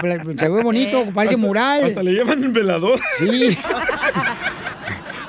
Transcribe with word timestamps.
Se 0.38 0.48
ve 0.48 0.62
bonito, 0.62 1.04
parece 1.12 1.34
Hasta- 1.34 1.46
mural. 1.46 1.84
Hasta 1.84 2.02
le 2.04 2.12
llevan 2.12 2.44
el 2.44 2.50
velador. 2.52 3.00
Sí. 3.18 3.56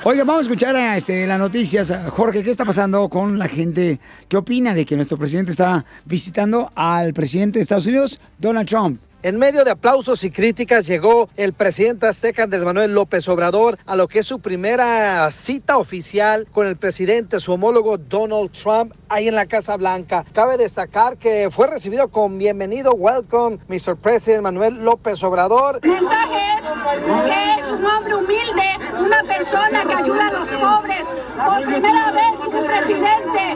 Oiga, 0.04 0.22
vamos 0.22 0.40
a 0.40 0.42
escuchar 0.42 0.76
a, 0.76 0.96
este, 0.96 1.26
las 1.26 1.38
noticias. 1.38 1.92
Jorge, 2.10 2.44
¿qué 2.44 2.50
está 2.50 2.64
pasando 2.64 3.08
con 3.08 3.40
la 3.40 3.48
gente? 3.48 3.98
¿Qué 4.28 4.36
opina 4.36 4.72
de 4.72 4.86
que 4.86 4.94
nuestro 4.94 5.18
presidente 5.18 5.50
está 5.50 5.84
visitando 6.04 6.70
al 6.76 7.12
presidente 7.12 7.58
de 7.58 7.64
Estados 7.64 7.86
Unidos, 7.86 8.20
Donald 8.38 8.68
Trump? 8.68 9.00
En 9.24 9.38
medio 9.38 9.64
de 9.64 9.72
aplausos 9.72 10.22
y 10.22 10.30
críticas 10.30 10.86
llegó 10.86 11.28
el 11.36 11.52
presidente 11.52 12.06
azteca 12.06 12.44
Andrés 12.44 12.62
Manuel 12.62 12.94
López 12.94 13.28
Obrador 13.28 13.76
a 13.84 13.96
lo 13.96 14.06
que 14.06 14.20
es 14.20 14.26
su 14.26 14.38
primera 14.38 15.28
cita 15.32 15.78
oficial 15.78 16.46
con 16.52 16.68
el 16.68 16.76
presidente, 16.76 17.40
su 17.40 17.52
homólogo 17.52 17.98
Donald 17.98 18.52
Trump, 18.52 18.92
ahí 19.08 19.28
en 19.28 19.34
la 19.34 19.46
Casa 19.46 19.76
Blanca. 19.76 20.24
Cabe 20.32 20.56
destacar 20.56 21.16
que 21.16 21.48
fue 21.50 21.66
recibido 21.66 22.08
con 22.08 22.38
bienvenido, 22.38 22.92
welcome, 22.92 23.58
Mr. 23.68 23.96
President 23.96 24.42
Manuel 24.42 24.84
López 24.84 25.22
Obrador. 25.22 25.80
El 25.82 25.90
mensaje 25.90 26.38
es 26.58 26.64
que 27.24 27.60
es 27.60 27.72
un 27.72 27.84
hombre 27.84 28.14
humilde, 28.14 28.78
una 28.98 29.22
persona 29.22 29.84
que 29.84 29.94
ayuda 29.94 30.28
a 30.28 30.32
los 30.32 30.48
pobres. 30.48 31.06
Por 31.36 31.64
primera 31.64 32.12
vez 32.12 32.40
un 32.48 32.66
presidente 32.66 33.46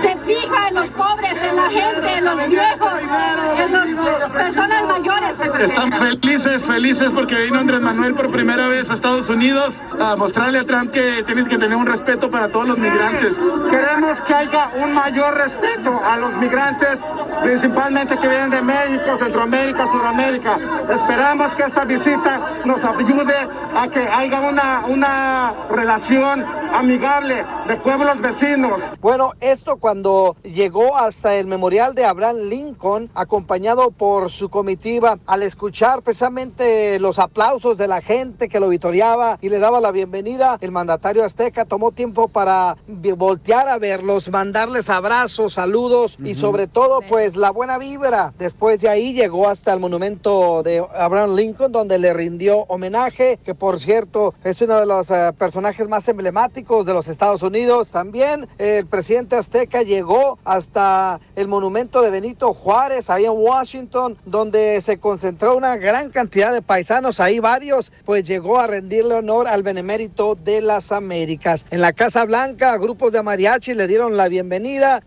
se 0.00 0.16
fija 0.18 0.68
en 0.68 0.74
los 0.74 0.90
pobres, 0.90 1.42
en 1.42 1.56
la 1.56 1.70
gente, 1.70 2.14
en 2.14 2.24
los 2.24 2.48
viejos, 2.48 2.90
en 3.00 3.96
las 3.96 4.30
personas 4.30 4.84
mayores. 4.86 5.36
Están 5.60 5.92
felices, 5.92 6.64
felices 6.64 7.10
porque 7.14 7.34
vino 7.42 7.58
Andrés 7.58 7.80
Manuel 7.80 8.14
por 8.14 8.30
primera 8.30 8.68
vez 8.68 8.90
a 8.90 8.94
Estados 8.94 9.28
Unidos 9.28 9.82
a 9.98 10.16
mostrarle 10.16 10.58
a 10.60 10.64
Trump 10.64 10.90
que 10.90 11.22
tienes 11.24 11.48
que 11.48 11.58
tener 11.58 11.76
un 11.76 11.86
respeto 11.86 12.30
para 12.30 12.48
todos 12.48 12.68
los 12.68 12.78
migrantes. 12.78 13.36
Queremos 13.70 14.22
que 14.22 14.34
haya 14.34 14.67
un 14.76 14.92
mayor 14.92 15.34
respeto 15.34 16.00
a 16.04 16.16
los 16.16 16.34
migrantes, 16.34 17.04
principalmente 17.42 18.16
que 18.18 18.28
vienen 18.28 18.50
de 18.50 18.62
México, 18.62 19.16
Centroamérica, 19.18 19.86
Sudamérica. 19.86 20.58
Esperamos 20.90 21.54
que 21.54 21.62
esta 21.62 21.84
visita 21.84 22.60
nos 22.64 22.84
ayude 22.84 23.34
a 23.74 23.88
que 23.88 24.00
haya 24.00 24.40
una, 24.40 24.82
una 24.86 25.54
relación 25.70 26.44
amigable 26.72 27.44
de 27.66 27.76
pueblos 27.76 28.20
vecinos. 28.20 28.82
Bueno, 29.00 29.32
esto 29.40 29.76
cuando 29.76 30.36
llegó 30.42 30.96
hasta 30.96 31.34
el 31.34 31.46
memorial 31.46 31.94
de 31.94 32.04
Abraham 32.04 32.48
Lincoln, 32.48 33.10
acompañado 33.14 33.90
por 33.90 34.30
su 34.30 34.48
comitiva, 34.48 35.18
al 35.26 35.42
escuchar 35.42 36.02
precisamente 36.02 36.98
los 36.98 37.18
aplausos 37.18 37.78
de 37.78 37.88
la 37.88 38.00
gente 38.00 38.48
que 38.48 38.60
lo 38.60 38.68
vitoreaba 38.68 39.38
y 39.40 39.48
le 39.48 39.58
daba 39.58 39.80
la 39.80 39.92
bienvenida, 39.92 40.58
el 40.60 40.72
mandatario 40.72 41.24
azteca 41.24 41.64
tomó 41.64 41.92
tiempo 41.92 42.28
para 42.28 42.76
voltear 42.86 43.68
a 43.68 43.78
verlos, 43.78 44.30
mandarles 44.58 44.90
abrazos, 44.90 45.52
saludos 45.52 46.18
y 46.24 46.34
sobre 46.34 46.66
todo 46.66 46.98
pues 47.08 47.36
la 47.36 47.52
buena 47.52 47.78
vibra. 47.78 48.34
Después 48.38 48.80
de 48.80 48.88
ahí 48.88 49.12
llegó 49.12 49.48
hasta 49.48 49.72
el 49.72 49.78
monumento 49.78 50.64
de 50.64 50.84
Abraham 50.96 51.36
Lincoln 51.36 51.70
donde 51.70 51.96
le 51.96 52.12
rindió 52.12 52.64
homenaje, 52.66 53.38
que 53.44 53.54
por 53.54 53.78
cierto 53.78 54.34
es 54.42 54.60
uno 54.60 54.80
de 54.80 54.86
los 54.86 55.12
eh, 55.12 55.32
personajes 55.38 55.88
más 55.88 56.08
emblemáticos 56.08 56.84
de 56.84 56.92
los 56.92 57.06
Estados 57.06 57.44
Unidos. 57.44 57.90
También 57.90 58.48
eh, 58.58 58.78
el 58.78 58.86
presidente 58.86 59.36
azteca 59.36 59.82
llegó 59.82 60.40
hasta 60.44 61.20
el 61.36 61.46
monumento 61.46 62.02
de 62.02 62.10
Benito 62.10 62.52
Juárez, 62.52 63.10
ahí 63.10 63.26
en 63.26 63.34
Washington, 63.36 64.18
donde 64.26 64.80
se 64.80 64.98
concentró 64.98 65.56
una 65.56 65.76
gran 65.76 66.10
cantidad 66.10 66.52
de 66.52 66.62
paisanos, 66.62 67.20
ahí 67.20 67.38
varios, 67.38 67.92
pues 68.04 68.26
llegó 68.26 68.58
a 68.58 68.66
rendirle 68.66 69.14
honor 69.14 69.46
al 69.46 69.62
benemérito 69.62 70.34
de 70.34 70.62
las 70.62 70.90
Américas. 70.90 71.64
En 71.70 71.80
la 71.80 71.92
Casa 71.92 72.24
Blanca, 72.24 72.76
grupos 72.76 73.12
de 73.12 73.22
mariachi 73.22 73.74
le 73.74 73.86
dieron 73.86 74.16
la 74.16 74.26
bienvenida, 74.26 74.47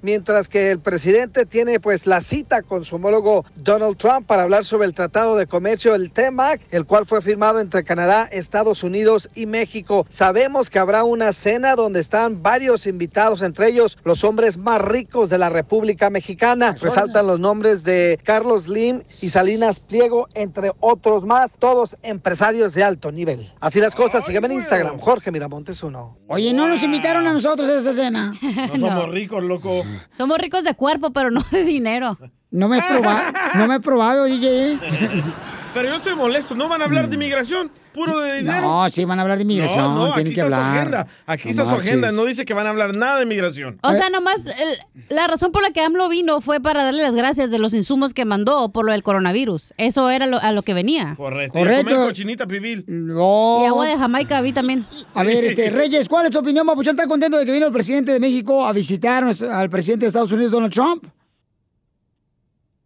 mientras 0.02 0.48
que 0.48 0.72
el 0.72 0.80
presidente 0.80 1.46
tiene 1.46 1.80
pues 1.80 2.08
la 2.08 2.22
cita 2.22 2.62
con 2.62 2.86
su 2.86 2.96
homólogo 2.96 3.46
Donald 3.56 3.98
Trump 3.98 4.28
para 4.28 4.44
hablar 4.44 4.64
sobre 4.64 4.88
el 4.88 4.94
Tratado 4.94 5.36
de 5.36 5.48
Comercio, 5.48 5.96
el 5.96 6.12
TEMAC, 6.12 6.62
el 6.72 6.86
cual 6.86 7.06
fue 7.06 7.22
firmado 7.22 7.60
entre 7.60 7.84
Canadá, 7.84 8.30
Estados 8.32 8.84
Unidos 8.84 9.30
y 9.36 9.46
México. 9.46 10.06
Sabemos 10.10 10.70
que 10.70 10.80
habrá 10.80 11.04
unas 11.04 11.36
cena 11.36 11.76
donde 11.76 12.00
están 12.00 12.44
varios 12.44 12.86
invitados, 12.86 13.42
entre 13.42 13.70
ellos 13.70 13.98
los 14.04 14.24
hombres 14.24 14.58
más 14.58 14.82
ricos 14.82 15.30
de 15.30 15.38
la 15.38 15.50
República 15.50 16.10
Mexicana. 16.10 16.76
Resaltan 16.80 17.26
los 17.26 17.40
nombres 17.40 17.84
de 17.84 18.20
Carlos 18.24 18.68
Lim 18.68 19.02
y 19.22 19.30
Salinas 19.30 19.80
Pliego, 19.80 20.28
entre 20.36 20.72
otros 20.80 21.26
más, 21.26 21.58
todos 21.58 21.98
empresarios 22.04 22.74
de 22.74 22.84
alto 22.84 23.12
nivel. 23.12 23.52
Así 23.60 23.80
las 23.80 23.96
cosas, 23.96 24.26
sígueme 24.26 24.48
en 24.48 24.54
Instagram, 24.54 25.00
Jorge 25.00 25.32
Miramontes 25.32 25.82
uno. 25.84 26.18
Oye, 26.28 26.54
no 26.54 26.68
nos 26.68 26.84
invitaron 26.84 27.26
a 27.28 27.34
nosotros 27.34 27.68
a 27.70 27.78
esa 27.78 27.94
cena. 27.94 28.34
No 28.42 28.80
somos 28.80 29.10
ricos, 29.12 29.31
loco. 29.40 29.84
Somos 30.12 30.38
ricos 30.38 30.64
de 30.64 30.74
cuerpo, 30.74 31.12
pero 31.12 31.32
no 31.32 31.42
de 31.52 31.64
dinero. 31.64 32.18
No 32.50 32.68
me 32.68 32.80
he 32.80 32.82
probado, 32.82 33.32
no 33.56 33.68
me 33.68 33.76
he 33.76 33.80
probado, 33.80 34.26
DJ. 34.26 34.78
Pero 35.74 35.88
yo 35.88 35.96
estoy 35.96 36.16
molesto. 36.16 36.54
No 36.54 36.68
van 36.68 36.82
a 36.82 36.86
hablar 36.86 37.08
de 37.08 37.16
inmigración. 37.16 37.72
Puro 37.94 38.20
de 38.20 38.38
dinero. 38.38 38.62
No, 38.62 38.90
sí 38.90 39.04
van 39.06 39.20
a 39.20 39.22
hablar 39.22 39.38
de 39.38 39.44
inmigración, 39.44 39.84
No, 39.96 40.08
no, 40.08 40.14
tienen 40.14 40.28
aquí 40.28 40.36
que 40.36 40.42
está 40.42 40.46
hablar. 40.58 40.62
su 40.74 40.78
agenda. 40.80 41.08
Aquí 41.26 41.50
está 41.50 41.64
su 41.64 41.76
agenda. 41.76 42.12
No 42.12 42.26
dice 42.26 42.46
que 42.46 42.54
van 42.54 42.66
a 42.68 42.70
hablar 42.72 42.96
nada 42.96 43.18
de 43.18 43.24
inmigración. 43.24 43.80
O 43.84 43.94
sea, 43.94 44.10
nomás 44.10 44.46
el- 44.46 45.06
la 45.16 45.28
razón 45.28 45.52
por 45.52 45.62
la 45.62 45.72
que 45.72 45.82
AMLO 45.82 46.08
vino 46.10 46.40
fue 46.42 46.60
para 46.62 46.84
darle 46.84 47.04
las 47.04 47.16
gracias 47.16 47.52
de 47.52 47.60
los 47.60 47.74
insumos 47.74 48.14
que 48.14 48.24
mandó 48.26 48.70
por 48.72 48.86
lo 48.86 48.92
del 48.94 49.04
coronavirus. 49.04 49.74
Eso 49.78 50.10
era 50.10 50.26
lo- 50.26 50.40
a 50.42 50.52
lo 50.52 50.62
que 50.62 50.74
venía. 50.74 51.16
Correcto. 51.18 51.60
Correcto. 51.60 51.90
Y 51.92 51.94
comer 51.94 52.08
cochinita 52.08 52.48
pibil. 52.48 52.84
No. 52.88 53.60
Y 53.64 53.66
agua 53.68 53.88
de 53.88 53.98
Jamaica 53.98 54.42
vi 54.42 54.52
también. 54.54 54.86
A 55.14 55.24
ver, 55.24 55.44
este, 55.46 55.70
Reyes, 55.70 56.08
¿cuál 56.10 56.26
es 56.26 56.32
tu 56.32 56.40
opinión, 56.40 56.66
Papuchón? 56.66 56.92
¿Estás 56.96 57.08
contento 57.08 57.38
de 57.38 57.46
que 57.46 57.52
vino 57.52 57.66
el 57.68 57.74
presidente 57.74 58.12
de 58.14 58.20
México 58.22 58.66
a 58.66 58.72
visitar 58.74 59.24
al 59.24 59.70
presidente 59.70 60.06
de 60.06 60.08
Estados 60.08 60.32
Unidos, 60.32 60.52
Donald 60.52 60.74
Trump? 60.74 61.06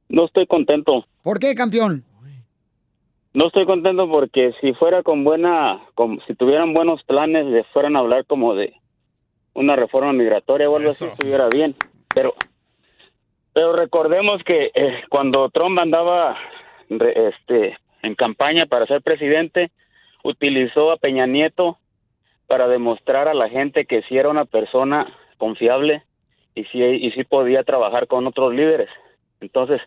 No 0.09 0.25
estoy 0.25 0.45
contento. 0.47 1.05
¿Por 1.23 1.39
qué, 1.39 1.53
campeón? 1.55 2.03
No 3.35 3.47
estoy 3.47 3.65
contento 3.65 4.07
porque 4.09 4.53
si 4.61 4.73
fuera 4.73 5.03
con 5.03 5.23
buena, 5.25 5.81
con- 5.93 6.21
si 6.25 6.35
tuvieran 6.35 6.73
buenos 6.73 7.03
planes, 7.03 7.45
de 7.51 7.63
fueran 7.65 7.95
a 7.95 7.99
hablar 7.99 8.25
como 8.25 8.55
de 8.55 8.73
una 9.53 9.75
reforma 9.75 10.13
migratoria 10.13 10.69
o 10.69 10.75
algo 10.77 10.89
así, 10.89 11.05
estuviera 11.11 11.47
bien. 11.49 11.75
Pero, 12.13 12.33
pero 13.53 13.73
recordemos 13.73 14.41
que 14.43 14.71
eh, 14.73 15.03
cuando 15.09 15.49
Trump 15.49 15.77
andaba 15.79 16.37
re- 16.89 17.27
este, 17.29 17.77
en 18.03 18.15
campaña 18.15 18.67
para 18.67 18.85
ser 18.87 19.01
presidente, 19.01 19.69
utilizó 20.23 20.91
a 20.91 20.97
Peña 20.97 21.27
Nieto 21.27 21.77
para 22.47 22.69
demostrar 22.69 23.27
a 23.27 23.33
la 23.33 23.49
gente 23.49 23.85
que 23.85 24.01
sí 24.03 24.17
era 24.17 24.29
una 24.29 24.45
persona 24.45 25.13
confiable 25.37 26.03
y 26.53 26.63
sí, 26.65 26.81
y 26.81 27.11
sí 27.11 27.25
podía 27.25 27.63
trabajar 27.63 28.07
con 28.07 28.25
otros 28.27 28.53
líderes. 28.53 28.89
Entonces, 29.41 29.81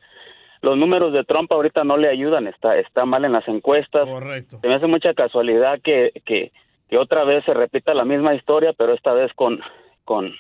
los 0.62 0.76
números 0.76 1.12
de 1.12 1.24
Trump 1.24 1.50
ahorita 1.52 1.84
no 1.84 1.96
le 1.96 2.08
ayudan, 2.08 2.46
está, 2.46 2.76
está 2.76 3.04
mal 3.04 3.24
en 3.24 3.32
las 3.32 3.46
encuestas. 3.48 4.06
Correcto. 4.06 4.58
Se 4.60 4.68
me 4.68 4.74
hace 4.74 4.86
mucha 4.86 5.14
casualidad 5.14 5.80
que, 5.82 6.12
que, 6.24 6.52
que 6.88 6.98
otra 6.98 7.24
vez 7.24 7.44
se 7.44 7.54
repita 7.54 7.94
la 7.94 8.04
misma 8.04 8.34
historia, 8.34 8.72
pero 8.76 8.94
esta 8.94 9.12
vez 9.12 9.32
con, 9.34 9.60
con 10.04 10.32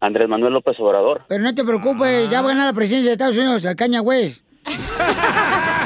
Andrés 0.00 0.28
Manuel 0.28 0.52
López 0.54 0.78
Obrador. 0.80 1.22
Pero 1.28 1.42
no 1.42 1.54
te 1.54 1.64
preocupes, 1.64 2.30
ya 2.30 2.40
va 2.40 2.48
a 2.48 2.50
ganar 2.50 2.66
la 2.66 2.72
presidencia 2.72 3.10
de 3.10 3.12
Estados 3.12 3.36
Unidos, 3.36 3.64
el 3.64 3.76
Caña 3.76 4.00
West. 4.00 4.44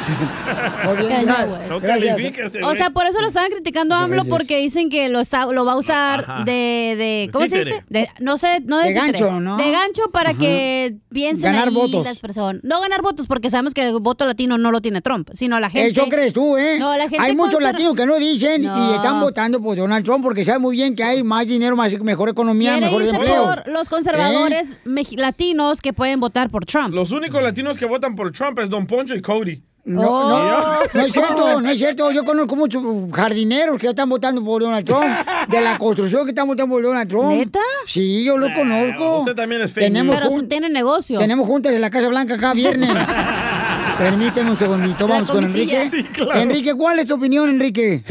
Muy 0.85 1.07
bien. 1.07 1.27
No 1.69 1.81
gracias. 1.81 2.53
O 2.65 2.75
sea, 2.75 2.91
por 2.91 3.07
eso 3.07 3.21
lo 3.21 3.29
estaban 3.29 3.51
criticando 3.51 3.95
a 3.95 4.03
AMLO 4.05 4.25
porque 4.25 4.59
dicen 4.59 4.89
que 4.89 5.09
lo, 5.09 5.21
lo 5.53 5.65
va 5.65 5.73
a 5.73 5.77
usar 5.77 6.45
de, 6.45 6.95
de 6.97 7.31
¿cómo 7.33 7.47
se 7.47 7.59
dice? 7.59 7.85
De, 7.89 8.09
no 8.21 8.39
sé, 8.39 8.61
no 8.65 8.79
de, 8.79 8.93
gancho, 8.93 9.41
¿no? 9.41 9.57
De 9.57 9.71
gancho 9.71 10.11
para 10.13 10.35
que 10.35 10.97
piensen 11.11 11.53
Ganar 11.53 11.69
ahí 11.69 11.75
votos. 11.75 12.05
las 12.05 12.19
personas. 12.19 12.63
No 12.65 12.81
ganar 12.81 13.03
votos 13.03 13.27
porque 13.27 13.51
sabemos 13.51 13.75
que 13.75 13.83
el 13.89 13.99
voto 14.01 14.27
latino 14.27 14.59
no 14.59 14.71
lo 14.71 14.81
tiene 14.81 15.01
Trump, 15.03 15.29
sino 15.33 15.59
la 15.61 15.71
gente. 15.71 15.89
Eso 16.01 16.09
crees 16.09 16.33
tú, 16.33 16.57
¿eh? 16.57 16.79
No, 16.79 16.97
la 16.97 17.09
gente 17.09 17.19
hay 17.21 17.37
muchos 17.37 17.63
latinos 17.63 17.95
que 17.95 18.07
no 18.07 18.17
dicen 18.19 18.63
y 18.65 18.95
están 18.95 19.21
votando 19.21 19.61
por 19.61 19.77
Donald 19.77 20.05
Trump 20.05 20.23
porque 20.23 20.45
saben 20.45 20.63
muy 20.63 20.77
bien 20.77 20.95
que 20.97 21.05
hay 21.05 21.23
más 21.23 21.47
dinero, 21.47 21.77
más 21.77 21.93
mejor 22.01 22.29
economía, 22.29 22.77
mejor 22.79 23.03
irse 23.03 23.15
empleo. 23.17 23.45
por 23.45 23.69
los 23.69 23.89
conservadores 23.89 24.79
meji- 24.85 25.17
latinos 25.19 25.81
que 25.81 25.93
pueden 25.93 26.21
votar 26.21 26.51
por 26.51 26.65
Trump. 26.67 26.95
Los 26.95 27.11
únicos 27.11 27.43
latinos 27.43 27.77
que 27.79 27.85
votan 27.85 28.15
por 28.15 28.33
Trump 28.33 28.59
es 28.59 28.69
Don 28.71 28.87
Poncho 28.87 29.15
y 29.15 29.23
Cody. 29.23 29.63
No, 29.85 30.01
Oh. 30.03 30.29
no, 30.29 30.81
no 30.95 31.01
es 31.07 31.13
cierto, 31.13 31.61
no 31.61 31.69
es 31.71 31.79
cierto. 31.79 32.13
Yo 32.13 32.23
conozco 32.25 32.55
muchos 32.55 32.83
jardineros 33.13 33.79
que 33.79 33.89
están 33.89 34.09
votando 34.09 34.43
por 34.45 34.63
Donald 34.63 34.87
Trump, 34.87 35.05
de 35.49 35.61
la 35.61 35.77
construcción 35.77 36.25
que 36.25 36.31
están 36.31 36.47
votando 36.47 36.73
por 36.75 36.83
Donald 36.85 37.09
Trump. 37.11 37.27
¿Neta? 37.33 37.59
Sí, 37.87 38.25
yo 38.25 38.39
lo 38.39 38.47
conozco. 38.55 39.21
usted 39.21 39.35
también 39.35 39.63
es 39.63 39.73
fake 39.73 39.87
Tenemos, 39.89 40.17
Pero 40.17 40.31
si 40.31 40.47
tiene 40.47 40.69
negocio. 40.69 41.19
tenemos 41.19 41.47
juntas 41.49 41.73
en 41.73 41.81
la 41.81 41.91
Casa 41.91 42.09
Blanca 42.09 42.39
cada 42.39 42.55
viernes. 42.55 42.91
Permíteme 43.99 44.51
un 44.51 44.57
segundito, 44.57 45.07
vamos 45.09 45.31
con. 45.31 45.45
Enrique. 45.45 45.89
Sí, 45.91 46.03
claro. 46.05 46.39
Enrique, 46.41 46.75
¿cuál 46.75 46.99
es 47.01 47.07
tu 47.07 47.15
opinión, 47.15 47.49
Enrique? 47.51 48.03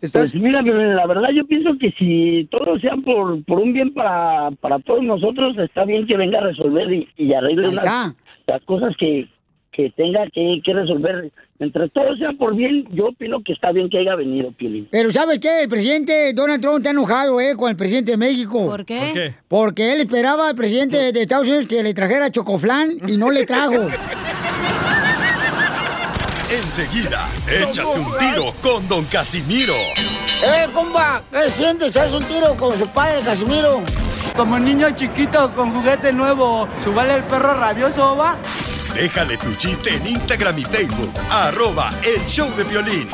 ¿Estás? 0.00 0.30
Pues 0.32 0.42
mira, 0.42 0.62
la 0.62 1.06
verdad 1.06 1.28
yo 1.34 1.44
pienso 1.46 1.70
que 1.80 1.90
si 1.98 2.46
todos 2.50 2.80
sean 2.80 3.02
por, 3.02 3.44
por 3.44 3.58
un 3.58 3.72
bien 3.72 3.92
para, 3.92 4.50
para 4.60 4.78
todos 4.78 5.02
nosotros, 5.02 5.56
está 5.58 5.84
bien 5.84 6.06
que 6.06 6.16
venga 6.16 6.38
a 6.38 6.42
resolver 6.42 6.90
y, 6.92 7.08
y 7.16 7.32
arregle 7.34 7.66
Ahí 7.66 7.74
las, 7.74 7.84
está. 7.84 8.14
las 8.46 8.62
cosas 8.62 8.94
que, 8.98 9.28
que 9.78 9.90
tenga 9.90 10.26
que, 10.34 10.60
que 10.64 10.72
resolver. 10.74 11.30
Entre 11.60 11.88
todos 11.90 12.18
sean 12.18 12.36
por 12.36 12.56
bien, 12.56 12.84
yo 12.90 13.06
opino 13.06 13.40
que 13.44 13.52
está 13.52 13.70
bien 13.70 13.88
que 13.88 13.98
haya 13.98 14.16
venido, 14.16 14.50
Piolín. 14.50 14.88
Pero 14.90 15.12
¿sabes 15.12 15.38
qué? 15.38 15.62
El 15.62 15.68
presidente 15.68 16.32
Donald 16.32 16.60
Trump 16.60 16.78
está 16.78 16.90
enojado, 16.90 17.40
¿eh? 17.40 17.54
Con 17.56 17.70
el 17.70 17.76
presidente 17.76 18.10
de 18.10 18.16
México. 18.16 18.66
¿Por 18.66 18.84
qué? 18.84 18.98
¿Por 18.98 19.12
qué? 19.14 19.34
Porque 19.46 19.92
él 19.92 20.00
esperaba 20.00 20.48
al 20.48 20.56
presidente 20.56 21.12
de 21.12 21.22
Estados 21.22 21.46
Unidos 21.46 21.66
que 21.66 21.80
le 21.84 21.94
trajera 21.94 22.32
chocoflán 22.32 22.90
y 23.06 23.16
no 23.16 23.30
le 23.30 23.46
trajo. 23.46 23.74
Enseguida, 26.50 27.28
échate 27.46 27.86
un 27.86 28.18
tiro 28.18 28.46
con 28.62 28.88
Don 28.88 29.04
Casimiro. 29.04 29.74
¡Eh, 30.44 30.66
compa! 30.74 31.22
¿Qué 31.30 31.50
sientes? 31.50 31.96
¿Haz 31.96 32.12
un 32.12 32.24
tiro 32.24 32.56
con 32.56 32.76
su 32.76 32.86
padre, 32.88 33.20
Casimiro? 33.22 33.80
Como 34.34 34.58
niño 34.58 34.90
chiquito 34.90 35.52
con 35.54 35.72
juguete 35.72 36.12
nuevo, 36.12 36.66
¿subale 36.78 37.14
el 37.14 37.22
perro 37.24 37.54
rabioso, 37.54 38.16
va? 38.16 38.38
Déjale 38.94 39.36
tu 39.36 39.54
chiste 39.54 39.94
en 39.94 40.06
Instagram 40.06 40.58
y 40.58 40.64
Facebook, 40.64 41.12
arroba 41.30 41.90
el 42.02 42.24
show 42.26 42.50
de 42.56 42.64
violín. 42.64 43.08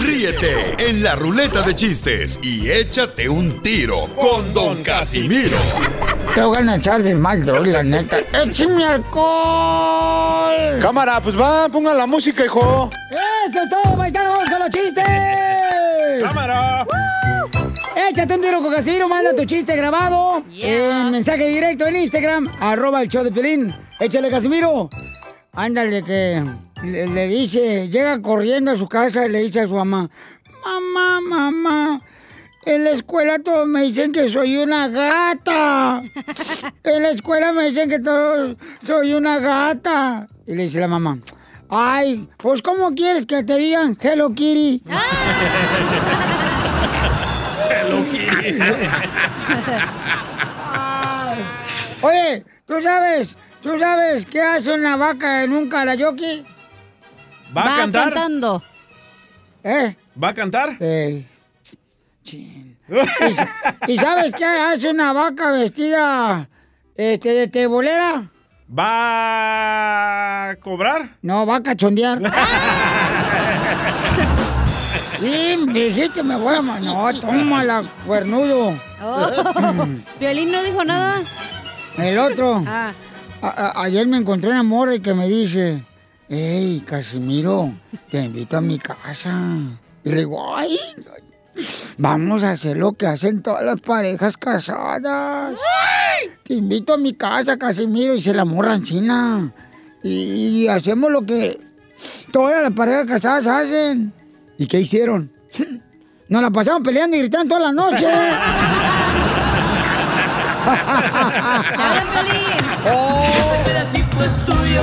Ríete 0.00 0.74
en 0.88 1.02
la 1.02 1.14
ruleta 1.16 1.62
de 1.62 1.74
chistes 1.74 2.38
y 2.42 2.70
échate 2.70 3.28
un 3.28 3.62
tiro 3.62 4.06
con 4.16 4.52
Don 4.52 4.82
Casimiro. 4.82 5.58
Te 6.34 6.42
voy 6.42 6.68
a 6.68 6.76
echar 6.76 7.02
de 7.02 7.14
mal, 7.14 7.44
droga, 7.44 7.70
la 7.70 7.82
neta. 7.82 8.18
¡Échame 8.32 8.84
alcohol! 8.84 10.54
Cámara, 10.80 11.20
pues 11.20 11.38
va, 11.38 11.68
pongan 11.68 11.96
la 11.96 12.06
música, 12.06 12.44
hijo. 12.44 12.90
¡Eso 13.48 13.62
es 13.62 13.70
todo, 13.70 13.96
paisanos! 13.96 14.38
¡Vamos 14.38 14.50
con 14.50 14.58
los 14.60 14.70
chistes! 14.70 15.04
¡Cámara! 16.22 16.86
Échate 18.08 18.34
un 18.34 18.40
tiro 18.40 18.62
con 18.62 18.72
Casimiro, 18.72 19.08
manda 19.08 19.34
tu 19.34 19.44
chiste 19.44 19.76
grabado 19.76 20.42
en 20.52 21.10
mensaje 21.10 21.46
directo 21.48 21.86
en 21.86 21.96
Instagram, 21.96 22.48
arroba 22.60 23.02
el 23.02 23.08
show 23.08 23.22
de 23.22 23.30
Pelín. 23.30 23.74
Échale, 24.00 24.30
Casimiro. 24.30 24.88
Ándale, 25.52 26.02
que 26.02 26.42
le, 26.82 27.06
le 27.06 27.28
dice, 27.28 27.88
llega 27.88 28.20
corriendo 28.22 28.70
a 28.72 28.76
su 28.76 28.88
casa 28.88 29.26
y 29.26 29.30
le 29.30 29.40
dice 29.42 29.60
a 29.60 29.66
su 29.66 29.74
mamá, 29.74 30.10
mamá, 30.64 31.20
mamá, 31.20 32.00
en 32.64 32.84
la 32.84 32.90
escuela 32.90 33.38
todos 33.38 33.66
me 33.66 33.82
dicen 33.82 34.12
que 34.12 34.28
soy 34.28 34.56
una 34.56 34.88
gata. 34.88 36.02
En 36.84 37.02
la 37.02 37.10
escuela 37.10 37.52
me 37.52 37.66
dicen 37.66 37.88
que 37.88 37.98
todos 38.00 38.56
soy 38.84 39.14
una 39.14 39.38
gata. 39.38 40.26
Y 40.46 40.54
le 40.54 40.64
dice 40.64 40.80
la 40.80 40.88
mamá, 40.88 41.18
ay, 41.68 42.28
pues 42.36 42.60
¿cómo 42.62 42.94
quieres 42.94 43.26
que 43.26 43.44
te 43.44 43.56
digan 43.56 43.96
Hello 44.00 44.30
Kitty? 44.30 44.82
Oye, 52.02 52.44
¿tú 52.66 52.80
sabes, 52.80 53.36
tú 53.62 53.78
sabes 53.78 54.26
qué 54.26 54.40
hace 54.42 54.72
una 54.72 54.96
vaca 54.96 55.42
en 55.44 55.52
un 55.52 55.68
karaoke? 55.68 56.44
¿Va 57.56 57.62
a 57.74 57.76
cantar? 57.78 58.04
cantando. 58.14 58.62
¿Eh? 59.62 59.96
¿Va 60.22 60.28
a 60.28 60.34
cantar? 60.34 60.76
Eh, 60.80 61.26
chin. 62.24 62.76
¿Y, 62.88 63.32
sa- 63.34 63.48
y 63.86 63.96
sabes 63.98 64.34
qué 64.34 64.44
hace 64.44 64.88
una 64.90 65.12
vaca 65.12 65.52
vestida 65.52 66.48
este, 66.96 67.28
de 67.34 67.48
tebolera? 67.48 68.30
¿Va 68.76 70.50
a 70.50 70.56
cobrar? 70.56 71.16
No, 71.22 71.44
va 71.46 71.56
a 71.56 71.62
cachondear. 71.62 72.20
Sí, 75.20 75.56
dijiste, 75.72 76.22
me 76.22 76.36
voy 76.36 76.54
a... 76.54 76.62
No, 76.62 77.20
tómala, 77.20 77.84
cuernudo. 78.06 78.72
Oh, 79.02 79.26
Violín 80.20 80.50
no 80.50 80.62
dijo 80.62 80.82
nada. 80.84 81.22
El 81.98 82.18
otro. 82.18 82.64
Ah. 82.66 82.92
A- 83.42 83.82
ayer 83.82 84.06
me 84.06 84.16
encontré 84.16 84.50
una 84.50 84.62
morra 84.62 84.94
y 84.94 85.00
que 85.00 85.12
me 85.14 85.28
dice, 85.28 85.82
hey, 86.28 86.82
Casimiro, 86.86 87.72
te 88.10 88.22
invito 88.24 88.56
a 88.56 88.60
mi 88.62 88.78
casa. 88.78 89.38
Y 90.04 90.08
le 90.10 90.16
digo, 90.16 90.56
ay, 90.56 90.78
vamos 91.98 92.42
a 92.42 92.52
hacer 92.52 92.78
lo 92.78 92.92
que 92.92 93.06
hacen 93.06 93.42
todas 93.42 93.64
las 93.64 93.80
parejas 93.80 94.36
casadas. 94.38 95.54
Te 96.44 96.54
invito 96.54 96.94
a 96.94 96.98
mi 96.98 97.12
casa, 97.14 97.56
Casimiro, 97.58 98.14
y 98.14 98.22
se 98.22 98.32
la 98.32 98.44
morra 98.46 98.74
encina. 98.74 99.52
Y, 100.02 100.62
y 100.64 100.68
hacemos 100.68 101.10
lo 101.10 101.22
que 101.26 101.58
todas 102.32 102.62
las 102.62 102.72
parejas 102.72 103.06
casadas 103.06 103.46
hacen. 103.46 104.14
¿Y 104.60 104.66
qué 104.66 104.78
hicieron? 104.78 105.32
Nos 106.28 106.42
la 106.42 106.50
pasamos 106.50 106.82
peleando 106.82 107.16
y 107.16 107.20
gritando 107.20 107.56
toda 107.56 107.68
la 107.68 107.72
noche. 107.72 108.06
Este 112.84 113.64
pedacito 113.64 114.22
es 114.22 114.44
tuyo. 114.44 114.82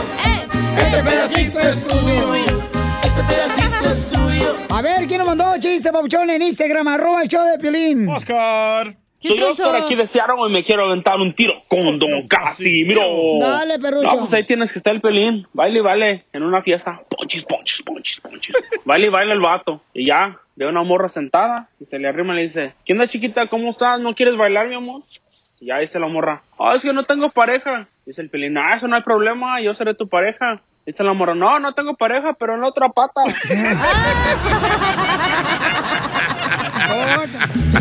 Este 0.78 1.04
pedacito 1.04 1.60
es 1.60 1.84
tuyo. 1.84 2.62
Este 3.04 3.24
pedacito 3.24 3.88
es 3.88 4.10
tuyo. 4.10 4.56
A 4.70 4.82
ver, 4.82 5.06
¿quién 5.06 5.20
nos 5.20 5.28
mandó 5.28 5.60
chiste, 5.60 5.92
papuchón, 5.92 6.28
en 6.32 6.42
Instagram? 6.42 6.88
Arroba 6.88 7.22
el 7.22 7.28
show 7.28 7.46
de 7.46 7.60
Piolín. 7.60 8.10
Oscar. 8.10 8.98
Soy 9.20 9.42
Oscar 9.42 9.76
aquí 9.76 9.96
de 9.96 10.06
Seattle 10.06 10.36
y 10.48 10.52
me 10.52 10.64
quiero 10.64 10.86
aventar 10.86 11.18
un 11.18 11.34
tiro 11.34 11.54
con 11.68 11.98
Don 11.98 12.28
Casimiro. 12.28 13.40
Dale, 13.40 13.80
perrucho. 13.80 14.08
No, 14.08 14.20
pues 14.20 14.34
ahí 14.34 14.46
tienes 14.46 14.72
que 14.72 14.78
estar 14.78 14.94
el 14.94 15.02
pelín. 15.02 15.48
Baile 15.54 15.80
y 15.80 15.82
baile 15.82 16.26
en 16.34 16.44
una 16.44 16.62
fiesta. 16.62 17.02
Ponchis, 17.10 17.44
ponchis, 17.44 17.82
ponchis, 17.82 18.22
ponchis. 18.22 18.56
baile 18.86 19.08
y 19.08 19.10
baile 19.10 19.34
el 19.34 19.40
vato. 19.40 19.82
Y 19.94 20.06
ya, 20.06 20.40
ve 20.56 20.68
una 20.68 20.84
morra 20.84 21.10
sentada 21.10 21.68
y 21.80 21.86
se 21.86 21.98
le 21.98 22.08
arrima 22.08 22.34
y 22.34 22.38
le 22.38 22.42
dice, 22.44 22.74
¿qué 22.86 22.94
onda 22.94 23.08
chiquita? 23.08 23.48
¿Cómo 23.48 23.72
estás? 23.72 24.00
¿No 24.00 24.14
quieres 24.14 24.38
bailar, 24.38 24.70
mi 24.70 24.76
amor? 24.76 25.02
Y 25.60 25.66
ya 25.68 25.80
dice 25.80 26.00
la 26.00 26.08
morra, 26.08 26.44
ah, 26.60 26.74
es 26.76 26.84
que 26.84 26.94
no 26.94 27.06
tengo 27.06 27.32
pareja. 27.32 27.88
Dice 28.06 28.22
el 28.22 28.30
pelín, 28.30 28.58
ah, 28.58 28.72
eso 28.76 28.88
no 28.88 28.96
hay 28.96 29.02
problema, 29.02 29.60
yo 29.62 29.74
seré 29.74 29.96
tu 29.96 30.08
pareja. 30.08 30.62
Dice 30.88 31.04
la 31.04 31.12
morra, 31.14 31.36
no, 31.36 31.60
no 31.60 31.74
tengo 31.74 31.96
pareja, 31.96 32.32
pero 32.40 32.54
en 32.54 32.62
la 32.62 32.70
otra 32.70 32.88
pata. 32.88 33.22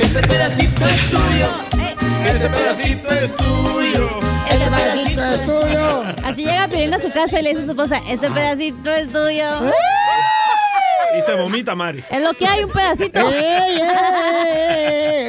Este 0.00 0.26
pedacito 0.26 0.84
es 0.84 1.10
tuyo. 1.10 1.46
Este 2.26 2.48
pedacito 2.48 3.08
es 3.12 3.36
tuyo. 3.36 4.08
Este 4.50 4.64
pedacito 4.64 5.24
es 5.24 5.46
tuyo. 5.46 6.02
Así 6.24 6.44
llega 6.44 6.66
Piolín 6.66 6.94
a 6.94 6.98
su 6.98 7.12
casa 7.12 7.38
y 7.38 7.44
le 7.44 7.50
dice 7.50 7.62
a 7.62 7.64
su 7.66 7.70
esposa, 7.70 8.00
este 8.08 8.28
pedacito 8.28 8.90
es 8.92 9.08
tuyo. 9.12 9.70
Y 11.18 11.22
se 11.22 11.34
vomita, 11.34 11.74
Mari. 11.74 12.04
Es 12.10 12.22
lo 12.22 12.32
que 12.34 12.46
hay, 12.46 12.64
un 12.64 12.70
pedacito. 12.70 13.20
¡Ey, 13.30 13.80
ey, 13.80 13.80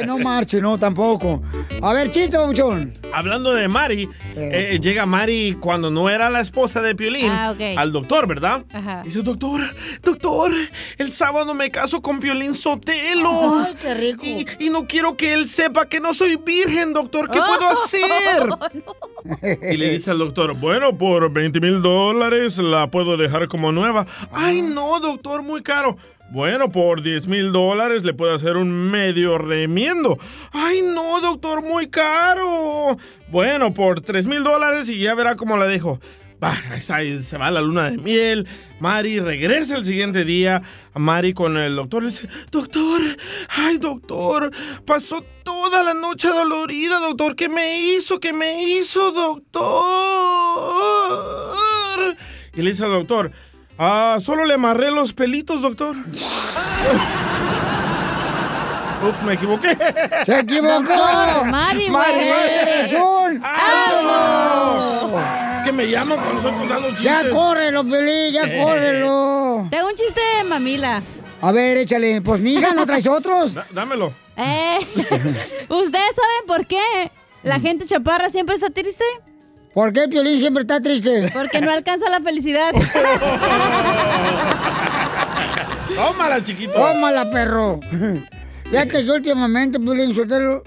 ey! 0.00 0.06
No 0.06 0.18
marche, 0.18 0.60
no, 0.60 0.78
tampoco. 0.78 1.42
A 1.82 1.92
ver, 1.92 2.10
chiste, 2.10 2.36
papuchón. 2.36 2.92
Hablando 3.12 3.52
de 3.54 3.68
Mari, 3.68 4.08
eh, 4.36 4.78
llega 4.82 5.06
Mari 5.06 5.56
cuando 5.60 5.90
no 5.90 6.08
era 6.10 6.28
la 6.30 6.40
esposa 6.40 6.80
de 6.80 6.94
Piolín 6.94 7.30
Ah, 7.30 7.52
ok. 7.52 7.60
al 7.78 7.92
doctor, 7.92 8.26
¿verdad? 8.26 8.64
Ajá. 8.72 9.02
Dice, 9.04 9.22
doctor, 9.22 9.60
doctor, 10.02 10.50
el 10.98 11.12
sábado 11.12 11.54
me 11.54 11.70
caso 11.70 12.00
con 12.02 12.20
Piolín 12.20 12.54
Sotelo. 12.54 13.64
Ay, 13.66 13.74
qué 13.80 13.94
rico. 13.94 14.24
Y, 14.24 14.46
y 14.58 14.70
no 14.70 14.86
quiero 14.86 15.16
que 15.16 15.32
él 15.34 15.48
sepa 15.48 15.86
que 15.86 16.00
no 16.00 16.14
soy 16.14 16.36
virgen, 16.36 16.92
doctor. 16.92 17.30
¿Qué 17.30 17.38
puedo 17.40 17.68
hacer? 17.84 18.48
Y 19.72 19.76
le 19.76 19.90
dice 19.90 20.10
al 20.10 20.18
doctor, 20.18 20.54
bueno, 20.54 20.96
por 20.96 21.30
20 21.32 21.60
mil 21.60 21.82
dólares 21.82 22.58
la 22.58 22.88
puedo 22.90 23.16
dejar 23.16 23.48
como 23.48 23.72
nueva. 23.72 24.06
Ay, 24.32 24.62
no, 24.62 25.00
doctor, 25.00 25.42
muy 25.42 25.62
caro. 25.68 25.98
Bueno, 26.30 26.72
por 26.72 27.02
10 27.02 27.28
mil 27.28 27.52
dólares 27.52 28.02
le 28.02 28.14
puedo 28.14 28.34
hacer 28.34 28.56
un 28.56 28.90
medio 28.90 29.36
remiendo. 29.36 30.18
Ay, 30.50 30.80
no, 30.82 31.20
doctor, 31.20 31.62
muy 31.62 31.88
caro. 31.88 32.96
Bueno, 33.30 33.74
por 33.74 34.00
3 34.00 34.26
mil 34.26 34.42
dólares 34.42 34.88
y 34.88 34.98
ya 34.98 35.14
verá 35.14 35.36
cómo 35.36 35.58
la 35.58 35.66
dejo. 35.66 36.00
Va, 36.42 36.54
ahí 36.94 37.22
se 37.22 37.36
va 37.36 37.50
la 37.50 37.60
luna 37.60 37.90
de 37.90 37.98
miel. 37.98 38.46
Mari 38.80 39.20
regresa 39.20 39.76
el 39.76 39.84
siguiente 39.84 40.24
día. 40.24 40.62
Mari 40.94 41.34
con 41.34 41.58
el 41.58 41.76
doctor 41.76 42.02
le 42.02 42.08
dice, 42.10 42.28
doctor, 42.50 43.02
ay 43.48 43.76
doctor, 43.76 44.50
pasó 44.86 45.22
toda 45.42 45.82
la 45.82 45.92
noche 45.92 46.28
dolorida, 46.28 46.98
doctor. 47.00 47.36
¿Qué 47.36 47.50
me 47.50 47.78
hizo? 47.78 48.20
¿Qué 48.20 48.32
me 48.32 48.62
hizo, 48.62 49.12
doctor? 49.12 49.66
Y 52.54 52.62
le 52.62 52.70
dice 52.70 52.84
al 52.84 52.90
doctor, 52.90 53.32
ah, 53.78 54.18
solo 54.20 54.44
le 54.44 54.54
amarré 54.54 54.90
los 54.90 55.12
pelitos, 55.12 55.62
doctor. 55.62 55.96
Ups, 59.08 59.22
me 59.22 59.34
equivoqué. 59.34 59.76
¡Se 60.26 60.40
equivocó! 60.40 60.82
Doctor, 60.82 61.44
Mari, 61.46 61.88
güey. 61.88 62.28
¡Eres 62.28 62.92
un 62.94 63.40
¡Árbol! 63.44 65.22
Es 65.58 65.62
que 65.64 65.72
me 65.72 65.88
llaman 65.88 66.18
cuando 66.18 66.36
estoy 66.38 66.52
contando 66.52 66.88
chistes. 66.88 67.04
Ya 67.04 67.30
córrelo, 67.30 67.84
Piolín, 67.84 68.32
ya 68.32 68.42
Eh. 68.42 68.60
córrelo. 68.62 69.68
Tengo 69.70 69.86
un 69.88 69.94
chiste 69.94 70.20
de 70.38 70.44
mamila. 70.44 71.00
A 71.40 71.52
ver, 71.52 71.76
échale. 71.76 72.20
Pues, 72.22 72.40
mija, 72.40 72.72
¿no 72.74 72.84
traes 72.86 73.06
otros? 73.06 73.54
Da- 73.54 73.66
dámelo. 73.70 74.12
Eh, 74.36 74.78
¿Ustedes 75.68 76.16
saben 76.16 76.46
por 76.48 76.66
qué 76.66 76.82
la 77.44 77.60
gente 77.60 77.86
chaparra 77.86 78.30
siempre 78.30 78.56
está 78.56 78.70
triste? 78.70 79.04
¿Por 79.78 79.92
qué 79.92 80.08
Piolín 80.08 80.40
siempre 80.40 80.62
está 80.62 80.80
triste? 80.80 81.30
Porque 81.32 81.60
no 81.60 81.70
alcanza 81.70 82.10
la 82.10 82.18
felicidad. 82.18 82.72
Tómala, 85.94 86.42
chiquito. 86.42 86.72
Tómala, 86.72 87.30
perro. 87.30 87.78
Fíjate 88.64 89.04
que 89.04 89.10
últimamente, 89.12 89.78
Piolín 89.78 90.16
Sotelo, 90.16 90.64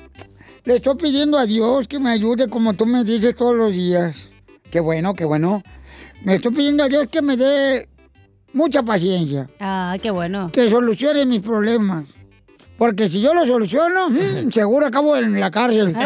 le 0.64 0.76
estoy 0.76 0.96
pidiendo 0.96 1.38
a 1.38 1.46
Dios 1.46 1.90
que 1.90 2.00
me 2.00 2.10
ayude 2.10 2.50
como 2.50 2.74
tú 2.74 2.86
me 2.86 3.04
dices 3.04 3.36
todos 3.36 3.54
los 3.54 3.74
días. 3.74 4.32
Qué 4.72 4.80
bueno, 4.80 5.14
qué 5.14 5.26
bueno. 5.26 5.62
Me 6.24 6.36
estoy 6.36 6.54
pidiendo 6.54 6.86
a 6.86 6.88
Dios 6.88 7.08
que 7.12 7.22
me 7.22 7.36
dé 7.36 7.90
mucha 8.54 8.82
paciencia. 8.82 9.50
Ah, 9.60 9.98
qué 10.02 10.12
bueno. 10.12 10.52
Que 10.54 10.70
solucione 10.70 11.26
mis 11.26 11.42
problemas. 11.42 12.06
Porque 12.78 13.10
si 13.10 13.20
yo 13.20 13.34
lo 13.34 13.46
soluciono, 13.46 14.10
mm, 14.10 14.52
seguro 14.54 14.86
acabo 14.86 15.18
en 15.18 15.38
la 15.38 15.52
cárcel. 15.52 15.94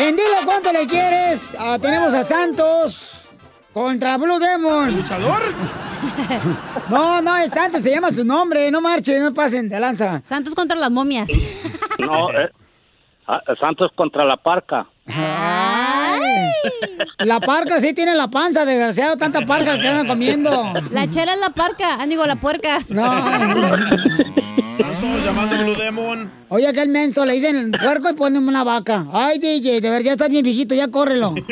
En 0.00 0.16
Dile 0.16 0.28
cuánto 0.46 0.72
le 0.72 0.86
quieres, 0.86 1.54
ah, 1.58 1.78
tenemos 1.78 2.14
a 2.14 2.24
Santos 2.24 3.28
contra 3.74 4.16
Blue 4.16 4.38
Demon. 4.38 4.96
¿Luchador? 4.96 5.42
No, 6.88 7.20
no, 7.20 7.36
es 7.36 7.50
Santos, 7.50 7.82
se 7.82 7.90
llama 7.90 8.10
su 8.10 8.24
nombre. 8.24 8.70
No 8.70 8.80
marchen, 8.80 9.22
no 9.22 9.34
pasen 9.34 9.68
de 9.68 9.78
lanza. 9.78 10.22
Santos 10.24 10.54
contra 10.54 10.76
las 10.76 10.90
momias. 10.90 11.30
No, 11.98 12.30
eh, 12.30 12.48
ah, 13.28 13.40
Santos 13.60 13.90
contra 13.94 14.24
la 14.24 14.38
parca. 14.38 14.86
La 17.18 17.40
parca 17.40 17.78
sí 17.78 17.92
tiene 17.92 18.14
la 18.14 18.28
panza, 18.28 18.64
desgraciado, 18.64 19.18
tanta 19.18 19.44
parca 19.44 19.78
que 19.78 19.86
andan 19.86 20.06
comiendo. 20.06 20.72
La 20.90 21.10
chela 21.10 21.34
es 21.34 21.40
la 21.40 21.50
parca, 21.50 21.98
ah, 22.00 22.06
digo, 22.06 22.26
la 22.26 22.36
puerca. 22.36 22.78
No. 22.88 23.04
Todos 24.82 25.24
llamando 25.24 25.56
Blue 25.58 25.74
Demon. 25.74 26.30
Oye, 26.48 26.66
aquel 26.66 26.88
menso, 26.88 27.26
le 27.26 27.34
dicen 27.34 27.70
puerco 27.72 28.08
y 28.08 28.14
ponen 28.14 28.48
una 28.48 28.64
vaca. 28.64 29.06
Ay, 29.12 29.38
DJ, 29.38 29.80
de 29.80 29.90
verdad 29.90 30.04
ya 30.04 30.12
estás 30.12 30.30
bien 30.30 30.42
viejito, 30.42 30.74
ya 30.74 30.88
córrelo. 30.88 31.34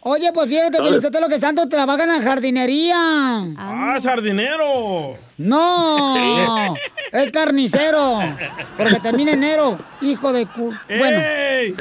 Oye, 0.00 0.32
pues 0.32 0.48
fíjate, 0.48 0.78
Felicito 0.78 1.20
lo 1.20 1.28
que 1.28 1.38
Santos 1.38 1.68
trabaja 1.68 2.02
en 2.02 2.08
la 2.08 2.20
jardinería. 2.22 2.96
Ah, 3.56 3.96
sardinero. 4.02 5.14
No, 5.38 6.74
es 7.12 7.30
carnicero. 7.30 8.20
Porque 8.76 8.98
termina 9.00 9.32
enero, 9.32 9.78
hijo 10.00 10.32
de 10.32 10.46
cu... 10.46 10.72
Bueno, 10.88 11.18
¡Ey! 11.20 11.74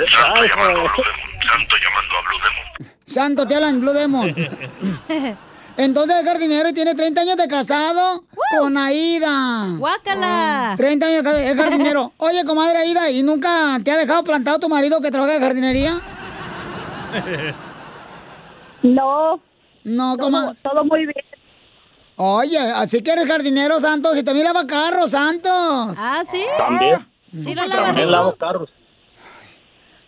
Santo, 3.06 3.48
te 3.48 3.56
hablan 3.56 3.80
Blue 3.80 3.94
Demon. 3.94 4.36
Entonces 5.78 6.16
es 6.18 6.26
jardinero 6.26 6.70
y 6.70 6.74
tiene 6.74 6.96
30 6.96 7.22
años 7.22 7.38
de 7.38 7.48
casado 7.48 8.24
con 8.58 8.78
Aida. 8.78 9.76
¡Guácala! 9.78 10.74
30 10.78 11.06
años 11.06 11.24
de 11.24 11.56
jardinero. 11.56 12.14
Oye, 12.18 12.46
comadre 12.46 12.78
Aida, 12.80 13.10
¿y 13.12 13.24
nunca 13.24 13.80
te 13.84 13.92
ha 13.92 13.98
dejado 13.98 14.24
plantado 14.24 14.60
tu 14.60 14.70
marido 14.70 15.02
que 15.02 15.12
trabaja 15.12 15.36
en 15.36 15.42
jardinería? 15.42 16.02
No. 18.84 19.42
No, 19.84 20.16
comadre. 20.16 20.60
Todo 20.62 20.84
muy 20.86 21.08
bien. 21.08 21.26
Oye, 22.18 22.60
así 22.60 23.02
que 23.02 23.12
eres 23.12 23.26
jardinero, 23.26 23.80
Santos, 23.80 24.16
y 24.16 24.24
también 24.24 24.46
lava 24.46 24.68
carros, 24.68 25.10
Santos. 25.12 25.96
Ah, 25.98 26.22
¿sí? 26.24 26.44
También. 26.58 27.06
¿Sí 27.42 27.56
lo 27.56 27.66
lava 27.66 27.88
También 27.88 28.12
lavo 28.12 28.36
carros. 28.36 28.70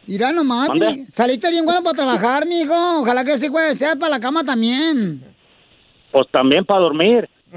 Mira 0.06 0.32
nomás, 0.32 0.70
saliste 1.10 1.50
bien 1.50 1.66
bueno 1.66 1.84
para 1.84 1.96
trabajar, 1.96 2.46
mijo. 2.46 3.02
Ojalá 3.02 3.26
que 3.26 3.38
sí, 3.38 3.50
güey, 3.50 3.76
sea 3.76 3.96
para 3.98 4.12
la 4.12 4.20
cama 4.22 4.44
también. 4.44 5.27
Pues 6.12 6.28
también 6.32 6.66
para 6.66 6.82
dormir. 6.82 7.30
A 7.54 7.56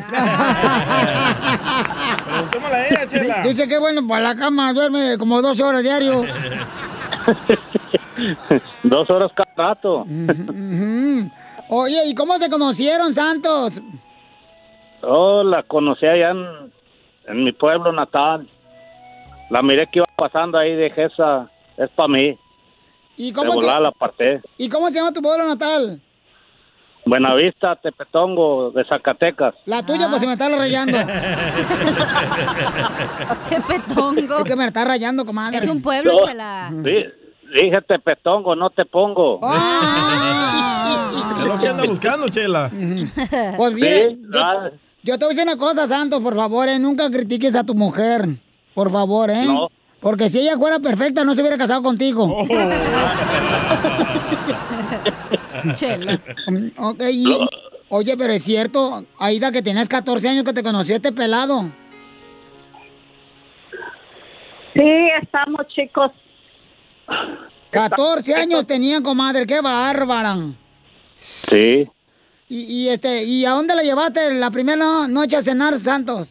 ella, 2.88 3.08
chela. 3.08 3.42
Dice 3.42 3.68
que 3.68 3.78
bueno, 3.78 4.06
para 4.06 4.20
la 4.20 4.36
cama 4.36 4.72
duerme 4.72 5.18
como 5.18 5.42
dos 5.42 5.60
horas 5.60 5.82
diario. 5.82 6.24
Dos 8.82 9.08
horas 9.08 9.30
cada 9.34 9.54
rato. 9.56 10.04
Oye, 11.68 12.06
¿y 12.06 12.14
cómo 12.14 12.36
se 12.38 12.50
conocieron, 12.50 13.14
Santos? 13.14 13.80
Oh, 15.02 15.42
la 15.42 15.62
conocí 15.62 16.06
allá 16.06 16.30
en, 16.30 16.72
en 17.28 17.44
mi 17.44 17.52
pueblo 17.52 17.92
natal. 17.92 18.48
La 19.48 19.62
miré 19.62 19.86
que 19.86 20.00
iba 20.00 20.06
pasando 20.16 20.58
ahí, 20.58 20.76
dije, 20.76 21.04
esa 21.04 21.50
es 21.76 21.88
para 21.90 22.08
mí. 22.08 22.36
¿Y 23.16 23.32
cómo, 23.32 23.60
se, 23.60 23.66
la 23.66 23.88
aparté. 23.88 24.40
¿Y 24.56 24.68
cómo 24.68 24.88
se 24.88 24.94
llama 24.94 25.12
tu 25.12 25.20
pueblo 25.20 25.46
natal? 25.46 26.00
Buenavista, 27.10 27.74
Tepetongo, 27.74 28.70
de 28.70 28.84
Zacatecas. 28.84 29.54
La 29.66 29.84
tuya, 29.84 30.08
pues 30.08 30.20
se 30.20 30.28
me 30.28 30.34
está 30.34 30.48
rayando. 30.48 30.96
Tepetongo. 33.50 34.38
Es 34.38 34.44
que 34.44 34.54
me 34.54 34.64
está 34.66 34.84
rayando, 34.84 35.26
comadre. 35.26 35.58
Es 35.58 35.66
un 35.66 35.82
pueblo, 35.82 36.12
chela. 36.24 36.70
sí, 36.84 37.04
dije 37.60 37.82
Tepetongo, 37.88 38.54
no 38.54 38.70
te 38.70 38.84
pongo. 38.84 39.40
Es 41.40 41.46
lo 41.46 41.58
que 41.58 41.68
anda 41.68 41.84
buscando, 41.84 42.28
Chela. 42.28 42.70
Pues 43.56 43.74
Sí, 43.74 44.20
yo, 44.32 44.40
ah, 44.40 44.70
yo 45.02 45.18
te 45.18 45.24
voy 45.24 45.34
a 45.34 45.36
decir 45.36 45.42
una 45.42 45.56
cosa, 45.56 45.88
Santos, 45.88 46.20
por 46.20 46.36
favor, 46.36 46.68
eh, 46.68 46.78
nunca 46.78 47.10
critiques 47.10 47.54
a 47.54 47.64
tu 47.64 47.74
mujer. 47.74 48.26
Por 48.74 48.90
favor, 48.90 49.30
¿eh? 49.30 49.46
No. 49.46 49.68
Porque 50.00 50.28
si 50.28 50.40
ella 50.40 50.56
fuera 50.58 50.78
perfecta, 50.78 51.24
no 51.24 51.34
se 51.34 51.40
hubiera 51.40 51.56
casado 51.56 51.82
contigo. 51.82 52.44
Chela. 55.74 56.20
Ok, 56.78 57.02
y- 57.12 57.48
oye, 57.88 58.16
pero 58.16 58.32
es 58.32 58.42
cierto, 58.42 59.04
Aida, 59.18 59.50
que 59.52 59.62
tenías 59.62 59.88
14 59.88 60.28
años 60.28 60.44
que 60.44 60.52
te 60.52 60.62
conoció 60.62 60.94
este 60.96 61.12
pelado. 61.12 61.70
Sí, 64.74 65.08
estamos 65.22 65.66
chicos. 65.68 66.12
14 67.70 68.34
años 68.34 68.66
tenían, 68.66 69.02
comadre, 69.02 69.46
qué 69.46 69.60
bárbara. 69.60 70.36
sí. 71.16 71.88
Y, 72.52 72.62
y, 72.64 72.88
este, 72.88 73.22
¿y 73.22 73.44
a 73.44 73.50
dónde 73.50 73.76
la 73.76 73.82
llevaste 73.84 74.34
la 74.34 74.50
primera 74.50 74.76
no- 74.76 75.06
noche 75.06 75.36
a 75.36 75.42
cenar, 75.42 75.78
Santos? 75.78 76.28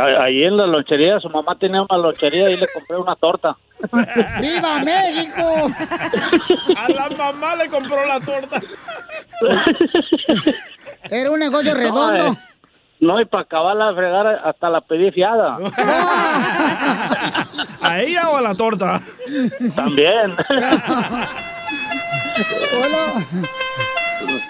Ahí 0.00 0.42
en 0.42 0.56
la 0.56 0.66
lonchería, 0.66 1.20
su 1.20 1.28
mamá 1.28 1.56
tenía 1.56 1.82
una 1.82 1.98
lonchería 1.98 2.50
y 2.50 2.56
le 2.56 2.66
compré 2.68 2.96
una 2.96 3.14
torta. 3.14 3.56
¡Viva 4.40 4.80
México! 4.80 5.70
A 6.76 6.88
la 6.88 7.08
mamá 7.10 7.54
le 7.56 7.68
compró 7.68 8.04
la 8.04 8.18
torta. 8.20 8.60
Era 11.10 11.30
un 11.30 11.38
negocio 11.38 11.74
redondo. 11.74 12.24
No, 12.24 12.32
eh, 12.32 12.36
no, 13.00 13.20
y 13.20 13.24
para 13.26 13.42
acabarla 13.44 13.88
de 13.90 13.94
fregar, 13.94 14.26
hasta 14.44 14.70
la 14.70 14.80
pedí 14.80 15.12
fiada. 15.12 15.58
¿A 17.80 18.00
ella 18.00 18.30
o 18.30 18.36
a 18.38 18.40
la 18.40 18.54
torta? 18.54 19.00
También. 19.76 20.34
Hola. 22.72 23.26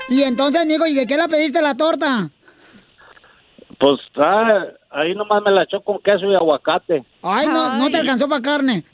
Y 0.08 0.22
entonces, 0.22 0.62
amigo, 0.62 0.86
¿y 0.86 0.94
de 0.94 1.06
qué 1.06 1.16
la 1.16 1.28
pediste 1.28 1.60
la 1.60 1.74
torta? 1.74 2.30
Pues 3.78 4.00
ah, 4.16 4.64
ahí 4.90 5.14
nomás 5.14 5.43
me 5.43 5.50
la 5.50 5.64
echó 5.64 5.81
con 5.81 5.99
queso 6.00 6.31
y 6.31 6.35
aguacate. 6.35 7.04
Ay, 7.23 7.47
no, 7.49 7.78
no 7.78 7.90
te 7.90 7.99
alcanzó 7.99 8.28
para 8.28 8.43
carne. 8.43 8.85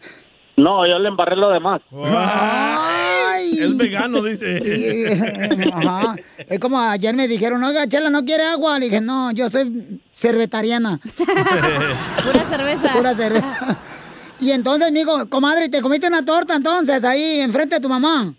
No, 0.57 0.87
yo 0.87 0.99
le 0.99 1.09
embarré 1.09 1.37
lo 1.37 1.51
demás. 1.51 1.81
Ay. 2.05 3.01
Es 3.59 3.77
vegano, 3.77 4.23
dice. 4.23 4.61
Ajá. 5.73 6.17
Es 6.49 6.59
como 6.59 6.79
ayer 6.79 7.15
me 7.15 7.27
dijeron, 7.27 7.63
oiga, 7.65 7.87
Chela, 7.89 8.11
¿no 8.11 8.25
quiere 8.25 8.45
agua? 8.45 8.79
Le 8.79 8.87
dije, 8.87 9.01
no, 9.01 9.33
yo 9.33 9.49
soy 9.49 10.01
cervetariana. 10.13 11.01
Pura 11.17 12.41
cerveza. 12.45 12.93
Pura 12.93 13.15
cerveza. 13.15 13.79
Y 14.41 14.53
entonces, 14.53 14.89
amigo, 14.89 15.29
comadre, 15.29 15.69
¿te 15.69 15.83
comiste 15.83 16.07
una 16.07 16.25
torta 16.25 16.55
entonces 16.55 17.05
ahí 17.05 17.41
enfrente 17.41 17.77
de 17.77 17.81
tu 17.81 17.89
mamá? 17.89 18.33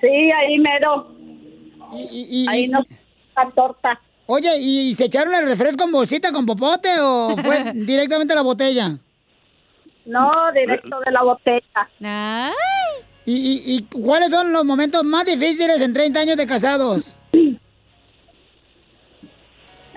Sí, 0.00 0.06
ahí 0.06 0.58
mero. 0.58 1.14
Y, 1.92 2.46
ahí 2.48 2.68
nos 2.68 2.86
la 3.36 3.50
torta. 3.54 4.00
Oye, 4.32 4.48
¿y 4.60 4.94
se 4.94 5.06
echaron 5.06 5.34
el 5.34 5.44
refresco 5.44 5.82
en 5.82 5.90
bolsita 5.90 6.30
con 6.30 6.46
popote 6.46 6.88
o 7.00 7.36
fue 7.36 7.72
directamente 7.74 8.32
a 8.32 8.36
la 8.36 8.42
botella? 8.42 8.96
No, 10.06 10.30
directo 10.54 11.00
de 11.04 11.10
la 11.10 11.22
botella. 11.24 12.54
¿Y, 13.26 13.32
y, 13.32 13.76
y 13.76 13.82
cuáles 14.00 14.30
son 14.30 14.52
los 14.52 14.64
momentos 14.64 15.02
más 15.02 15.24
difíciles 15.24 15.82
en 15.82 15.92
30 15.92 16.20
años 16.20 16.36
de 16.36 16.46
casados? 16.46 17.16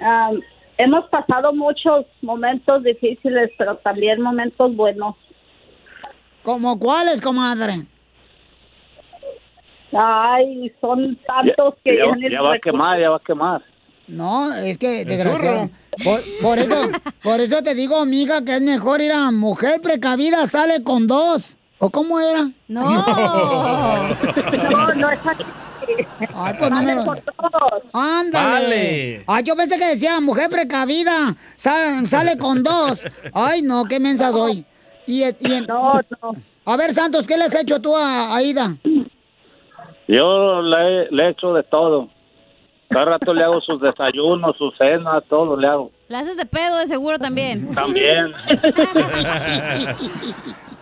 Ah, 0.05 0.31
hemos 0.79 1.05
pasado 1.05 1.53
muchos 1.53 2.05
momentos 2.21 2.83
difíciles, 2.83 3.51
pero 3.57 3.77
también 3.77 4.21
momentos 4.21 4.75
buenos. 4.75 5.15
¿Como 6.41 6.77
cuáles, 6.77 7.21
comadre? 7.21 7.85
Ay, 9.93 10.73
son 10.81 11.17
tantos 11.25 11.75
que 11.85 11.95
Ya, 11.95 12.03
ya 12.19 12.29
ya 12.29 12.41
va 12.41 12.55
a 12.55 12.59
quemar, 12.59 12.99
ya 12.99 13.11
va 13.11 13.15
a 13.15 13.19
quemar. 13.19 13.63
No, 14.07 14.53
es 14.53 14.77
que 14.77 15.05
desgraciado. 15.05 15.69
Por, 16.03 16.21
por 16.41 16.59
eso, 16.59 16.89
por 17.21 17.39
eso 17.39 17.61
te 17.63 17.75
digo, 17.75 17.97
amiga, 17.97 18.43
que 18.43 18.55
es 18.55 18.61
mejor 18.61 19.01
ir 19.01 19.11
a 19.11 19.31
mujer 19.31 19.79
precavida 19.81 20.45
sale 20.47 20.83
con 20.83 21.07
dos. 21.07 21.55
¿O 21.79 21.89
cómo 21.89 22.19
era? 22.19 22.49
No. 22.67 22.89
No, 22.91 24.93
no 24.95 25.09
es 25.09 25.19
así. 25.25 25.43
Ay, 26.33 26.53
pues 26.57 26.71
no 26.71 26.81
me 26.81 26.95
lo... 26.95 27.01
Ándale. 27.93 28.51
Vale. 28.51 29.23
Ay, 29.27 29.43
yo 29.43 29.55
pensé 29.55 29.77
que 29.77 29.89
decía 29.89 30.19
mujer 30.21 30.49
precavida 30.49 31.35
sal- 31.55 32.07
sale 32.07 32.37
con 32.37 32.63
dos. 32.63 33.03
Ay, 33.33 33.61
no, 33.61 33.83
qué 33.85 33.99
mensa 33.99 34.31
soy. 34.31 34.65
Y, 35.05 35.23
y 35.23 35.53
en- 35.53 35.67
A 36.65 36.77
ver, 36.77 36.93
Santos, 36.93 37.27
¿qué 37.27 37.37
le 37.37 37.45
has 37.45 37.55
hecho 37.55 37.81
tú 37.81 37.95
a 37.95 38.35
Aida? 38.35 38.77
Yo 40.07 40.61
le, 40.61 41.11
le 41.11 41.27
he 41.27 41.29
hecho 41.31 41.53
de 41.53 41.63
todo. 41.63 42.09
Cada 42.93 43.05
rato 43.05 43.33
le 43.33 43.43
hago 43.43 43.59
sus 43.61 43.81
desayunos, 43.81 44.55
sus 44.57 44.77
cenas, 44.77 45.23
todo 45.29 45.57
le 45.57 45.67
hago. 45.67 45.91
La 46.07 46.19
haces 46.19 46.37
de 46.37 46.45
pedo 46.45 46.77
de 46.77 46.87
seguro 46.87 47.17
también. 47.19 47.69
También. 47.73 48.31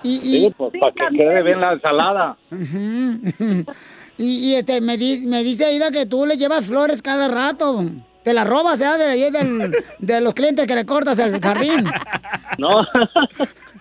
Y, 0.03 0.17
Sí, 0.17 0.53
pues 0.57 0.71
para 0.81 0.91
que 1.11 1.15
quede 1.17 1.43
bien 1.43 1.61
la 1.61 1.73
ensalada. 1.73 2.35
Y, 4.17 4.51
y, 4.51 4.55
este, 4.55 4.81
me, 4.81 4.97
di- 4.97 5.25
me 5.25 5.41
dice 5.41 5.65
Aida 5.65 5.89
que 5.89 6.05
tú 6.05 6.27
le 6.27 6.37
llevas 6.37 6.65
flores 6.67 7.01
cada 7.01 7.27
rato. 7.27 7.83
Te 8.23 8.33
las 8.33 8.45
robas, 8.45 8.79
¿eh? 8.79 8.85
De, 8.99 9.03
ahí 9.05 9.31
del- 9.31 9.71
de 9.97 10.21
los 10.21 10.35
clientes 10.35 10.67
que 10.67 10.75
le 10.75 10.85
cortas 10.85 11.17
el 11.19 11.39
jardín. 11.39 11.85
No, 12.59 12.69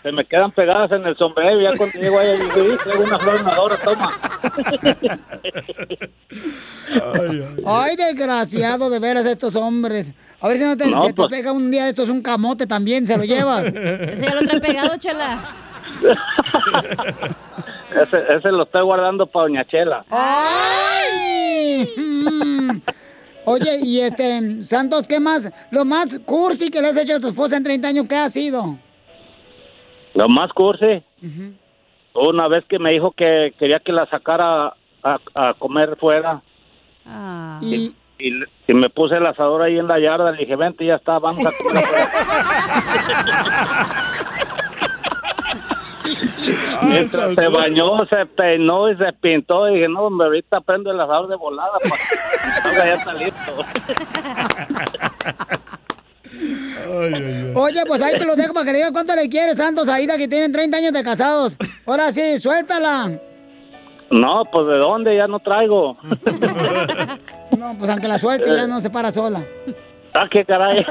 se 0.03 0.13
me 0.13 0.25
quedan 0.25 0.51
pegadas 0.53 0.91
en 0.93 1.05
el 1.07 1.17
sombrero 1.17 1.61
y 1.61 1.65
ya 1.65 1.77
cuando 1.77 1.99
llego 1.99 2.19
ahí 2.19 2.39
digo, 2.39 2.53
"Sí, 2.55 2.77
traigo 2.85 3.05
una 3.05 3.19
flor 3.19 3.45
madura, 3.45 3.77
toma. 3.85 4.09
Ay, 7.67 7.97
desgraciado 7.97 8.91
de 8.91 8.99
veras 8.99 9.25
estos 9.27 9.55
hombres. 9.57 10.13
A 10.41 10.49
ver 10.49 10.57
si 10.59 10.65
no 10.65 10.77
te, 10.77 10.91
No, 10.91 11.03
se 11.03 11.09
te 11.09 11.15
pues. 11.15 11.29
pega 11.31 11.53
un 11.53 11.71
día 11.71 11.89
esto 11.89 12.03
es 12.05 12.09
un 12.09 12.23
camote 12.23 12.67
también, 12.67 13.07
se 13.07 13.17
lo 13.17 13.25
llevas. 13.25 13.67
Ese 13.67 14.23
ya 14.25 14.35
lo 14.35 14.41
trae 14.43 14.61
pegado, 14.61 14.97
chela. 14.97 15.41
Ese, 18.03 18.23
ese 18.37 18.51
lo 18.53 18.63
estoy 18.63 18.83
guardando 18.85 19.27
para 19.27 19.43
Doña 19.49 19.65
Chela. 19.67 20.05
¡Ay! 20.11 21.89
Mm. 21.97 22.81
Oye, 23.45 23.79
y 23.83 24.01
este, 24.01 24.65
Santos, 24.65 25.07
¿qué 25.09 25.19
más? 25.21 25.51
Lo 25.71 25.85
más 25.85 26.19
cursi 26.25 26.71
que 26.71 26.81
le 26.81 26.89
has 26.89 26.97
hecho 26.97 27.17
a 27.17 27.21
tu 27.21 27.29
esposa 27.29 27.57
en 27.57 27.65
30 27.65 27.89
años, 27.89 28.07
¿qué 28.09 28.17
ha 28.17 28.31
sido? 28.31 28.79
Lo 30.15 30.29
más 30.29 30.53
cursi, 30.53 31.03
una 32.15 32.49
vez 32.49 32.65
que 32.67 32.79
me 32.79 32.91
dijo 32.91 33.13
que 33.13 33.55
quería 33.59 33.79
que 33.79 33.93
la 33.93 34.07
sacara 34.07 34.75
a, 35.03 35.19
a 35.35 35.55
comer 35.55 35.97
fuera 35.99 36.43
Y, 37.63 37.95
y, 38.19 38.43
y 38.67 38.75
me 38.75 38.91
puse 38.91 39.17
el 39.17 39.27
asador 39.27 39.63
ahí 39.63 39.79
en 39.79 39.89
la 39.89 39.99
yarda, 39.99 40.33
le 40.33 40.39
dije, 40.39 40.57
vente, 40.57 40.85
ya 40.85 40.97
está, 40.97 41.19
vamos 41.19 41.47
a 41.47 41.53
comer 41.53 41.85
afuera". 41.85 42.11
Mientras 46.83 47.35
se 47.35 47.49
bañó, 47.49 47.99
se 48.11 48.27
peinó 48.27 48.91
y 48.91 48.97
se 48.97 49.13
pintó. 49.13 49.69
Y 49.69 49.77
dije, 49.77 49.89
no, 49.89 50.03
hombre, 50.03 50.27
ahorita 50.27 50.61
prendo 50.61 50.91
el 50.91 51.01
asador 51.01 51.29
de 51.29 51.37
volada 51.37 51.79
para 51.79 52.55
que 52.55 52.63
salga 52.63 52.87
ya 52.87 52.95
está 52.95 53.13
listo. 53.13 53.65
Oye, 57.55 57.83
pues 57.87 58.03
ahí 58.03 58.15
te 58.19 58.25
lo 58.25 58.37
dejo 58.37 58.53
para 58.55 58.67
que 58.67 58.73
le 58.73 58.79
digas 58.79 58.93
cuánto 58.93 59.15
le 59.15 59.29
quieres, 59.29 59.57
Santos, 59.57 59.89
Aida, 59.89 60.17
que 60.17 60.29
tienen 60.29 60.53
30 60.53 60.77
años 60.77 60.93
de 60.93 61.03
casados. 61.03 61.57
Ahora 61.87 62.13
sí, 62.13 62.39
suéltala. 62.39 63.19
No, 64.11 64.45
pues 64.51 64.67
de 64.67 64.79
dónde 64.79 65.17
ya 65.17 65.27
no 65.27 65.39
traigo. 65.41 65.97
No, 67.59 67.77
pues 67.77 67.91
aunque 67.91 68.09
la 68.09 68.19
suelte, 68.19 68.47
ya 68.57 68.67
no 68.67 68.81
se 68.81 68.89
para 68.89 69.11
sola. 69.11 69.45
Ah, 70.15 70.27
qué 70.31 70.45
caray. 70.45 70.79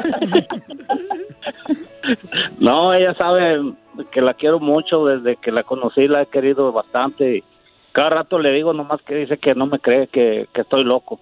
No, 2.60 2.93
ella 2.93 3.13
sabe 3.17 3.73
que 4.12 4.21
la 4.21 4.34
quiero 4.34 4.60
mucho 4.60 5.06
desde 5.06 5.36
que 5.38 5.52
la 5.52 5.63
conocí, 5.63 6.08
la 6.08 6.21
he 6.23 6.25
querido 6.28 6.71
bastante. 6.71 7.38
y 7.38 7.43
Cada 7.91 8.10
rato 8.10 8.39
le 8.39 8.52
digo 8.52 8.73
nomás 8.73 9.02
que 9.02 9.15
dice 9.15 9.38
que 9.38 9.56
no 9.56 9.65
me 9.67 9.80
cree 9.80 10.08
que, 10.08 10.47
que 10.54 10.62
estoy 10.62 10.84
loco, 10.84 11.19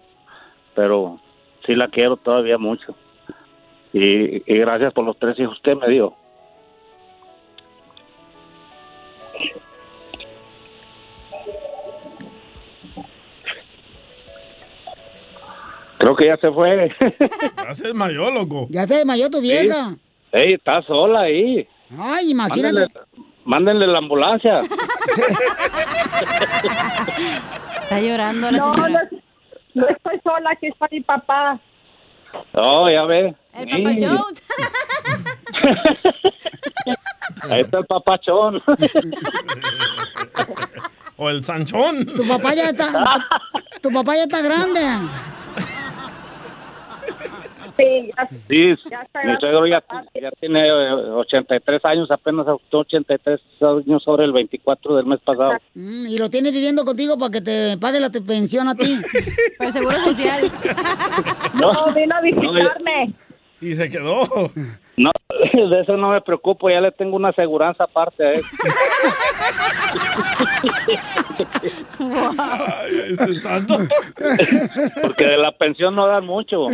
pero 0.76 1.20
sí 1.66 1.76
la 1.76 1.88
quiero 1.88 2.18
todavía 2.18 2.58
mucho. 2.58 2.96
Y, 4.00 4.44
y 4.46 4.58
gracias 4.60 4.94
por 4.94 5.06
los 5.06 5.18
tres 5.18 5.40
hijos 5.40 5.60
que 5.64 5.74
me 5.76 5.88
dio. 5.88 6.14
Creo 15.98 16.16
que 16.16 16.26
ya 16.28 16.38
se 16.38 16.52
fue. 16.52 16.92
Ya 17.68 17.74
se 17.74 17.88
desmayó, 17.88 18.30
loco. 18.32 18.68
Ya 18.70 18.86
se 18.88 18.96
desmayó 18.96 19.30
tu 19.30 19.42
vieja. 19.42 19.96
Ey, 20.32 20.54
está 20.54 20.82
sola 20.84 21.22
ahí. 21.22 21.68
Ay, 21.98 22.32
imagínate. 22.32 22.86
Mándenle, 22.86 23.00
mándenle 23.46 23.88
la 23.88 23.98
ambulancia. 23.98 24.62
Está 27.84 28.02
llorando 28.02 28.52
la 28.52 28.58
No, 28.58 28.74
señora. 28.76 29.10
no, 29.12 29.82
no 29.82 29.88
estoy 29.88 30.20
sola, 30.24 30.50
aquí 30.52 30.68
está 30.68 30.88
mi 30.92 31.00
papá. 31.02 31.58
Oh, 32.54 32.90
ya 32.90 33.04
ve. 33.06 33.36
El 33.54 33.70
Papa 33.70 33.90
Sí. 33.92 34.06
Jones. 34.06 34.44
Ahí 37.50 37.62
está 37.62 37.80
el 37.80 37.86
papachón. 37.86 38.62
O 41.20 41.30
el 41.32 41.44
Sanchón. 41.44 42.06
Tu 42.16 42.28
papá 42.28 42.54
ya 42.54 42.70
está. 42.70 42.92
Tu 43.82 43.90
papá 43.92 44.16
ya 44.16 44.24
está 44.24 44.40
grande. 44.44 44.82
Sí, 47.78 48.12
ya, 48.16 48.30
Sí, 48.48 48.76
Ya 48.90 49.02
está 49.02 49.24
mi 49.24 49.36
suegro 49.40 49.66
ya, 49.68 49.84
ya 50.20 50.32
tiene 50.40 50.62
eh, 50.68 50.92
83 50.92 51.82
años, 51.86 52.12
apenas 52.12 52.48
adoptó 52.48 52.80
83 52.80 53.40
años 53.62 54.04
sobre 54.04 54.26
el 54.26 54.32
24 54.32 54.96
del 54.96 55.06
mes 55.06 55.20
pasado. 55.22 55.58
Mm, 55.74 56.08
y 56.08 56.18
lo 56.18 56.30
tienes 56.30 56.52
viviendo 56.52 56.84
contigo 56.86 57.18
para 57.18 57.32
que 57.32 57.42
te 57.42 57.78
pague 57.78 58.00
la 58.00 58.10
pensión 58.10 58.68
a 58.68 58.76
ti. 58.76 59.00
Para 59.58 59.68
el 59.68 59.74
seguro 59.74 59.98
social. 60.00 60.52
no, 61.62 61.94
vino 61.94 62.16
a 62.16 62.22
visitarme. 62.22 63.14
Y 63.62 63.76
se 63.76 63.90
quedó. 63.90 64.24
No, 64.98 65.12
de 65.54 65.82
eso 65.82 65.96
no 65.96 66.10
me 66.10 66.22
preocupo, 66.22 66.70
ya 66.70 66.82
le 66.82 66.92
tengo 66.92 67.16
una 67.16 67.30
aseguranza 67.30 67.84
aparte 67.84 68.26
a 68.26 68.34
él. 68.34 68.42
Ay, 72.40 73.02
ese 73.12 73.40
santo. 73.40 73.78
Porque 75.02 75.26
de 75.26 75.38
la 75.38 75.52
pensión 75.52 75.96
no 75.96 76.08
dan 76.08 76.26
mucho. 76.26 76.66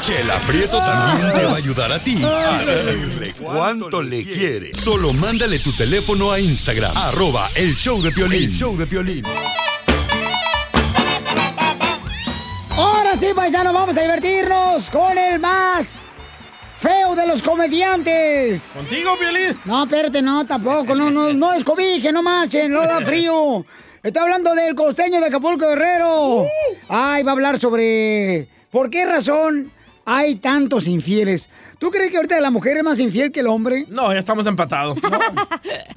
Chela 0.00 0.34
Prieto 0.46 0.78
también 0.78 1.32
te 1.34 1.44
va 1.46 1.52
a 1.52 1.56
ayudar 1.56 1.92
a 1.92 1.98
ti 2.00 2.20
a 2.24 2.64
decirle 2.64 3.32
cuánto 3.40 4.02
le 4.02 4.24
quiere. 4.24 4.74
Solo 4.74 5.12
mándale 5.12 5.60
tu 5.60 5.72
teléfono 5.72 6.32
a 6.32 6.40
Instagram, 6.40 6.92
arroba 6.96 7.48
el 7.54 7.74
show 7.74 8.02
de 8.02 8.10
Piolín. 8.10 8.50
El 8.50 8.56
show 8.56 8.76
de 8.76 8.86
Piolín. 8.86 9.24
Ahora 12.78 13.16
sí, 13.16 13.26
paisano, 13.34 13.72
vamos 13.72 13.98
a 13.98 14.02
divertirnos 14.02 14.88
con 14.90 15.18
el 15.18 15.40
más 15.40 16.06
feo 16.76 17.16
de 17.16 17.26
los 17.26 17.42
comediantes. 17.42 18.70
¿Contigo, 18.76 19.16
Piolín? 19.18 19.58
No, 19.64 19.82
espérate, 19.82 20.22
no, 20.22 20.46
tampoco. 20.46 20.94
No, 20.94 21.10
no, 21.10 21.32
no 21.32 21.52
descobije, 21.54 22.12
no 22.12 22.22
marchen, 22.22 22.70
no 22.70 22.82
da 22.82 23.00
frío. 23.04 23.66
Estoy 24.00 24.22
hablando 24.22 24.54
del 24.54 24.76
costeño 24.76 25.20
de 25.20 25.26
Acapulco 25.26 25.66
Guerrero. 25.66 26.46
Ay, 26.88 27.24
va 27.24 27.32
a 27.32 27.34
hablar 27.34 27.58
sobre 27.58 28.46
por 28.70 28.90
qué 28.90 29.04
razón 29.06 29.72
hay 30.04 30.36
tantos 30.36 30.86
infieles. 30.86 31.48
¿Tú 31.80 31.90
crees 31.90 32.12
que 32.12 32.16
ahorita 32.18 32.40
la 32.40 32.52
mujer 32.52 32.76
es 32.76 32.84
más 32.84 33.00
infiel 33.00 33.32
que 33.32 33.40
el 33.40 33.48
hombre? 33.48 33.86
No, 33.88 34.12
ya 34.12 34.20
estamos 34.20 34.46
empatados. 34.46 34.96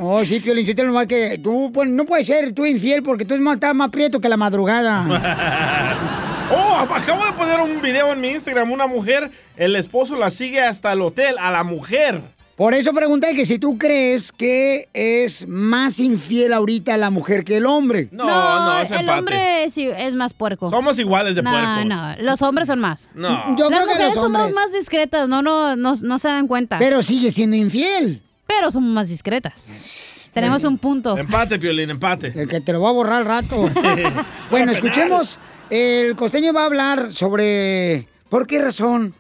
Oh, 0.04 0.26
sí, 0.26 0.39
Piolín, 0.39 0.65
yo 0.65 0.76
te 0.76 0.84
lo 0.84 0.94
mal 0.94 1.06
que 1.08 1.38
tú 1.38 1.70
pues, 1.72 1.88
no 1.88 2.06
puedes 2.06 2.26
ser 2.26 2.54
tú 2.56 2.65
infiel 2.65 3.04
porque 3.04 3.24
tú 3.24 3.36
estás 3.36 3.76
más 3.76 3.89
prieto 3.89 4.20
que 4.20 4.28
la 4.28 4.36
madrugada. 4.36 5.06
Oh, 6.54 6.86
acabo 6.94 7.26
de 7.26 7.34
poner 7.34 7.60
un 7.62 7.82
video 7.82 8.12
en 8.12 8.20
mi 8.20 8.30
Instagram. 8.30 8.72
Una 8.72 8.88
mujer, 8.88 9.32
el 9.56 9.76
esposo 9.76 10.18
la 10.18 10.30
sigue 10.30 10.62
hasta 10.62 10.92
el 10.94 11.02
hotel, 11.02 11.36
a 11.40 11.52
la 11.52 11.64
mujer. 11.64 12.22
Por 12.56 12.74
eso 12.74 12.94
pregunté 12.94 13.34
que 13.34 13.46
si 13.46 13.58
tú 13.58 13.78
crees 13.78 14.32
que 14.32 14.90
es 14.94 15.48
más 15.48 16.00
infiel 16.00 16.54
ahorita 16.54 16.96
la 16.98 17.10
mujer 17.10 17.44
que 17.44 17.58
el 17.58 17.66
hombre. 17.66 18.10
No, 18.12 18.26
no, 18.26 18.82
es 18.82 18.92
el 18.92 19.00
empate. 19.00 19.20
hombre 19.20 19.70
sí, 19.72 19.90
es 19.98 20.14
más 20.14 20.34
puerco. 20.34 20.70
Somos 20.70 21.00
iguales 21.00 21.34
de 21.36 21.42
no, 21.42 21.50
puercos. 21.50 21.86
No, 21.86 22.16
los 22.20 22.42
hombres 22.42 22.68
son 22.68 22.80
más. 22.80 23.10
No. 23.16 23.56
Yo 23.58 23.70
Las 23.70 23.80
creo 23.80 23.88
que 23.88 23.94
mujeres 23.94 24.16
los 24.16 24.24
somos 24.24 24.42
hombres. 24.42 24.54
más 24.56 24.74
discretas, 24.74 25.30
no, 25.30 25.42
no, 25.42 25.76
no, 25.76 25.94
no 26.02 26.20
se 26.20 26.28
dan 26.28 26.48
cuenta. 26.48 26.78
Pero 26.78 27.02
sigue 27.02 27.32
siendo 27.32 27.56
infiel. 27.56 28.22
Pero 28.46 28.70
somos 28.70 28.92
más 28.92 29.10
discretas. 29.10 30.30
Tenemos 30.34 30.64
un 30.64 30.78
punto. 30.78 31.18
Empate, 31.18 31.58
Piolín, 31.58 31.90
empate. 31.90 32.32
El 32.36 32.48
que 32.48 32.62
te 32.62 32.74
lo 32.74 32.82
va 32.82 32.90
a 32.90 32.94
borrar 32.94 33.22
al 33.22 33.26
rato. 33.26 33.70
bueno, 34.52 34.72
escuchemos. 34.72 35.40
El 35.72 36.16
costeño 36.18 36.52
va 36.54 36.64
a 36.64 36.66
hablar 36.66 37.14
sobre 37.14 38.08
por 38.30 38.46
qué 38.46 38.62
razón 38.62 39.16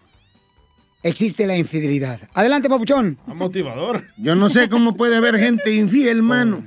existe 1.01 1.47
la 1.47 1.55
infidelidad. 1.57 2.19
Adelante, 2.33 2.69
papuchón. 2.69 3.17
Motivador. 3.25 4.05
Yo 4.17 4.35
no 4.35 4.49
sé 4.49 4.67
cómo 4.69 4.95
puede 4.95 5.15
haber 5.15 5.39
gente 5.39 5.73
infiel, 5.73 6.21
mano. 6.23 6.63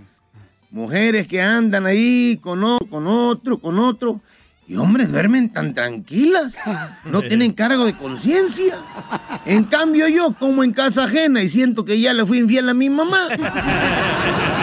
Mujeres 0.70 1.28
que 1.28 1.40
andan 1.40 1.86
ahí 1.86 2.38
con, 2.42 2.64
o- 2.64 2.78
con 2.90 3.06
otro, 3.06 3.58
con 3.60 3.78
otro. 3.78 4.20
Y 4.66 4.76
hombres 4.76 5.12
duermen 5.12 5.52
tan 5.52 5.74
tranquilas. 5.74 6.56
No 7.04 7.20
tienen 7.20 7.52
cargo 7.52 7.84
de 7.84 7.94
conciencia. 7.94 8.78
En 9.44 9.64
cambio 9.64 10.08
yo 10.08 10.34
como 10.38 10.64
en 10.64 10.72
casa 10.72 11.04
ajena 11.04 11.42
y 11.42 11.50
siento 11.50 11.84
que 11.84 12.00
ya 12.00 12.14
le 12.14 12.24
fui 12.24 12.38
infiel 12.38 12.70
a 12.70 12.74
mi 12.74 12.88
mamá. 12.88 13.18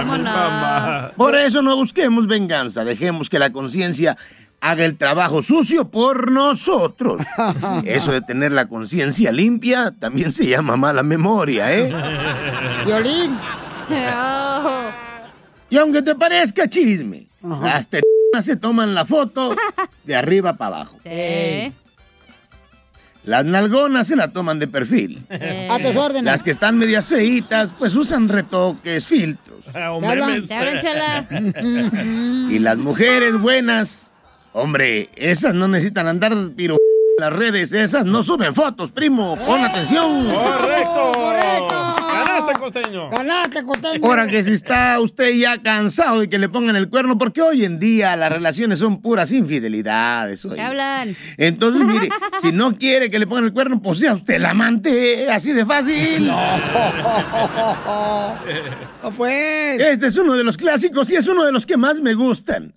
Cómo 0.00 0.18
no. 0.18 1.10
Por 1.16 1.34
eso 1.34 1.62
no 1.62 1.76
busquemos 1.76 2.26
venganza. 2.26 2.84
Dejemos 2.84 3.28
que 3.30 3.38
la 3.38 3.52
conciencia 3.52 4.16
haga 4.60 4.84
el 4.84 4.96
trabajo 4.96 5.42
sucio 5.42 5.90
por 5.90 6.30
nosotros. 6.30 7.22
Eso 7.84 8.12
de 8.12 8.22
tener 8.22 8.52
la 8.52 8.66
conciencia 8.66 9.30
limpia 9.30 9.92
también 9.98 10.32
se 10.32 10.46
llama 10.46 10.76
mala 10.76 11.02
memoria, 11.02 11.72
¿eh? 11.72 11.92
Violín. 12.86 13.38
Y 15.70 15.76
aunque 15.78 16.02
te 16.02 16.14
parezca 16.14 16.68
chisme, 16.68 17.26
las 17.42 17.88
tetas 17.88 18.04
se 18.42 18.54
toman 18.54 18.94
la 18.94 19.04
foto 19.04 19.56
de 20.04 20.14
arriba 20.14 20.56
para 20.56 20.76
abajo. 20.76 20.98
Sí. 21.02 21.72
Las 23.24 23.44
nalgonas 23.44 24.06
se 24.06 24.14
la 24.14 24.28
toman 24.28 24.60
de 24.60 24.68
perfil. 24.68 25.26
A 25.70 25.78
tus 25.80 25.96
órdenes. 25.96 26.24
Las 26.24 26.44
que 26.44 26.52
están 26.52 26.78
medias 26.78 27.06
feitas, 27.06 27.74
pues 27.76 27.96
usan 27.96 28.28
retoques, 28.28 29.04
filtros. 29.04 29.53
O 29.68 30.00
Te 30.00 30.06
hablan. 30.06 30.30
memes. 30.32 30.48
Te 30.48 30.54
hablan, 30.54 30.78
chela. 30.78 31.26
Y 32.50 32.58
las 32.58 32.76
mujeres 32.76 33.38
buenas, 33.40 34.12
hombre, 34.52 35.08
esas 35.16 35.54
no 35.54 35.68
necesitan 35.68 36.06
andar 36.06 36.32
piro 36.56 36.74
en 36.76 37.22
las 37.24 37.32
redes, 37.32 37.72
esas 37.72 38.04
no 38.04 38.22
suben 38.22 38.54
fotos, 38.54 38.90
primo. 38.90 39.36
Pon 39.46 39.62
atención. 39.64 40.24
Correcto. 40.30 41.12
Correcto. 41.14 41.93
Costeño. 42.58 43.10
Ganaste, 43.10 43.62
costeño. 43.64 44.06
Ahora 44.06 44.26
que 44.26 44.42
si 44.44 44.52
está 44.52 44.98
usted 45.00 45.34
ya 45.34 45.62
cansado 45.62 46.20
de 46.20 46.28
que 46.28 46.38
le 46.38 46.48
pongan 46.48 46.76
el 46.76 46.88
cuerno, 46.88 47.18
porque 47.18 47.42
hoy 47.42 47.64
en 47.64 47.78
día 47.78 48.16
las 48.16 48.32
relaciones 48.32 48.78
son 48.78 49.02
puras 49.02 49.32
infidelidades. 49.32 50.44
oye. 50.44 50.60
Hablan. 50.60 51.14
Entonces, 51.36 51.84
mire, 51.84 52.08
si 52.42 52.52
no 52.52 52.76
quiere 52.78 53.10
que 53.10 53.18
le 53.18 53.26
pongan 53.26 53.44
el 53.44 53.52
cuerno, 53.52 53.82
pues 53.82 53.98
sea 53.98 54.14
usted 54.14 54.34
el 54.34 54.46
amante, 54.46 55.30
así 55.30 55.52
de 55.52 55.66
fácil. 55.66 56.26
No, 56.26 58.38
pues. 59.16 59.80
Este 59.80 60.06
es 60.06 60.16
uno 60.16 60.34
de 60.34 60.44
los 60.44 60.56
clásicos 60.56 61.10
y 61.10 61.16
es 61.16 61.26
uno 61.26 61.44
de 61.44 61.52
los 61.52 61.66
que 61.66 61.76
más 61.76 62.00
me 62.00 62.14
gustan. 62.14 62.74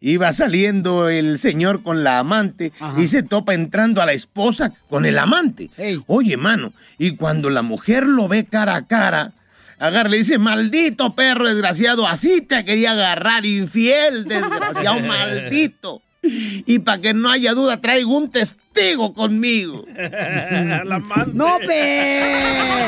Iba 0.00 0.32
saliendo 0.32 1.08
el 1.08 1.38
señor 1.38 1.82
con 1.82 2.04
la 2.04 2.18
amante 2.18 2.72
y 2.98 3.08
se 3.08 3.22
topa 3.22 3.54
entrando 3.54 4.02
a 4.02 4.06
la 4.06 4.12
esposa 4.12 4.72
con 4.90 5.06
el 5.06 5.18
amante. 5.18 5.70
Ey. 5.78 6.02
Oye, 6.06 6.36
mano, 6.36 6.72
y 6.98 7.12
cuando 7.16 7.48
la 7.48 7.62
mujer 7.62 8.06
lo 8.06 8.28
ve 8.28 8.44
cara 8.44 8.76
a 8.76 8.86
cara, 8.86 9.32
agarra 9.78 10.08
y 10.10 10.12
le 10.12 10.18
dice, 10.18 10.38
maldito 10.38 11.14
perro 11.14 11.48
desgraciado, 11.48 12.06
así 12.06 12.42
te 12.42 12.64
quería 12.64 12.92
agarrar, 12.92 13.46
infiel, 13.46 14.24
desgraciado, 14.26 15.00
maldito. 15.06 16.02
Y 16.22 16.80
para 16.80 17.00
que 17.00 17.14
no 17.14 17.30
haya 17.30 17.54
duda, 17.54 17.80
traigo 17.80 18.16
un 18.16 18.30
testigo 18.30 19.14
conmigo. 19.14 19.84
La 19.96 20.96
amante. 20.96 21.32
No, 21.34 21.58
pe. 21.66 22.86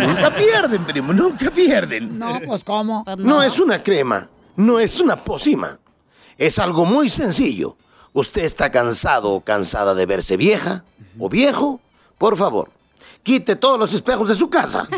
Nunca 0.02 0.34
pierden, 0.34 0.84
primo, 0.84 1.12
nunca 1.14 1.50
pierden. 1.50 2.18
No, 2.18 2.38
pues 2.44 2.62
cómo. 2.62 3.02
Pues 3.04 3.16
No 3.16 3.42
es 3.42 3.58
una 3.58 3.82
crema, 3.82 4.28
no 4.56 4.78
es 4.78 5.00
una 5.00 5.16
pócima. 5.24 5.78
Es 6.38 6.58
algo 6.58 6.84
muy 6.84 7.08
sencillo. 7.08 7.76
¿Usted 8.12 8.44
está 8.44 8.70
cansado 8.70 9.30
o 9.30 9.40
cansada 9.42 9.94
de 9.94 10.06
verse 10.06 10.36
vieja 10.36 10.84
o 11.18 11.28
viejo? 11.28 11.80
Por 12.18 12.36
favor, 12.36 12.70
quite 13.22 13.56
todos 13.56 13.78
los 13.78 13.92
espejos 13.92 14.28
de 14.28 14.34
su 14.34 14.48
casa. 14.48 14.88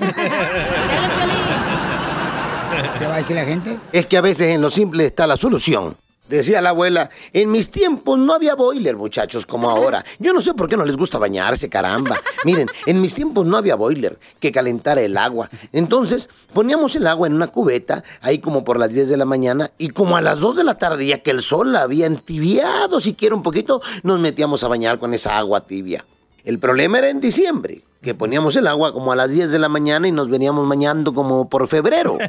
¿Qué 2.99 3.07
va 3.07 3.15
a 3.15 3.19
decir 3.19 3.37
la 3.37 3.45
gente? 3.45 3.79
Es 3.93 4.07
que 4.07 4.17
a 4.17 4.21
veces 4.21 4.55
en 4.55 4.61
lo 4.61 4.71
simple 4.71 5.07
está 5.07 5.27
la 5.27 5.37
solución. 5.37 5.97
Decía 6.29 6.61
la 6.61 6.71
abuela, 6.71 7.11
en 7.33 7.51
mis 7.51 7.71
tiempos 7.71 8.19
no 8.19 8.35
había 8.35 8.55
boiler, 8.55 8.97
muchachos, 8.97 9.47
como 9.47 9.71
ahora. 9.71 10.05
Yo 10.19 10.33
no 10.33 10.41
sé 10.41 10.53
por 10.53 10.69
qué 10.69 10.77
no 10.77 10.85
les 10.85 10.97
gusta 10.97 11.19
bañarse, 11.19 11.71
caramba. 11.71 12.21
Miren, 12.45 12.69
en 12.87 13.01
mis 13.01 13.15
tiempos 13.15 13.47
no 13.47 13.57
había 13.57 13.77
boiler 13.77 14.19
que 14.39 14.53
calentara 14.53 15.01
el 15.01 15.17
agua. 15.17 15.49
Entonces, 15.73 16.29
poníamos 16.53 16.95
el 16.97 17.07
agua 17.07 17.27
en 17.27 17.35
una 17.35 17.47
cubeta, 17.47 18.05
ahí 18.21 18.39
como 18.39 18.63
por 18.63 18.79
las 18.79 18.93
10 18.93 19.09
de 19.09 19.17
la 19.17 19.25
mañana, 19.25 19.71
y 19.79 19.89
como 19.89 20.17
a 20.17 20.21
las 20.21 20.41
2 20.41 20.57
de 20.57 20.65
la 20.65 20.77
tarde, 20.77 21.07
ya 21.07 21.23
que 21.23 21.31
el 21.31 21.41
sol 21.41 21.73
la 21.73 21.83
había 21.83 22.07
entibiado 22.07 23.01
siquiera 23.01 23.35
un 23.35 23.43
poquito, 23.43 23.81
nos 24.03 24.21
metíamos 24.21 24.63
a 24.65 24.69
bañar 24.69 24.99
con 24.99 25.15
esa 25.15 25.39
agua 25.39 25.67
tibia. 25.67 26.05
El 26.45 26.59
problema 26.59 26.99
era 26.99 27.09
en 27.09 27.21
diciembre, 27.21 27.83
que 28.03 28.15
poníamos 28.15 28.55
el 28.57 28.67
agua 28.67 28.93
como 28.93 29.13
a 29.13 29.17
las 29.17 29.31
10 29.31 29.51
de 29.51 29.59
la 29.59 29.69
mañana 29.69 30.07
y 30.09 30.13
nos 30.13 30.29
veníamos 30.29 30.69
bañando 30.69 31.15
como 31.15 31.49
por 31.49 31.69
febrero. 31.69 32.19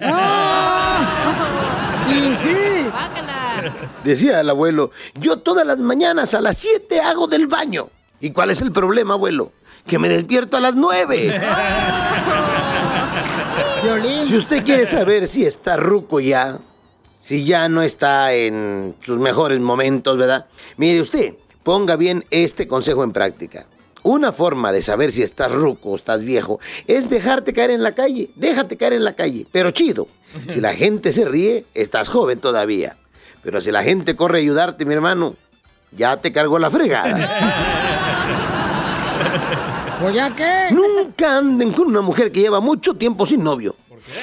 Y 2.09 2.33
sí. 2.41 2.58
Decía 4.03 4.41
el 4.41 4.49
abuelo, 4.49 4.91
yo 5.15 5.39
todas 5.39 5.65
las 5.65 5.79
mañanas 5.79 6.33
a 6.33 6.41
las 6.41 6.57
7 6.57 7.01
hago 7.01 7.27
del 7.27 7.47
baño. 7.47 7.89
¿Y 8.19 8.31
cuál 8.31 8.51
es 8.51 8.61
el 8.61 8.71
problema, 8.71 9.13
abuelo? 9.13 9.51
Que 9.87 9.99
me 9.99 10.09
despierto 10.09 10.57
a 10.57 10.59
las 10.59 10.75
9. 10.75 11.41
Si 14.27 14.35
usted 14.35 14.63
quiere 14.65 14.85
saber 14.85 15.27
si 15.27 15.45
está 15.45 15.77
ruco 15.77 16.19
ya, 16.19 16.59
si 17.17 17.45
ya 17.45 17.69
no 17.69 17.81
está 17.81 18.33
en 18.33 18.95
sus 19.01 19.17
mejores 19.19 19.59
momentos, 19.59 20.17
¿verdad? 20.17 20.47
Mire 20.77 21.01
usted, 21.01 21.35
ponga 21.63 21.95
bien 21.95 22.25
este 22.29 22.67
consejo 22.67 23.03
en 23.03 23.13
práctica. 23.13 23.67
Una 24.03 24.31
forma 24.31 24.71
de 24.71 24.81
saber 24.81 25.11
si 25.11 25.23
estás 25.23 25.51
ruco 25.51 25.89
o 25.89 25.95
estás 25.95 26.23
viejo 26.23 26.59
es 26.87 27.09
dejarte 27.09 27.53
caer 27.53 27.71
en 27.71 27.83
la 27.83 27.95
calle. 27.95 28.29
Déjate 28.35 28.77
caer 28.77 28.93
en 28.93 29.03
la 29.03 29.13
calle, 29.13 29.45
pero 29.51 29.71
chido. 29.71 30.07
Si 30.47 30.61
la 30.61 30.73
gente 30.73 31.11
se 31.11 31.25
ríe, 31.25 31.65
estás 31.73 32.07
joven 32.07 32.39
todavía. 32.39 32.97
Pero 33.43 33.61
si 33.61 33.71
la 33.71 33.83
gente 33.83 34.15
corre 34.15 34.39
a 34.39 34.41
ayudarte, 34.41 34.85
mi 34.85 34.93
hermano, 34.93 35.35
ya 35.91 36.17
te 36.17 36.31
cargó 36.31 36.59
la 36.59 36.69
fregada. 36.69 37.17
¿Pues 40.01 40.15
ya 40.15 40.35
qué? 40.35 40.67
Nunca 40.71 41.37
anden 41.37 41.73
con 41.73 41.87
una 41.87 42.01
mujer 42.01 42.31
que 42.31 42.41
lleva 42.41 42.59
mucho 42.59 42.93
tiempo 42.95 43.25
sin 43.25 43.43
novio. 43.43 43.75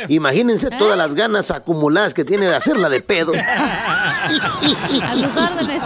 Imagínense 0.08 0.70
todas 0.70 0.96
las 0.96 1.14
ganas 1.14 1.50
acumuladas 1.50 2.14
que 2.14 2.24
tiene 2.24 2.46
de 2.46 2.54
hacerla 2.54 2.88
de 2.88 3.00
pedo. 3.00 3.32
A 3.34 5.14
sus 5.14 5.36
órdenes. 5.36 5.82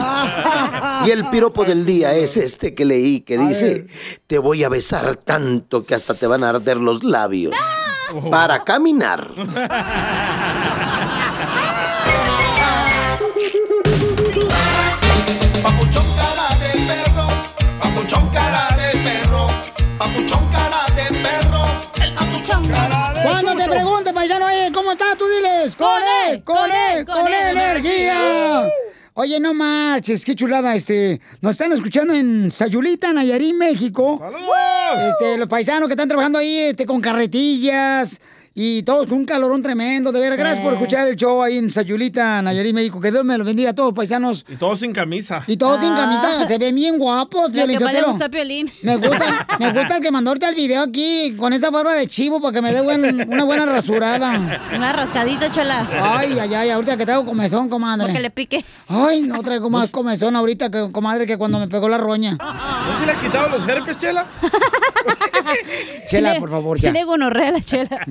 Y 1.07 1.11
el 1.11 1.27
piropo 1.29 1.65
del 1.65 1.85
día 1.85 2.15
es 2.15 2.37
este 2.37 2.75
que 2.75 2.85
leí, 2.85 3.21
que 3.21 3.37
dice, 3.39 3.87
te 4.27 4.39
voy 4.39 4.65
a 4.65 4.69
besar 4.69 5.17
tanto 5.17 5.85
que 5.85 5.95
hasta 5.95 6.15
te 6.15 6.27
van 6.27 6.45
a 6.45 6.51
arder 6.51 6.77
los 6.77 7.03
labios. 7.05 7.55
Para 8.31 8.65
caminar. 8.65 9.31
Diles, 25.71 25.77
con 25.77 26.03
él, 26.29 26.45
con 26.45 26.71
él, 26.71 27.05
con 27.05 27.27
él, 27.27 27.57
energía. 27.57 28.69
Oye, 29.15 29.39
no 29.41 29.53
marches, 29.53 30.25
qué 30.25 30.35
chulada, 30.35 30.75
este, 30.75 31.21
nos 31.41 31.53
están 31.53 31.73
escuchando 31.73 32.15
en 32.15 32.51
Sayulita, 32.51 33.13
Nayarit, 33.13 33.55
México. 33.55 34.21
Este, 35.09 35.37
los 35.37 35.49
paisanos 35.49 35.89
que 35.89 35.93
están 35.93 36.09
trabajando 36.09 36.39
ahí, 36.39 36.59
este, 36.59 36.87
con 36.87 37.01
carretillas 37.01 38.21
y 38.63 38.83
todos 38.83 39.07
con 39.07 39.17
un 39.17 39.25
calorón 39.25 39.63
tremendo, 39.63 40.13
de 40.13 40.21
veras. 40.21 40.37
Gracias 40.37 40.63
por 40.63 40.75
escuchar 40.75 41.09
el 41.09 41.17
show 41.17 41.43
ahí 41.43 41.57
en 41.57 41.71
Sayulita, 41.71 42.43
Nayarit, 42.43 42.75
México. 42.75 43.01
Que 43.01 43.11
Dios 43.11 43.25
me 43.25 43.39
lo 43.39 43.45
bendiga 43.45 43.71
a 43.71 43.73
todos, 43.75 43.95
paisanos. 43.95 44.45
Y 44.49 44.57
todos 44.57 44.81
sin 44.81 44.93
camisa. 44.93 45.43
Y 45.47 45.57
todos 45.57 45.81
sin 45.81 45.95
camisa, 45.95 46.47
se 46.47 46.59
ven 46.59 46.75
bien 46.75 46.99
guapos, 46.99 47.51
Piolín 47.51 47.79
gusta. 47.79 47.91
Me 48.83 48.97
gusta, 48.97 49.47
me 49.59 49.73
gusta 49.73 49.97
el 49.97 50.03
que 50.03 50.11
mandó 50.11 50.31
ahorita 50.33 50.51
el 50.51 50.55
video 50.57 50.83
aquí 50.83 51.35
con 51.39 51.55
esa 51.55 51.71
barba 51.71 51.95
de 51.95 52.07
chivo 52.07 52.39
para 52.39 52.53
que 52.53 52.61
me 52.61 52.75
dé 52.75 52.83
buen- 52.83 53.31
una 53.33 53.45
buena 53.45 53.65
rasurada. 53.65 54.61
Una 54.77 54.93
rascadita, 54.93 55.51
chala. 55.51 55.89
Ay, 56.19 56.39
ay, 56.39 56.53
ay, 56.53 56.69
ahorita 56.69 56.99
que 56.99 57.07
traigo 57.07 57.25
comezón, 57.25 57.71
comadre. 57.71 58.09
Porque 58.09 58.21
le 58.21 58.31
pique. 58.31 58.63
Ay, 58.89 59.23
no 59.23 59.43
traigo 59.43 59.71
más 59.71 59.91
comezón 59.91 60.37
ahorita, 60.37 60.71
que, 60.71 60.93
comadre, 60.93 61.27
que 61.27 61.39
cuando 61.39 61.59
me 61.59 61.67
pegó 61.69 61.89
la 61.89 61.97
roña. 61.97 62.33
¿No 62.33 62.99
se 63.01 63.07
le 63.07 63.13
ha 63.13 63.21
quitado 63.23 63.49
los 63.49 63.67
herpes, 63.67 63.97
Chela? 63.97 64.27
Chela, 66.09 66.39
por 66.39 66.51
favor, 66.51 66.79
ya. 66.79 66.93
Tiene 66.93 67.05
gonorrea 67.05 67.53
la 67.53 67.61
chela. 67.61 68.07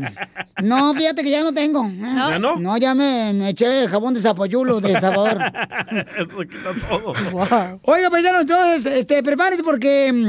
No, 0.61 0.93
fíjate 0.93 1.23
que 1.23 1.31
ya 1.31 1.43
no 1.43 1.53
tengo. 1.53 1.83
¿No? 1.83 2.29
¿Ya 2.29 2.39
no? 2.39 2.55
No, 2.57 2.77
ya 2.77 2.93
me, 2.95 3.33
me 3.33 3.49
eché 3.49 3.87
jabón 3.87 4.13
de 4.13 4.21
zapayulo 4.21 4.79
de 4.81 4.99
Salvador. 4.99 5.39
Eso 6.17 6.39
quita 6.39 6.73
todo. 6.89 7.79
Oiga, 7.83 8.09
paisano, 8.09 8.41
entonces, 8.41 8.85
este, 8.85 9.23
prepárense 9.23 9.63
porque 9.63 10.11
mm, 10.11 10.27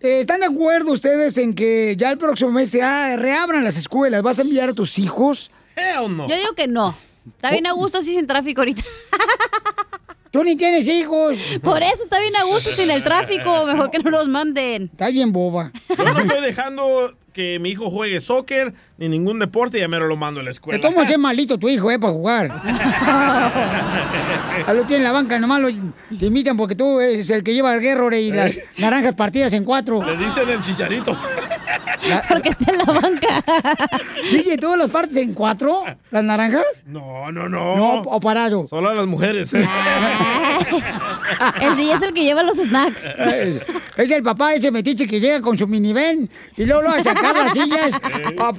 eh, 0.00 0.20
¿están 0.20 0.40
de 0.40 0.46
acuerdo 0.46 0.92
ustedes 0.92 1.38
en 1.38 1.54
que 1.54 1.94
ya 1.96 2.10
el 2.10 2.18
próximo 2.18 2.52
mes 2.52 2.70
se 2.70 2.80
reabran 3.16 3.64
las 3.64 3.76
escuelas? 3.76 4.22
¿Vas 4.22 4.38
a 4.38 4.42
enviar 4.42 4.70
a 4.70 4.74
tus 4.74 4.98
hijos? 4.98 5.50
Hell 5.76 6.16
no. 6.16 6.28
Yo 6.28 6.36
digo 6.36 6.52
que 6.54 6.66
no. 6.66 6.94
Está 7.26 7.50
bien 7.50 7.66
a 7.66 7.72
gusto 7.72 7.98
así 7.98 8.14
sin 8.14 8.26
tráfico 8.26 8.60
ahorita. 8.60 8.82
Tú 10.30 10.44
ni 10.44 10.56
tienes 10.56 10.86
hijos. 10.88 11.38
Por 11.62 11.82
eso 11.82 12.02
está 12.02 12.20
bien 12.20 12.34
a 12.36 12.44
gusto 12.44 12.70
sin 12.70 12.90
el 12.90 13.02
tráfico. 13.04 13.66
Mejor 13.66 13.90
que 13.90 13.98
no 13.98 14.10
los 14.10 14.28
manden. 14.28 14.84
Estás 14.92 15.12
bien 15.12 15.32
boba. 15.32 15.72
Yo 15.96 16.04
no 16.04 16.18
estoy 16.20 16.42
dejando 16.42 17.14
que 17.32 17.58
mi 17.58 17.70
hijo 17.70 17.90
juegue 17.90 18.18
soccer 18.20 18.72
ni 18.96 19.10
ningún 19.10 19.38
deporte 19.38 19.76
y 19.76 19.80
ya 19.82 19.88
me 19.88 19.98
lo 19.98 20.16
mando 20.16 20.40
a 20.40 20.42
la 20.42 20.48
Te 20.48 20.52
escuela. 20.52 20.80
tomo 20.80 21.02
ese 21.02 21.18
malito 21.18 21.58
tu 21.58 21.68
hijo, 21.68 21.90
eh, 21.90 21.98
para 21.98 22.12
jugar. 22.14 22.50
Ahí 24.66 24.74
lo 24.74 24.84
tiene 24.84 24.98
en 24.98 25.04
la 25.04 25.12
banca, 25.12 25.38
nomás 25.38 25.60
lo, 25.60 25.68
te 26.18 26.26
imitan 26.26 26.56
porque 26.56 26.74
tú 26.74 26.98
eres 26.98 27.28
el 27.28 27.44
que 27.44 27.52
lleva 27.52 27.74
el 27.74 27.82
guerrero 27.82 28.16
y 28.16 28.32
las 28.32 28.58
naranjas 28.78 29.14
partidas 29.14 29.52
en 29.52 29.64
cuatro. 29.64 30.02
Le 30.02 30.16
dicen 30.16 30.48
el 30.48 30.62
chicharito. 30.62 31.12
Porque 32.28 32.50
está 32.50 32.72
en 32.72 32.78
la 32.78 32.84
banca. 32.84 33.44
DJ, 34.32 34.56
¿tú 34.58 34.74
las 34.76 34.88
partes 34.88 35.16
en 35.16 35.34
cuatro? 35.34 35.84
¿Las 36.10 36.22
naranjas? 36.24 36.64
No, 36.86 37.30
no, 37.32 37.48
no. 37.48 37.76
No, 37.76 37.94
o 38.02 38.20
parado. 38.20 38.66
Solo 38.68 38.90
a 38.90 38.94
las 38.94 39.06
mujeres. 39.06 39.52
¿eh? 39.54 39.66
El 41.60 41.76
DJ 41.76 41.92
es 41.94 42.02
el 42.02 42.12
que 42.12 42.22
lleva 42.22 42.42
los 42.42 42.56
snacks. 42.56 43.04
Eh, 43.18 43.60
Es 43.96 44.10
el 44.10 44.22
papá 44.22 44.54
ese 44.54 44.70
metiche 44.70 45.06
que 45.06 45.20
llega 45.20 45.40
con 45.40 45.56
su 45.58 45.66
minivan 45.66 46.28
y 46.56 46.64
luego 46.64 46.82
lo 46.82 46.88
va 46.90 46.96
a 46.96 47.04
sacar 47.04 47.34
las 47.36 47.52
sillas 47.52 47.98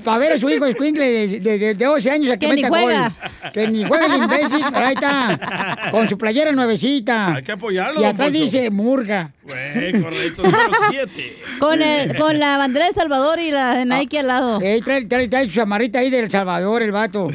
para 0.04 0.18
ver 0.18 0.34
a 0.34 0.38
su 0.38 0.50
hijo 0.50 0.66
escuincle 0.66 1.10
de, 1.10 1.40
de, 1.40 1.58
de, 1.58 1.74
de 1.76 1.86
12 1.86 2.12
años 2.12 2.32
a 2.32 2.38
que, 2.38 2.48
meta 2.48 2.70
juega. 2.70 3.14
gol. 3.44 3.52
Que 3.52 3.68
ni 3.68 3.84
juega 3.86 4.06
el 4.08 4.24
imbécil, 4.24 4.66
pero 4.74 4.86
ahí 4.86 4.94
está, 4.96 5.90
con 5.92 6.10
su 6.10 6.18
playera 6.18 6.52
nuevecita. 6.52 7.36
Hay 7.36 7.44
que 7.44 7.52
apoyarlo, 7.54 8.02
Y 8.02 8.04
atrás 8.04 8.32
dice 8.34 8.70
Murga. 8.70 9.32
Güey, 9.48 10.02
correcto. 10.02 10.44
Número 10.44 10.72
siete. 10.90 11.38
Con, 11.60 11.82
el, 11.82 12.18
con 12.18 12.38
la 12.38 12.58
bandera 12.58 12.86
de 12.86 12.90
El 12.90 12.96
Salvador 12.96 13.40
y 13.40 13.52
la 13.52 13.76
de 13.76 13.86
Nike 13.86 14.20
al 14.20 14.28
lado. 14.28 14.60
Eh, 14.62 14.82
trae, 14.84 15.06
trae, 15.06 15.28
trae 15.30 15.46
su 15.46 15.52
chamarrita 15.52 16.00
ahí 16.00 16.10
del 16.10 16.30
Salvador, 16.30 16.82
el 16.82 16.92
vato. 16.92 17.30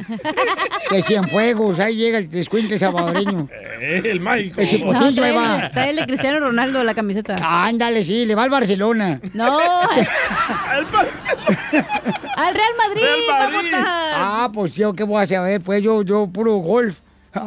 De 0.91 1.03
Cienfuegos, 1.03 1.79
ahí 1.79 1.97
llega 1.97 2.19
el 2.19 2.29
escuincle 2.35 2.79
salvadoreño. 2.79 3.49
Eh, 3.81 4.03
el 4.05 4.21
mágico. 4.21 4.61
El 4.61 4.69
chipotillo, 4.69 5.25
ahí 5.25 5.35
va. 5.35 5.57
trae, 5.57 5.71
trae 5.71 5.91
el 5.91 5.97
de 5.97 6.07
Cristiano 6.07 6.41
Ronaldo 6.41 6.85
la 6.85 6.95
camiseta. 6.95 7.37
Ándale, 7.41 8.05
sí, 8.05 8.27
le 8.27 8.35
va 8.35 8.43
al 8.45 8.51
Barcelona. 8.51 9.19
No. 9.33 9.59
Al 9.59 10.87
Al 12.37 12.55
Real 12.55 12.75
Madrid, 12.77 13.03
Real 13.03 13.53
Madrid. 13.53 13.73
Ah, 13.75 14.51
pues 14.53 14.75
yo, 14.75 14.93
¿qué 14.93 15.05
voy 15.05 15.23
a 15.23 15.27
saber? 15.27 15.61
Pues 15.63 15.83
yo, 15.83 16.03
yo, 16.03 16.27
puro 16.27 16.57
golf. 16.57 17.01
Eh, 17.35 17.39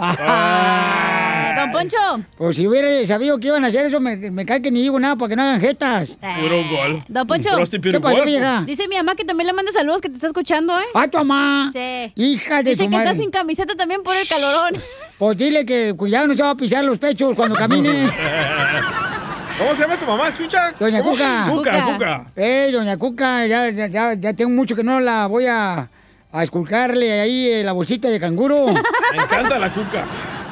Don 1.66 1.72
Poncho. 1.74 1.98
Pues 2.38 2.56
si 2.56 2.68
hubiera 2.68 3.06
sabido 3.06 3.40
que 3.40 3.48
iban 3.48 3.64
a 3.64 3.68
hacer 3.68 3.86
eso, 3.88 4.00
me, 4.00 4.16
me 4.18 4.46
cae 4.46 4.62
que 4.62 4.72
ni 4.72 4.82
digo 4.82 5.00
nada 5.00 5.16
para 5.16 5.30
que 5.30 5.36
no 5.36 5.44
hagan 5.44 5.62
jetas. 5.62 6.18
Puro 6.42 6.64
gol. 6.70 7.04
Don 7.08 7.28
Poncho. 7.28 7.50
¿Qué 7.82 8.00
pasó, 8.00 8.24
vieja? 8.24 8.64
Dice 8.66 8.88
mi 8.88 8.96
mamá 8.96 9.16
que 9.16 9.26
también 9.26 9.48
le 9.48 9.54
mande 9.54 9.72
saludos, 9.72 10.02
que 10.02 10.10
te 10.10 10.16
está 10.16 10.28
escuchando, 10.28 10.78
¿eh? 10.80 10.84
¡Ah, 10.94 11.08
tu 11.08 11.18
mamá! 11.18 11.70
Sí. 11.72 12.12
Hija 12.16 12.64
de 12.64 12.72
Dice 12.72 12.84
que 12.84 12.90
madre. 12.90 13.06
está 13.10 13.20
sin 13.22 13.32
camiseta 13.32 13.76
también 13.76 14.04
por 14.04 14.16
el 14.16 14.28
calorón. 14.28 14.82
Pues 15.18 15.38
dile 15.38 15.66
que 15.66 15.94
cuidado, 15.96 16.28
no 16.28 16.36
se 16.36 16.44
va 16.44 16.50
a 16.50 16.56
pisar 16.56 16.84
los 16.84 16.98
pechos 16.98 17.34
cuando 17.36 17.56
camine. 17.56 17.90
¿Cómo 19.58 19.74
se 19.74 19.82
llama 19.84 19.98
tu 19.98 20.06
mamá, 20.06 20.34
Chucha? 20.34 20.74
Doña 20.78 21.00
¿Cómo? 21.02 21.12
Cuca. 21.12 21.48
Cuca, 21.50 21.86
Cuca. 21.86 22.26
Eh, 22.36 22.70
doña 22.74 22.98
Cuca, 22.98 23.48
ya, 23.48 23.70
ya, 23.70 23.88
ya, 23.88 24.14
ya 24.16 24.34
tengo 24.34 24.52
mucho 24.52 24.76
que 24.76 24.84
no 24.84 25.00
la 25.00 25.28
voy 25.28 25.46
a, 25.46 25.90
a 26.34 26.44
esculcarle 26.44 27.22
ahí 27.22 27.48
eh, 27.48 27.64
la 27.64 27.72
bolsita 27.72 28.10
de 28.10 28.20
canguro. 28.20 28.66
Me 29.16 29.24
encanta 29.24 29.58
la 29.58 29.72
Cuca. 29.72 30.04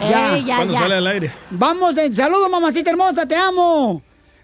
Ya. 0.09 0.37
Eh, 0.37 0.43
ya, 0.45 0.55
Cuando 0.57 0.73
ya. 0.73 0.79
sale 0.79 0.95
al 0.95 1.07
aire. 1.07 1.31
Vamos, 1.51 1.97
eh, 1.97 2.13
saludos 2.13 2.49
mamacita 2.49 2.89
hermosa, 2.89 3.25
te 3.25 3.35
amo. 3.35 4.01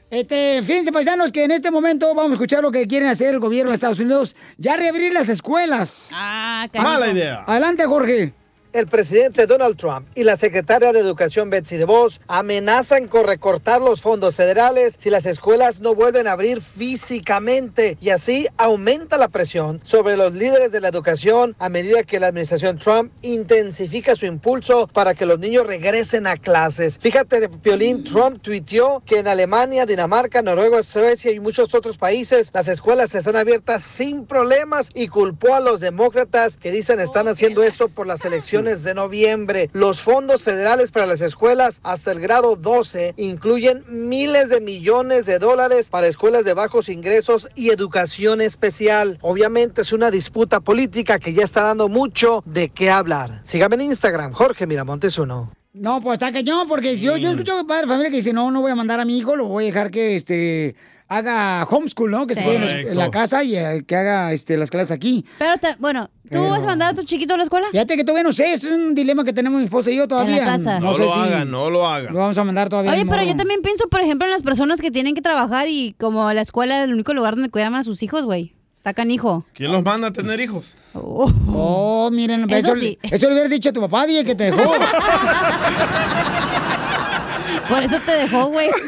Este, 0.09 0.63
fíjense 0.63 0.91
paisanos 0.91 1.31
que 1.31 1.43
en 1.43 1.51
este 1.51 1.69
momento 1.69 2.07
vamos 2.15 2.31
a 2.31 2.33
escuchar 2.33 2.63
lo 2.63 2.71
que 2.71 2.87
quieren 2.87 3.09
hacer 3.09 3.33
el 3.35 3.39
gobierno 3.39 3.69
de 3.69 3.75
Estados 3.75 3.99
Unidos, 3.99 4.35
ya 4.57 4.75
reabrir 4.75 5.13
las 5.13 5.29
escuelas. 5.29 6.09
Ah, 6.15 6.67
Mala 6.81 7.09
idea. 7.09 7.43
Adelante, 7.45 7.85
Jorge. 7.85 8.33
El 8.71 8.85
presidente 8.85 9.47
Donald 9.47 9.77
Trump 9.77 10.07
y 10.13 10.23
la 10.23 10.37
secretaria 10.37 10.93
de 10.93 10.99
Educación 10.99 11.49
Betsy 11.49 11.77
DeVos 11.77 12.21
amenazan 12.27 13.07
con 13.07 13.25
recortar 13.25 13.81
los 13.81 13.99
fondos 13.99 14.35
federales 14.35 14.95
si 14.99 15.09
las 15.09 15.25
escuelas 15.25 15.79
no 15.79 15.95
vuelven 15.95 16.27
a 16.27 16.33
abrir 16.33 16.61
físicamente 16.61 17.97
y 17.99 18.11
así 18.11 18.45
aumenta 18.57 19.17
la 19.17 19.29
presión 19.29 19.81
sobre 19.83 20.17
los 20.17 20.33
líderes 20.35 20.71
de 20.71 20.81
la 20.81 20.89
educación 20.89 21.55
a 21.57 21.67
medida 21.67 22.03
que 22.03 22.19
la 22.19 22.27
administración 22.27 22.77
Trump 22.77 23.11
intensifica 23.23 24.15
su 24.15 24.27
impulso 24.27 24.85
para 24.85 25.15
que 25.15 25.25
los 25.25 25.39
niños 25.39 25.65
regresen 25.65 26.27
a 26.27 26.37
clases. 26.37 26.99
Fíjate, 26.99 27.49
Piolín, 27.49 28.03
Trump 28.03 28.39
tuiteó 28.39 29.01
que 29.03 29.17
en 29.17 29.27
Alemania, 29.27 29.87
Dinamarca, 29.87 30.43
Noruega, 30.43 30.83
Suecia 30.83 31.31
y 31.31 31.39
muchos 31.39 31.73
otros 31.73 31.97
países 31.97 32.51
las 32.53 32.67
escuelas 32.67 33.15
están 33.15 33.35
abiertas 33.35 33.81
sin 33.81 34.27
problemas 34.27 34.91
y 34.93 35.07
culpó 35.07 35.55
a 35.55 35.59
los 35.59 35.79
demócratas 35.79 36.55
que 36.55 36.69
dicen 36.69 36.99
están 36.99 37.27
haciendo 37.27 37.63
esto 37.63 37.89
por 37.89 38.05
las 38.05 38.23
elecciones 38.25 38.58
de 38.59 38.93
noviembre. 38.93 39.69
Los 39.71 40.01
fondos 40.01 40.43
federales 40.43 40.91
para 40.91 41.05
las 41.05 41.21
escuelas 41.21 41.79
hasta 41.83 42.11
el 42.11 42.19
grado 42.19 42.57
12 42.57 43.13
incluyen 43.15 43.85
miles 43.87 44.49
de 44.49 44.59
millones 44.59 45.25
de 45.25 45.39
dólares 45.39 45.89
para 45.89 46.07
escuelas 46.07 46.43
de 46.43 46.53
bajos 46.53 46.89
ingresos 46.89 47.47
y 47.55 47.69
educación 47.69 48.41
especial. 48.41 49.17
Obviamente 49.21 49.81
es 49.81 49.93
una 49.93 50.11
disputa 50.11 50.59
política 50.59 51.19
que 51.19 51.33
ya 51.33 51.43
está 51.43 51.63
dando 51.63 51.87
mucho 51.87 52.43
de 52.45 52.67
qué 52.67 52.89
hablar. 52.89 53.39
Sígame 53.45 53.75
en 53.75 53.81
Instagram, 53.81 54.33
Jorge 54.33 54.67
Miramontes 54.67 55.17
uno. 55.17 55.53
No, 55.71 56.01
pues 56.01 56.15
está 56.15 56.33
cañón, 56.33 56.67
porque 56.67 56.97
yo, 56.97 57.15
yo 57.15 57.29
escucho 57.29 57.65
padre 57.65 57.83
de 57.83 57.87
familia 57.87 58.09
que 58.09 58.17
dice, 58.17 58.33
no, 58.33 58.51
no 58.51 58.59
voy 58.59 58.71
a 58.71 58.75
mandar 58.75 58.99
a 58.99 59.05
mi 59.05 59.17
hijo, 59.17 59.37
lo 59.37 59.45
voy 59.45 59.65
a 59.65 59.67
dejar 59.67 59.89
que 59.89 60.17
este 60.17 60.75
haga 61.09 61.65
homeschool, 61.69 62.11
¿no? 62.11 62.25
Que 62.27 62.35
se 62.35 62.41
Sí. 62.41 62.45
quede 62.45 62.55
en 62.55 62.65
la- 62.65 62.91
en 62.91 62.97
la 62.97 63.09
casa 63.11 63.43
y 63.43 63.55
eh, 63.55 63.83
que 63.85 63.95
haga 63.95 64.31
este, 64.31 64.57
las 64.57 64.69
clases 64.69 64.91
aquí. 64.91 65.25
Pero, 65.39 65.57
te- 65.57 65.75
bueno, 65.79 66.05
¿tú 66.23 66.29
Pero- 66.29 66.49
vas 66.51 66.63
a 66.63 66.67
mandar 66.67 66.91
a 66.91 66.93
tu 66.93 67.01
chiquito 67.03 67.33
a 67.33 67.37
la 67.37 67.43
escuela? 67.43 67.67
Fíjate 67.71 67.97
que 67.97 68.03
todavía 68.03 68.23
no 68.23 68.31
sé, 68.31 68.53
es 68.53 68.63
un 68.63 68.93
dilema 68.95 69.23
que 69.23 69.33
tenemos 69.33 69.57
mi 69.59 69.65
esposa 69.65 69.89
y 69.91 69.95
yo 69.97 70.07
todavía. 70.07 70.45
casa. 70.45 70.79
No, 70.79 70.93
sé 70.93 71.01
lo 71.01 71.11
si 71.13 71.19
hagan, 71.19 71.49
no 71.51 71.69
lo 71.71 71.85
hagan. 71.87 72.13
Lo 72.13 72.19
vamos 72.19 72.37
a 72.37 72.43
mandar 72.43 72.69
todavía. 72.69 72.91
Oye, 72.93 73.05
pero 73.05 73.23
yo 73.23 73.35
también 73.35 73.61
pienso, 73.63 73.87
por 73.89 74.01
ejemplo, 74.01 74.25
en 74.27 74.31
las 74.31 74.43
personas 74.43 74.79
que 74.81 74.91
tienen 74.91 75.15
que 75.15 75.21
trabajar 75.21 75.67
y 75.67 75.95
como 75.99 76.31
la 76.31 76.41
escuela 76.41 76.77
es 76.79 76.85
el 76.85 76.93
único 76.93 77.13
lugar 77.15 77.33
donde 77.35 77.49
cuidan 77.49 77.73
a 77.75 77.81
sus 77.83 78.01
hijos, 78.03 78.23
güey. 78.25 78.53
Está 78.75 78.93
canijo. 78.93 79.45
¿Quién 79.55 79.71
los 79.73 79.83
manda 79.83 80.07
a 80.09 80.13
tener 80.13 80.39
hijos? 80.39 80.73
Oh, 80.93 82.09
miren, 82.13 82.49
Eso 82.49 82.73
eso, 82.73 82.75
sí. 82.77 82.97
eso 83.03 83.25
le 83.27 83.33
hubiera 83.33 83.49
dicho 83.49 83.69
a 83.69 83.73
tu 83.73 83.81
papá, 83.81 84.05
dije 84.05 84.23
que 84.23 84.35
te 84.35 84.51
dejó. 84.51 84.71
Por 87.67 87.83
eso 87.83 87.97
te 88.05 88.11
dejó, 88.13 88.45
güey. 88.47 88.69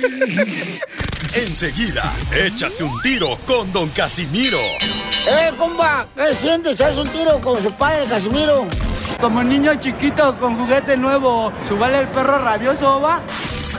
Enseguida, 1.34 2.12
échate 2.34 2.84
un 2.84 3.02
tiro 3.02 3.30
con 3.48 3.72
Don 3.72 3.88
Casimiro. 3.90 4.60
¡Eh, 5.26 5.54
compa! 5.58 6.06
¿Qué 6.14 6.34
sientes? 6.34 6.82
¿Haz 6.82 6.98
un 6.98 7.08
tiro 7.08 7.40
con 7.40 7.64
su 7.64 7.72
padre, 7.72 8.06
Casimiro? 8.06 8.68
Como 9.20 9.42
niño 9.42 9.76
chiquito 9.76 10.38
con 10.38 10.58
juguete 10.58 10.98
nuevo, 10.98 11.54
¿subale 11.66 12.00
el 12.00 12.10
perro 12.10 12.38
rabioso, 12.40 13.00
va? 13.00 13.22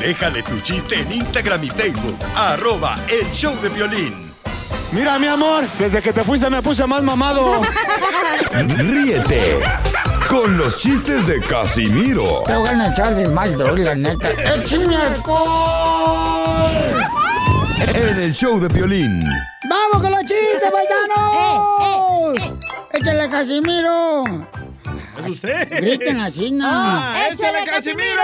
Déjale 0.01 0.43
tu 0.43 0.59
chiste 0.61 0.99
en 0.99 1.13
Instagram 1.13 1.63
y 1.65 1.69
Facebook, 1.69 2.19
arroba 2.35 2.99
el 3.09 3.31
show 3.33 3.55
de 3.61 3.69
violín. 3.69 4.33
Mira, 4.91 5.19
mi 5.19 5.27
amor, 5.27 5.65
desde 5.79 6.01
que 6.01 6.15
te 6.15 6.25
fuiste 6.25 6.49
me 6.49 6.63
puse 6.63 6.87
más 6.87 7.03
mamado. 7.03 7.61
Ríete 8.53 9.63
con 10.29 10.57
los 10.57 10.79
chistes 10.79 11.27
de 11.27 11.41
Casimiro 11.41 12.45
Te 12.47 12.57
voy 12.57 12.69
a 12.69 12.89
echar 12.89 13.15
de 13.15 13.29
mal, 13.29 13.85
la 13.85 13.95
neta. 13.95 14.31
¡Échame 14.55 14.97
alcohol! 14.97 16.73
En 17.89 18.21
el 18.21 18.33
show 18.33 18.59
de 18.61 18.69
violín. 18.69 19.21
¡Vamos 19.69 20.03
con 20.03 20.11
los 20.13 20.21
chistes, 20.23 20.71
paisanos! 20.73 22.39
¡Échale, 22.93 23.29
Casimiro! 23.29 24.25
¿Es 25.25 25.31
usted? 25.31 25.69
Griten 25.71 26.21
así, 26.21 26.51
¿no? 26.53 26.65
Ah, 26.67 27.15
¡Échale, 27.31 27.65
Casimiro! 27.71 28.23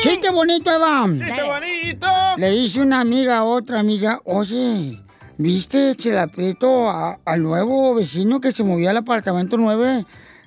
Chiste 0.00 0.30
bonito, 0.30 0.70
Eva. 0.72 1.06
¡Chiste 1.08 1.42
bonito! 1.42 2.06
Le 2.36 2.50
dice 2.50 2.80
una 2.80 3.00
amiga 3.00 3.38
a 3.38 3.44
otra 3.44 3.80
amiga, 3.80 4.20
oye, 4.24 5.00
¿viste, 5.38 5.94
Chela 5.96 6.26
Prieto, 6.26 6.88
a- 6.90 7.18
al 7.24 7.42
nuevo 7.42 7.94
vecino 7.94 8.40
que 8.40 8.52
se 8.52 8.64
movió 8.64 8.90
al 8.90 8.96
apartamento 8.96 9.56
9? 9.56 10.04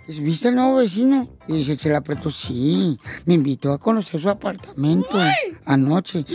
¿Viste 0.08 0.48
al 0.48 0.56
nuevo 0.56 0.76
vecino? 0.78 1.28
Y 1.50 1.56
dice 1.58 1.76
Chela 1.76 2.00
Prieto, 2.02 2.30
sí, 2.32 2.98
me 3.26 3.34
invitó 3.34 3.74
a 3.74 3.78
conocer 3.78 4.22
su 4.22 4.30
apartamento 4.30 5.20
anoche. 5.66 6.26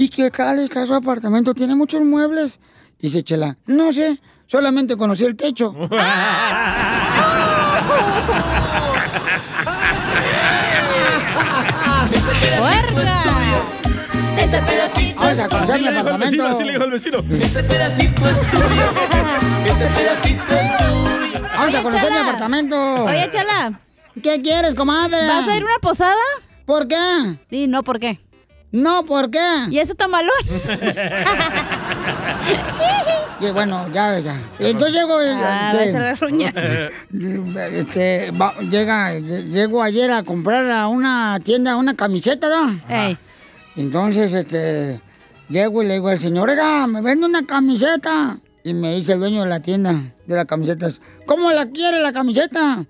¿Y 0.00 0.08
qué 0.08 0.30
tal 0.30 0.58
está 0.60 0.86
su 0.86 0.94
apartamento? 0.94 1.52
¿Tiene 1.52 1.74
muchos 1.74 2.00
muebles? 2.02 2.58
Dice 2.98 3.22
Chela, 3.22 3.58
no 3.66 3.92
sé, 3.92 4.18
solamente 4.46 4.96
conocí 4.96 5.24
el 5.24 5.36
techo. 5.36 5.74
Este 14.38 14.60
pedacito 14.62 15.20
Vamos 15.20 15.38
a 15.38 15.48
conocer 15.48 15.74
Así 15.74 15.82
mi 15.82 15.84
le 15.84 15.92
dijo 15.92 16.08
el 16.08 16.18
vecino, 16.18 16.44
apartamento. 16.44 16.46
así 16.46 16.64
le 16.64 16.72
dijo 16.72 16.84
el 16.84 16.90
vecino. 16.90 17.18
Este 17.30 17.62
pedacito 17.64 18.28
es 18.28 18.50
tuyo. 18.50 18.66
Este 19.66 19.86
pedacito 19.86 20.54
es 20.54 20.76
tuyo. 20.78 21.42
Vamos 21.42 21.58
a 21.58 21.66
Oye, 21.66 21.82
conocer 21.82 22.10
mi 22.10 22.18
apartamento. 22.18 23.04
Oye, 23.04 23.28
Chala. 23.28 23.80
¿Qué 24.22 24.40
quieres, 24.42 24.74
comadre? 24.74 25.26
¿Vas 25.26 25.46
a 25.46 25.56
ir 25.56 25.62
a 25.62 25.66
una 25.66 25.78
posada? 25.80 26.16
¿Por 26.66 26.88
qué? 26.88 26.96
Sí, 27.50 27.66
no, 27.68 27.82
¿por 27.82 28.00
qué? 28.00 28.18
No, 28.72 29.04
¿por 29.04 29.30
qué? 29.30 29.38
¿Y 29.70 29.78
ese 29.78 29.94
tamalón? 29.94 30.30
Y 33.40 33.50
bueno, 33.52 33.88
ya, 33.90 34.18
ya. 34.20 34.38
Entonces 34.58 34.94
llego. 34.96 35.16
Ah, 35.18 35.72
este, 35.72 35.84
besa 35.86 35.98
la 36.00 36.14
ruña. 36.14 36.52
este, 37.72 38.30
va- 38.32 38.54
llega, 38.60 39.14
lle- 39.14 39.46
llego 39.46 39.82
ayer 39.82 40.10
a 40.10 40.22
comprar 40.24 40.70
a 40.70 40.88
una 40.88 41.40
tienda 41.42 41.76
una 41.76 41.96
camiseta, 41.96 42.48
¿no? 42.50 42.78
Entonces, 43.76 44.34
este, 44.34 45.00
llego 45.48 45.82
y 45.82 45.86
le 45.86 45.94
digo 45.94 46.08
al 46.08 46.18
señor, 46.18 46.50
oiga, 46.50 46.86
me 46.86 47.00
vende 47.00 47.24
una 47.26 47.46
camiseta. 47.46 48.36
Y 48.62 48.74
me 48.74 48.94
dice 48.96 49.14
el 49.14 49.20
dueño 49.20 49.42
de 49.44 49.48
la 49.48 49.60
tienda 49.60 49.94
de 50.26 50.36
las 50.36 50.44
camisetas, 50.44 51.00
¿cómo 51.24 51.50
la 51.50 51.64
quiere 51.70 52.02
la 52.02 52.12
camiseta? 52.12 52.84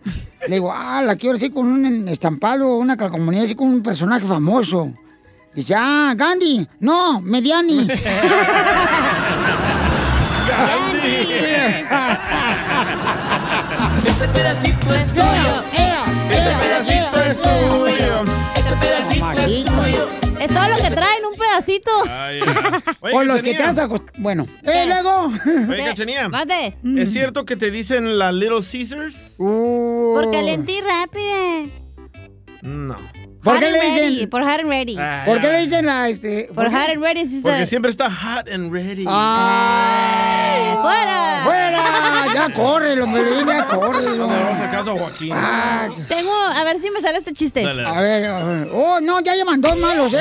Le 0.48 0.54
digo, 0.56 0.72
ah, 0.74 1.00
la 1.02 1.14
quiero 1.14 1.36
así 1.36 1.50
con 1.50 1.68
un 1.68 2.08
estampado, 2.08 2.76
una 2.76 2.96
calcomanía 2.96 3.44
así 3.44 3.54
con 3.54 3.68
un 3.68 3.80
personaje 3.80 4.26
famoso. 4.26 4.90
Dice, 5.54 5.74
ah, 5.76 6.14
Gandhi. 6.16 6.66
No, 6.80 7.20
Mediani. 7.20 7.88
Este 14.06 14.28
pedacito 14.28 14.94
es 14.94 15.08
tuyo. 15.08 15.62
Este 16.30 16.54
pedacito 16.56 17.20
es 17.22 17.42
tuyo. 17.42 18.24
Este 18.56 18.76
pedacito 18.76 19.30
es 19.32 19.64
tuyo. 19.64 20.08
Es 20.40 20.50
todo 20.50 20.68
lo 20.68 20.76
que 20.76 20.90
traen, 20.90 21.24
un 21.24 21.38
pedacito. 21.38 21.90
Con 23.00 23.28
los 23.28 23.42
que 23.42 23.54
te 23.54 23.62
has 23.62 23.76
Bueno, 24.18 24.46
eh, 24.62 24.84
luego. 24.86 25.32
Oye, 25.68 25.84
Cachanía. 25.84 26.28
Mande. 26.28 26.76
¿Es 26.96 27.12
cierto 27.12 27.44
que 27.44 27.56
te 27.56 27.70
dicen 27.70 28.18
la 28.18 28.32
Little 28.32 28.60
Caesars? 28.60 29.34
Uh. 29.38 30.14
Por 30.14 30.30
caliente 30.30 30.72
y 30.72 30.80
rápido. 30.80 31.70
No. 32.62 32.96
¿Por 33.42 33.54
Hot 33.54 33.60
qué 33.60 33.66
and 33.66 33.74
le 33.74 33.80
ready, 33.80 34.08
dicen? 34.10 34.30
Por 34.30 34.42
hot 34.44 34.60
and 34.60 34.68
ready. 34.68 34.96
Ah, 34.98 35.22
¿Por 35.24 35.36
ya. 35.36 35.40
qué 35.40 35.48
le 35.48 35.60
dicen 35.62 35.86
la 35.86 36.08
este? 36.08 36.50
Por 36.54 36.66
hot 36.70 36.88
and 36.90 37.02
ready 37.02 37.24
sí 37.26 37.40
Porque 37.42 37.56
está- 37.58 37.66
siempre 37.70 37.90
está 37.90 38.10
hot 38.10 38.48
and 38.52 38.72
ready. 38.72 39.04
¡Ah! 39.08 40.78
¡Fuera! 40.82 41.40
¡Fuera! 41.44 41.80
Ya 42.34 42.52
corre, 42.54 43.00
hombre, 43.02 43.22
ya 43.46 43.66
corre. 43.66 44.16
Vamos 44.18 44.60
al 44.60 44.70
caso 44.70 44.90
a 44.92 44.98
Joaquín. 44.98 45.32
Ah, 45.34 45.88
Tengo, 46.08 46.32
a 46.32 46.64
ver 46.64 46.78
si 46.78 46.90
me 46.90 47.00
sale 47.00 47.18
este 47.18 47.32
chiste. 47.32 47.62
Dale, 47.62 47.84
a 47.84 48.00
ver, 48.00 48.24
a 48.26 48.44
ver. 48.44 48.68
Oh, 48.72 49.00
no, 49.00 49.20
ya 49.20 49.34
llevan 49.34 49.60
dos 49.60 49.76
malos, 49.78 50.12
¿eh? 50.14 50.18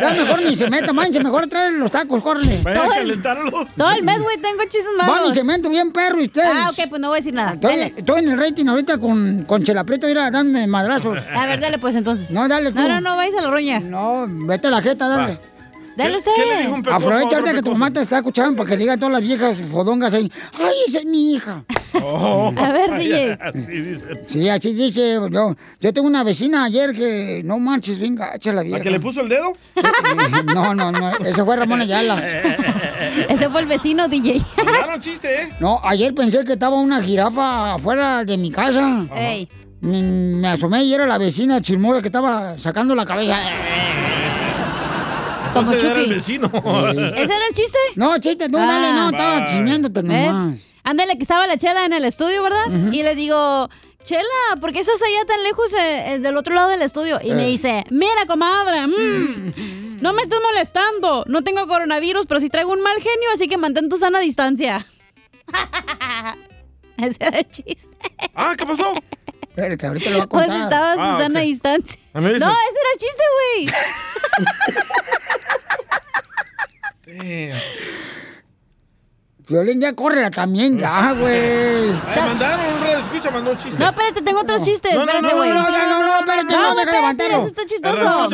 Ya 0.00 0.10
mejor 0.10 0.42
ni 0.42 0.54
se 0.56 0.70
meta, 0.70 0.92
man, 0.92 1.10
mejor 1.22 1.46
traer 1.48 1.72
los 1.72 1.90
tacos, 1.90 2.22
córrele. 2.22 2.60
Vaya 2.62 2.80
a 2.80 2.84
Todo 2.84 2.92
el- 2.92 2.98
calentarlos. 3.00 3.68
Todo 3.76 3.90
el 3.92 4.02
mes, 4.02 4.18
güey, 4.22 4.36
tengo 4.38 4.62
chistes 4.64 4.86
Va 5.00 5.04
mi 5.06 5.10
malos. 5.12 5.34
cemento 5.34 5.68
bien 5.68 5.90
perro 5.92 6.20
y 6.20 6.26
ustedes. 6.26 6.48
Ah, 6.54 6.70
ok, 6.70 6.88
pues 6.88 7.00
no 7.00 7.08
voy 7.08 7.16
a 7.16 7.20
decir 7.20 7.34
nada. 7.34 7.54
Estoy, 7.54 7.74
estoy 7.96 8.18
en 8.24 8.30
el 8.30 8.38
rating 8.38 8.66
ahorita 8.66 8.98
con, 8.98 9.44
con 9.44 9.64
Chela 9.64 9.84
Prieto, 9.84 10.06
mira, 10.06 10.30
dame 10.30 10.66
madrazos. 10.66 11.18
A 11.34 11.46
ver, 11.46 11.60
dale 11.60 11.78
pues 11.78 11.94
entonces. 11.96 12.30
No, 12.30 12.46
dale 12.48 12.57
tú. 12.66 12.74
No, 12.80 12.88
no, 12.88 13.00
no, 13.00 13.16
vais 13.16 13.34
a 13.34 13.40
la 13.42 13.50
roña. 13.50 13.80
No, 13.80 14.24
vete 14.28 14.66
a 14.66 14.70
la 14.70 14.82
jeta, 14.82 15.08
dale. 15.08 15.34
Va. 15.34 15.40
Dale 15.96 16.12
¿Qué- 16.12 16.18
usted. 16.18 16.30
qué 16.36 16.46
le 16.46 16.60
dijo 16.62 16.74
un 16.74 16.82
pecoso 16.82 16.94
a 16.94 16.96
Aprovecha 16.98 17.26
otro 17.26 17.38
ahorita 17.38 17.54
que 17.54 17.62
tu 17.62 17.72
mamá 17.72 17.90
te 17.90 18.02
está 18.02 18.18
escuchando 18.18 18.56
para 18.56 18.68
que 18.70 18.76
le 18.76 18.82
digan 18.82 19.00
todas 19.00 19.12
las 19.14 19.22
viejas 19.22 19.60
fodongas 19.68 20.14
ahí. 20.14 20.30
¡Ay, 20.56 20.74
esa 20.86 20.98
es 20.98 21.04
mi 21.04 21.34
hija! 21.34 21.62
Oh, 22.00 22.52
A 22.56 22.70
ver, 22.70 22.96
DJ. 22.98 23.38
Así 23.40 23.60
dice. 23.80 24.06
Sí, 24.26 24.48
así 24.48 24.72
dice. 24.74 25.18
Yo, 25.30 25.56
yo 25.80 25.92
tengo 25.92 26.06
una 26.06 26.22
vecina 26.22 26.64
ayer 26.64 26.92
que 26.92 27.40
no 27.44 27.58
manches, 27.58 27.98
bien 27.98 28.14
gacha 28.14 28.52
la 28.52 28.62
vieja. 28.62 28.78
¿La 28.78 28.84
que 28.84 28.90
le 28.90 29.00
puso 29.00 29.22
el 29.22 29.28
dedo? 29.28 29.52
No, 30.54 30.74
no, 30.74 30.92
no. 30.92 31.10
Ese 31.10 31.42
fue 31.44 31.56
Ramón 31.56 31.80
Ayala. 31.80 32.22
Ese 33.28 33.48
fue 33.48 33.62
el 33.62 33.66
vecino, 33.66 34.06
DJ. 34.06 34.40
Mandaron 34.58 35.00
chiste, 35.00 35.42
¿eh? 35.42 35.48
No, 35.60 35.80
ayer 35.82 36.14
pensé 36.14 36.44
que 36.44 36.52
estaba 36.52 36.76
una 36.76 37.02
jirafa 37.02 37.74
afuera 37.74 38.24
de 38.24 38.36
mi 38.36 38.50
casa. 38.52 39.06
Ey. 39.16 39.48
Me, 39.80 40.02
me 40.02 40.48
asomé 40.48 40.84
y 40.84 40.92
era 40.94 41.06
la 41.06 41.18
vecina 41.18 41.60
chismosa 41.62 42.00
que 42.02 42.08
estaba 42.08 42.58
sacando 42.58 42.94
la 42.94 43.04
cabeza. 43.06 43.38
Como 45.52 45.72
Entonces 45.72 45.90
era 45.90 46.00
el 46.00 46.14
vecino. 46.14 46.46
¿Ese 46.48 47.34
era 47.34 47.46
el 47.48 47.54
chiste? 47.54 47.78
No, 47.96 48.18
chiste, 48.18 48.48
no, 48.48 48.58
dale, 48.58 48.92
no, 48.92 49.10
estaba 49.10 49.46
chismeándote 49.46 50.00
¿Eh? 50.00 50.02
nomás. 50.02 50.58
Ándale, 50.84 51.16
que 51.16 51.22
estaba 51.22 51.46
la 51.46 51.56
chela 51.56 51.84
en 51.84 51.92
el 51.92 52.04
estudio, 52.04 52.42
¿verdad? 52.42 52.66
Y 52.92 53.02
le 53.02 53.14
digo, 53.14 53.68
Chela, 54.04 54.56
¿por 54.60 54.72
qué 54.72 54.80
estás 54.80 55.00
allá 55.02 55.24
tan 55.26 55.42
lejos 55.42 55.72
eh, 55.74 56.14
eh, 56.14 56.18
del 56.18 56.36
otro 56.36 56.54
lado 56.54 56.68
del 56.68 56.82
estudio? 56.82 57.18
Y 57.22 57.32
me 57.32 57.46
Eh. 57.46 57.50
dice, 57.50 57.84
mira, 57.90 58.26
comadre, 58.26 58.86
mm, 58.86 59.96
no 60.00 60.12
me 60.12 60.22
estés 60.22 60.38
molestando. 60.42 61.24
No 61.26 61.42
tengo 61.42 61.66
coronavirus, 61.66 62.26
pero 62.26 62.40
sí 62.40 62.48
traigo 62.48 62.72
un 62.72 62.82
mal 62.82 62.96
genio, 62.96 63.28
así 63.34 63.48
que 63.48 63.58
mantén 63.58 63.88
tu 63.88 63.98
sana 63.98 64.18
distancia. 64.20 64.86
Ese 66.98 67.16
era 67.20 67.38
el 67.38 67.46
chiste. 67.46 67.96
Ah, 68.34 68.54
¿qué 68.56 68.66
pasó? 68.66 68.92
Espérate, 69.58 69.86
ahorita 69.88 70.10
lo 70.10 70.18
va 70.18 70.24
a 70.24 70.28
Pues 70.28 70.46
contar. 70.46 70.62
estaba 70.64 70.92
a 70.92 70.94
su 70.94 71.00
Ah, 71.00 71.18
sana 71.18 71.40
ok. 71.40 71.44
distancia. 71.46 72.00
A 72.14 72.20
No, 72.20 72.28
ese 72.28 72.36
era 72.36 72.90
el 72.94 72.98
chiste, 72.98 73.22
güey. 73.34 73.68
Violín, 79.48 79.80
ya 79.80 79.94
córrela 79.94 80.30
también, 80.30 80.78
ya, 80.78 81.12
güey. 81.12 81.88
Ay, 81.88 82.20
mandaron 82.20 82.60
un 82.60 82.80
radio 82.82 82.98
escucha, 82.98 83.30
mandó 83.30 83.52
un 83.52 83.56
chiste. 83.56 83.78
No, 83.78 83.86
espérate, 83.88 84.20
tengo 84.20 84.40
otros 84.40 84.62
chistes. 84.62 84.92
No, 84.92 85.06
no, 85.06 85.06
espérate, 85.06 85.32
no, 85.32 85.36
güey. 85.38 85.48
No, 85.48 85.62
no, 85.62 86.02
no, 86.02 86.18
espérate, 86.18 86.54
no, 86.54 86.60
no, 86.60 86.68
no, 86.68 86.74
deja 86.74 87.10
espérate, 87.10 87.34
ese 87.34 87.46
está 87.46 87.64
chistoso. 87.64 88.28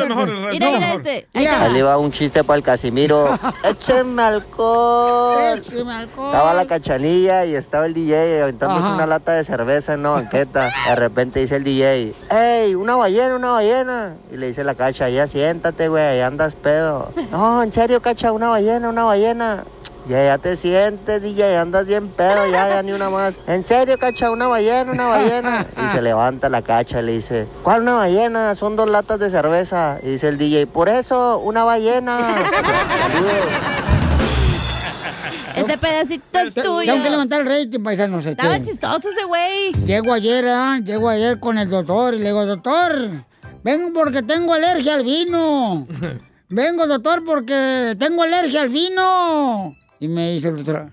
Mira, 0.51 0.69
mira 0.71 0.93
este. 0.93 1.27
Ahí 1.33 1.71
le 1.71 1.83
va 1.83 1.97
un 1.97 2.11
chiste 2.11 2.43
para 2.43 2.57
el 2.57 2.63
Casimiro. 2.63 3.39
Écheme 3.63 4.21
alcohol. 4.21 5.57
Écheme 5.57 5.93
alcohol. 5.93 6.33
Estaba 6.33 6.53
la 6.53 6.67
cachanilla 6.67 7.45
y 7.45 7.55
estaba 7.55 7.85
el 7.85 7.93
DJ 7.93 8.43
aventándose 8.43 8.85
una 8.85 9.07
lata 9.07 9.31
de 9.31 9.45
cerveza 9.45 9.93
en 9.93 10.01
una 10.01 10.09
banqueta. 10.09 10.69
De 10.85 10.95
repente 10.97 11.39
dice 11.39 11.55
el 11.55 11.63
DJ, 11.63 12.13
¡Ey, 12.29 12.75
una 12.75 12.97
ballena, 12.97 13.37
una 13.37 13.51
ballena! 13.51 14.15
Y 14.31 14.35
le 14.35 14.47
dice 14.47 14.65
la 14.65 14.75
cacha, 14.75 15.07
ya 15.07 15.27
siéntate, 15.27 15.87
güey, 15.87 16.19
andas 16.19 16.55
pedo. 16.55 17.13
No, 17.31 17.63
en 17.63 17.71
serio, 17.71 18.01
cacha, 18.01 18.33
una 18.33 18.49
ballena, 18.49 18.89
una 18.89 19.05
ballena. 19.05 19.63
Ya, 20.07 20.23
ya 20.23 20.37
te 20.37 20.55
sientes, 20.55 21.19
DJ, 21.21 21.57
andas 21.57 21.85
bien 21.87 22.09
pedo, 22.09 22.45
ya, 22.45 22.69
ya 22.69 22.83
ni 22.83 22.91
una 22.91 23.09
más. 23.09 23.35
En 23.47 23.65
serio, 23.65 23.97
cacha, 23.97 24.29
una 24.29 24.47
ballena, 24.47 24.91
una 24.91 25.07
ballena. 25.07 25.65
Y 25.83 25.95
se 25.95 26.01
levanta 26.03 26.47
la 26.47 26.61
cacha 26.61 27.01
y 27.01 27.05
le 27.05 27.11
dice, 27.13 27.47
¿cuál 27.63 27.81
una 27.81 27.93
ballena? 27.93 28.53
Son 28.53 28.75
dos 28.75 28.87
latas 28.87 29.17
de 29.17 29.31
cerveza. 29.31 29.97
Y 30.03 30.11
dice 30.11 30.27
el 30.27 30.37
DJ, 30.37 30.67
por 30.67 30.89
eso, 30.89 31.39
una 31.39 31.63
ballena. 31.63 32.19
Ese 35.55 35.77
pedacito 35.77 36.39
es 36.39 36.53
tuyo. 36.53 36.91
Tengo 36.91 37.03
que 37.03 37.09
levantar 37.09 37.41
el 37.41 37.47
rating, 37.47 37.81
paisanos. 37.81 38.25
este. 38.25 38.31
Estaba 38.31 38.61
chistoso 38.61 39.09
ese 39.09 39.23
güey. 39.23 39.71
Llego 39.85 40.13
ayer, 40.13 40.45
¿ah? 40.49 40.79
Llego 40.83 41.09
ayer 41.09 41.39
con 41.39 41.57
el 41.57 41.69
doctor 41.69 42.13
y 42.13 42.19
le 42.19 42.25
digo, 42.25 42.45
doctor, 42.45 43.23
vengo 43.63 43.93
porque 43.93 44.21
tengo 44.21 44.53
alergia 44.53 44.95
al 44.95 45.03
vino. 45.03 45.87
Vengo, 46.47 46.85
doctor, 46.85 47.25
porque 47.25 47.95
tengo 47.97 48.21
alergia 48.21 48.61
al 48.61 48.69
vino. 48.69 49.75
Y 49.99 50.07
me 50.07 50.31
dice 50.31 50.49
el 50.49 50.57
doctor, 50.57 50.91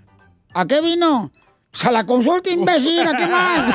¿a 0.55 0.67
qué 0.67 0.81
vino? 0.81 1.31
Pues 1.71 1.85
a 1.87 1.91
la 1.91 2.05
consulta, 2.05 2.51
imbécil, 2.51 3.07
¿a 3.07 3.17
qué 3.17 3.27
más? 3.27 3.75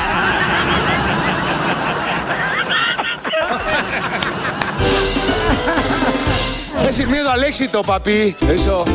Es 6.88 6.96
sin 6.96 7.12
miedo 7.12 7.30
al 7.30 7.44
éxito, 7.44 7.84
papi. 7.84 8.36
Eso. 8.50 8.86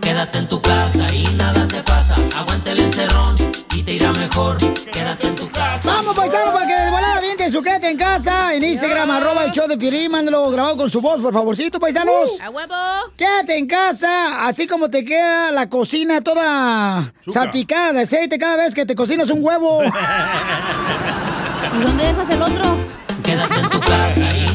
Quédate 0.00 0.38
en 0.38 0.48
tu 0.48 0.60
casa 0.60 1.12
y 1.12 1.24
nada 1.34 1.66
te 1.66 1.82
pasa. 1.82 2.14
Aguanta 2.36 2.70
el 2.72 2.80
encerrón 2.80 3.49
y 3.80 3.82
te 3.82 3.92
irá 3.94 4.12
mejor. 4.12 4.58
Quédate 4.92 5.26
en 5.28 5.36
tu 5.36 5.48
casa. 5.50 5.80
Vamos, 5.84 6.14
paisano, 6.14 6.52
para 6.52 6.66
que 6.66 6.74
de 6.74 6.90
volada 6.90 7.20
viente 7.20 7.50
su 7.50 7.62
quédate 7.62 7.90
en 7.90 7.96
casa. 7.96 8.54
En 8.54 8.62
Instagram, 8.62 9.10
arroba 9.10 9.44
el 9.44 9.52
show 9.52 9.66
de 9.66 9.78
Piolín. 9.78 10.10
Mándalo 10.10 10.50
grabado 10.50 10.76
con 10.76 10.90
su 10.90 11.00
voz, 11.00 11.22
por 11.22 11.32
favorcito, 11.32 11.80
paisanos. 11.80 12.38
¡A 12.42 12.50
huevo! 12.50 12.74
Quédate 13.16 13.56
en 13.56 13.66
casa, 13.66 14.46
así 14.46 14.66
como 14.66 14.90
te 14.90 15.02
queda 15.04 15.50
la 15.50 15.70
cocina 15.70 16.20
toda 16.20 17.12
salpicada 17.26 17.94
de 17.94 18.02
aceite 18.02 18.38
cada 18.38 18.56
vez 18.56 18.74
que 18.74 18.84
te 18.84 18.94
cocinas 18.94 19.30
un 19.30 19.42
huevo. 19.42 19.82
¿Y 21.80 21.82
dónde 21.82 22.04
dejas 22.04 22.30
el 22.30 22.42
otro? 22.42 22.76
Quédate 23.22 23.60
en 23.60 23.70
tu 23.70 23.80
casa 23.80 24.49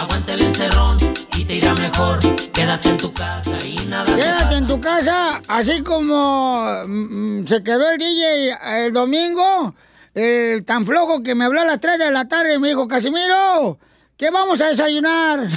pasa. 0.00 0.02
Aguanta 0.02 0.34
el 0.34 0.40
encerrón 0.42 0.96
y 1.36 1.44
te 1.44 1.54
irá 1.56 1.74
mejor. 1.74 2.18
Quédate 2.52 2.88
en 2.90 2.96
tu 2.98 3.12
casa 3.12 3.58
y 3.64 3.76
nada 3.86 4.04
te 4.04 4.14
Quédate 4.14 4.56
en 4.56 4.66
tu 4.66 4.80
casa, 4.80 5.42
así 5.48 5.82
como 5.82 6.84
mm, 6.86 7.40
mm, 7.42 7.46
se 7.46 7.62
quedó 7.62 7.90
el 7.90 7.98
DJ 7.98 8.56
el 8.86 8.92
domingo, 8.92 9.74
eh, 10.14 10.62
tan 10.66 10.84
flojo 10.86 11.22
que 11.22 11.34
me 11.34 11.44
habló 11.44 11.60
a 11.60 11.64
las 11.64 11.80
3 11.80 11.98
de 11.98 12.10
la 12.10 12.26
tarde 12.26 12.54
y 12.54 12.58
me 12.58 12.68
dijo, 12.68 12.88
Casimiro, 12.88 13.78
¿qué 14.16 14.30
vamos 14.30 14.60
a 14.60 14.68
desayunar? 14.68 15.40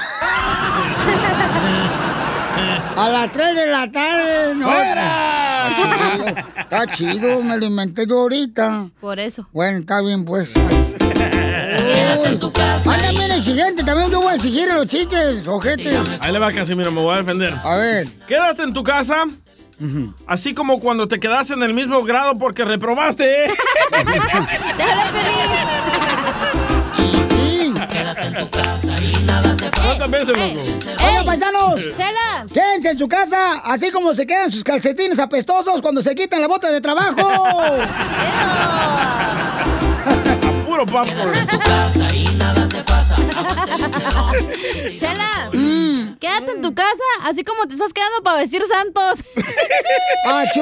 a 2.95 3.09
las 3.09 3.31
3 3.31 3.55
de 3.55 3.67
la 3.67 3.91
tarde, 3.91 4.55
¿no? 4.55 4.65
¡Fuera! 4.65 5.43
Está 5.63 5.75
chido, 5.77 6.25
está 6.57 6.87
chido, 6.87 7.41
me 7.41 7.57
lo 7.57 7.65
inventé 7.65 8.05
yo 8.05 8.19
ahorita. 8.19 8.89
Por 8.99 9.19
eso. 9.19 9.47
Bueno, 9.53 9.79
está 9.79 10.01
bien, 10.01 10.25
pues. 10.25 10.51
Anda 11.74 13.11
bien 13.11 13.32
exigente, 13.32 13.84
también 13.84 14.09
yo 14.11 14.21
voy 14.21 14.34
a 14.34 14.36
exigir 14.36 14.67
en 14.69 14.76
los 14.76 14.88
chistes, 14.88 15.47
ojete. 15.47 15.97
Ahí 16.19 16.32
le 16.32 16.39
va, 16.39 16.51
Casimiro, 16.51 16.91
me 16.91 17.01
voy 17.01 17.13
a 17.13 17.17
defender. 17.17 17.53
A 17.63 17.78
ver. 17.78 18.07
Quédate 18.28 18.63
en 18.63 18.74
tu 18.74 18.84
casa. 18.84 19.26
Así 20.28 20.53
como 20.53 20.80
cuando 20.80 21.07
te 21.07 21.19
quedaste 21.19 21.53
en 21.53 21.63
el 21.63 21.74
mismo 21.74 22.03
grado 22.03 22.38
porque 22.38 22.63
reprobaste. 22.63 23.45
¿eh? 23.45 23.53
Sí. 27.30 27.74
Quédate 27.89 28.28
en 28.28 28.38
tu 28.38 28.49
casa 28.49 29.01
y 29.01 29.24
nada 29.26 29.57
te 29.57 29.69
pasa. 29.69 29.84
¿Cuántas 29.86 30.11
veces, 30.11 30.28
loco? 30.30 30.61
Oigan, 31.05 31.26
paisanos. 31.26 31.82
¡Chela! 31.97 32.45
Quédense 32.53 32.91
en 32.91 32.99
su 32.99 33.07
casa, 33.07 33.55
así 33.65 33.91
como 33.91 34.13
se 34.13 34.26
quedan 34.26 34.51
sus 34.51 34.63
calcetines 34.63 35.19
apestosos 35.19 35.82
cuando 35.82 36.01
se 36.01 36.15
quitan 36.15 36.41
la 36.41 36.47
bota 36.47 36.69
de 36.71 36.80
trabajo. 36.80 37.21
Puro 40.74 40.88
popcorn. 40.88 41.36
En 41.36 41.45
tu 41.45 41.59
casa 41.59 42.15
y 42.15 42.26
nada 42.36 42.67
te 42.67 42.82
pasa. 42.82 43.15
Chela, 44.97 45.49
Mm. 45.53 46.15
quédate 46.19 46.51
en 46.53 46.61
tu 46.63 46.74
casa, 46.74 47.03
así 47.26 47.43
como 47.43 47.67
te 47.67 47.74
estás 47.76 47.93
quedando 47.93 48.24
para 48.24 48.38
vestir 48.39 48.63
santos. 48.63 49.19
¡Achú! 50.26 50.61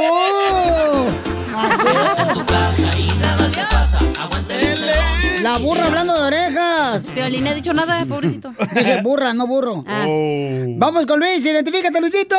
Quédate 1.85 2.21
en 2.23 2.27
tu 2.33 2.45
casa 2.45 2.97
y 2.99 3.07
nada 3.19 3.49
te 3.49 3.61
pasa. 3.61 3.99
Aguanta 4.21 4.55
el 4.55 4.61
encerrón. 4.67 5.43
La 5.43 5.57
burra 5.59 5.85
hablando 5.85 6.13
de 6.13 6.21
orejas. 6.27 7.03
Violín 7.15 7.47
ha 7.47 7.53
dicho 7.53 7.73
nada, 7.73 8.05
pobrecito. 8.05 8.53
Dije 8.75 9.01
burra, 9.01 9.33
no 9.33 9.47
burro. 9.47 9.85
Ah. 9.87 10.03
Vamos 10.75 11.05
con 11.05 11.21
Luis, 11.21 11.45
identifícate, 11.45 12.01
Luisito. 12.01 12.35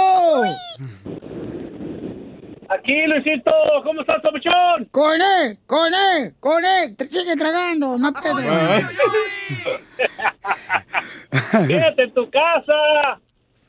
Aquí, 2.75 3.07
Luisito, 3.07 3.53
¿cómo 3.85 4.01
estás, 4.01 4.23
papuchón? 4.23 4.87
Con 4.91 5.21
él, 5.21 5.59
con 5.67 5.93
él, 5.93 6.35
con 6.41 6.65
él. 6.65 6.97
Te 6.97 7.05
sigue 7.05 7.37
tragando, 7.37 7.99
no 7.99 8.11
pedo. 8.13 8.37
Quédate 11.67 12.05
en 12.05 12.15
tu 12.15 12.31
casa. 12.31 13.21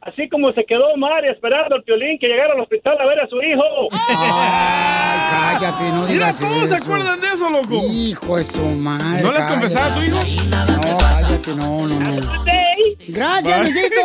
Así 0.06 0.28
como 0.28 0.52
se 0.52 0.66
quedó 0.66 0.98
Mari 0.98 1.30
esperando 1.30 1.76
al 1.76 1.82
violín 1.88 2.18
que 2.20 2.28
llegara 2.28 2.54
al 2.54 2.60
hospital 2.60 2.98
a 3.00 3.06
ver 3.06 3.22
a 3.22 3.28
su 3.28 3.38
hijo. 3.42 3.64
Ay, 3.92 5.58
cállate, 5.60 5.84
no 5.92 6.02
Mira, 6.02 6.08
digas 6.12 6.40
todos 6.40 6.68
se 6.70 6.76
eso. 6.76 6.84
acuerdan 6.84 7.22
de 7.22 7.28
eso, 7.28 7.50
loco. 7.50 7.82
Hijo 7.90 8.36
de 8.38 8.44
su 8.44 8.60
madre. 8.66 9.22
¿No 9.24 9.32
le 9.32 9.38
has 9.40 9.46
cállate. 9.46 9.62
confesado 9.62 9.92
a 9.92 9.96
tu 9.96 10.02
hijo? 10.02 10.20
No, 10.50 10.98
cállate, 10.98 11.56
no, 11.56 11.88
no, 11.88 12.00
no. 12.00 12.44
Gracias, 13.08 13.60
Luisito. 13.60 14.02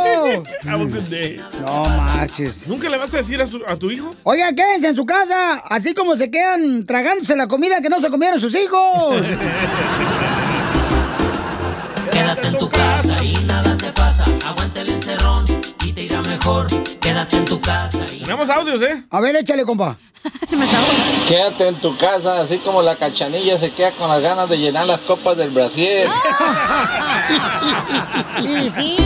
Have 0.66 0.72
a 0.72 0.76
good 0.76 1.08
day. 1.08 1.40
No 1.62 1.84
marches. 1.84 2.68
¿Nunca 2.68 2.88
le 2.88 2.96
vas 2.96 3.12
a 3.14 3.16
decir 3.18 3.40
a, 3.42 3.46
su- 3.46 3.64
a 3.66 3.76
tu 3.76 3.90
hijo? 3.90 4.14
Oigan, 4.22 4.54
quédense 4.54 4.88
en 4.88 4.96
su 4.96 5.04
casa, 5.04 5.54
así 5.68 5.94
como 5.94 6.14
se 6.14 6.30
quedan 6.30 6.86
tragándose 6.86 7.34
la 7.34 7.48
comida 7.48 7.80
que 7.80 7.88
no 7.88 7.98
se 7.98 8.08
comieron 8.08 8.38
sus 8.38 8.54
hijos. 8.54 9.16
Quédate 12.10 12.48
en 12.48 12.58
tu 12.58 12.68
casa 12.68 13.22
y 13.22 13.34
nada 13.46 13.76
te 13.76 13.92
pasa. 13.92 14.24
Aguanta 14.48 14.80
el 14.80 14.88
encerrón 14.88 15.37
te 15.98 16.04
irá 16.04 16.22
mejor. 16.22 16.66
Quédate 17.00 17.38
en 17.38 17.44
tu 17.44 17.60
casa 17.60 17.98
y 18.12 18.20
Tenemos 18.20 18.48
audios, 18.48 18.80
¿eh? 18.82 19.02
A 19.10 19.20
ver, 19.20 19.34
échale, 19.34 19.64
compa. 19.64 19.98
Se 20.46 20.56
me 20.56 20.64
está 20.64 20.78
Quédate 21.26 21.68
en 21.68 21.74
tu 21.76 21.96
casa, 21.96 22.40
así 22.40 22.58
como 22.58 22.82
la 22.82 22.94
cachanilla 22.94 23.56
se 23.56 23.70
queda 23.70 23.90
con 23.92 24.08
las 24.08 24.20
ganas 24.20 24.48
de 24.48 24.58
llenar 24.58 24.86
las 24.86 25.00
copas 25.00 25.36
del 25.36 25.50
Brasil. 25.50 26.08
Sí, 28.40 28.70
sí. 28.70 28.96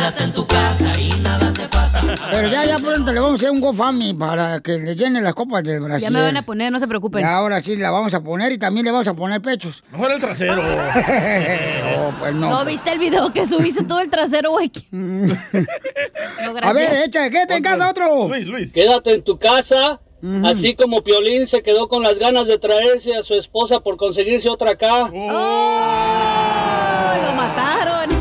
Quédate 0.00 0.24
en 0.24 0.32
tu 0.32 0.46
casa 0.46 0.98
y 0.98 1.10
nada 1.20 1.52
te 1.52 1.68
pasa. 1.68 2.00
Pero 2.30 2.48
ya, 2.48 2.64
ya 2.64 2.78
pronto 2.78 3.12
le 3.12 3.20
vamos 3.20 3.32
a 3.32 3.36
hacer 3.36 3.50
un 3.50 3.60
GoFundMe 3.60 4.14
para 4.14 4.60
que 4.60 4.78
le 4.78 4.96
llenen 4.96 5.22
las 5.22 5.34
copas 5.34 5.62
del 5.62 5.80
Brasil. 5.82 6.00
Ya 6.00 6.10
me 6.10 6.22
van 6.22 6.38
a 6.38 6.42
poner, 6.42 6.72
no 6.72 6.80
se 6.80 6.88
preocupen. 6.88 7.20
Y 7.20 7.24
ahora 7.24 7.60
sí 7.62 7.76
la 7.76 7.90
vamos 7.90 8.14
a 8.14 8.22
poner 8.22 8.50
y 8.50 8.56
también 8.56 8.86
le 8.86 8.92
vamos 8.92 9.08
a 9.08 9.12
poner 9.12 9.42
pechos. 9.42 9.84
Mejor 9.92 10.12
el 10.12 10.18
trasero. 10.18 10.62
oh, 11.98 12.12
pues 12.18 12.34
no. 12.34 12.48
¿No 12.48 12.64
viste 12.64 12.90
el 12.92 12.98
video 12.98 13.30
que 13.34 13.46
subiste 13.46 13.84
todo 13.84 14.00
el 14.00 14.08
trasero, 14.08 14.52
güey? 14.52 14.72
No, 14.90 16.56
a 16.62 16.72
ver, 16.72 16.94
echa, 17.04 17.28
quédate 17.28 17.56
en 17.56 17.62
casa 17.62 17.90
otro. 17.90 18.26
Luis, 18.26 18.46
Luis. 18.46 18.72
Quédate 18.72 19.12
en 19.16 19.22
tu 19.22 19.38
casa, 19.38 20.00
así 20.44 20.74
como 20.74 21.04
Piolín 21.04 21.46
se 21.46 21.62
quedó 21.62 21.88
con 21.88 22.02
las 22.02 22.18
ganas 22.18 22.46
de 22.46 22.58
traerse 22.58 23.14
a 23.14 23.22
su 23.22 23.34
esposa 23.34 23.80
por 23.80 23.98
conseguirse 23.98 24.48
otra 24.48 24.70
acá. 24.70 25.10
¡Oh! 25.12 25.90
Lo 27.22 27.32
mataron. 27.34 28.19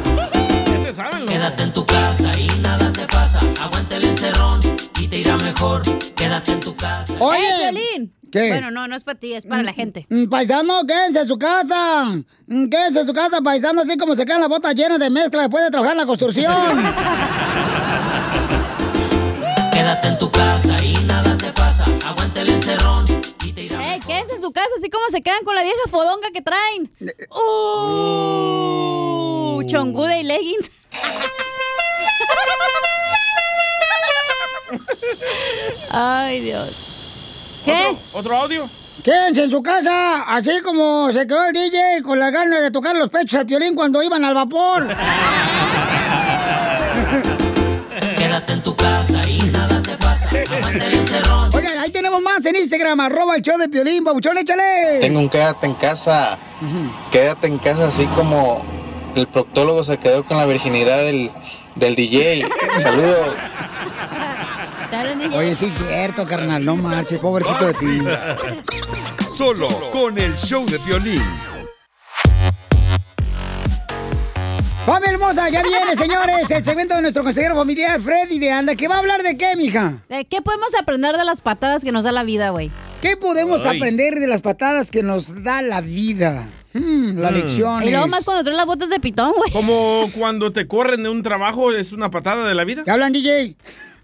Quédate 1.50 1.64
en 1.64 1.74
tu 1.74 1.84
casa 1.84 2.40
y 2.40 2.48
nada 2.60 2.94
te 2.94 3.08
pasa. 3.08 3.40
Aguanta 3.64 3.96
el 3.98 4.04
encerrón 4.04 4.60
y 5.02 5.08
te 5.08 5.18
irá 5.18 5.36
mejor. 5.38 5.82
Quédate 6.14 6.52
en 6.52 6.60
tu 6.60 6.76
casa. 6.76 7.12
Oye. 7.18 7.40
¡Eh, 7.40 7.72
Piolín! 7.72 8.14
¿Qué? 8.32 8.50
Bueno, 8.50 8.70
no, 8.70 8.88
no 8.88 8.96
es 8.96 9.04
para 9.04 9.18
ti, 9.18 9.34
es 9.34 9.48
para 9.48 9.64
la 9.64 9.74
gente. 9.74 10.06
Mm, 10.12 10.26
Paisano, 10.26 10.86
quédense 10.86 11.22
en 11.22 11.28
su 11.28 11.40
casa. 11.40 12.06
Mm, 12.46 12.70
Quédense 12.70 13.00
en 13.00 13.08
su 13.08 13.14
casa, 13.14 13.42
paisano, 13.42 13.82
así 13.82 13.98
como 13.98 14.16
se 14.16 14.26
quedan 14.28 14.42
las 14.42 14.50
botas 14.50 14.76
llenas 14.76 15.00
de 15.00 15.10
mezcla 15.10 15.42
después 15.42 15.64
de 15.64 15.72
trabajar 15.72 15.94
en 15.94 15.98
la 16.02 16.06
construcción. 16.06 16.54
Quédate 19.74 20.08
en 20.10 20.20
tu 20.20 20.30
casa 20.30 20.86
y 20.86 20.94
nada 21.06 21.36
te 21.36 21.52
pasa. 21.52 21.84
Aguanta 22.08 22.42
el 22.42 22.50
encerrón 22.50 23.06
y 23.44 23.54
te 23.54 23.64
irá 23.64 23.96
¡Eh, 23.96 24.00
quédense 24.06 24.36
en 24.36 24.42
su 24.42 24.52
casa, 24.52 24.70
así 24.78 24.92
como 24.92 25.10
se 25.10 25.24
quedan 25.24 25.44
con 25.44 25.56
la 25.56 25.64
vieja 25.64 25.80
fodonga 25.90 26.30
que 26.32 26.44
traen! 26.44 26.92
¡Uh! 27.32 29.64
Chonguda 29.66 30.16
y 30.20 30.24
leggings. 30.26 30.70
Ay, 36.02 36.40
Dios. 36.40 37.62
¿Qué? 37.66 37.74
¿Otro, 37.74 37.98
otro 38.14 38.38
audio? 38.38 38.66
Quédense 39.04 39.44
en 39.44 39.52
su 39.52 39.62
casa, 39.62 40.24
así 40.34 40.62
como 40.64 41.12
se 41.12 41.28
quedó 41.28 41.46
el 41.48 41.52
DJ 41.52 42.02
con 42.04 42.18
la 42.18 42.32
gana 42.32 42.62
de 42.62 42.72
tocar 42.72 42.96
los 42.96 43.10
pechos 43.10 43.42
al 43.42 43.46
piolín 43.46 43.76
cuando 43.76 44.02
iban 44.02 44.24
al 44.24 44.34
vapor. 44.34 44.88
Quédate 48.16 48.54
en 48.54 48.64
tu 48.64 48.74
casa 48.78 49.28
y 49.28 49.40
nada 49.52 49.82
te 49.82 49.98
pasa. 49.98 50.30
Oye, 51.54 51.68
ahí 51.68 51.92
tenemos 51.92 52.22
más 52.22 52.46
en 52.46 52.56
Instagram, 52.56 53.02
arroba 53.02 53.36
el 53.36 53.42
show 53.42 53.58
de 53.58 53.68
piolín, 53.68 54.06
babuchón, 54.06 54.38
échale. 54.38 55.00
Tengo 55.02 55.20
un 55.20 55.28
quédate 55.28 55.68
en 55.68 55.74
casa. 55.74 56.38
Quédate 57.12 57.48
en 57.48 57.58
casa 57.58 57.88
así 57.88 58.06
como 58.16 58.64
el 59.16 59.28
proctólogo 59.28 59.84
se 59.84 59.98
quedó 59.98 60.24
con 60.24 60.38
la 60.38 60.46
virginidad 60.46 61.00
del, 61.00 61.30
del 61.76 61.96
DJ. 61.98 62.48
Saludos. 62.78 63.36
Oye, 65.36 65.56
sí 65.56 65.66
es 65.66 65.74
cierto, 65.74 66.26
carnal, 66.26 66.64
no 66.64 66.76
marches, 66.76 67.20
pobrecito 67.20 67.66
de 67.66 67.74
ti. 67.74 68.00
Solo 69.36 69.68
con 69.92 70.18
el 70.18 70.34
show 70.38 70.66
de 70.66 70.78
violín. 70.80 71.22
Familia 74.86 75.12
hermosa, 75.12 75.50
ya 75.50 75.62
viene, 75.62 75.96
señores, 75.98 76.50
el 76.50 76.64
segmento 76.64 76.96
de 76.96 77.02
nuestro 77.02 77.24
consejero 77.24 77.56
familiar, 77.56 78.00
Freddy 78.00 78.40
de 78.40 78.52
Anda, 78.52 78.76
que 78.76 78.88
va 78.88 78.96
a 78.96 79.00
hablar 79.00 79.22
de 79.22 79.38
qué, 79.38 79.56
mija. 79.56 80.02
¿De 80.10 80.26
qué 80.26 80.42
podemos 80.42 80.70
aprender 80.80 81.16
de 81.16 81.26
las 81.26 81.42
patadas 81.42 81.84
que 81.84 81.92
nos 81.92 82.06
da 82.06 82.12
la 82.12 82.24
vida, 82.24 82.50
güey? 82.50 82.72
¿Qué 83.02 83.16
podemos 83.16 83.66
Ay. 83.66 83.78
aprender 83.78 84.16
de 84.16 84.28
las 84.28 84.42
patadas 84.42 84.90
que 84.90 85.04
nos 85.04 85.44
da 85.44 85.62
la 85.62 85.82
vida? 85.82 86.48
Hmm, 86.74 87.20
la 87.20 87.30
Mm. 87.30 87.34
lección. 87.34 87.84
Y 87.84 87.92
luego 87.92 88.08
más 88.08 88.24
cuando 88.24 88.44
traes 88.44 88.58
las 88.58 88.66
botas 88.66 88.90
de 88.90 89.00
pitón, 89.00 89.32
güey. 89.36 89.52
Como 89.52 90.10
cuando 90.18 90.52
te 90.54 90.68
corren 90.68 91.04
de 91.04 91.10
un 91.10 91.22
trabajo, 91.24 91.72
es 91.72 91.92
una 91.92 92.10
patada 92.10 92.48
de 92.48 92.56
la 92.56 92.64
vida. 92.64 92.84
¿Qué 92.84 92.92
hablan, 92.92 93.12
DJ? 93.14 93.56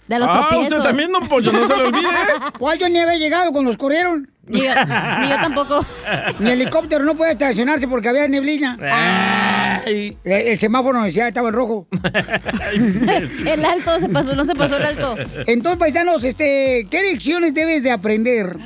De 0.08 0.20
los 0.20 0.28
Ah, 0.30 0.48
tropiezos. 0.50 0.78
usted 0.78 0.84
también, 0.88 1.12
don 1.12 1.28
Pollo, 1.28 1.52
no 1.52 1.68
se 1.68 1.76
le 1.78 1.84
olvide. 1.84 2.08
¿Cuál 2.60 2.78
yo 2.78 2.88
ni 2.90 3.00
había 3.00 3.18
llegado 3.18 3.52
cuando 3.52 3.72
los 3.72 3.78
corrieron? 3.78 4.30
Ni 4.48 4.60
yo, 4.62 4.70
ni 4.70 5.30
yo 5.30 5.36
tampoco. 5.38 5.84
Mi 6.40 6.52
helicóptero 6.52 7.04
no 7.04 7.16
puede 7.16 7.32
estacionarse 7.32 7.88
porque 7.88 8.10
había 8.10 8.28
neblina. 8.28 9.82
El, 9.86 10.16
el 10.24 10.60
semáforo 10.60 11.02
decía 11.02 11.28
estaba 11.28 11.50
en 11.50 11.56
rojo. 11.56 11.88
El 13.46 13.66
alto 13.66 14.00
se 14.00 14.10
pasó, 14.10 14.36
no 14.36 14.46
se 14.46 14.56
pasó 14.56 14.78
el 14.78 14.84
alto. 14.86 15.16
Entonces, 15.48 15.78
paisanos, 15.80 16.24
este, 16.24 16.88
¿qué 16.90 17.02
lecciones 17.02 17.54
debes 17.54 17.84
de 17.84 17.92
aprender? 17.92 18.58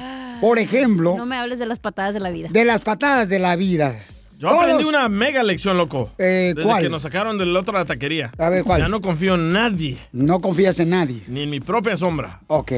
Por 0.42 0.60
ejemplo, 0.60 1.16
No 1.18 1.26
me 1.26 1.36
hables 1.38 1.60
de 1.60 1.66
las 1.66 1.80
patadas 1.80 2.14
de 2.14 2.20
la 2.22 2.30
vida. 2.30 2.48
de 2.52 2.66
las 2.66 2.82
patadas 2.82 3.28
de 3.30 3.40
la 3.40 3.56
vida. 3.56 3.94
Yo 4.40 4.50
aprendí 4.50 4.86
una 4.86 5.10
mega 5.10 5.44
lección, 5.44 5.76
loco. 5.78 6.12
Eh, 6.18 6.54
Desde 6.56 6.64
¿cuál? 6.68 6.82
que 6.84 6.90
nos 6.90 7.02
sacaron 7.02 7.38
de 7.38 7.46
la 7.46 7.60
otra 7.60 7.84
taquería. 7.84 8.32
A 8.38 8.50
ver, 8.50 8.64
¿cuál? 8.64 8.80
Ya 8.82 8.88
no 8.88 9.02
confío 9.02 9.36
en 9.36 9.52
nadie. 9.52 9.98
No 10.14 10.40
confías 10.40 10.80
en 10.80 10.92
nadie. 10.92 11.22
Ni 11.28 11.42
en 11.44 11.50
mi 11.50 11.60
propia 11.60 11.98
sombra. 11.98 12.40
Ok. 12.48 12.72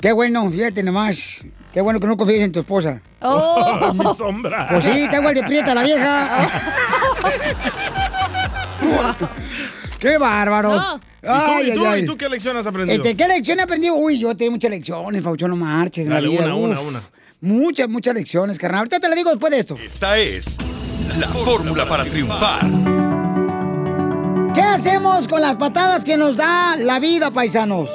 Qué 0.00 0.12
bueno, 0.12 0.50
fíjate 0.50 0.82
nomás. 0.82 1.44
Qué 1.72 1.80
bueno 1.80 2.00
que 2.00 2.08
no 2.08 2.16
confíes 2.16 2.42
en 2.42 2.50
tu 2.50 2.58
esposa. 2.58 3.00
Oh. 3.20 3.92
mi 3.94 4.14
sombra. 4.16 4.66
Pues 4.68 4.84
sí, 4.84 5.02
está 5.02 5.18
igual 5.18 5.34
de 5.36 5.42
prieta 5.44 5.74
la 5.74 5.84
vieja. 5.84 6.50
¡Qué 10.00 10.18
bárbaros! 10.18 10.98
¿Y 11.22 11.26
tú, 11.26 11.60
y 11.62 11.74
tú, 11.74 11.96
y 11.96 12.04
tú 12.06 12.16
qué 12.16 12.28
lección 12.28 12.56
has 12.56 12.66
aprendido? 12.66 12.96
Este, 12.96 13.14
¿Qué 13.14 13.28
lección 13.28 13.58
he 13.58 13.62
aprendido? 13.62 13.94
Uy, 13.94 14.18
yo 14.18 14.34
tengo 14.34 14.52
muchas 14.52 14.70
lecciones, 14.70 15.22
Pauchón, 15.22 15.50
no 15.50 15.56
marches. 15.56 16.06
en 16.06 16.10
la 16.10 16.16
Dale, 16.16 16.28
vida. 16.28 16.54
una, 16.54 16.54
una, 16.56 16.80
una. 16.80 17.00
Muchas, 17.40 17.88
muchas 17.88 18.14
lecciones, 18.14 18.58
carnal. 18.58 18.80
Ahorita 18.80 19.00
te 19.00 19.08
la 19.08 19.14
digo 19.14 19.30
después 19.30 19.50
de 19.50 19.58
esto. 19.58 19.76
Esta 19.82 20.18
es 20.18 20.58
la 21.18 21.26
fórmula 21.28 21.88
para 21.88 22.04
triunfar. 22.04 22.66
¿Qué 24.54 24.60
hacemos 24.60 25.26
con 25.26 25.40
las 25.40 25.56
patadas 25.56 26.04
que 26.04 26.16
nos 26.16 26.36
da 26.36 26.76
la 26.76 26.98
vida, 26.98 27.30
paisanos? 27.30 27.88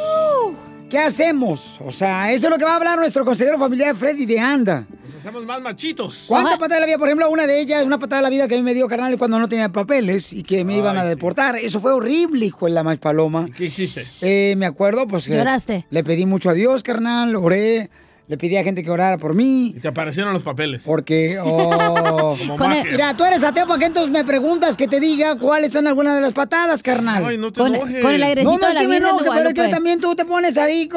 ¿Qué 0.89 0.98
hacemos? 0.98 1.78
O 1.84 1.91
sea, 1.91 2.32
eso 2.32 2.48
es 2.48 2.52
lo 2.52 2.58
que 2.58 2.64
va 2.66 2.74
a 2.74 2.76
hablar 2.78 2.98
nuestro 2.98 3.24
consejero 3.26 3.60
familiar 3.60 3.96
Freddy 3.96 4.26
de 4.26 4.39
Anda. 4.39 4.86
Nos 5.04 5.16
hacemos 5.16 5.46
más 5.46 5.62
machitos. 5.62 6.26
¿Cuántas 6.28 6.54
patadas 6.54 6.78
de 6.78 6.80
la 6.82 6.86
vida? 6.88 6.98
Por 6.98 7.08
ejemplo, 7.08 7.30
una 7.30 7.46
de 7.46 7.60
ellas, 7.60 7.86
una 7.86 8.00
patada 8.00 8.22
de 8.22 8.24
la 8.24 8.30
vida 8.30 8.48
que 8.48 8.56
a 8.56 8.58
mí 8.58 8.64
me 8.64 8.74
dio 8.74 8.88
carnal 8.88 9.16
cuando 9.18 9.38
no 9.38 9.48
tenía 9.48 9.70
papeles 9.70 10.32
y 10.34 10.41
que 10.43 10.64
me 10.64 10.78
iban 10.78 10.98
a 10.98 11.06
deportar. 11.06 11.56
Eso 11.58 11.80
fue 11.80 11.91
horrible, 11.93 12.46
hijo 12.48 12.66
de 12.66 12.72
la 12.72 12.84
más 12.84 12.98
paloma. 12.98 13.48
¿Qué 13.56 13.66
hiciste? 13.66 14.02
Eh, 14.24 14.56
me 14.56 14.66
acuerdo, 14.66 15.08
pues 15.08 15.26
que 15.28 15.36
Lloraste. 15.36 15.86
le 15.89 16.04
pedí 16.04 16.26
mucho 16.26 16.50
a 16.50 16.54
Dios, 16.54 16.82
carnal, 16.84 17.36
oré, 17.36 17.89
le 18.28 18.38
pedí 18.38 18.57
a 18.57 18.63
gente 18.63 18.84
que 18.84 18.89
orara 18.89 19.17
por 19.17 19.36
mí. 19.36 19.73
Y 19.78 19.80
te 19.80 19.88
aparecieron 19.88 20.34
los 20.34 20.41
papeles. 20.43 20.82
Porque, 20.86 21.38
oh, 21.43 22.36
Como 22.57 22.71
el- 22.71 22.86
mira, 22.91 23.15
tú 23.15 23.23
eres 23.23 23.43
ateo, 23.43 23.67
¿para 23.67 23.80
qué 23.80 23.86
entonces 23.86 24.11
me 24.11 24.23
preguntas 24.26 24.76
que 24.78 24.88
te 24.88 24.99
diga 24.99 25.38
cuáles 25.38 25.71
son 25.73 25.86
algunas 25.88 26.15
de 26.15 26.21
las 26.21 26.34
patadas, 26.34 26.82
carnal? 26.82 27.23
Ay, 27.26 27.38
no 27.38 27.51
te 27.51 27.59
Con- 27.61 27.76
enojes. 27.76 28.01
con 28.01 28.13
el 28.13 28.23
airecito 28.23 28.51
No, 28.51 28.57
no 28.57 28.65
de 28.65 28.69
es 28.69 28.73
la 28.76 28.82
que 28.82 28.88
me 28.88 28.97
enoje, 28.97 29.13
pero 29.19 29.30
que 29.30 29.30
Guadalupe. 29.30 29.69
también 29.69 29.99
tú 30.01 30.15
te 30.15 30.26
pones 30.26 30.57
ahí, 30.57 30.89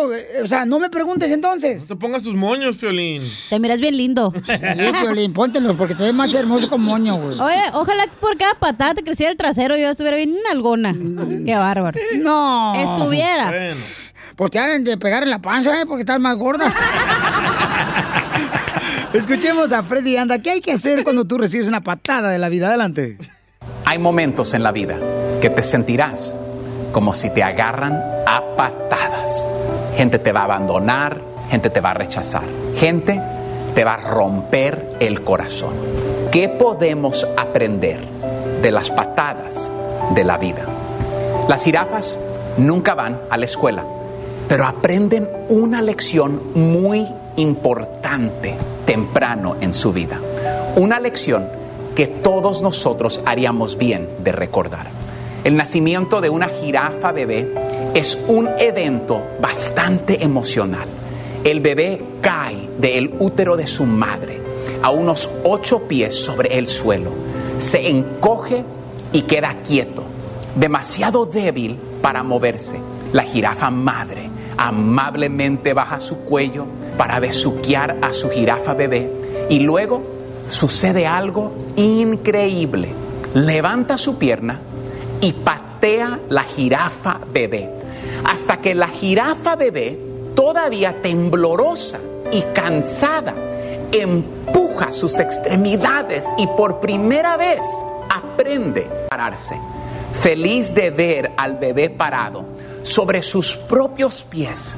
o 0.42 0.46
sea, 0.46 0.64
no 0.64 0.78
me 0.78 0.88
preguntes 0.90 1.30
entonces. 1.30 1.82
No 1.82 1.86
te 1.88 1.96
pongas 1.96 2.22
tus 2.22 2.34
moños, 2.34 2.76
Piolín. 2.76 3.22
Te 3.50 3.58
miras 3.60 3.80
bien 3.80 3.96
lindo. 3.96 4.32
Sí, 4.78 4.92
Piolín, 5.02 5.32
póntelos 5.32 5.76
porque 5.76 5.94
te 5.94 6.04
ves 6.04 6.14
más 6.14 6.32
hermoso 6.34 6.68
con 6.68 6.80
moño, 6.82 7.16
güey. 7.20 7.38
Oye, 7.38 7.62
ojalá 7.74 8.04
que 8.04 8.12
por 8.20 8.36
cada 8.38 8.54
patada 8.54 8.94
te 8.94 9.02
creciera 9.04 9.30
el 9.30 9.36
trasero 9.38 9.76
y 9.76 9.82
yo 9.82 9.90
estuviera 9.90 10.16
bien 10.16 10.34
algona. 10.50 10.94
Qué 11.44 11.54
bárbaro. 11.54 11.98
No. 12.16 12.74
Estuviera. 12.74 13.48
Bueno. 13.48 13.76
Pues 14.38 14.52
te 14.52 14.60
han 14.60 14.84
de 14.84 14.96
pegar 14.96 15.24
en 15.24 15.30
la 15.30 15.40
panza, 15.40 15.80
¿eh? 15.80 15.84
Porque 15.84 16.02
estás 16.02 16.20
más 16.20 16.36
gorda. 16.36 16.72
Escuchemos 19.12 19.72
a 19.72 19.82
Freddy 19.82 20.16
Anda. 20.16 20.38
¿Qué 20.38 20.50
hay 20.50 20.60
que 20.60 20.70
hacer 20.70 21.02
cuando 21.02 21.24
tú 21.24 21.38
recibes 21.38 21.66
una 21.66 21.80
patada 21.80 22.30
de 22.30 22.38
la 22.38 22.48
vida? 22.48 22.68
Adelante. 22.68 23.18
Hay 23.84 23.98
momentos 23.98 24.54
en 24.54 24.62
la 24.62 24.70
vida 24.70 24.96
que 25.40 25.50
te 25.50 25.64
sentirás 25.64 26.36
como 26.92 27.14
si 27.14 27.30
te 27.30 27.42
agarran 27.42 28.00
a 28.28 28.40
patadas. 28.56 29.50
Gente 29.96 30.20
te 30.20 30.30
va 30.30 30.42
a 30.42 30.44
abandonar, 30.44 31.20
gente 31.50 31.68
te 31.68 31.80
va 31.80 31.90
a 31.90 31.94
rechazar, 31.94 32.44
gente 32.76 33.20
te 33.74 33.82
va 33.82 33.94
a 33.94 33.96
romper 33.96 34.98
el 35.00 35.22
corazón. 35.22 35.74
¿Qué 36.30 36.48
podemos 36.48 37.26
aprender 37.36 38.04
de 38.62 38.70
las 38.70 38.88
patadas 38.88 39.68
de 40.14 40.22
la 40.22 40.38
vida? 40.38 40.62
Las 41.48 41.64
jirafas 41.64 42.20
nunca 42.56 42.94
van 42.94 43.18
a 43.30 43.36
la 43.36 43.44
escuela, 43.44 43.84
pero 44.48 44.64
aprenden 44.64 45.28
una 45.50 45.82
lección 45.82 46.40
muy 46.54 47.06
importante 47.36 48.56
temprano 48.86 49.56
en 49.60 49.74
su 49.74 49.92
vida. 49.92 50.18
Una 50.76 50.98
lección 50.98 51.46
que 51.94 52.06
todos 52.06 52.62
nosotros 52.62 53.20
haríamos 53.26 53.76
bien 53.76 54.08
de 54.24 54.32
recordar. 54.32 54.86
El 55.44 55.56
nacimiento 55.56 56.20
de 56.20 56.30
una 56.30 56.48
jirafa 56.48 57.12
bebé 57.12 57.52
es 57.94 58.18
un 58.26 58.48
evento 58.58 59.22
bastante 59.40 60.24
emocional. 60.24 60.88
El 61.44 61.60
bebé 61.60 62.02
cae 62.20 62.68
del 62.78 63.14
útero 63.18 63.56
de 63.56 63.66
su 63.66 63.84
madre 63.84 64.40
a 64.82 64.90
unos 64.90 65.28
ocho 65.44 65.86
pies 65.86 66.14
sobre 66.14 66.58
el 66.58 66.66
suelo. 66.66 67.12
Se 67.58 67.88
encoge 67.88 68.64
y 69.12 69.22
queda 69.22 69.62
quieto, 69.62 70.04
demasiado 70.56 71.26
débil 71.26 71.78
para 72.00 72.22
moverse. 72.22 72.78
La 73.12 73.22
jirafa 73.22 73.70
madre 73.70 74.30
amablemente 74.58 75.72
baja 75.72 76.00
su 76.00 76.18
cuello 76.18 76.66
para 76.96 77.20
besuquear 77.20 77.96
a 78.02 78.12
su 78.12 78.28
jirafa 78.28 78.74
bebé 78.74 79.10
y 79.48 79.60
luego 79.60 80.02
sucede 80.48 81.06
algo 81.06 81.52
increíble. 81.76 82.88
Levanta 83.34 83.96
su 83.96 84.18
pierna 84.18 84.60
y 85.20 85.32
patea 85.32 86.18
la 86.28 86.42
jirafa 86.42 87.20
bebé 87.32 87.78
hasta 88.24 88.60
que 88.60 88.74
la 88.74 88.88
jirafa 88.88 89.56
bebé, 89.56 89.98
todavía 90.34 91.00
temblorosa 91.02 91.98
y 92.30 92.42
cansada, 92.54 93.34
empuja 93.92 94.92
sus 94.92 95.18
extremidades 95.18 96.26
y 96.36 96.46
por 96.48 96.80
primera 96.80 97.36
vez 97.36 97.60
aprende 98.14 98.86
a 99.06 99.08
pararse. 99.08 99.58
Feliz 100.12 100.74
de 100.74 100.90
ver 100.90 101.32
al 101.36 101.56
bebé 101.56 101.90
parado 101.90 102.44
sobre 102.88 103.22
sus 103.22 103.54
propios 103.54 104.24
pies, 104.24 104.74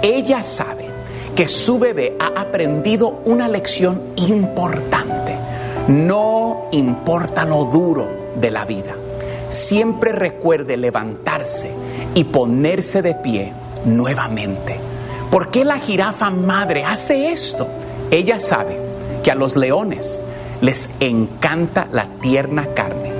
ella 0.00 0.42
sabe 0.42 0.86
que 1.34 1.48
su 1.48 1.78
bebé 1.78 2.16
ha 2.20 2.40
aprendido 2.40 3.20
una 3.24 3.48
lección 3.48 4.00
importante. 4.16 5.36
No 5.88 6.68
importa 6.70 7.44
lo 7.44 7.64
duro 7.64 8.06
de 8.36 8.50
la 8.50 8.64
vida, 8.64 8.94
siempre 9.48 10.12
recuerde 10.12 10.76
levantarse 10.76 11.70
y 12.14 12.24
ponerse 12.24 13.02
de 13.02 13.14
pie 13.16 13.52
nuevamente. 13.84 14.78
¿Por 15.30 15.50
qué 15.50 15.64
la 15.64 15.78
jirafa 15.78 16.30
madre 16.30 16.84
hace 16.84 17.32
esto? 17.32 17.66
Ella 18.10 18.38
sabe 18.38 18.78
que 19.22 19.32
a 19.32 19.34
los 19.34 19.56
leones 19.56 20.20
les 20.60 20.90
encanta 21.00 21.88
la 21.92 22.06
tierna 22.20 22.66
carne 22.74 23.12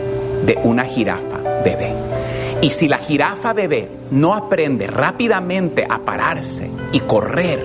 de 0.45 0.59
una 0.63 0.85
jirafa 0.85 1.39
bebé. 1.65 2.18
Y 2.61 2.71
si 2.71 2.89
la 2.89 2.99
jirafa 2.99 3.53
bebé 3.53 3.89
no 4.11 4.35
aprende 4.35 4.89
rápidamente 4.89 5.87
a 5.89 6.01
pararse 6.01 6.69
y 6.93 7.01
correr 7.01 7.65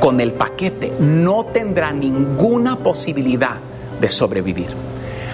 con 0.00 0.20
el 0.20 0.32
paquete, 0.32 0.92
no 1.00 1.44
tendrá 1.46 1.92
ninguna 1.92 2.78
posibilidad 2.78 3.56
de 4.00 4.08
sobrevivir. 4.08 4.68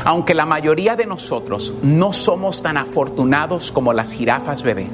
Aunque 0.07 0.35
la 0.35 0.47
mayoría 0.47 0.97
de 0.97 1.07
nosotros 1.07 1.75
no 1.83 2.15
somos 2.15 2.63
tan 2.63 2.79
afortunados 2.79 3.73
como 3.73 3.93
las 3.93 4.13
jirafas 4.13 4.63
bebé, 4.63 4.87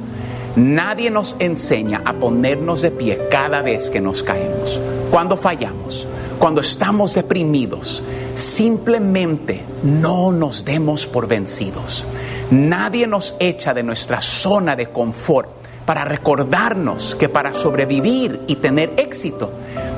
Nadie 0.57 1.11
nos 1.11 1.37
enseña 1.39 2.03
a 2.05 2.15
ponernos 2.15 2.83
de 2.83 2.91
pie 2.91 3.29
cada 3.31 3.63
vez 3.63 3.89
que 3.89 4.01
nos 4.01 4.23
caemos. 4.23 4.81
Cuando 5.11 5.37
fallamos, 5.37 6.09
cuando 6.39 6.61
estamos 6.61 7.15
deprimidos, 7.15 8.03
simplemente 8.35 9.63
no 9.85 10.33
nos 10.33 10.65
demos 10.65 11.07
por 11.07 11.29
vencidos. 11.29 12.05
Nadie 12.51 13.07
nos 13.07 13.37
echa 13.39 13.73
de 13.75 13.85
nuestra 13.85 14.21
zona 14.21 14.75
de 14.75 14.89
confort 14.89 15.49
para 15.87 16.05
recordarnos 16.05 17.15
que 17.15 17.29
para 17.29 17.53
sobrevivir 17.53 18.41
y 18.47 18.57
tener 18.57 18.95
éxito 18.97 19.53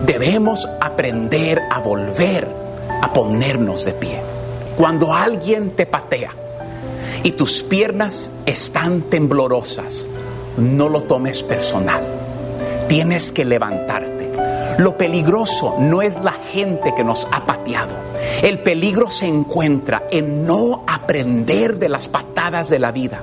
debemos 0.04 0.68
aprender 0.80 1.60
a 1.70 1.80
volver 1.80 2.48
a 3.02 3.12
ponernos 3.12 3.84
de 3.84 3.92
pie. 3.92 4.20
Cuando 4.76 5.14
alguien 5.14 5.70
te 5.70 5.86
patea 5.86 6.30
y 7.22 7.32
tus 7.32 7.62
piernas 7.62 8.30
están 8.46 9.02
temblorosas, 9.02 10.08
no 10.56 10.88
lo 10.88 11.02
tomes 11.02 11.42
personal. 11.42 12.02
Tienes 12.88 13.32
que 13.32 13.44
levantarte. 13.44 14.30
Lo 14.78 14.96
peligroso 14.96 15.76
no 15.78 16.02
es 16.02 16.20
la 16.20 16.32
gente 16.32 16.94
que 16.94 17.04
nos 17.04 17.26
ha 17.30 17.44
pateado. 17.44 17.94
El 18.42 18.58
peligro 18.60 19.10
se 19.10 19.26
encuentra 19.26 20.04
en 20.10 20.46
no 20.46 20.84
aprender 20.86 21.78
de 21.78 21.88
las 21.88 22.08
patadas 22.08 22.70
de 22.70 22.78
la 22.78 22.90
vida. 22.90 23.22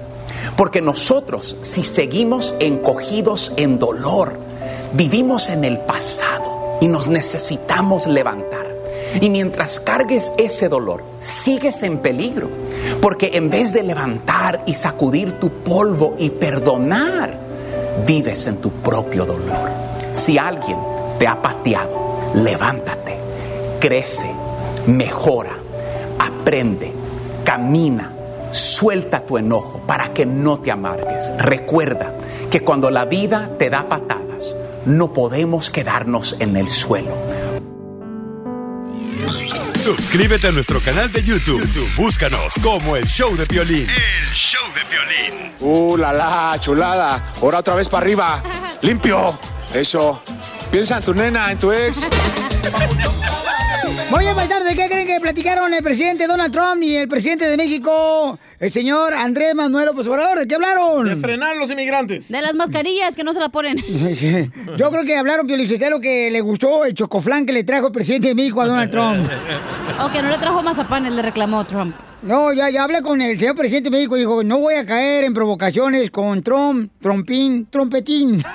Porque 0.56 0.82
nosotros, 0.82 1.58
si 1.62 1.84
seguimos 1.84 2.56
encogidos 2.60 3.54
en 3.56 3.80
dolor, 3.80 4.38
vivimos 4.94 5.50
en 5.50 5.64
el 5.64 5.80
pasado 5.80 6.78
y 6.82 6.88
nos 6.88 7.08
necesitamos 7.08 8.08
levantar. 8.08 8.59
Y 9.22 9.30
mientras 9.30 9.80
cargues 9.80 10.32
ese 10.38 10.70
dolor, 10.70 11.04
sigues 11.20 11.84
en 11.84 12.00
peligro. 12.00 12.50
Porque 13.02 13.32
en 13.34 13.50
vez 13.50 13.74
de 13.74 13.84
levantar 13.84 14.64
y 14.66 14.74
sacudir 14.74 15.34
tu 15.34 15.50
polvo 15.50 16.16
y 16.18 16.30
perdonar, 16.30 17.38
vives 18.06 18.48
en 18.48 18.58
tu 18.58 18.72
propio 18.72 19.26
dolor. 19.26 19.70
Si 20.14 20.38
alguien 20.38 20.78
te 21.18 21.28
ha 21.28 21.42
pateado, 21.42 22.32
levántate, 22.34 23.18
crece, 23.80 24.30
mejora, 24.88 25.52
aprende, 26.18 26.94
camina, 27.44 28.14
suelta 28.52 29.22
tu 29.22 29.38
enojo 29.38 29.80
para 29.86 30.14
que 30.14 30.26
no 30.26 30.60
te 30.60 30.72
amargues. 30.72 31.32
Recuerda 31.38 32.14
que 32.50 32.62
cuando 32.62 32.90
la 32.90 33.06
vida 33.06 33.52
te 33.58 33.70
da 33.70 33.88
patadas, 33.88 34.56
no 34.86 35.14
podemos 35.14 35.70
quedarnos 35.70 36.36
en 36.40 36.58
el 36.58 36.70
suelo. 36.70 37.12
Suscríbete 39.98 40.46
a 40.46 40.52
nuestro 40.52 40.80
canal 40.82 41.12
de 41.12 41.24
YouTube. 41.24 41.62
YouTube, 41.62 41.96
Búscanos 41.96 42.54
como 42.62 42.96
el 42.96 43.08
show 43.08 43.36
de 43.36 43.46
violín. 43.46 43.90
El 43.90 44.36
show 44.36 44.62
de 44.76 44.84
violín. 44.84 45.52
Uh, 45.60 45.98
la 45.98 46.14
la, 46.14 46.56
chulada. 46.60 47.34
Ahora 47.42 47.58
otra 47.58 47.74
vez 47.74 47.90
para 47.90 48.04
arriba. 48.04 48.44
Limpio. 48.84 49.40
Eso. 49.74 50.22
Piensa 50.72 50.98
en 50.98 51.04
tu 51.04 51.14
nena, 51.16 51.52
en 51.52 51.58
tu 51.58 51.72
ex. 51.72 52.08
Voy 54.12 54.26
a 54.26 54.32
empezar 54.32 54.64
de 54.64 54.76
qué 54.76 54.88
creen 54.88 55.08
que 55.08 55.20
platicaron 55.20 55.74
el 55.74 55.84
presidente 55.84 56.28
Donald 56.28 56.54
Trump 56.54 56.84
y 56.84 56.96
el 56.96 57.08
presidente 57.08 57.48
de 57.48 57.58
México, 57.58 58.38
el 58.60 58.72
señor 58.72 59.16
Andrés 59.16 59.56
Manuel 59.56 59.88
López 59.88 60.06
Obrador. 60.06 60.40
¿De 60.40 60.48
qué 60.48 60.56
hablaron? 60.56 61.08
De 61.08 61.16
frenar 61.16 61.56
los 61.58 61.72
inmigrantes. 61.72 62.30
De 62.30 62.40
las 62.42 62.54
mascarillas 62.54 63.16
que 63.16 63.24
no 63.24 63.34
se 63.34 63.40
la 63.40 63.50
ponen. 63.50 63.78
Yo 64.78 64.92
creo 64.92 65.04
que 65.06 65.18
hablaron, 65.18 65.48
Piolicotelo, 65.48 66.00
que 66.00 66.30
le 66.30 66.42
gustó 66.42 66.86
el 66.86 66.94
chocoflán 66.94 67.48
que 67.48 67.54
le 67.54 67.64
trajo 67.64 67.88
el 67.88 67.94
presidente 67.94 68.28
de 68.28 68.36
México 68.36 68.62
a 68.62 68.68
Donald 68.68 68.92
Trump. 68.92 69.28
O 70.04 70.12
que 70.12 70.22
no 70.22 70.30
le 70.30 70.38
trajo 70.38 70.62
mazapanes, 70.62 71.14
le 71.14 71.24
reclamó 71.24 71.66
Trump. 71.66 71.96
No, 72.22 72.54
ya, 72.54 72.70
ya 72.70 72.84
hablé 72.84 73.02
con 73.02 73.22
el 73.22 73.40
señor 73.40 73.56
presidente 73.56 73.90
de 73.90 73.98
México 73.98 74.18
y 74.18 74.20
dijo, 74.20 74.44
no 74.44 74.60
voy 74.60 74.76
a 74.76 74.86
caer 74.86 75.24
en 75.24 75.34
provocaciones 75.34 76.12
con 76.12 76.44
Trump, 76.44 76.92
trompín, 77.02 77.66
trompetín. 77.72 78.44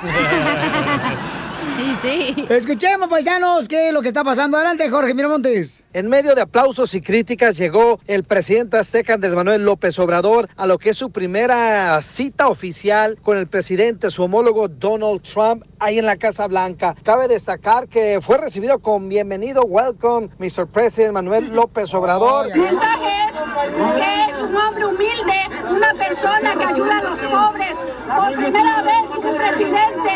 Sí. 2.05 2.35
Escuchemos, 2.51 3.09
paisanos, 3.09 3.67
qué 3.67 3.89
es 3.89 3.95
lo 3.95 4.03
que 4.03 4.09
está 4.09 4.23
pasando. 4.23 4.59
Adelante, 4.59 4.91
Jorge 4.91 5.15
Miramontes. 5.15 5.85
En 5.95 6.11
medio 6.11 6.35
de 6.35 6.43
aplausos 6.43 6.95
y 6.95 7.01
críticas 7.01 7.57
llegó 7.57 7.99
el 8.07 8.25
presidente 8.25 8.77
azteca 8.77 9.15
Andrés 9.15 9.33
Manuel 9.33 9.65
López 9.65 9.99
Obrador 9.99 10.51
a 10.57 10.67
lo 10.67 10.77
que 10.77 10.91
es 10.91 10.99
su 10.99 11.11
primera 11.11 12.03
cita 12.03 12.49
oficial 12.49 13.17
con 13.23 13.39
el 13.39 13.47
presidente, 13.47 14.11
su 14.11 14.23
homólogo 14.23 14.69
Donald 14.69 15.23
Trump, 15.23 15.65
ahí 15.85 15.99
en 15.99 16.07
la 16.07 16.17
Casa 16.17 16.47
Blanca. 16.47 16.95
Cabe 17.03 17.29
destacar 17.29 17.89
que 17.89 18.21
fue 18.23 18.39
recibido 18.39 18.79
con 18.79 19.09
bienvenido, 19.09 19.63
welcome, 19.65 20.31
Mr. 20.39 20.67
President 20.67 21.13
Manuel 21.13 21.55
López 21.55 21.93
Obrador. 21.95 22.47
El 22.51 22.61
mensaje 22.61 23.27
es 23.29 23.33
que 23.35 24.31
es 24.31 24.43
un 24.43 24.57
hombre 24.57 24.87
humilde, 24.87 25.41
una 25.71 25.93
persona 25.95 26.57
que 26.57 26.65
ayuda 26.65 26.99
a 26.99 27.03
los 27.03 27.19
pobres. 27.19 27.77
Por 28.17 28.35
primera 28.35 28.83
vez 28.83 29.11
un 29.19 29.37
presidente 29.37 30.15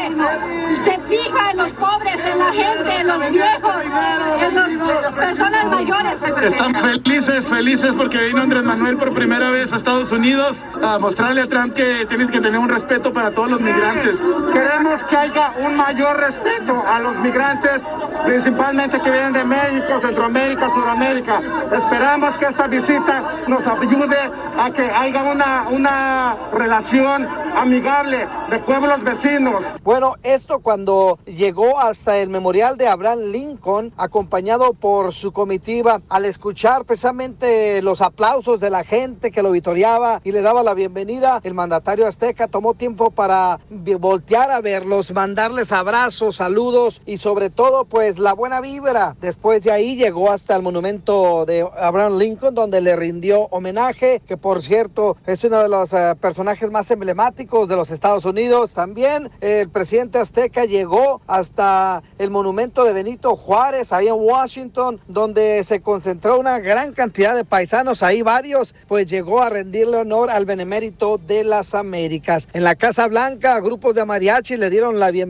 se 0.85 0.99
fija 1.07 1.51
en 1.51 1.57
los 1.57 1.73
pobres, 1.73 2.17
en 2.25 2.39
la 2.39 2.53
gente, 2.53 2.97
en 3.01 3.07
los 3.07 3.31
viejos, 3.31 3.85
en 3.85 4.55
las 4.55 5.13
personas 5.13 5.65
mayores. 5.67 6.23
Estamos 6.43 6.81
felices, 6.81 7.49
felices 7.49 7.93
porque 7.97 8.19
vino 8.25 8.43
Andrés 8.43 8.65
Manuel 8.65 8.97
por 8.97 9.15
primera 9.15 9.51
vez 9.51 9.73
a 9.73 9.77
Estados 9.77 10.13
Unidos 10.13 10.65
a 10.83 10.99
mostrarle 10.99 11.43
a 11.43 11.47
Trump 11.47 11.75
que 11.75 12.07
tienes 12.07 12.31
que 12.31 12.41
tener 12.41 12.59
un 12.59 12.69
respeto 12.69 13.13
para 13.13 13.33
todos 13.33 13.51
los 13.51 13.61
migrantes. 13.61 14.19
Queremos 14.53 15.05
que 15.05 15.17
haya 15.17 15.53
un 15.59 15.77
mayor 15.77 16.17
respeto 16.19 16.83
a 16.87 17.01
los 17.01 17.17
migrantes, 17.17 17.87
principalmente 18.25 19.01
que 19.01 19.11
vienen 19.11 19.33
de 19.33 19.45
México, 19.45 20.01
Centroamérica, 20.01 20.69
Sudamérica. 20.69 21.43
Esperamos 21.73 22.37
que 22.39 22.47
esta 22.47 22.67
visita 22.67 23.45
nos 23.47 23.67
ayude 23.67 24.17
a 24.57 24.71
que 24.71 24.83
haya 24.83 25.23
una, 25.25 25.67
una 25.71 26.37
relación 26.53 27.27
amigable 27.57 28.29
de 28.51 28.59
pueblos 28.61 29.03
vecinos. 29.03 29.65
Bueno, 29.83 30.15
esto 30.23 30.61
cuando 30.61 31.19
llegó 31.25 31.79
hasta 31.79 32.19
el 32.19 32.31
memorial 32.31 32.77
de 32.77 32.89
Abraham 32.89 33.31
Lincoln, 33.33 33.93
acompañado 33.97 34.75
por 34.75 35.13
su 35.13 35.33
comitiva, 35.33 36.01
al 36.09 36.25
escuchar 36.25 36.85
precisamente 36.85 37.83
los 37.83 38.01
aplausos 38.01 38.61
de 38.61 38.71
la 38.71 38.85
gente 38.85 39.31
que 39.31 39.43
lo 39.43 39.51
vitoreaba 39.51 40.21
y 40.25 40.33
le 40.33 40.43
daba 40.43 40.63
la 40.63 40.75
bienvenida, 40.75 41.41
el 41.43 41.55
mandatario 41.55 42.07
azteca 42.07 42.49
tomó 42.49 42.75
tiempo 42.75 43.11
para 43.11 43.59
voltear 43.71 44.51
a 44.51 44.61
verlos, 44.61 45.13
mandarles 45.39 45.71
abrazos, 45.71 46.35
saludos 46.35 47.01
y 47.07 47.19
sobre 47.19 47.49
todo 47.49 47.85
pues 47.85 48.19
la 48.19 48.33
buena 48.33 48.61
vibra. 48.61 49.15
Después 49.21 49.63
de 49.63 49.71
ahí 49.71 49.95
llegó 49.95 50.33
hasta 50.33 50.57
el 50.57 50.63
monumento 50.63 51.47
de 51.47 51.65
Abraham 51.77 52.19
Lincoln 52.19 52.57
donde 52.57 52.81
le 52.81 52.97
rindió 52.97 53.43
homenaje, 53.53 54.21
que 54.27 54.37
por 54.37 54.63
cierto 54.63 55.17
es 55.29 55.45
uno 55.45 55.63
de 55.63 55.69
los 55.69 55.93
eh, 55.93 56.17
personajes 56.21 56.73
más 56.73 56.91
emblemáticos 56.91 57.69
de 57.69 57.77
los 57.77 57.93
Estados 57.93 58.25
Unidos. 58.25 58.73
También 58.73 59.31
eh, 59.41 59.61
el 59.61 59.69
presidente 59.69 60.19
azteca 60.19 60.65
llegó 60.65 61.21
hasta 61.29 62.03
el 62.19 62.33
monumento 62.33 62.83
de 62.83 62.93
Benito 62.93 63.37
Juárez, 63.37 63.93
ahí 63.93 64.09
en 64.09 64.17
Washington, 64.17 64.99
donde 65.07 65.63
se 65.63 65.81
concentró 65.81 66.41
una 66.41 66.59
gran 66.59 66.95
cantidad 66.95 67.37
de 67.37 67.45
paisanos, 67.45 68.03
ahí 68.03 68.23
varios, 68.23 68.75
pues 68.89 69.09
llegó 69.09 69.41
a 69.41 69.51
rendirle 69.51 69.99
honor 69.99 70.31
al 70.31 70.47
benemérito 70.47 71.17
de 71.17 71.45
las 71.45 71.77
Américas. 71.77 72.49
En 72.55 72.65
la 72.65 72.75
Casa 72.75 73.07
Blanca, 73.07 73.61
grupos 73.61 73.95
de 73.95 74.05
mariachi 74.05 74.57
le 74.57 74.69
dieron 74.69 74.99
la 74.99 75.13
bienvenida, 75.13 75.28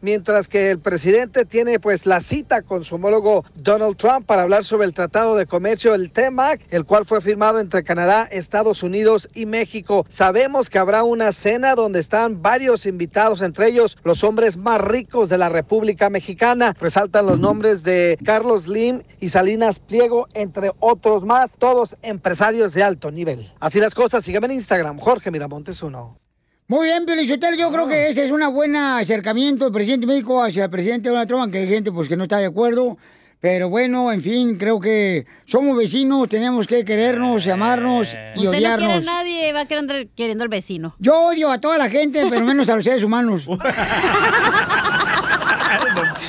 mientras 0.00 0.48
que 0.48 0.70
el 0.70 0.78
presidente 0.78 1.44
tiene 1.44 1.78
pues 1.80 2.06
la 2.06 2.20
cita 2.20 2.62
con 2.62 2.84
su 2.84 2.96
homólogo 2.96 3.44
Donald 3.54 3.96
Trump 3.96 4.26
para 4.26 4.42
hablar 4.42 4.64
sobre 4.64 4.86
el 4.86 4.92
Tratado 4.92 5.36
de 5.36 5.46
Comercio, 5.46 5.94
el 5.94 6.10
TEMAC, 6.10 6.66
el 6.70 6.84
cual 6.84 7.06
fue 7.06 7.20
firmado 7.20 7.60
entre 7.60 7.84
Canadá, 7.84 8.28
Estados 8.30 8.82
Unidos 8.82 9.28
y 9.34 9.46
México. 9.46 10.06
Sabemos 10.08 10.70
que 10.70 10.78
habrá 10.78 11.04
una 11.04 11.32
cena 11.32 11.74
donde 11.74 12.00
están 12.00 12.42
varios 12.42 12.86
invitados, 12.86 13.40
entre 13.42 13.68
ellos 13.68 13.96
los 14.04 14.24
hombres 14.24 14.56
más 14.56 14.80
ricos 14.80 15.28
de 15.28 15.38
la 15.38 15.48
República 15.48 16.10
Mexicana. 16.10 16.76
Resaltan 16.80 17.26
los 17.26 17.38
nombres 17.38 17.82
de 17.82 18.18
Carlos 18.24 18.64
Slim 18.64 19.02
y 19.20 19.28
Salinas 19.28 19.78
Pliego, 19.78 20.28
entre 20.34 20.72
otros 20.80 21.24
más, 21.24 21.56
todos 21.58 21.96
empresarios 22.02 22.74
de 22.74 22.82
alto 22.82 23.10
nivel. 23.10 23.50
Así 23.60 23.80
las 23.80 23.94
cosas, 23.94 24.24
sígueme 24.24 24.46
en 24.46 24.52
Instagram, 24.52 24.98
Jorge 24.98 25.30
Miramontes 25.30 25.82
uno. 25.82 26.27
Muy 26.70 26.84
bien, 26.84 27.06
Piolichotelo, 27.06 27.56
yo 27.56 27.72
creo 27.72 27.88
que 27.88 28.10
ese 28.10 28.26
es 28.26 28.30
un 28.30 28.42
buen 28.52 28.76
acercamiento 28.76 29.64
del 29.64 29.72
presidente 29.72 30.06
de 30.06 30.12
México 30.12 30.42
hacia 30.42 30.64
el 30.64 30.70
presidente 30.70 31.08
Donald 31.08 31.26
Trump, 31.26 31.40
aunque 31.44 31.60
hay 31.60 31.66
gente 31.66 31.90
pues 31.90 32.10
que 32.10 32.16
no 32.16 32.24
está 32.24 32.36
de 32.36 32.44
acuerdo. 32.44 32.98
Pero 33.40 33.70
bueno, 33.70 34.12
en 34.12 34.20
fin, 34.20 34.58
creo 34.58 34.78
que 34.78 35.24
somos 35.46 35.74
vecinos, 35.78 36.28
tenemos 36.28 36.66
que 36.66 36.84
querernos, 36.84 37.46
amarnos 37.46 38.08
y 38.34 38.40
Usted 38.40 38.44
no 38.44 38.50
quiere 38.50 38.66
a 38.66 38.74
odiarnos. 38.74 39.04
nadie, 39.06 39.52
va 39.54 39.60
a 39.60 39.64
querer 39.64 39.78
andar 39.78 40.06
queriendo 40.08 40.44
al 40.44 40.50
vecino. 40.50 40.94
Yo 40.98 41.18
odio 41.28 41.50
a 41.50 41.58
toda 41.58 41.78
la 41.78 41.88
gente, 41.88 42.26
pero 42.28 42.44
menos 42.44 42.68
a 42.68 42.76
los 42.76 42.84
seres 42.84 43.02
humanos. 43.02 43.48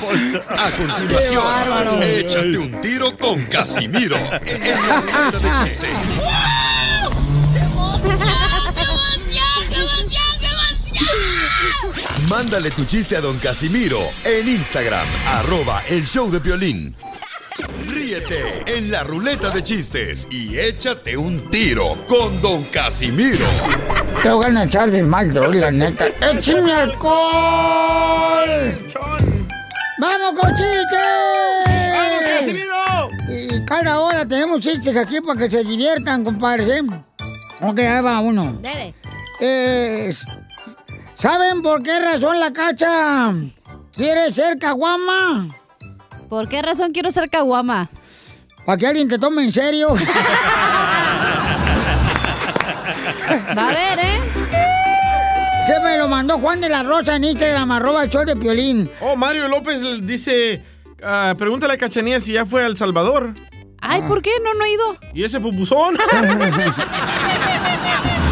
A 0.00 0.70
continuación, 0.70 2.02
échate 2.02 2.58
un 2.58 2.80
tiro 2.80 3.16
con 3.18 3.44
Casimiro 3.44 4.16
en 4.16 4.60
la 4.64 5.30
de. 5.30 6.60
Mándale 12.30 12.70
tu 12.70 12.84
chiste 12.84 13.16
a 13.16 13.20
don 13.20 13.36
Casimiro 13.38 13.98
en 14.24 14.48
Instagram, 14.48 15.04
arroba 15.34 15.82
el 15.88 16.06
show 16.06 16.30
de 16.30 16.38
violín. 16.38 16.94
Ríete 17.88 18.62
en 18.68 18.88
la 18.88 19.02
ruleta 19.02 19.50
de 19.50 19.64
chistes 19.64 20.28
y 20.30 20.56
échate 20.56 21.16
un 21.16 21.50
tiro 21.50 22.06
con 22.06 22.40
Don 22.40 22.62
Casimiro. 22.72 23.46
Te 24.22 24.30
voy 24.30 24.46
a 24.56 24.62
echar 24.62 24.92
de 24.92 25.02
mal, 25.02 25.34
droga, 25.34 25.56
la 25.56 25.70
neta. 25.72 26.06
¡Échame 26.06 26.72
alcohol! 26.72 27.18
¡Vamos 29.98 30.40
con 30.40 30.50
chistes! 30.52 31.00
¡Vamos, 31.96 32.20
Casimiro! 32.20 33.08
Y 33.28 33.64
cada 33.66 33.98
hora 33.98 34.24
tenemos 34.24 34.60
chistes 34.60 34.96
aquí 34.96 35.20
para 35.20 35.40
que 35.40 35.50
se 35.50 35.64
diviertan, 35.64 36.22
compadres, 36.22 36.68
¿eh? 36.68 36.82
Ok, 37.60 37.78
ahí 37.80 38.00
va 38.00 38.20
uno. 38.20 38.56
Dale. 38.62 38.94
Eh, 39.40 40.14
¿Saben 41.20 41.60
por 41.60 41.82
qué 41.82 42.00
razón 42.00 42.40
la 42.40 42.50
cacha 42.50 43.34
quiere 43.94 44.32
ser 44.32 44.58
caguama? 44.58 45.48
¿Por 46.30 46.48
qué 46.48 46.62
razón 46.62 46.92
quiero 46.92 47.10
ser 47.10 47.28
caguama? 47.28 47.90
Para 48.64 48.78
que 48.78 48.86
alguien 48.86 49.06
te 49.06 49.18
tome 49.18 49.44
en 49.44 49.52
serio. 49.52 49.88
Va 53.56 53.68
a 53.68 53.72
ver, 53.72 53.98
¿eh? 53.98 54.18
Se 55.66 55.78
me 55.80 55.98
lo 55.98 56.08
mandó 56.08 56.38
Juan 56.38 56.62
de 56.62 56.70
la 56.70 56.82
Rosa 56.82 57.16
en 57.16 57.24
Instagram, 57.24 57.70
arroba 57.70 58.04
el 58.04 58.10
show 58.10 58.24
de 58.24 58.34
Piolín. 58.34 58.90
Oh, 59.02 59.14
Mario 59.14 59.46
López 59.48 59.82
dice, 60.06 60.64
ah, 61.02 61.34
pregúntale 61.36 61.74
a 61.74 61.76
Cachanía 61.76 62.18
si 62.18 62.32
ya 62.32 62.46
fue 62.46 62.62
a 62.62 62.66
El 62.66 62.78
Salvador. 62.78 63.34
Ay, 63.82 64.00
¿por 64.08 64.22
qué? 64.22 64.30
No, 64.42 64.54
no 64.54 64.64
he 64.64 64.72
ido. 64.72 64.96
¿Y 65.12 65.24
ese 65.24 65.38
pupuzón? 65.38 65.98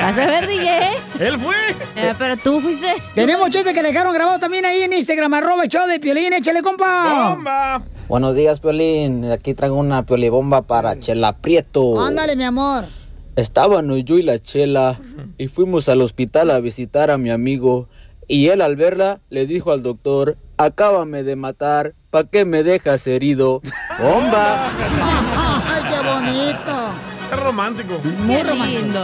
Vas 0.00 0.18
a 0.18 0.26
ver, 0.26 0.46
DJ. 0.46 0.70
Él 1.20 1.38
fue. 1.38 1.54
Eh, 1.96 2.12
pero 2.18 2.36
tú 2.36 2.60
fuiste. 2.60 2.94
Tenemos 3.14 3.50
chistes 3.50 3.72
que 3.72 3.82
le 3.82 3.88
dejaron 3.88 4.12
grabado 4.12 4.38
también 4.38 4.64
ahí 4.64 4.82
en 4.82 4.92
Instagram, 4.92 5.32
arroba 5.34 5.62
el 5.64 5.68
show 5.68 5.86
de 5.86 5.98
Piolín. 5.98 6.32
Échale, 6.32 6.62
compa. 6.62 7.34
¡Bomba! 7.34 7.82
Buenos 8.08 8.34
días, 8.36 8.60
Piolín. 8.60 9.30
Aquí 9.30 9.54
traigo 9.54 9.76
una 9.76 10.04
piolibomba 10.04 10.62
para 10.62 10.98
Chela 11.00 11.36
Prieto. 11.38 12.00
Ándale, 12.00 12.36
mi 12.36 12.44
amor. 12.44 12.84
Estábamos 13.36 14.04
yo 14.04 14.18
y 14.18 14.22
la 14.22 14.38
Chela 14.40 15.00
y 15.38 15.48
fuimos 15.48 15.88
al 15.88 16.02
hospital 16.02 16.50
a 16.50 16.60
visitar 16.60 17.10
a 17.10 17.18
mi 17.18 17.30
amigo. 17.30 17.88
Y 18.28 18.48
él 18.48 18.60
al 18.60 18.76
verla 18.76 19.20
le 19.30 19.46
dijo 19.46 19.72
al 19.72 19.82
doctor, 19.82 20.36
acábame 20.56 21.22
de 21.22 21.36
matar, 21.36 21.94
¿pa' 22.10 22.24
qué 22.24 22.44
me 22.44 22.62
dejas 22.62 23.06
herido? 23.06 23.60
¡Bomba! 23.98 24.68
Ay, 25.66 25.82
qué 25.90 26.08
bonito. 26.08 26.73
Romántico. 27.36 28.00
Muy 28.20 28.42
romántico. 28.42 29.00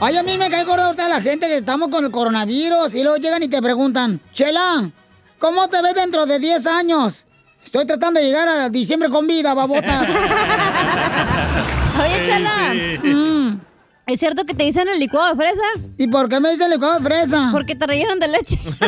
Ay, 0.00 0.16
a 0.16 0.22
mí 0.22 0.36
me 0.36 0.50
cae 0.50 0.64
gordo 0.64 0.84
ahorita 0.84 1.08
la 1.08 1.20
gente 1.20 1.46
que 1.46 1.56
estamos 1.56 1.88
con 1.88 2.04
el 2.04 2.10
coronavirus 2.10 2.94
y 2.94 3.02
luego 3.02 3.16
llegan 3.16 3.42
y 3.42 3.48
te 3.48 3.62
preguntan, 3.62 4.20
Chela, 4.32 4.90
¿cómo 5.38 5.68
te 5.68 5.80
ves 5.82 5.94
dentro 5.94 6.26
de 6.26 6.38
10 6.38 6.66
años? 6.66 7.24
Estoy 7.64 7.86
tratando 7.86 8.20
de 8.20 8.26
llegar 8.26 8.46
a 8.48 8.68
diciembre 8.68 9.08
con 9.08 9.26
vida, 9.26 9.54
babota. 9.54 10.00
Oye, 12.00 12.26
Chala. 12.28 12.74
Mm. 13.02 13.60
¿Es 14.06 14.20
cierto 14.20 14.44
que 14.44 14.52
te 14.52 14.64
dicen 14.64 14.86
el 14.88 14.98
licuado 14.98 15.34
de 15.34 15.42
fresa? 15.42 15.62
¿Y 15.96 16.08
por 16.08 16.28
qué 16.28 16.38
me 16.40 16.50
dicen 16.50 16.68
licuado 16.68 16.98
de 16.98 17.04
fresa? 17.04 17.48
Porque 17.52 17.74
te 17.74 17.86
rellenan 17.86 18.18
de 18.18 18.28
leche. 18.28 18.58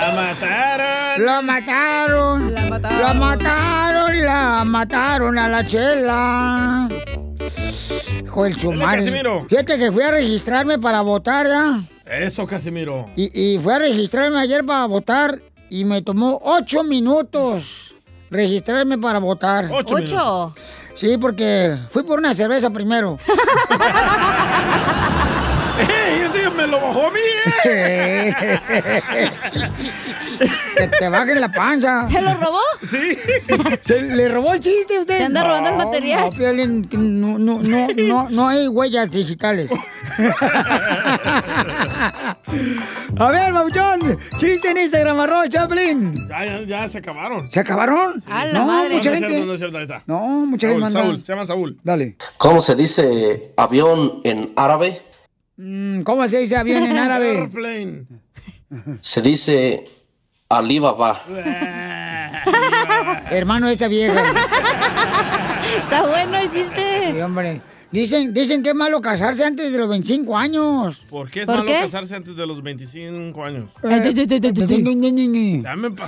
¡La 0.00 0.12
mataron! 0.14 1.24
¡La 1.24 1.40
mataron! 1.40 2.54
La 2.82 2.88
mataron. 2.88 3.00
¡La 3.00 3.14
mataron! 3.14 4.24
¡La 4.26 4.64
mataron 4.64 5.38
a 5.38 5.48
la 5.48 5.66
chela! 5.66 6.88
Hijo 8.24 8.44
del 8.44 8.54
su 8.58 8.70
Dale, 8.70 8.84
madre. 8.84 8.98
Casimiro. 8.98 9.46
Fíjate 9.48 9.78
que 9.78 9.92
fui 9.92 10.02
a 10.02 10.10
registrarme 10.12 10.78
para 10.78 11.00
votar, 11.02 11.46
¿ya? 11.46 11.80
Eso, 12.06 12.46
Casimiro. 12.46 13.10
Y, 13.16 13.54
y 13.54 13.58
fui 13.58 13.72
a 13.72 13.78
registrarme 13.80 14.38
ayer 14.38 14.64
para 14.64 14.86
votar 14.86 15.40
y 15.68 15.84
me 15.84 16.02
tomó 16.02 16.40
ocho 16.42 16.82
minutos 16.84 17.94
registrarme 18.30 18.96
para 18.98 19.18
votar. 19.18 19.68
Ocho. 19.70 20.54
Sí, 20.94 21.16
porque 21.18 21.76
fui 21.88 22.02
por 22.02 22.18
una 22.18 22.34
cerveza 22.34 22.70
primero. 22.70 23.18
¡Ey! 25.80 26.20
Ese 26.20 26.50
me 26.50 26.66
lo 26.66 26.80
bajó 26.80 27.06
a 27.06 27.10
mí, 27.10 27.20
¿eh? 27.64 28.34
que 30.76 30.88
te 30.88 31.08
baje 31.08 31.34
la 31.34 31.50
panza. 31.52 32.08
¿Se 32.08 32.20
lo 32.20 32.34
robó? 32.34 32.58
Sí. 32.88 33.16
¿Se 33.82 34.02
le 34.02 34.28
robó 34.28 34.54
el 34.54 34.60
chiste 34.60 34.96
a 34.96 35.00
usted? 35.00 35.18
¿Se 35.18 35.24
anda 35.24 35.42
robando 35.44 35.70
el 35.70 35.76
material? 35.76 36.24
No, 36.24 36.30
Piolín, 36.30 36.88
no, 36.92 37.38
no, 37.38 37.60
no, 37.62 37.88
no, 37.94 38.30
no 38.30 38.48
hay 38.48 38.68
huellas 38.68 39.10
digitales. 39.10 39.70
A 43.18 43.30
ver, 43.30 43.52
Mauchón, 43.52 44.18
chiste 44.38 44.70
en 44.70 44.78
Instagram, 44.78 45.20
arroba 45.20 45.48
Chaplin. 45.48 46.28
Ya, 46.28 46.44
ya, 46.44 46.62
ya 46.62 46.88
se 46.88 46.98
acabaron. 46.98 47.50
¿Se 47.50 47.60
acabaron? 47.60 48.22
A 48.26 48.46
la 48.46 48.52
no, 48.52 48.66
madre. 48.66 48.94
mucha 48.96 49.10
no 49.10 49.16
gente. 49.16 49.44
no 49.44 49.52
es 49.52 49.58
cierto, 49.58 49.76
ahí 49.76 49.84
está. 49.84 50.02
No, 50.06 50.46
mucha 50.46 50.68
gente 50.68 50.90
Saúl, 50.90 51.24
se 51.24 51.32
llama 51.32 51.46
Saúl. 51.46 51.78
Dale. 51.82 52.16
¿Cómo 52.38 52.60
se 52.60 52.74
dice 52.74 53.52
avión 53.56 54.20
en 54.24 54.52
árabe? 54.56 55.02
Mm, 55.56 56.02
¿Cómo 56.02 56.26
se 56.28 56.38
dice 56.38 56.56
avión 56.56 56.84
en 56.84 56.96
árabe? 56.96 57.30
Airplane. 57.38 58.04
Se 59.00 59.20
dice 59.20 59.84
Alibaba. 60.52 61.22
Hermano 63.30 63.68
de 63.68 63.74
esta 63.74 63.86
vieja. 63.86 64.20
Está 65.84 66.08
bueno 66.08 66.38
el 66.38 66.50
chiste. 66.50 67.12
Sí, 67.12 67.20
hombre. 67.20 67.60
Dicen, 67.92 68.34
dicen 68.34 68.62
que 68.64 68.70
es 68.70 68.74
malo 68.74 69.00
casarse 69.00 69.44
antes 69.44 69.70
de 69.70 69.78
los 69.78 69.88
25 69.88 70.36
años. 70.36 71.04
¿Por 71.08 71.30
qué 71.30 71.40
es 71.40 71.46
¿Por 71.46 71.54
malo 71.56 71.66
qué? 71.66 71.78
casarse 71.82 72.16
antes 72.16 72.34
de 72.34 72.46
los 72.48 72.60
25 72.62 73.44
años? 73.44 73.70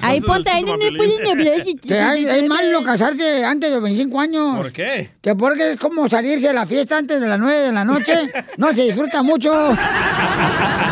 Ahí 0.00 0.20
ponte 0.20 0.50
ahí, 0.50 0.64
es 2.26 2.48
malo 2.48 2.82
casarse 2.82 3.44
antes 3.44 3.70
de 3.70 3.76
los 3.76 3.84
25 3.84 4.20
años. 4.20 4.56
¿Por 4.56 4.72
qué? 4.72 5.10
Que 5.20 5.36
porque 5.36 5.72
es 5.72 5.76
como 5.76 6.08
salirse 6.08 6.48
a 6.48 6.52
la 6.52 6.66
fiesta 6.66 6.98
antes 6.98 7.20
de 7.20 7.28
las 7.28 7.38
9 7.38 7.60
de 7.60 7.72
la 7.72 7.84
noche. 7.84 8.32
No 8.56 8.74
se 8.74 8.82
disfruta 8.82 9.22
mucho. 9.22 9.52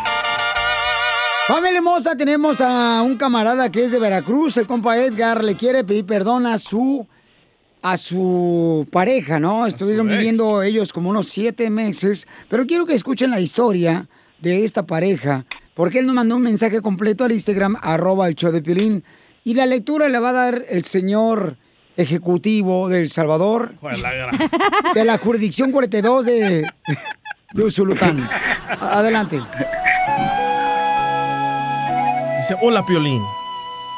Familia 1.51 1.79
hermosa, 1.79 2.15
tenemos 2.15 2.61
a 2.61 3.01
un 3.01 3.17
camarada 3.17 3.69
que 3.69 3.83
es 3.83 3.91
de 3.91 3.99
Veracruz, 3.99 4.55
el 4.55 4.67
compa 4.67 4.97
Edgar, 4.97 5.43
le 5.43 5.55
quiere 5.55 5.83
pedir 5.83 6.05
perdón 6.05 6.45
a 6.45 6.57
su 6.57 7.05
a 7.81 7.97
su 7.97 8.87
pareja, 8.89 9.37
¿no? 9.37 9.67
Estuvieron 9.67 10.07
viviendo 10.07 10.63
ellos 10.63 10.93
como 10.93 11.09
unos 11.09 11.27
siete 11.27 11.69
meses, 11.69 12.25
pero 12.47 12.65
quiero 12.65 12.85
que 12.85 12.93
escuchen 12.93 13.31
la 13.31 13.41
historia 13.41 14.07
de 14.39 14.63
esta 14.63 14.85
pareja, 14.85 15.45
porque 15.75 15.99
él 15.99 16.05
nos 16.05 16.15
mandó 16.15 16.37
un 16.37 16.43
mensaje 16.43 16.81
completo 16.81 17.25
al 17.25 17.33
Instagram, 17.33 17.75
arroba 17.81 18.29
el 18.29 18.35
show 18.35 18.53
de 18.53 18.61
Piolín, 18.61 19.03
y 19.43 19.53
la 19.53 19.65
lectura 19.65 20.07
la 20.07 20.21
va 20.21 20.29
a 20.29 20.33
dar 20.33 20.65
el 20.69 20.85
señor 20.85 21.57
ejecutivo 21.97 22.87
de 22.87 22.99
El 22.99 23.11
Salvador, 23.11 23.73
de 24.93 25.03
la 25.03 25.17
jurisdicción 25.17 25.73
42 25.73 26.25
de, 26.25 26.65
de 27.51 27.63
Usulután. 27.63 28.25
Adelante. 28.79 29.41
Dice, 32.41 32.57
hola 32.59 32.83
Piolín. 32.83 33.21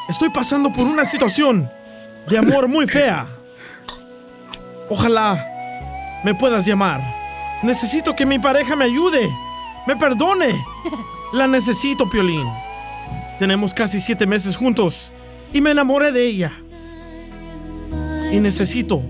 Estoy 0.06 0.28
pasando 0.28 0.70
por 0.70 0.86
una 0.86 1.06
situación 1.06 1.70
de 2.28 2.36
amor 2.36 2.68
muy 2.68 2.86
fea. 2.86 3.26
Ojalá 4.90 6.22
me 6.22 6.34
puedas 6.34 6.66
llamar. 6.66 7.00
Necesito 7.62 8.14
que 8.14 8.26
mi 8.26 8.38
pareja 8.38 8.76
me 8.76 8.84
ayude. 8.84 9.30
Me 9.86 9.96
perdone. 9.96 10.62
La 11.32 11.46
necesito, 11.46 12.06
Piolín. 12.06 12.46
Tenemos 13.38 13.72
casi 13.72 13.98
siete 13.98 14.26
meses 14.26 14.58
juntos 14.58 15.10
y 15.54 15.62
me 15.62 15.70
enamoré 15.70 16.12
de 16.12 16.26
ella. 16.26 16.52
Y 18.30 18.40
necesito 18.40 19.02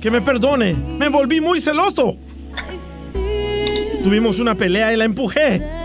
que 0.00 0.10
me 0.10 0.20
perdone. 0.20 0.74
Me 0.74 1.08
volví 1.08 1.40
muy 1.40 1.60
celoso. 1.60 2.16
Tuvimos 4.02 4.40
una 4.40 4.56
pelea 4.56 4.92
y 4.92 4.96
la 4.96 5.04
empujé. 5.04 5.81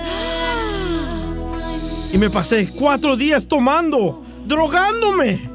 Y 2.14 2.18
me 2.18 2.30
pasé 2.30 2.68
cuatro 2.78 3.16
días 3.16 3.48
tomando, 3.48 4.24
drogándome. 4.46 5.50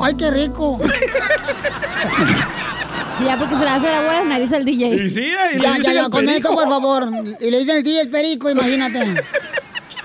¡Ay, 0.00 0.14
qué 0.16 0.30
rico! 0.30 0.78
Ya, 3.24 3.36
porque 3.36 3.56
se 3.56 3.64
le 3.64 3.70
hace 3.70 3.90
la 3.90 4.00
buena 4.02 4.24
nariz 4.24 4.52
al 4.52 4.64
DJ. 4.64 4.94
Y 5.04 5.10
sí, 5.10 5.22
y 5.22 5.56
le 5.56 5.60
Ya, 5.60 5.72
ya, 5.72 5.74
dicen 5.78 5.94
ya, 5.94 6.00
el 6.04 6.10
con 6.10 6.24
perico. 6.24 6.48
eso, 6.48 6.54
por 6.54 6.68
favor. 6.68 7.08
Y 7.40 7.50
le 7.50 7.58
dicen 7.58 7.78
el 7.78 7.82
día 7.82 8.02
el 8.02 8.10
perico, 8.10 8.48
imagínate. 8.48 9.00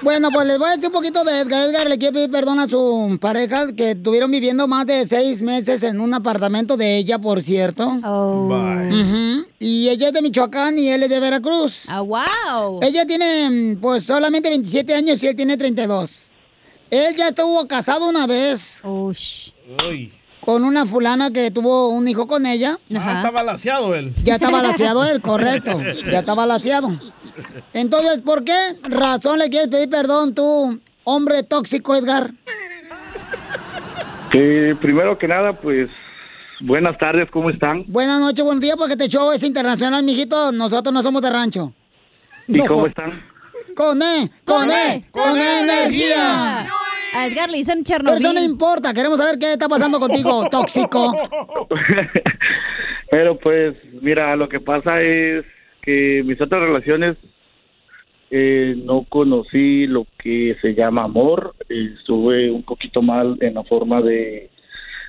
Bueno, 0.04 0.30
pues 0.32 0.46
les 0.48 0.60
voy 0.60 0.68
a 0.68 0.72
decir 0.72 0.88
un 0.88 0.92
poquito 0.92 1.24
de 1.24 1.40
Edgar. 1.40 1.70
Edgar 1.70 1.88
le 1.88 1.98
quiere 1.98 2.14
pedir 2.14 2.30
perdón 2.30 2.60
a 2.60 2.68
su 2.68 3.18
pareja 3.22 3.72
que 3.72 3.92
estuvieron 3.92 4.30
viviendo 4.30 4.68
más 4.68 4.86
de 4.86 5.08
seis 5.08 5.42
meses 5.42 5.82
en 5.84 6.02
un 6.02 6.14
apartamento 6.14 6.76
de 6.76 6.98
ella, 6.98 7.20
por 7.20 7.42
cierto. 7.42 7.88
Ujú. 7.88 9.46
Y 9.60 9.88
ella 9.88 10.08
es 10.08 10.14
de 10.14 10.22
Michoacán 10.22 10.78
y 10.78 10.90
él 10.90 11.04
es 11.04 11.10
de 11.10 11.20
Veracruz. 11.22 11.84
Ah, 11.88 12.02
wow. 12.02 12.82
Ella 12.82 13.06
tiene, 13.06 13.78
pues, 13.80 14.04
solamente 14.04 14.50
27 14.50 14.94
años 14.94 15.24
y 15.24 15.28
él 15.28 15.38
tiene 15.38 15.56
32. 15.56 16.12
Él 16.92 17.16
ya 17.16 17.30
estuvo 17.30 17.66
casado 17.66 18.10
una 18.10 18.28
vez 18.28 18.82
con 20.42 20.66
una 20.66 20.86
fulana 20.86 21.32
que 21.32 21.50
tuvo 21.50 21.88
un 21.90 22.08
hijo 22.10 22.28
con 22.28 22.46
ella. 22.46 22.78
Ah, 22.94 23.14
está 23.18 23.32
balaseado 23.32 23.96
él. 23.96 24.14
Ya 24.26 24.36
está 24.36 24.50
balaseado 24.50 25.06
él, 25.06 25.22
correcto. 25.22 25.80
Ya 26.12 26.20
está 26.20 26.34
balaseado. 26.34 27.00
Entonces, 27.74 28.22
¿por 28.22 28.44
qué 28.44 28.54
razón 28.84 29.40
le 29.40 29.50
quieres 29.50 29.70
pedir 29.70 29.90
perdón 29.90 30.36
tú, 30.36 30.80
hombre 31.04 31.44
tóxico, 31.44 31.96
Edgar? 31.96 32.32
Que 34.32 34.76
primero 34.82 35.18
que 35.18 35.28
nada, 35.28 35.54
pues, 35.60 35.90
buenas 36.62 36.98
tardes, 36.98 37.30
¿cómo 37.30 37.50
están? 37.50 37.84
Buenas 37.88 38.20
noches, 38.20 38.44
buenos 38.44 38.62
días, 38.62 38.76
porque 38.78 38.94
este 38.94 39.08
show 39.10 39.32
es 39.32 39.44
internacional, 39.44 40.04
mijito. 40.04 40.52
Nosotros 40.52 40.94
no 40.94 41.02
somos 41.04 41.22
de 41.22 41.30
rancho. 41.30 41.74
¿Y 42.48 42.54
No. 42.58 42.66
cómo 42.66 42.88
están? 42.88 43.12
Con 43.76 44.02
E, 44.02 44.30
con 44.46 44.70
E, 44.72 45.06
con 45.12 45.38
E 45.38 45.60
energía. 45.62 46.66
A 47.16 47.28
Edgar 47.28 47.50
le 47.50 47.58
dicen 47.58 47.84
Pero 47.84 47.98
Chernobyl. 47.98 48.24
eso 48.26 48.34
no 48.34 48.42
importa, 48.44 48.94
queremos 48.94 49.20
saber 49.20 49.38
qué 49.38 49.54
está 49.54 49.68
pasando 49.70 50.00
contigo, 50.00 50.48
tóxico. 50.52 51.14
Pero 53.12 53.38
pues, 53.38 53.76
mira, 54.02 54.36
lo 54.36 54.50
que 54.50 54.60
pasa 54.60 55.00
es 55.02 55.46
que 55.84 56.24
mis 56.26 56.42
otras 56.42 56.62
relaciones 56.62 57.18
eh, 58.32 58.76
no 58.84 59.06
conocí 59.08 59.86
lo 59.86 60.08
que 60.18 60.56
se 60.62 60.74
llama 60.74 61.04
amor. 61.04 61.54
Estuve 61.70 62.50
un 62.50 62.64
poquito 62.64 63.02
mal 63.02 63.38
en 63.42 63.54
la 63.54 63.64
forma 63.64 64.02
de 64.02 64.50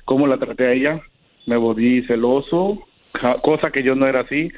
cómo 0.03 0.27
la 0.27 0.37
traté 0.37 0.67
a 0.67 0.73
ella. 0.73 1.01
Me 1.47 1.57
volví 1.57 2.03
celoso, 2.03 2.83
cosa 3.41 3.71
que 3.71 3.81
yo 3.81 3.95
no 3.95 4.05
era 4.05 4.21
así. 4.21 4.51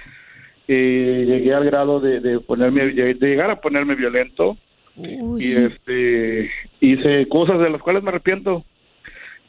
Eh, 0.68 1.24
llegué 1.26 1.54
al 1.54 1.64
grado 1.64 2.02
de, 2.02 2.20
de 2.20 2.40
ponerme, 2.42 2.88
de 2.88 3.14
llegar 3.14 3.50
a 3.50 3.62
ponerme 3.62 3.96
violento 3.96 4.58
y 4.98 5.52
este 5.52 6.50
hice 6.82 7.28
cosas 7.30 7.60
de 7.60 7.70
las 7.70 7.82
cuales 7.82 8.04
me 8.04 8.10
arrepiento. 8.10 8.66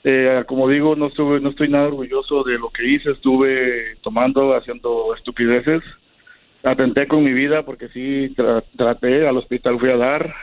Eh, 0.04 0.44
como 0.46 0.68
digo, 0.68 0.94
no 0.94 1.06
estuve, 1.06 1.40
no 1.40 1.50
estoy 1.50 1.68
nada 1.68 1.88
orgulloso 1.88 2.44
de 2.44 2.58
lo 2.58 2.70
que 2.70 2.86
hice. 2.86 3.10
Estuve 3.10 3.96
tomando, 4.02 4.54
haciendo 4.54 5.14
estupideces. 5.14 5.82
Atenté 6.64 7.06
con 7.06 7.22
mi 7.24 7.32
vida 7.32 7.62
porque 7.64 7.88
sí 7.88 8.34
tra- 8.36 8.64
traté. 8.76 9.26
Al 9.28 9.36
hospital 9.36 9.78
fui 9.78 9.90
a 9.90 9.96
dar 9.96 10.34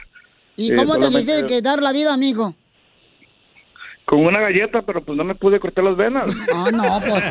¿Y 0.58 0.72
Eh, 0.72 0.76
cómo 0.76 0.96
te 0.98 1.08
quisiste 1.10 1.46
que 1.48 1.62
dar 1.62 1.82
la 1.84 1.92
vida, 1.92 2.14
amigo? 2.14 2.56
con 4.06 4.20
una 4.24 4.40
galleta, 4.40 4.84
pero 4.84 5.04
pues 5.04 5.18
no 5.18 5.24
me 5.24 5.34
pude 5.34 5.60
cortar 5.60 5.84
las 5.84 5.98
venas. 5.98 6.30
Ah, 6.54 6.70
no, 6.72 7.00
pues, 7.10 7.24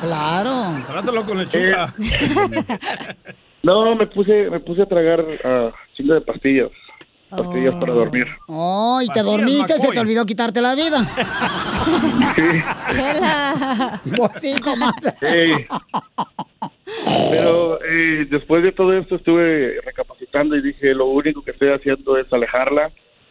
claro. 0.00 0.84
Trátalo 0.88 1.24
con 1.24 1.38
lechuga. 1.38 1.94
No, 3.62 3.94
me 3.94 4.08
puse, 4.08 4.50
me 4.50 4.58
puse 4.58 4.82
a 4.82 4.86
tragar 4.86 5.20
uh, 5.20 5.70
chingo 5.96 6.14
de 6.14 6.20
pastillas, 6.22 6.70
pastillas 7.30 7.74
para 7.76 7.92
dormir. 7.92 8.26
Oh, 8.48 9.00
y 9.00 9.06
te 9.10 9.22
dormiste, 9.22 9.78
se 9.78 9.88
te 9.92 10.00
olvidó 10.00 10.26
quitarte 10.26 10.60
la 10.60 10.74
vida. 10.74 11.04
Chela. 12.88 14.00
Pues 14.16 14.32
sí, 14.40 14.60
comadre. 14.60 15.14
Sí. 15.20 15.66
Pero 17.30 17.78
eh, 17.84 18.26
después 18.30 18.62
de 18.62 18.72
todo 18.72 18.92
esto 18.96 19.16
estuve 19.16 19.80
recapacitando 19.84 20.56
y 20.56 20.62
dije, 20.62 20.94
lo 20.94 21.06
único 21.06 21.42
que 21.42 21.50
estoy 21.52 21.70
haciendo 21.70 22.16
es 22.16 22.32
alejarla. 22.32 22.90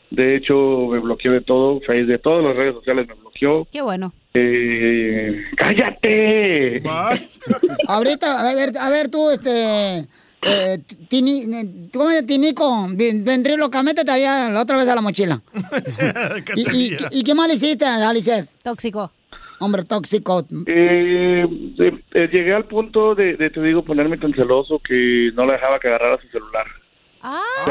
De 0.10 0.36
hecho, 0.36 0.88
me 0.92 1.00
bloqueó 1.00 1.32
de 1.32 1.42
todo, 1.42 1.80
Face, 1.82 2.04
de 2.06 2.18
todas 2.18 2.44
las 2.44 2.56
redes 2.56 2.74
sociales 2.76 3.08
me 3.08 3.14
bloqueó. 3.14 3.66
Qué 3.72 3.82
bueno. 3.82 4.12
Eh, 4.34 5.42
¡Cállate! 5.56 6.82
Ahorita, 7.88 8.50
a 8.50 8.56
ver, 8.56 8.72
a 8.78 8.90
ver 8.90 9.10
tú, 9.10 9.30
este... 9.32 10.08
Eh, 10.44 10.80
tini, 11.08 11.44
eh, 11.54 11.88
¿Cómo 11.94 12.10
se? 12.10 12.24
Tinico? 12.24 12.88
Ven- 12.90 13.24
Ventrilo, 13.24 13.70
métete 13.70 14.10
allá 14.10 14.50
la 14.50 14.62
otra 14.62 14.76
vez 14.78 14.88
a 14.88 14.96
la 14.96 15.02
mochila. 15.02 15.40
¿Y, 16.56 16.62
y, 16.62 16.98
y 17.12 17.24
qué 17.24 17.36
mal 17.36 17.52
hiciste, 17.52 17.86
Alices? 17.86 18.56
Tóxico. 18.64 19.12
Hombre, 19.62 19.84
tóxico. 19.84 20.42
Eh, 20.66 21.46
eh, 21.80 22.04
eh, 22.14 22.30
llegué 22.32 22.54
al 22.54 22.66
punto 22.66 23.14
de, 23.14 23.38
de, 23.38 23.50
te 23.52 23.62
digo, 23.62 23.84
ponerme 23.84 24.18
tan 24.18 24.34
celoso 24.34 24.80
que 24.80 25.32
no 25.36 25.46
la 25.46 25.54
dejaba 25.54 25.80
que 25.80 25.88
agarrara 25.88 26.20
su 26.20 26.28
celular. 26.30 26.66
Ah, 27.22 27.64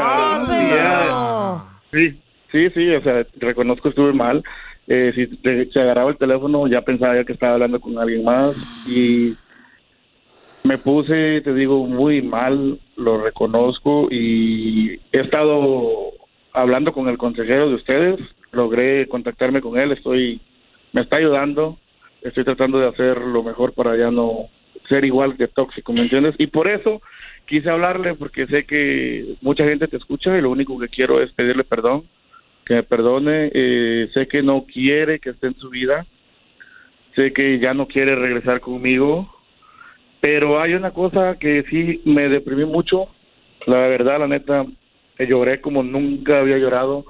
Sí, 1.91 2.17
sí, 2.51 2.69
sí, 2.69 2.89
o 2.91 3.01
sea, 3.03 3.25
reconozco 3.39 3.89
estuve 3.89 4.13
mal. 4.13 4.41
Eh, 4.87 5.11
si 5.15 5.67
se 5.71 5.79
agarraba 5.79 6.11
el 6.11 6.17
teléfono 6.17 6.65
ya 6.67 6.81
pensaba 6.81 7.15
ya 7.15 7.23
que 7.23 7.33
estaba 7.33 7.53
hablando 7.53 7.79
con 7.79 7.97
alguien 7.99 8.23
más 8.23 8.55
y 8.87 9.35
me 10.63 10.77
puse, 10.77 11.41
te 11.41 11.53
digo, 11.53 11.85
muy 11.85 12.21
mal, 12.21 12.79
lo 12.95 13.21
reconozco 13.21 14.07
y 14.09 14.99
he 15.11 15.19
estado 15.19 16.11
hablando 16.53 16.93
con 16.93 17.09
el 17.09 17.17
consejero 17.17 17.69
de 17.69 17.75
ustedes, 17.75 18.19
logré 18.51 19.07
contactarme 19.07 19.61
con 19.61 19.77
él, 19.77 19.91
estoy, 19.91 20.41
me 20.93 21.01
está 21.01 21.17
ayudando, 21.17 21.77
estoy 22.21 22.43
tratando 22.43 22.79
de 22.79 22.87
hacer 22.87 23.17
lo 23.19 23.43
mejor 23.43 23.73
para 23.73 23.95
ya 23.97 24.11
no 24.11 24.49
ser 24.87 25.05
igual 25.05 25.37
de 25.37 25.47
tóxico, 25.47 25.93
¿me 25.93 26.01
entiendes? 26.01 26.35
Y 26.37 26.47
por 26.47 26.67
eso 26.67 27.01
quise 27.45 27.69
hablarle 27.69 28.15
porque 28.15 28.47
sé 28.47 28.65
que 28.65 29.35
mucha 29.41 29.63
gente 29.63 29.87
te 29.87 29.97
escucha 29.97 30.37
y 30.37 30.41
lo 30.41 30.49
único 30.49 30.77
que 30.79 30.89
quiero 30.89 31.21
es 31.21 31.31
pedirle 31.33 31.63
perdón, 31.63 32.03
que 32.65 32.75
me 32.75 32.83
perdone, 32.83 33.51
eh, 33.53 34.09
sé 34.13 34.27
que 34.27 34.43
no 34.43 34.65
quiere 34.65 35.19
que 35.19 35.31
esté 35.31 35.47
en 35.47 35.55
su 35.55 35.69
vida, 35.69 36.05
sé 37.15 37.33
que 37.33 37.59
ya 37.59 37.73
no 37.73 37.87
quiere 37.87 38.15
regresar 38.15 38.59
conmigo, 38.61 39.33
pero 40.19 40.61
hay 40.61 40.73
una 40.73 40.91
cosa 40.91 41.37
que 41.39 41.63
sí 41.69 42.01
me 42.05 42.29
deprimí 42.29 42.65
mucho, 42.65 43.07
la 43.65 43.87
verdad, 43.87 44.19
la 44.19 44.27
neta, 44.27 44.65
lloré 45.19 45.61
como 45.61 45.83
nunca 45.83 46.39
había 46.39 46.57
llorado, 46.57 47.05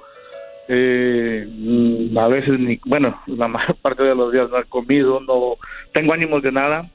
eh, 0.68 1.46
mm, 1.48 2.16
a 2.16 2.28
veces 2.28 2.58
ni, 2.58 2.80
bueno, 2.86 3.20
la 3.26 3.48
mayor 3.48 3.76
parte 3.76 4.02
de 4.02 4.14
los 4.14 4.32
días 4.32 4.48
no 4.50 4.58
he 4.58 4.64
comido, 4.64 5.20
no 5.20 5.56
tengo 5.92 6.12
ánimos 6.12 6.42
de 6.42 6.52
nada. 6.52 6.90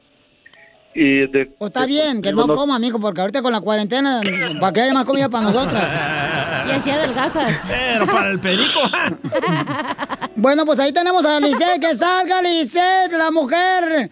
Y 0.93 1.27
de, 1.27 1.45
Pues 1.59 1.69
está 1.69 1.85
bien, 1.85 2.21
que 2.23 2.29
digo, 2.29 2.47
no 2.47 2.55
coma, 2.55 2.75
amigo, 2.75 2.99
porque 2.99 3.21
ahorita 3.21 3.43
con 3.43 3.51
la 3.51 3.61
cuarentena, 3.61 4.21
para 4.59 4.73
que 4.73 4.81
haya 4.81 4.93
más 4.93 5.05
comida 5.05 5.29
para 5.29 5.43
nosotras. 5.45 5.85
Y 6.67 6.71
así 6.71 6.89
adelgazas. 6.89 7.63
Pero 7.65 8.05
para 8.07 8.31
el 8.31 8.39
perico. 8.39 8.79
Bueno, 10.39 10.67
pues 10.67 10.79
ahí 10.79 10.93
tenemos 10.93 11.25
a 11.25 11.39
Lisette, 11.39 11.81
que 11.81 11.95
salga 11.95 12.43
Lisette, 12.43 13.11
la 13.17 13.31
mujer, 13.31 14.11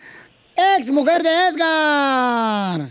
ex 0.55 0.89
mujer 0.89 1.21
de 1.21 1.29
Edgar. 1.49 2.89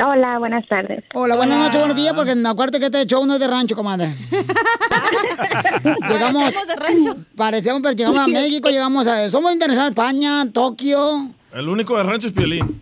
Hola, 0.00 0.38
buenas 0.38 0.66
tardes. 0.68 1.04
Hola, 1.12 1.36
buenas 1.36 1.58
noches, 1.58 1.78
buenos 1.78 1.96
días, 1.96 2.14
porque 2.14 2.32
acuérdate 2.32 2.78
que 2.78 2.86
este 2.86 3.04
show 3.06 3.26
no 3.26 3.34
es 3.34 3.40
de 3.40 3.46
rancho, 3.46 3.76
comadre. 3.76 4.14
llegamos. 6.08 6.42
Parecemos 6.42 6.68
de 6.68 6.76
rancho. 6.76 7.16
Parecemos, 7.36 7.82
pero 7.82 7.94
llegamos 7.94 8.20
a 8.20 8.26
México, 8.26 8.70
llegamos 8.70 9.06
a. 9.06 9.28
Somos 9.28 9.52
internacional, 9.52 9.90
España, 9.90 10.50
Tokio. 10.50 11.30
El 11.52 11.68
único 11.68 11.96
de 11.98 12.04
rancho 12.04 12.28
es 12.28 12.32
Piolín. 12.32 12.78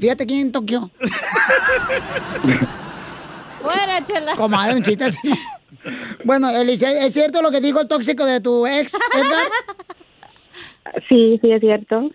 Fíjate 0.00 0.26
quién 0.26 0.40
en 0.40 0.52
Tokio. 0.52 0.90
Fuera, 3.62 4.04
chela. 4.04 4.34
Comadre, 4.34 4.74
un 4.76 4.82
chiste 4.82 5.04
así. 5.04 5.30
Bueno, 6.24 6.50
Elise, 6.50 7.06
¿es 7.06 7.12
cierto 7.12 7.40
lo 7.40 7.52
que 7.52 7.60
dijo 7.60 7.80
el 7.80 7.86
tóxico 7.86 8.24
de 8.24 8.40
tu 8.40 8.66
ex, 8.66 8.94
Edgar? 8.94 9.46
Sí, 11.08 11.38
sí, 11.40 11.52
es 11.52 11.60
cierto. 11.60 12.10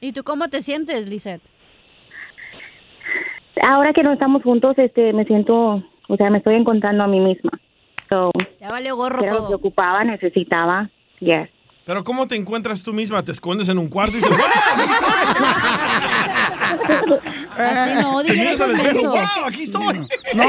¿Y 0.00 0.12
tú 0.12 0.24
cómo 0.24 0.48
te 0.48 0.62
sientes, 0.62 1.06
Lisette? 1.06 1.42
Ahora 3.66 3.92
que 3.92 4.02
no 4.02 4.12
estamos 4.12 4.42
juntos, 4.42 4.74
este, 4.78 5.12
me 5.12 5.24
siento, 5.24 5.82
o 6.08 6.16
sea, 6.16 6.30
me 6.30 6.38
estoy 6.38 6.56
encontrando 6.56 7.04
a 7.04 7.06
mí 7.06 7.20
misma. 7.20 7.50
So, 8.08 8.30
Ya 8.60 8.70
valió 8.70 8.96
gorro 8.96 9.20
lo 9.22 9.28
todo. 9.36 9.48
que 9.48 9.54
ocupaba, 9.54 10.04
necesitaba. 10.04 10.90
Yes. 11.20 11.48
Pero 11.84 12.02
¿cómo 12.02 12.26
te 12.26 12.34
encuentras 12.34 12.82
tú 12.82 12.92
misma? 12.92 13.22
¿Te 13.22 13.30
escondes 13.32 13.68
en 13.68 13.78
un 13.78 13.88
cuarto 13.88 14.16
y 14.16 14.20
dices, 14.20 14.36
Así 17.56 17.94
no, 18.02 18.20
eso 18.20 18.66
menso. 18.68 19.08
¡Wow, 19.10 19.20
aquí 19.46 19.62
estoy! 19.62 19.98
No, 20.34 20.44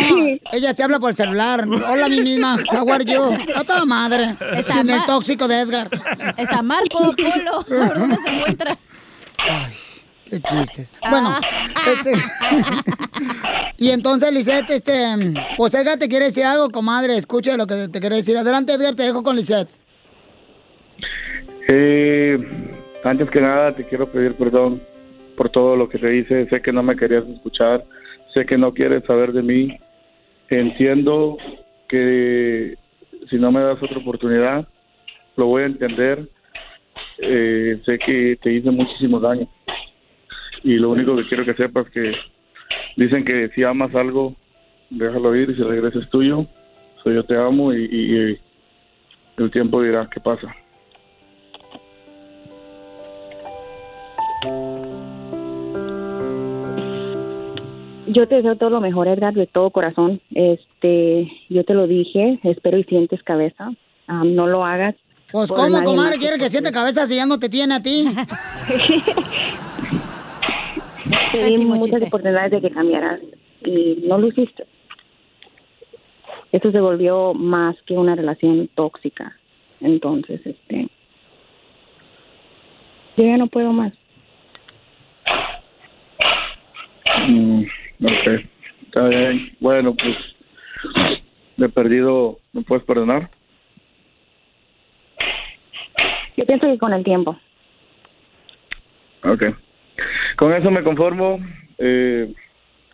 ella 0.52 0.74
se 0.74 0.84
habla 0.84 1.00
por 1.00 1.12
el 1.12 1.16
celular. 1.16 1.64
Hola, 1.68 2.10
mí 2.10 2.22
misma. 2.22 2.58
How 2.72 2.92
are 2.92 3.06
you? 3.06 3.38
A 3.56 3.64
toda 3.64 3.86
madre. 3.86 4.36
Está 4.56 4.82
Sin 4.82 4.90
el 4.90 5.06
tóxico 5.06 5.48
de 5.48 5.62
Edgar. 5.62 5.90
Está 6.38 6.62
Marco 6.64 7.14
Polo. 7.16 7.64
¿Por 7.68 8.00
dónde 8.00 8.16
se 8.18 8.30
encuentra? 8.30 8.78
Qué 10.30 10.40
chistes. 10.42 10.94
Bueno, 11.10 11.34
este... 11.98 12.14
y 13.78 13.90
entonces, 13.92 14.32
Lisette, 14.34 14.70
este... 14.72 14.94
Pues 15.58 15.74
Edgar 15.74 15.98
te 15.98 16.08
quiere 16.08 16.26
decir 16.26 16.46
algo, 16.46 16.70
comadre. 16.70 17.18
Escuche 17.18 17.58
lo 17.58 17.68
que 17.68 17.88
te 17.88 18.00
quiere 18.00 18.18
decir. 18.18 18.38
Adelante, 18.38 18.74
Edgar, 18.74 18.96
te 18.96 19.04
dejo 19.04 19.24
con 19.24 19.36
Lisette. 19.36 19.70
Eh, 21.70 22.38
antes 23.04 23.30
que 23.30 23.42
nada, 23.42 23.76
te 23.76 23.84
quiero 23.84 24.10
pedir 24.12 24.36
perdón 24.36 24.82
por 25.36 25.50
todo 25.50 25.76
lo 25.76 25.90
que 25.90 25.98
te 25.98 26.18
hice. 26.18 26.48
Sé 26.50 26.62
que 26.62 26.72
no 26.72 26.84
me 26.84 26.96
querías 26.96 27.26
escuchar. 27.28 27.86
Sé 28.34 28.46
que 28.46 28.58
no 28.58 28.74
quieres 28.74 29.04
saber 29.06 29.34
de 29.34 29.44
mí. 29.44 29.78
Entiendo 30.50 31.38
que 31.90 32.76
si 33.30 33.38
no 33.38 33.52
me 33.52 33.62
das 33.62 33.82
otra 33.82 33.98
oportunidad, 33.98 34.68
lo 35.36 35.48
voy 35.48 35.64
a 35.64 35.68
entender. 35.68 36.30
Eh, 37.20 37.82
sé 37.86 37.98
que 38.00 38.38
te 38.42 38.54
hice 38.54 38.72
muchísimo 38.72 39.20
daño. 39.20 39.48
Y 40.64 40.76
lo 40.76 40.92
único 40.92 41.16
que 41.16 41.28
quiero 41.28 41.46
que 41.46 41.54
sepas 41.54 41.86
es 41.88 41.92
que 41.94 42.12
dicen 42.96 43.24
que 43.26 43.50
si 43.50 43.64
amas 43.64 43.94
algo, 43.96 44.36
déjalo 44.90 45.36
ir 45.36 45.50
y 45.50 45.56
si 45.56 45.64
regresa 45.64 46.00
es 46.00 46.10
tuyo. 46.10 46.46
So, 47.04 47.12
yo 47.12 47.24
te 47.24 47.36
amo 47.38 47.74
y, 47.74 47.86
y- 47.86 48.32
y 48.32 48.40
el 49.38 49.52
tiempo 49.52 49.82
dirá 49.82 50.10
qué 50.12 50.20
pasa. 50.20 50.54
Yo 58.08 58.28
te 58.28 58.36
deseo 58.36 58.56
todo 58.56 58.70
lo 58.70 58.80
mejor, 58.82 59.08
Edgar, 59.08 59.34
de 59.34 59.48
todo 59.48 59.70
corazón. 59.70 60.22
Este, 60.34 61.30
yo 61.50 61.64
te 61.66 61.74
lo 61.74 61.88
dije, 61.88 62.40
espero 62.44 62.78
y 62.78 62.84
sientes 62.86 63.22
cabeza. 63.24 63.72
Ah, 64.08 64.24
no 64.26 64.48
lo 64.48 64.64
hagas. 64.66 64.96
Pues, 65.32 65.52
¿cómo, 65.52 65.84
comadre, 65.84 66.18
quiere 66.18 66.38
que 66.38 66.50
siente 66.50 66.72
cabeza 66.72 67.06
si 67.06 67.18
ya 67.18 67.26
no 67.26 67.38
te 67.38 67.50
tiene 67.50 67.74
a 67.76 67.84
ti? 67.84 68.06
Te 71.40 71.46
di 71.46 71.66
muchas 71.66 72.02
oportunidades 72.02 72.52
de 72.52 72.62
que 72.62 72.72
cambiaras 72.72 73.20
y 73.64 73.98
no 74.08 74.18
lo 74.18 74.28
hiciste. 74.28 74.66
Eso 76.52 76.72
se 76.72 76.80
volvió 76.80 77.34
más 77.34 77.76
que 77.86 77.94
una 77.94 78.16
relación 78.16 78.68
tóxica. 78.74 79.38
Entonces, 79.80 80.42
este, 80.46 80.88
yo 83.18 83.24
ya 83.24 83.38
no 83.38 83.48
puedo 83.48 83.72
más. 83.72 83.94
Mm, 87.28 87.64
ok, 88.04 88.44
está 88.88 89.08
bien. 89.08 89.56
Bueno, 89.60 89.94
pues 89.94 90.16
de 91.58 91.70
perdido, 91.70 92.40
¿me 92.54 92.64
puedes 92.64 92.84
perdonar? 92.86 93.30
Yo 96.36 96.46
pienso 96.46 96.68
que 96.68 96.78
con 96.80 96.94
el 96.94 97.04
tiempo. 97.04 97.38
Ok. 99.24 99.44
Con 100.38 100.54
eso 100.54 100.70
me 100.72 100.84
conformo. 100.84 101.40
Eh, 101.78 102.34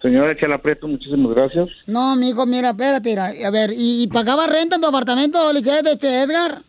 señora 0.01 0.35
Chela 0.37 0.57
Prieto, 0.61 0.87
muchísimas 0.87 1.33
gracias. 1.33 1.69
No, 1.87 2.15
mijo, 2.15 2.45
mira, 2.45 2.69
espérate, 2.69 3.09
mira, 3.09 3.27
a 3.45 3.51
ver, 3.51 3.71
¿y, 3.71 4.03
y 4.03 4.07
pagaba 4.07 4.47
renta 4.47 4.75
en 4.75 4.81
tu 4.81 4.87
apartamento, 4.87 5.51
Lisette, 5.53 5.87
este 5.87 6.23
Edgar? 6.23 6.59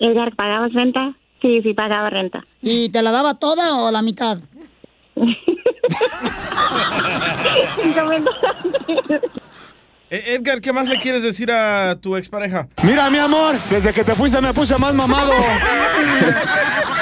Edgar, 0.00 0.34
¿pagabas 0.34 0.72
renta? 0.72 1.14
Sí, 1.42 1.60
sí, 1.62 1.74
pagaba 1.74 2.10
renta. 2.10 2.44
¿Y 2.62 2.90
te 2.90 3.02
la 3.02 3.10
daba 3.10 3.38
toda 3.38 3.76
o 3.76 3.90
la 3.90 4.02
mitad? 4.02 4.38
Eh, 10.12 10.34
Edgar, 10.34 10.60
¿qué 10.60 10.72
más 10.72 10.88
le 10.88 10.98
quieres 10.98 11.22
decir 11.22 11.52
a 11.52 11.94
tu 12.00 12.16
expareja? 12.16 12.66
Mira, 12.82 13.08
mi 13.10 13.18
amor, 13.18 13.54
desde 13.70 13.92
que 13.92 14.02
te 14.02 14.12
fuiste 14.16 14.40
me 14.40 14.52
puse 14.52 14.76
más 14.76 14.92
mamado. 14.92 15.30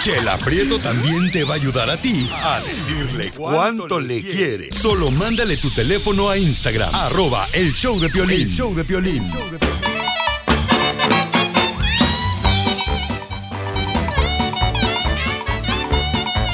Chela 0.00 0.38
Prieto 0.38 0.78
también 0.78 1.30
te 1.30 1.44
va 1.44 1.52
a 1.52 1.56
ayudar 1.56 1.90
a 1.90 1.96
ti 1.98 2.26
a 2.32 2.58
decirle 2.60 3.30
cuánto 3.36 4.00
le 4.00 4.22
quiere. 4.22 4.72
Solo 4.72 5.10
mándale 5.10 5.58
tu 5.58 5.68
teléfono 5.68 6.30
a 6.30 6.38
Instagram, 6.38 6.88
arroba 6.94 7.46
el 7.52 7.70
show 7.70 8.00
de 8.00 8.08
Piolín. 8.08 8.48
El 8.48 8.50
show 8.50 8.74
de 8.74 8.82
Piolín. 8.82 9.30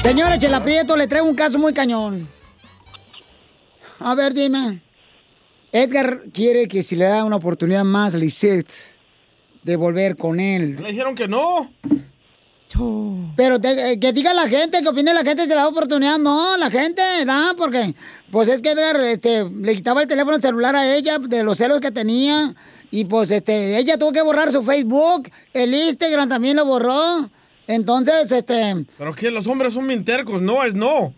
Señora 0.01 0.37
Chela 0.37 0.61
Prieto, 0.61 0.97
le 0.97 1.07
traigo 1.07 1.29
un 1.29 1.35
caso 1.35 1.57
muy 1.57 1.73
cañón. 1.73 2.27
A 3.99 4.13
ver, 4.13 4.33
dime. 4.33 4.81
Edgar 5.71 6.23
quiere 6.33 6.67
que 6.67 6.83
si 6.83 6.97
le 6.97 7.05
da 7.05 7.23
una 7.23 7.37
oportunidad 7.37 7.85
más 7.85 8.13
a 8.13 8.17
Lisette 8.17 8.69
de 9.63 9.77
volver 9.77 10.17
con 10.17 10.41
él. 10.41 10.75
Le 10.81 10.89
dijeron 10.89 11.15
que 11.15 11.29
no. 11.29 11.71
Pero 13.35 13.59
te- 13.61 13.91
eh, 13.93 13.99
que 13.99 14.11
diga 14.13 14.33
la 14.33 14.47
gente, 14.49 14.81
que 14.81 14.87
opine 14.89 15.13
la 15.13 15.23
gente 15.23 15.43
si 15.43 15.49
le 15.49 15.55
da 15.55 15.67
oportunidad. 15.67 16.17
No, 16.17 16.57
la 16.57 16.69
gente, 16.69 17.01
da, 17.25 17.53
porque 17.57 17.95
pues 18.31 18.49
es 18.49 18.61
que 18.61 18.71
Edgar 18.71 18.99
este, 19.05 19.45
le 19.49 19.75
quitaba 19.75 20.01
el 20.01 20.07
teléfono 20.07 20.37
celular 20.39 20.75
a 20.75 20.95
ella 20.95 21.17
de 21.19 21.43
los 21.43 21.57
celos 21.57 21.79
que 21.79 21.91
tenía. 21.91 22.53
Y 22.91 23.05
pues 23.05 23.31
este, 23.31 23.77
ella 23.77 23.97
tuvo 23.97 24.11
que 24.11 24.21
borrar 24.21 24.51
su 24.51 24.63
Facebook, 24.63 25.29
el 25.53 25.73
Instagram 25.73 26.27
también 26.29 26.57
lo 26.57 26.65
borró. 26.65 27.29
Entonces, 27.67 28.31
este, 28.31 28.85
Pero 28.97 29.13
que 29.15 29.29
los 29.31 29.45
hombres 29.47 29.73
son 29.73 29.87
bien 29.87 30.03
tercos, 30.05 30.41
no 30.41 30.63
es 30.63 30.73
no. 30.73 31.13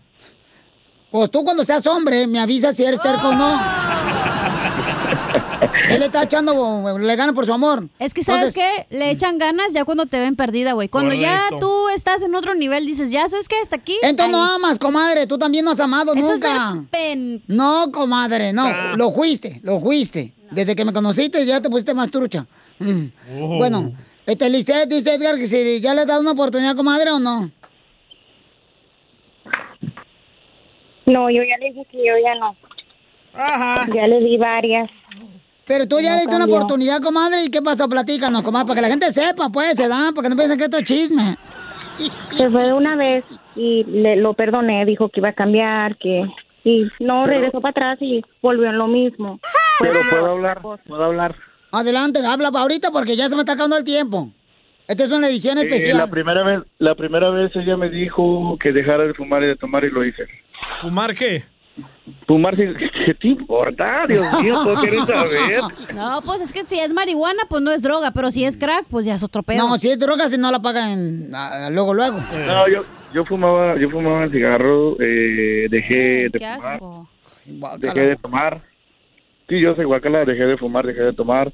pues 1.10 1.30
tú 1.30 1.44
cuando 1.44 1.64
seas 1.64 1.86
hombre 1.86 2.26
me 2.26 2.38
avisas 2.40 2.76
si 2.76 2.84
eres 2.84 3.00
terco 3.00 3.28
o 3.28 3.34
no. 3.34 3.89
Él 5.90 6.02
está 6.02 6.22
echando, 6.22 6.98
le 6.98 7.16
gana 7.16 7.32
por 7.32 7.46
su 7.46 7.52
amor. 7.52 7.88
Es 7.98 8.14
que, 8.14 8.22
¿sabes 8.22 8.56
Entonces- 8.56 8.86
qué? 8.88 8.96
Le 8.96 9.10
echan 9.10 9.38
ganas 9.38 9.72
ya 9.72 9.84
cuando 9.84 10.06
te 10.06 10.18
ven 10.18 10.36
perdida, 10.36 10.72
güey. 10.72 10.88
Cuando 10.88 11.14
ya 11.14 11.48
tú 11.58 11.88
estás 11.90 12.22
en 12.22 12.34
otro 12.34 12.54
nivel, 12.54 12.86
dices, 12.86 13.10
ya, 13.10 13.28
¿sabes 13.28 13.48
qué? 13.48 13.56
Hasta 13.62 13.76
aquí. 13.76 13.96
Entonces 14.02 14.32
no 14.32 14.42
amas, 14.42 14.78
comadre. 14.78 15.26
Tú 15.26 15.38
también 15.38 15.64
no 15.64 15.72
has 15.72 15.80
amado 15.80 16.14
Eso 16.14 16.32
es 16.34 16.40
nunca. 16.40 16.72
ser 16.72 16.82
pen- 16.90 17.42
No, 17.46 17.90
comadre, 17.92 18.52
no. 18.52 18.66
Ah. 18.66 18.94
Lo 18.96 19.10
fuiste, 19.12 19.60
lo 19.62 19.80
fuiste. 19.80 20.32
Desde 20.50 20.74
que 20.74 20.84
me 20.84 20.92
conociste 20.92 21.44
ya 21.46 21.60
te 21.60 21.70
pusiste 21.70 21.94
más 21.94 22.10
trucha. 22.10 22.46
Mm. 22.78 23.04
Oh. 23.40 23.58
Bueno, 23.58 23.92
este 24.26 24.48
Lisette 24.50 24.88
dice 24.88 25.14
Edgar 25.14 25.36
que 25.36 25.46
si 25.46 25.80
ya 25.80 25.94
le 25.94 26.06
das 26.06 26.20
una 26.20 26.32
oportunidad, 26.32 26.74
comadre, 26.74 27.10
o 27.10 27.18
no. 27.20 27.50
No, 31.06 31.30
yo 31.30 31.42
ya 31.42 31.56
le 31.58 31.70
dije 31.72 31.86
que 31.90 31.98
yo 31.98 32.14
ya 32.22 32.34
no. 32.36 32.56
Ya 33.94 34.06
le 34.06 34.20
di 34.20 34.36
varias. 34.36 34.90
Pero 35.70 35.86
tú 35.86 36.00
ya 36.00 36.08
No 36.10 36.14
le 36.16 36.20
diste 36.22 36.34
una 36.34 36.46
oportunidad, 36.46 37.00
comadre, 37.00 37.44
¿y 37.44 37.48
qué 37.48 37.62
pasó? 37.62 37.88
Platícanos, 37.88 38.42
comadre, 38.42 38.66
para 38.66 38.74
que 38.74 38.82
la 38.82 38.88
gente 38.88 39.12
sepa, 39.12 39.50
pues, 39.50 39.76
se 39.76 39.86
da, 39.86 40.10
porque 40.12 40.28
no 40.28 40.34
piensen 40.34 40.58
que 40.58 40.64
esto 40.64 40.78
es 40.78 40.82
chisme. 40.82 41.36
Se 42.36 42.50
fue 42.50 42.64
de 42.64 42.72
una 42.72 42.96
vez 42.96 43.24
y 43.54 43.84
le, 43.84 44.16
lo 44.16 44.34
perdoné, 44.34 44.84
dijo 44.84 45.10
que 45.10 45.20
iba 45.20 45.28
a 45.28 45.32
cambiar, 45.32 45.96
que... 45.98 46.24
Y 46.64 46.88
no, 46.98 47.24
regresó 47.24 47.60
para 47.60 47.70
atrás 47.70 47.98
y 48.00 48.20
volvió 48.42 48.68
en 48.68 48.78
lo 48.78 48.88
mismo. 48.88 49.38
Pero 49.78 50.00
puedo 50.10 50.26
hablar, 50.32 50.60
puedo 50.60 51.04
hablar. 51.04 51.36
Adelante, 51.70 52.18
habla 52.26 52.48
ahorita 52.48 52.90
porque 52.90 53.14
ya 53.14 53.28
se 53.28 53.36
me 53.36 53.42
está 53.42 53.52
acabando 53.52 53.76
el 53.76 53.84
tiempo. 53.84 54.28
Esta 54.88 55.04
es 55.04 55.12
una 55.12 55.28
edición 55.28 55.56
Eh, 55.58 55.62
especial. 55.62 55.98
la 55.98 56.08
primera 56.08 56.42
vez, 56.42 56.62
la 56.78 56.96
primera 56.96 57.30
vez 57.30 57.54
ella 57.54 57.76
me 57.76 57.90
dijo 57.90 58.58
que 58.60 58.72
dejara 58.72 59.04
de 59.04 59.14
fumar 59.14 59.44
y 59.44 59.46
de 59.46 59.56
tomar 59.56 59.84
y 59.84 59.90
lo 59.90 60.04
hice. 60.04 60.24
¿Fumar 60.80 61.14
qué? 61.14 61.44
Fumar, 62.26 62.56
sí, 62.56 62.62
¿qué 63.06 63.14
te 63.14 63.28
importa? 63.28 64.04
Dios 64.08 64.24
mío, 64.42 64.54
¿tú 64.64 64.80
quieres 64.80 65.04
saber? 65.06 65.60
No, 65.94 66.20
pues 66.24 66.40
es 66.40 66.52
que 66.52 66.64
si 66.64 66.78
es 66.78 66.92
marihuana, 66.92 67.42
pues 67.48 67.62
no 67.62 67.70
es 67.70 67.82
droga, 67.82 68.10
pero 68.12 68.30
si 68.30 68.44
es 68.44 68.56
crack, 68.56 68.86
pues 68.90 69.06
ya 69.06 69.14
es 69.14 69.22
otro 69.22 69.42
pedo. 69.42 69.58
No, 69.68 69.76
si 69.76 69.90
es 69.90 69.98
droga, 69.98 70.28
si 70.28 70.38
no 70.38 70.50
la 70.50 70.60
pagan 70.60 71.34
ah, 71.34 71.68
luego, 71.70 71.94
luego. 71.94 72.18
No, 72.46 72.68
yo, 72.68 72.84
yo 73.14 73.24
fumaba, 73.24 73.78
yo 73.78 73.90
fumaba 73.90 74.28
cigarro, 74.28 74.96
eh, 75.00 75.66
dejé 75.70 76.28
de 76.30 76.38
Qué 76.38 76.46
fumar, 76.58 76.72
asco. 76.72 77.08
dejé 77.78 78.00
de 78.00 78.16
tomar. 78.16 78.62
Sí, 79.48 79.60
yo 79.60 79.74
soy 79.74 79.84
guacala, 79.84 80.24
dejé 80.24 80.44
de 80.44 80.56
fumar, 80.56 80.86
dejé 80.86 81.02
de 81.02 81.12
tomar. 81.12 81.52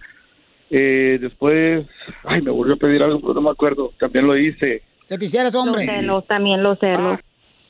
Eh, 0.70 1.18
después, 1.20 1.86
ay, 2.24 2.42
me 2.42 2.50
volvió 2.50 2.74
a 2.74 2.78
pedir 2.78 3.02
algo, 3.02 3.20
pero 3.20 3.34
no 3.34 3.40
me 3.42 3.50
acuerdo. 3.50 3.92
También 3.98 4.26
lo 4.26 4.36
hice. 4.36 4.82
Que 5.08 5.16
te 5.16 5.24
hicieras 5.24 5.54
hombre. 5.54 5.86
Los 5.86 5.94
celos, 5.94 6.26
también 6.26 6.62
los 6.62 6.78
celos. 6.78 7.20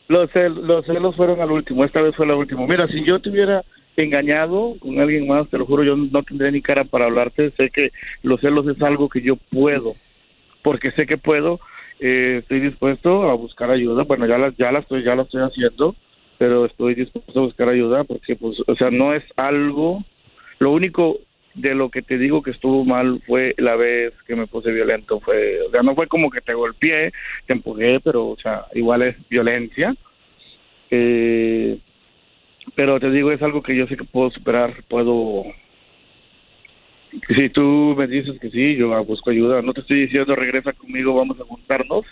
Los, 0.09 0.30
los 0.34 0.86
celos 0.86 1.16
fueron 1.16 1.40
al 1.40 1.50
último, 1.50 1.84
esta 1.84 2.00
vez 2.00 2.14
fue 2.14 2.26
la 2.26 2.36
última. 2.36 2.66
Mira, 2.66 2.86
si 2.88 3.04
yo 3.04 3.20
te 3.20 3.30
hubiera 3.30 3.64
engañado 3.96 4.76
con 4.78 5.00
alguien 5.00 5.26
más, 5.26 5.48
te 5.48 5.59
lo 5.59 5.66
juro, 5.66 5.82
yo 5.82 5.96
no 5.96 6.22
tendría 6.22 6.50
ni 6.50 6.62
cara 6.62 6.84
para 6.84 7.07
hablarte. 7.07 7.50
Sé 7.52 7.70
que 7.70 7.90
los 8.22 8.40
celos 8.40 8.66
es 8.68 8.80
algo 8.82 9.09
que 9.09 9.20
yo 9.22 9.36
puedo, 9.36 9.94
porque 10.62 10.92
sé 10.92 11.07
que 11.07 11.16
puedo. 11.18 11.61
eh, 11.98 12.38
estoy 12.42 12.61
dispuesto 12.61 13.28
a 13.30 13.34
buscar 13.34 13.70
ayuda. 13.70 14.04
Bueno, 14.04 14.26
ya 14.26 14.38
la, 14.38 14.52
ya 14.57 14.70
la 14.70 14.80
estoy, 14.80 15.02
ya 15.02 15.14
la 15.14 15.22
estoy 15.22 15.42
haciendo, 15.42 15.94
pero 16.38 16.66
estoy 16.66 16.94
dispuesto 16.94 17.40
a 17.40 17.44
buscar 17.44 17.68
ayuda 17.68 18.04
porque, 18.04 18.36
pues, 18.36 18.59
o 18.66 18.74
sea, 18.76 18.90
no 18.90 19.14
es 19.14 19.24
algo. 19.36 20.04
Lo 20.59 20.72
único 20.72 21.18
de 21.57 21.74
lo 21.74 21.90
que 21.90 22.02
te 22.02 22.18
digo 22.18 22.42
que 22.42 22.50
estuvo 22.50 22.84
mal 22.84 23.20
fue 23.26 23.54
la 23.57 23.76
vez 23.76 24.12
que 24.26 24.36
me 24.36 24.46
puse 24.46 24.70
violento. 24.70 25.20
Fue, 25.20 25.61
o 25.62 25.70
sea, 25.70 25.82
no 25.82 25.94
fue 25.94 26.07
como 26.07 26.30
que 26.30 26.42
te 26.42 26.54
golpeé, 26.54 27.12
te 27.46 27.54
empujé, 27.54 27.98
pero, 28.00 28.28
o 28.28 28.36
sea, 28.36 28.66
igual 28.74 29.02
es 29.02 29.16
violencia. 29.28 29.94
Eh, 30.90 31.78
pero 32.74 33.00
te 33.00 33.11
digo, 33.11 33.32
es 33.32 33.42
algo 33.42 33.62
que 33.62 33.74
yo 33.74 33.86
sé 33.86 33.96
que 33.96 34.04
puedo 34.04 34.30
superar, 34.30 34.74
puedo... 34.88 35.44
Si 37.34 37.48
tú 37.48 37.94
me 37.96 38.07
dices 38.07 38.38
que 38.40 38.50
sí, 38.50 38.76
yo 38.76 39.02
busco 39.04 39.30
ayuda. 39.30 39.62
No 39.62 39.72
te 39.72 39.80
estoy 39.80 40.02
diciendo 40.02 40.36
regresa 40.36 40.74
conmigo, 40.74 41.14
vamos 41.14 41.40
a 41.40 41.44
juntarnos. 41.44 42.04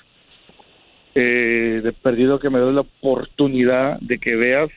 Eh, 1.14 1.80
de 1.84 1.92
perdido 1.92 2.40
que 2.40 2.51
me 2.51 2.59
doy 2.59 2.74
la 2.74 2.80
oportunidad 2.80 4.01
de 4.01 4.18
que 4.18 4.34
veas 4.34 4.70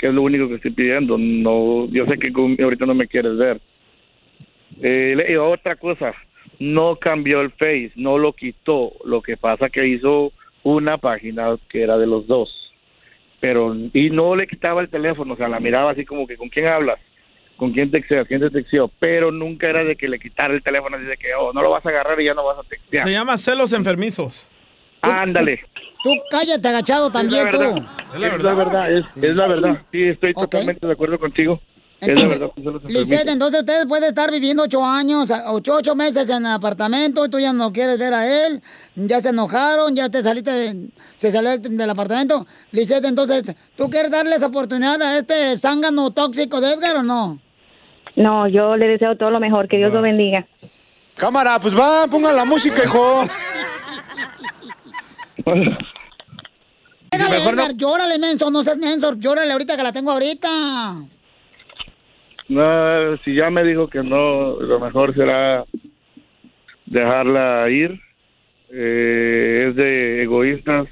que 0.00 0.08
es 0.08 0.14
lo 0.14 0.22
único 0.22 0.48
que 0.48 0.54
estoy 0.54 0.70
pidiendo. 0.70 1.18
No, 1.18 1.86
yo 1.90 2.06
sé 2.06 2.18
que 2.18 2.32
ahorita 2.62 2.86
no 2.86 2.94
me 2.94 3.06
quieres 3.06 3.36
ver. 3.36 3.60
Eh, 4.82 5.26
y 5.28 5.36
otra 5.36 5.76
cosa, 5.76 6.14
no 6.58 6.96
cambió 6.96 7.42
el 7.42 7.50
Face, 7.50 7.92
no 7.96 8.16
lo 8.16 8.32
quitó. 8.32 8.92
Lo 9.04 9.20
que 9.20 9.36
pasa 9.36 9.68
que 9.68 9.86
hizo 9.86 10.32
una 10.62 10.96
página 10.96 11.54
que 11.68 11.82
era 11.82 11.98
de 11.98 12.06
los 12.06 12.26
dos. 12.26 12.50
Pero, 13.40 13.76
y 13.92 14.08
no 14.10 14.34
le 14.34 14.46
quitaba 14.46 14.80
el 14.80 14.88
teléfono, 14.88 15.34
o 15.34 15.36
sea, 15.36 15.48
la 15.48 15.60
miraba 15.60 15.90
así 15.90 16.06
como 16.06 16.26
que, 16.26 16.36
¿con 16.36 16.48
quién 16.48 16.66
hablas? 16.66 16.98
con 17.56 17.72
quién 17.72 17.90
texteas, 17.90 18.26
quién 18.26 18.40
te 18.40 18.48
texteó, 18.48 18.90
pero 18.98 19.30
nunca 19.30 19.68
era 19.68 19.84
de 19.84 19.94
que 19.94 20.08
le 20.08 20.18
quitara 20.18 20.54
el 20.54 20.62
teléfono, 20.62 20.96
así 20.96 21.04
de 21.04 21.18
que, 21.18 21.34
oh, 21.34 21.52
no 21.52 21.60
lo 21.60 21.68
vas 21.68 21.84
a 21.84 21.90
agarrar 21.90 22.18
y 22.18 22.24
ya 22.24 22.32
no 22.32 22.42
vas 22.42 22.58
a 22.58 22.62
textear. 22.62 23.06
Se 23.06 23.12
llama 23.12 23.36
celos 23.36 23.74
enfermizos. 23.74 24.48
Ándale. 25.02 25.60
Tú 26.02 26.10
cállate, 26.30 26.68
agachado 26.68 27.10
también 27.10 27.46
es 27.48 27.52
la 27.54 27.58
tú. 27.58 27.58
verdad, 27.74 27.84
es 28.14 28.42
la 28.42 28.54
verdad, 28.54 28.92
es, 28.92 29.04
es 29.22 29.36
la 29.36 29.46
verdad. 29.46 29.82
Sí, 29.92 30.02
estoy 30.04 30.34
totalmente 30.34 30.86
de 30.86 30.92
acuerdo 30.92 31.18
contigo. 31.18 31.60
es 32.00 32.08
la 32.08 32.12
Entonces, 32.14 32.40
verdad. 32.40 32.52
enfermizos. 32.88 33.26
entonces 33.32 33.60
ustedes 33.60 33.86
pueden 33.86 34.04
estar 34.08 34.30
viviendo 34.30 34.62
ocho 34.62 34.82
años, 34.84 35.30
ocho, 35.48 35.74
ocho 35.76 35.94
meses 35.94 36.28
en 36.30 36.46
el 36.46 36.52
apartamento, 36.52 37.24
y 37.26 37.28
tú 37.28 37.38
ya 37.38 37.52
no 37.52 37.70
quieres 37.72 37.98
ver 37.98 38.14
a 38.14 38.46
él, 38.46 38.62
ya 38.94 39.20
se 39.20 39.28
enojaron, 39.28 39.94
ya 39.94 40.08
te 40.08 40.22
saliste, 40.22 40.50
de- 40.50 40.88
se 41.16 41.30
salió 41.30 41.58
del, 41.58 41.90
apartamento. 41.90 42.46
Lisette, 42.72 43.04
entonces, 43.04 43.44
¿tú 43.76 43.90
quieres 43.90 44.10
darle 44.10 44.36
esa 44.36 44.46
oportunidad 44.46 45.00
a 45.02 45.18
este 45.18 45.54
zángano 45.58 46.10
tóxico 46.12 46.62
de 46.62 46.72
Edgar 46.72 46.96
o 46.96 47.02
no? 47.02 47.38
No, 48.16 48.48
yo 48.48 48.76
le 48.76 48.88
deseo 48.88 49.16
todo 49.16 49.30
lo 49.30 49.38
mejor, 49.38 49.68
que 49.68 49.76
Dios 49.76 49.92
lo 49.92 50.00
bendiga. 50.02 50.46
Cámara, 51.16 51.58
pues 51.60 51.78
va, 51.78 52.06
pongan 52.10 52.34
la 52.34 52.46
música, 52.46 52.82
hijo. 52.82 53.24
Déjale, 57.10 57.36
Edgar, 57.38 57.76
llórale, 57.76 58.18
menso, 58.18 58.50
no 58.50 58.62
seas 58.62 58.78
menso, 58.78 59.14
llórale 59.16 59.52
ahorita 59.52 59.76
que 59.76 59.82
la 59.82 59.92
tengo 59.92 60.12
ahorita. 60.12 60.48
No, 62.48 63.16
si 63.24 63.34
ya 63.34 63.50
me 63.50 63.64
dijo 63.64 63.88
que 63.88 64.02
no, 64.02 64.60
lo 64.60 64.80
mejor 64.80 65.14
será 65.14 65.64
dejarla 66.86 67.68
ir. 67.70 68.00
Eh, 68.72 69.66
es 69.68 69.76
de 69.76 70.22
egoístas, 70.22 70.86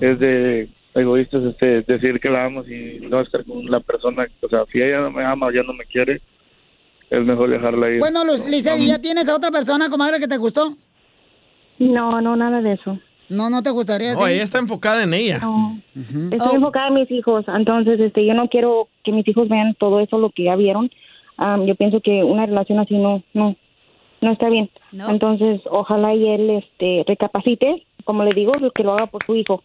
es 0.00 0.18
de 0.18 0.68
egoístas 0.94 1.42
este, 1.44 1.80
decir 1.82 2.20
que 2.20 2.28
la 2.28 2.44
amo 2.44 2.64
y 2.64 3.00
no 3.00 3.20
estar 3.20 3.44
con 3.44 3.64
la 3.70 3.80
persona. 3.80 4.26
O 4.40 4.48
sea, 4.48 4.64
si 4.70 4.80
ella 4.80 5.00
no 5.00 5.10
me 5.10 5.24
ama 5.24 5.46
o 5.46 5.50
ya 5.50 5.62
no 5.62 5.72
me 5.72 5.84
quiere, 5.84 6.20
es 7.10 7.24
mejor 7.24 7.50
dejarla 7.50 7.90
ir. 7.90 7.98
Bueno, 7.98 8.24
Luz, 8.24 8.46
Lisette, 8.46 8.80
¿y 8.80 8.88
¿ya 8.88 8.98
tienes 8.98 9.28
a 9.28 9.36
otra 9.36 9.50
persona, 9.50 9.88
comadre, 9.90 10.18
que 10.18 10.28
te 10.28 10.36
gustó? 10.36 10.76
No, 11.78 12.20
no, 12.20 12.36
nada 12.36 12.60
de 12.60 12.74
eso. 12.74 12.98
No, 13.32 13.48
no 13.48 13.62
te 13.62 13.70
gustaría. 13.70 14.14
No, 14.14 14.26
ella 14.26 14.42
está 14.42 14.58
enfocada 14.58 15.02
en 15.02 15.14
ella. 15.14 15.40
Estoy 16.30 16.56
enfocada 16.56 16.88
en 16.88 16.94
mis 16.94 17.10
hijos, 17.10 17.44
entonces 17.48 17.98
este, 17.98 18.26
yo 18.26 18.34
no 18.34 18.48
quiero 18.48 18.88
que 19.04 19.12
mis 19.12 19.26
hijos 19.26 19.48
vean 19.48 19.74
todo 19.74 20.00
eso, 20.00 20.18
lo 20.18 20.30
que 20.30 20.44
ya 20.44 20.56
vieron. 20.56 20.90
Am, 21.38 21.64
yo 21.64 21.74
pienso 21.74 22.00
que 22.00 22.22
una 22.22 22.44
relación 22.44 22.78
así 22.78 22.94
no, 22.94 23.22
no, 23.32 23.56
no 24.20 24.32
está 24.32 24.50
bien. 24.50 24.70
Entonces, 24.92 25.62
ojalá 25.70 26.14
y 26.14 26.28
él 26.28 26.50
este, 26.50 27.04
recapacite, 27.06 27.86
como 28.04 28.22
le 28.24 28.34
digo, 28.34 28.52
que 28.74 28.84
lo 28.84 28.92
haga 28.92 29.06
por 29.06 29.24
su 29.24 29.34
hijo. 29.34 29.62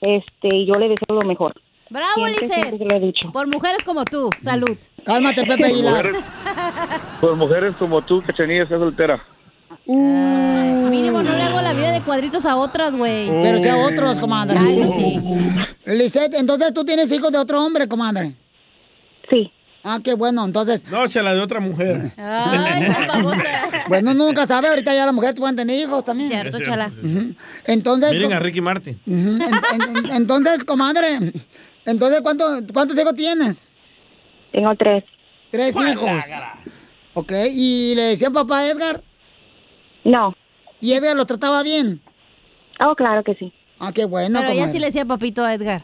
Este, 0.00 0.54
y 0.54 0.66
yo 0.66 0.74
le 0.74 0.88
deseo 0.88 1.20
lo 1.20 1.26
mejor. 1.26 1.54
Bravo, 1.90 2.26
dicho. 3.00 3.32
Por 3.32 3.48
mujeres 3.48 3.82
como 3.82 4.04
tú. 4.04 4.30
Salud. 4.40 4.76
Cálmate, 5.04 5.42
Por 5.46 5.56
mujeres, 5.58 6.16
por 7.20 7.36
mujeres 7.36 7.76
como 7.76 8.02
tú, 8.02 8.22
que 8.22 8.32
Chenilla 8.34 8.62
está 8.64 8.78
soltera. 8.78 9.24
Mínimo 9.86 11.22
no 11.22 11.32
le 11.36 11.42
hago 11.42 11.60
la 11.62 11.72
vida 11.72 11.92
de 11.92 12.02
cuadritos 12.02 12.46
a 12.46 12.56
otras, 12.56 12.94
güey. 12.96 13.28
Pero 13.42 13.58
sea 13.58 13.76
otros, 13.78 14.18
comadre. 14.18 14.58
Ah, 14.58 14.70
eso 14.70 14.92
sí. 14.92 15.20
Lisette, 15.86 16.34
entonces 16.34 16.72
tú 16.74 16.84
tienes 16.84 17.10
hijos 17.12 17.32
de 17.32 17.38
otro 17.38 17.64
hombre, 17.64 17.88
comadre. 17.88 18.34
Sí. 19.30 19.50
Ah, 19.84 20.00
qué 20.02 20.14
bueno, 20.14 20.44
entonces. 20.44 20.84
No, 20.90 21.06
chela 21.06 21.32
de 21.34 21.40
otra 21.40 21.60
mujer. 21.60 22.10
Bueno, 23.88 24.12
nunca 24.12 24.46
sabe, 24.46 24.68
ahorita 24.68 24.94
ya 24.94 25.06
las 25.06 25.14
mujeres 25.14 25.34
pueden 25.36 25.56
tener 25.56 25.78
hijos 25.80 26.04
también. 26.04 26.28
Cierto, 26.28 26.58
chala. 26.60 26.90
Entonces, 27.64 28.10
Miren 28.12 28.34
a 28.34 28.38
Ricky 28.38 28.60
Martin. 28.60 29.00
Ujú, 29.06 29.16
en- 29.18 29.40
en- 29.40 29.96
en- 30.06 30.10
entonces, 30.10 30.62
comadre, 30.64 31.18
entonces, 31.86 32.20
¿cuánto, 32.20 32.44
¿cuántos 32.74 32.98
hijos 32.98 33.14
tienes? 33.14 33.62
Tengo 34.52 34.74
tres. 34.76 35.04
Tres 35.50 35.74
hijos. 35.74 36.10
Ok, 37.14 37.32
¿y 37.50 37.94
le 37.94 38.02
decían 38.02 38.32
papá 38.34 38.58
a 38.58 38.68
Edgar? 38.68 39.02
No. 40.04 40.34
¿Y 40.80 40.92
Edgar 40.92 41.16
lo 41.16 41.26
trataba 41.26 41.62
bien? 41.62 42.00
Oh, 42.80 42.94
claro 42.94 43.24
que 43.24 43.34
sí. 43.34 43.52
Ah, 43.78 43.92
qué 43.92 44.04
bueno, 44.04 44.40
Pero 44.40 44.52
ella 44.52 44.68
sí 44.68 44.78
le 44.78 44.86
decía 44.86 45.04
papito 45.04 45.44
a 45.44 45.54
Edgar. 45.54 45.82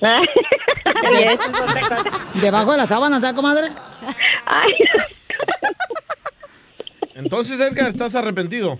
¿Debajo 2.40 2.72
de 2.72 2.78
las 2.78 2.88
sábanas, 2.88 3.20
¿sabes, 3.20 3.36
comadre? 3.36 3.68
Entonces, 7.14 7.60
Edgar, 7.60 7.88
¿estás 7.88 8.14
arrepentido? 8.14 8.78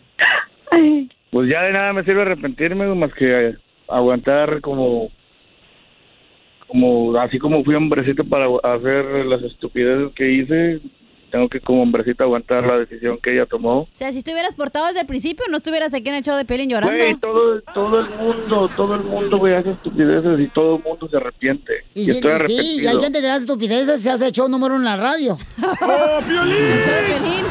Pues 1.30 1.50
ya 1.50 1.62
de 1.62 1.72
nada 1.72 1.92
me 1.92 2.04
sirve 2.04 2.22
arrepentirme, 2.22 2.86
más 2.94 3.12
que 3.14 3.54
aguantar 3.88 4.60
como, 4.62 5.10
como 6.68 7.16
así 7.18 7.38
como 7.38 7.62
fui 7.64 7.74
hombrecito 7.74 8.24
para 8.24 8.46
hacer 8.62 9.04
las 9.26 9.42
estupideces 9.42 10.14
que 10.14 10.32
hice, 10.32 10.80
tengo 11.30 11.48
que 11.48 11.60
como 11.60 11.82
hombrecito 11.82 12.24
aguantar 12.24 12.64
la 12.66 12.78
decisión 12.78 13.18
que 13.22 13.32
ella 13.34 13.46
tomó. 13.46 13.80
O 13.82 13.88
sea, 13.92 14.12
si 14.12 14.22
te 14.22 14.32
hubieras 14.32 14.54
portado 14.54 14.86
desde 14.86 15.00
el 15.00 15.06
principio, 15.06 15.44
no 15.50 15.56
estuvieras 15.56 15.94
aquí 15.94 16.08
en 16.08 16.16
el 16.16 16.22
show 16.22 16.36
de 16.36 16.44
Pelín 16.44 16.68
llorando. 16.70 16.96
Güey, 16.96 17.14
todo, 17.16 17.60
todo 17.74 18.00
el 18.00 18.08
mundo, 18.10 18.70
todo 18.76 18.94
el 18.96 19.02
mundo, 19.02 19.38
güey, 19.38 19.54
hace 19.54 19.70
estupideces 19.70 20.40
y 20.40 20.48
todo 20.48 20.76
el 20.76 20.82
mundo 20.82 21.08
se 21.08 21.16
arrepiente. 21.16 21.72
Y, 21.94 22.02
Y, 22.02 22.04
sí, 22.06 22.10
estoy 22.12 22.30
y 22.30 22.34
sí, 22.34 22.36
arrepentido. 22.36 22.82
y 22.82 22.86
hay 22.86 23.00
gente 23.02 23.20
que 23.20 23.28
hace 23.28 23.40
estupideces, 23.42 24.00
se 24.02 24.10
hace 24.10 24.32
show 24.32 24.48
número 24.48 24.74
uno 24.74 24.82
en 24.82 24.84
la 24.86 24.96
radio. 24.96 25.38
¡Oh, 25.80 26.20
Piolín! 26.26 26.80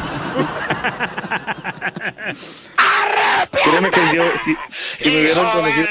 Créeme 3.64 3.90
que 3.90 4.16
yo, 4.16 4.22
si, 4.44 4.54
si 5.04 5.10
me 5.10 5.20
hubieran 5.20 5.44
conocido 5.52 5.86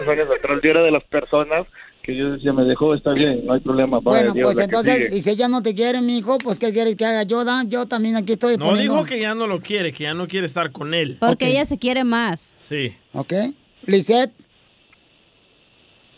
unos 0.00 0.08
años 0.08 0.28
atrás, 0.36 0.60
yo 0.62 0.70
era 0.70 0.82
de 0.82 0.90
las 0.90 1.04
personas 1.04 1.66
que 2.02 2.16
yo 2.16 2.32
decía, 2.32 2.52
me 2.52 2.64
dejó, 2.64 2.94
está 2.94 3.12
bien, 3.12 3.46
no 3.46 3.52
hay 3.52 3.60
problema. 3.60 4.00
Bueno, 4.00 4.32
Dios, 4.32 4.54
pues 4.54 4.64
entonces, 4.64 5.14
y 5.14 5.20
si 5.20 5.30
ella 5.30 5.46
no 5.48 5.62
te 5.62 5.74
quiere, 5.74 6.00
mi 6.00 6.18
hijo, 6.18 6.36
pues 6.38 6.58
¿qué 6.58 6.72
quieres 6.72 6.96
que 6.96 7.04
haga 7.04 7.22
yo, 7.22 7.44
Dan? 7.44 7.70
Yo 7.70 7.86
también 7.86 8.16
aquí 8.16 8.32
estoy 8.32 8.56
No 8.56 8.66
poniendo... 8.66 8.94
dijo 8.94 9.06
que 9.06 9.20
ya 9.20 9.34
no 9.34 9.46
lo 9.46 9.60
quiere, 9.60 9.92
que 9.92 10.04
ya 10.04 10.14
no 10.14 10.26
quiere 10.26 10.46
estar 10.46 10.72
con 10.72 10.94
él. 10.94 11.16
Porque 11.20 11.48
ella 11.48 11.64
se 11.64 11.78
quiere 11.78 12.02
más. 12.02 12.56
Sí. 12.58 12.92
¿Ok? 13.12 13.32
Lisette. 13.86 14.32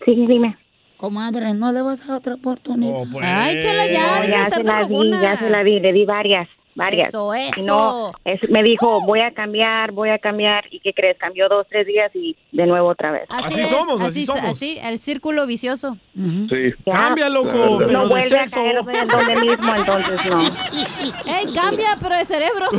Sí, 0.07 0.14
dime. 0.26 0.57
Comadre, 0.97 1.53
no 1.53 1.70
le 1.72 1.82
vas 1.82 2.03
a 2.05 2.12
dar 2.12 2.16
otra 2.18 2.35
oportunidad. 2.35 2.95
Oh, 2.97 3.07
pues. 3.12 3.26
Ay, 3.28 3.59
chela, 3.59 3.87
ya, 3.87 4.20
No, 4.20 4.28
ya 4.28 4.49
se 4.49 4.62
la 4.62 4.87
di, 4.87 5.11
ya 5.11 5.39
se 5.39 5.51
la 5.51 5.64
di, 5.64 5.80
le 5.80 5.93
di 5.93 6.05
varias, 6.07 6.49
varias. 6.74 7.08
Eso, 7.08 7.32
Y 7.56 7.62
no, 7.62 8.10
eso. 8.24 8.44
es- 8.44 8.50
me 8.50 8.62
dijo, 8.62 9.00
voy 9.06 9.20
a 9.20 9.32
cambiar, 9.32 9.92
voy 9.92 10.10
a 10.10 10.18
cambiar. 10.18 10.64
¿Y 10.70 10.80
qué 10.80 10.92
crees? 10.92 11.16
Cambió 11.18 11.48
dos, 11.48 11.66
tres 11.68 11.86
días 11.86 12.10
y 12.14 12.36
de 12.52 12.66
nuevo 12.66 12.88
otra 12.88 13.10
vez. 13.12 13.24
Así, 13.28 13.60
es, 13.60 13.72
así, 14.00 14.26
así, 14.42 14.78
el 14.82 14.98
círculo 14.98 15.46
vicioso. 15.46 15.96
Sí. 16.14 16.72
Cambia, 16.90 17.28
loco, 17.28 17.52
no 17.52 17.78
pero 17.78 18.00
de 18.02 18.06
vuelve 18.08 18.28
sexo. 18.28 18.60
a 18.60 18.62
caer 18.62 18.76
en 18.76 19.08
donde 19.08 19.36
mismo, 19.40 19.74
entonces 19.76 20.20
no. 20.26 20.40
Ey, 21.38 21.54
cambia, 21.54 21.96
pero 22.00 22.16
de 22.16 22.24
cerebro. 22.24 22.66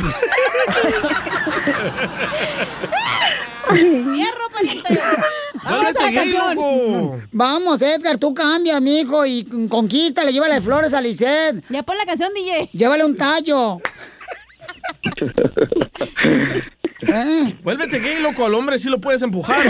Fierro, 3.68 4.48
pariente. 4.52 5.00
Vamos 5.64 5.96
a 5.96 6.02
la 6.02 6.12
canción. 6.12 7.28
Vamos, 7.32 7.82
Edgar, 7.82 8.16
tú 8.18 8.32
cambia, 8.32 8.78
mijo, 8.80 9.26
y 9.26 9.44
conquístale, 9.68 10.32
llévale 10.32 10.60
flores 10.60 10.94
a 10.94 11.00
Lisette. 11.00 11.64
Ya 11.68 11.82
pon 11.82 11.96
la 11.98 12.04
canción, 12.04 12.30
DJ. 12.34 12.70
Llévale 12.72 13.04
un 13.04 13.16
tallo. 13.16 13.80
¿Eh? 17.08 17.56
Vuélvete 17.62 17.98
gay, 18.00 18.20
loco, 18.20 18.44
al 18.46 18.54
hombre 18.54 18.78
sí 18.78 18.88
lo 18.88 19.00
puedes 19.00 19.22
empujar. 19.22 19.64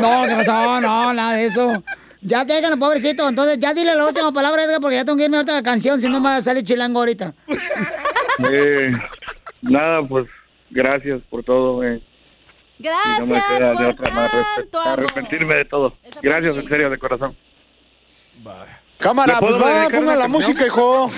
No, 0.00 0.26
¿qué 0.28 0.34
pasó? 0.36 0.80
No, 0.80 1.12
nada 1.12 1.34
de 1.34 1.46
eso. 1.46 1.82
Ya 2.22 2.44
déjalo, 2.44 2.78
pobrecito. 2.78 3.28
Entonces, 3.28 3.58
ya 3.58 3.72
dile 3.74 3.94
la 3.94 4.06
última 4.06 4.32
palabra, 4.32 4.64
Edgar, 4.64 4.80
porque 4.80 4.96
ya 4.96 5.04
tengo 5.04 5.18
que 5.18 5.24
irme 5.24 5.38
ahorita 5.38 5.52
a 5.52 5.56
la 5.56 5.62
canción, 5.62 6.00
si 6.00 6.08
no 6.08 6.20
me 6.20 6.28
va 6.28 6.36
a 6.36 6.40
salir 6.42 6.62
chilango 6.62 6.98
ahorita. 7.00 7.32
Eh, 8.50 8.92
nada, 9.62 10.02
pues 10.06 10.26
gracias 10.70 11.20
por 11.30 11.42
todo. 11.42 11.82
Eh. 11.84 12.00
Y 12.78 12.84
no 12.84 13.26
me 13.26 13.34
Gracias 13.34 13.58
queda 13.58 13.68
de 13.70 13.74
por 13.74 13.84
otra 13.86 14.10
más 14.14 14.30
tanto 14.56 14.80
arrep- 14.80 14.92
arrepentirme 14.92 15.54
de 15.56 15.64
todo. 15.64 15.96
Gracias, 16.22 16.56
en 16.56 16.68
serio, 16.68 16.90
de 16.90 16.98
corazón. 16.98 17.36
Cámara, 19.00 19.34
¿Le 19.34 19.40
pues 19.40 19.56
va, 19.56 19.88
ponga 19.90 20.14
la 20.14 20.28
música, 20.28 20.66
hijo. 20.66 21.10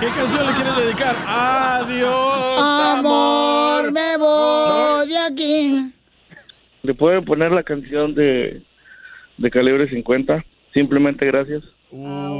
¿Qué 0.00 0.06
canción 0.08 0.46
le 0.46 0.52
quieres 0.52 0.76
dedicar? 0.76 1.16
Adiós, 1.26 2.60
Amor, 2.60 3.92
me 3.92 4.16
voy 4.16 5.08
de 5.08 5.18
aquí. 5.18 5.92
¿Le 6.82 6.92
puede 6.94 7.22
poner 7.22 7.52
la 7.52 7.62
canción 7.62 8.14
de, 8.14 8.62
de 9.38 9.50
calibre 9.50 9.88
50? 9.88 10.44
Simplemente 10.72 11.24
gracias. 11.24 11.62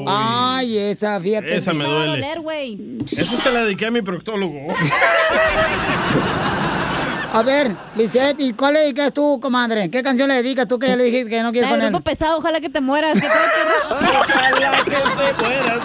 Ay, 0.08 0.76
esa, 0.76 1.20
fíjate. 1.20 1.56
Esa 1.56 1.72
me 1.72 1.84
duele. 1.84 2.26
Eso 3.12 3.36
se 3.36 3.52
la 3.52 3.64
dediqué 3.64 3.86
a 3.86 3.90
mi 3.92 4.02
proctólogo. 4.02 4.66
A 7.34 7.42
ver, 7.42 7.76
Lisette, 7.96 8.40
¿y 8.42 8.52
cuál 8.52 8.74
le 8.74 8.80
dedicas 8.80 9.12
tú, 9.12 9.40
comadre? 9.40 9.90
¿Qué 9.90 10.04
canción 10.04 10.28
le 10.28 10.36
dedicas 10.36 10.68
tú 10.68 10.78
que 10.78 10.86
ya 10.86 10.94
le 10.94 11.02
dijiste 11.02 11.30
que 11.30 11.42
no 11.42 11.50
quieres 11.50 11.68
él? 11.72 11.80
grupo 11.80 12.00
pesado, 12.00 12.38
ojalá 12.38 12.60
que 12.60 12.68
te 12.68 12.80
mueras. 12.80 13.20
Que 13.20 13.26
Ojalá 13.90 14.84
que 14.84 14.92
te 14.92 15.42
mueras. 15.42 15.84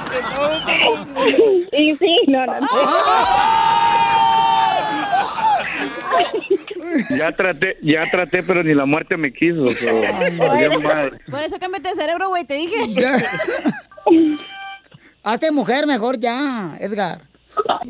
Y 1.71 1.95
sí, 1.95 2.15
no, 2.27 2.45
no. 2.45 2.67
Ya 7.17 7.31
traté, 7.31 7.77
ya 7.81 8.03
traté, 8.11 8.43
pero 8.43 8.63
ni 8.63 8.75
la 8.75 8.85
muerte 8.85 9.17
me 9.17 9.33
quiso. 9.33 9.67
so, 9.69 10.01
valió 10.37 10.79
madre. 10.81 11.19
Por 11.31 11.41
eso 11.41 11.57
cámbiate 11.57 11.89
de 11.89 11.95
cerebro, 11.95 12.29
güey, 12.29 12.45
te 12.45 12.53
dije. 12.53 12.75
Hazte 15.23 15.51
mujer 15.51 15.87
mejor 15.87 16.19
ya, 16.19 16.77
Edgar. 16.79 17.28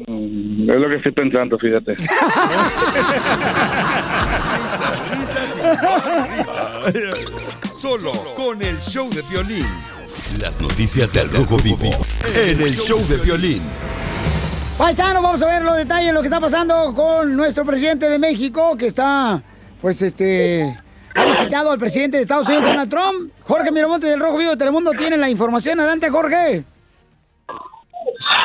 Mm, 0.07 0.69
Es 0.69 0.75
lo 0.75 0.89
que 0.89 0.95
estoy 0.95 1.11
pensando, 1.11 1.57
fíjate. 1.59 1.95
Risas 5.11 5.57
y 5.63 5.63
más 5.83 6.37
risas. 6.37 7.77
Solo 7.77 8.11
con 8.35 8.61
el 8.61 8.77
show 8.81 9.09
de 9.09 9.21
violín. 9.29 9.65
Las 10.41 10.59
noticias 10.61 11.13
del 11.13 11.29
Rojo 11.31 11.57
Vivo 11.57 11.91
en 12.35 12.61
el 12.61 12.71
show 12.73 12.99
de 13.07 13.17
violín. 13.17 13.61
Paisano, 14.77 15.21
vamos 15.21 15.41
a 15.41 15.47
ver 15.47 15.61
los 15.63 15.75
detalles 15.75 16.07
de 16.07 16.13
lo 16.13 16.21
que 16.21 16.27
está 16.27 16.39
pasando 16.39 16.93
con 16.93 17.35
nuestro 17.35 17.65
presidente 17.65 18.09
de 18.09 18.17
México, 18.17 18.77
que 18.77 18.85
está, 18.85 19.41
pues, 19.81 20.01
este, 20.01 20.79
ha 21.15 21.25
visitado 21.25 21.71
al 21.71 21.79
presidente 21.79 22.15
de 22.17 22.23
Estados 22.23 22.47
Unidos, 22.47 22.63
Donald 22.65 22.89
Trump. 22.89 23.31
Jorge 23.43 23.71
Miramonte 23.71 24.07
del 24.07 24.19
Rojo 24.21 24.37
Vivo 24.37 24.51
de 24.51 24.57
Telemundo 24.57 24.91
tiene 24.91 25.17
la 25.17 25.29
información. 25.29 25.79
Adelante, 25.79 26.09
Jorge. 26.09 26.63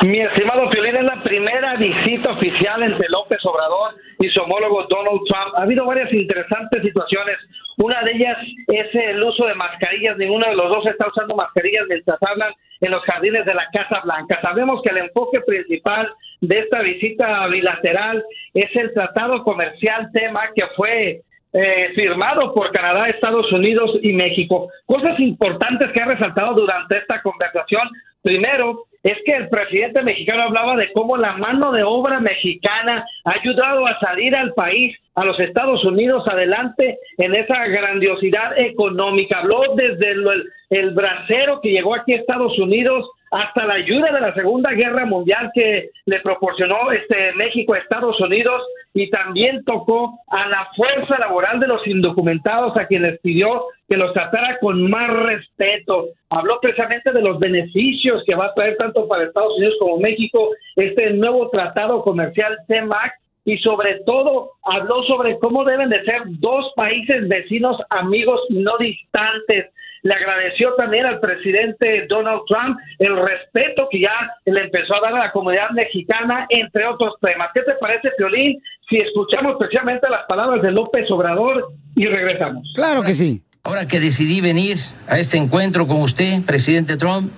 Mi 0.01 0.19
estimado 0.19 0.69
Piolín, 0.69 0.95
es 0.95 1.03
la 1.03 1.23
primera 1.23 1.75
visita 1.75 2.31
oficial 2.31 2.83
entre 2.83 3.09
López 3.09 3.43
Obrador 3.45 3.95
y 4.19 4.29
su 4.29 4.41
homólogo 4.41 4.83
Donald 4.89 5.21
Trump. 5.27 5.55
Ha 5.55 5.63
habido 5.63 5.85
varias 5.85 6.11
interesantes 6.13 6.81
situaciones. 6.83 7.37
Una 7.77 8.01
de 8.03 8.11
ellas 8.11 8.37
es 8.67 8.93
el 8.93 9.23
uso 9.23 9.45
de 9.47 9.55
mascarillas. 9.55 10.17
Ninguno 10.17 10.47
de 10.47 10.55
los 10.55 10.69
dos 10.69 10.85
está 10.85 11.07
usando 11.07 11.35
mascarillas 11.35 11.85
mientras 11.87 12.17
hablan 12.21 12.53
en 12.81 12.91
los 12.91 13.03
jardines 13.03 13.45
de 13.45 13.53
la 13.53 13.67
Casa 13.73 14.01
Blanca. 14.03 14.39
Sabemos 14.41 14.81
que 14.83 14.89
el 14.89 14.97
enfoque 14.97 15.39
principal 15.41 16.11
de 16.41 16.59
esta 16.59 16.81
visita 16.81 17.47
bilateral 17.47 18.23
es 18.53 18.75
el 18.75 18.93
tratado 18.93 19.43
comercial 19.43 20.09
tema 20.13 20.41
que 20.55 20.67
fue 20.75 21.21
eh, 21.53 21.91
firmado 21.95 22.53
por 22.53 22.71
Canadá, 22.71 23.07
Estados 23.07 23.51
Unidos 23.51 23.97
y 24.01 24.13
México. 24.13 24.69
Cosas 24.85 25.19
importantes 25.19 25.89
que 25.93 26.01
ha 26.01 26.05
resaltado 26.05 26.53
durante 26.53 26.97
esta 26.97 27.21
conversación. 27.21 27.89
Primero, 28.21 28.83
es 29.05 29.19
que 29.23 29.33
el 29.33 29.49
presidente 29.49 30.01
mexicano 30.01 30.41
hablaba 30.41 30.75
de 30.75 30.91
cómo 30.91 31.15
la 31.15 31.37
mano 31.37 31.71
de 31.71 31.83
obra 31.83 32.19
mexicana 32.19 33.05
ha 33.23 33.31
ayudado 33.31 33.85
a 33.85 33.99
salir 33.99 34.35
al 34.35 34.51
país, 34.55 34.97
a 35.13 35.23
los 35.23 35.39
Estados 35.39 35.85
Unidos, 35.85 36.27
adelante 36.27 36.97
en 37.19 37.35
esa 37.35 37.67
grandiosidad 37.67 38.57
económica. 38.57 39.41
Habló 39.41 39.61
desde 39.75 40.09
el, 40.09 40.25
el 40.71 40.89
bracero 40.95 41.61
que 41.61 41.69
llegó 41.69 41.93
aquí 41.93 42.13
a 42.13 42.17
Estados 42.17 42.57
Unidos 42.57 43.07
hasta 43.31 43.65
la 43.65 43.75
ayuda 43.75 44.11
de 44.11 44.21
la 44.21 44.33
Segunda 44.33 44.71
Guerra 44.71 45.05
Mundial 45.05 45.51
que 45.53 45.89
le 46.05 46.19
proporcionó 46.21 46.91
este 46.91 47.33
México 47.33 47.73
a 47.73 47.79
Estados 47.79 48.19
Unidos 48.19 48.61
y 48.93 49.09
también 49.09 49.63
tocó 49.65 50.19
a 50.29 50.47
la 50.47 50.69
fuerza 50.75 51.19
laboral 51.19 51.59
de 51.59 51.67
los 51.67 51.85
indocumentados 51.85 52.77
a 52.77 52.87
quienes 52.87 53.19
pidió 53.19 53.65
que 53.89 53.97
los 53.97 54.13
tratara 54.13 54.57
con 54.59 54.89
más 54.89 55.11
respeto. 55.11 56.07
Habló 56.29 56.59
precisamente 56.61 57.11
de 57.11 57.21
los 57.21 57.39
beneficios 57.39 58.23
que 58.25 58.35
va 58.35 58.47
a 58.47 58.53
traer 58.53 58.77
tanto 58.77 59.07
para 59.07 59.25
Estados 59.25 59.57
Unidos 59.57 59.75
como 59.79 59.97
México 59.97 60.49
este 60.75 61.11
nuevo 61.11 61.49
tratado 61.49 62.01
comercial 62.01 62.57
CEMAC 62.67 63.13
y 63.45 63.57
sobre 63.59 63.99
todo 64.05 64.51
habló 64.63 65.03
sobre 65.03 65.37
cómo 65.39 65.63
deben 65.63 65.89
de 65.89 66.03
ser 66.03 66.21
dos 66.39 66.71
países 66.75 67.27
vecinos, 67.27 67.77
amigos 67.89 68.41
no 68.49 68.77
distantes. 68.79 69.71
Le 70.05 70.13
agradeció 70.13 70.71
también 70.75 71.03
al 71.07 71.19
presidente 71.19 72.05
Donald 72.07 72.41
Trump 72.47 72.77
el 72.99 73.17
respeto 73.17 73.87
que 73.89 74.01
ya 74.01 74.13
le 74.45 74.65
empezó 74.65 74.93
a 74.97 75.01
dar 75.01 75.15
a 75.15 75.25
la 75.25 75.31
comunidad 75.31 75.71
mexicana, 75.71 76.45
entre 76.49 76.85
otros 76.85 77.15
temas. 77.21 77.49
¿Qué 77.55 77.61
te 77.61 77.71
parece, 77.81 78.11
Piolín, 78.15 78.61
si 78.87 78.97
escuchamos 78.97 79.55
precisamente 79.57 80.07
las 80.07 80.23
palabras 80.27 80.61
de 80.61 80.69
López 80.69 81.09
Obrador 81.09 81.69
y 81.95 82.05
regresamos? 82.05 82.71
Claro 82.75 83.01
que 83.01 83.15
sí. 83.15 83.41
Ahora 83.63 83.87
que 83.87 83.99
decidí 83.99 84.41
venir 84.41 84.77
a 85.07 85.17
este 85.17 85.37
encuentro 85.37 85.87
con 85.87 86.03
usted, 86.03 86.45
presidente 86.45 86.97
Trump, 86.97 87.31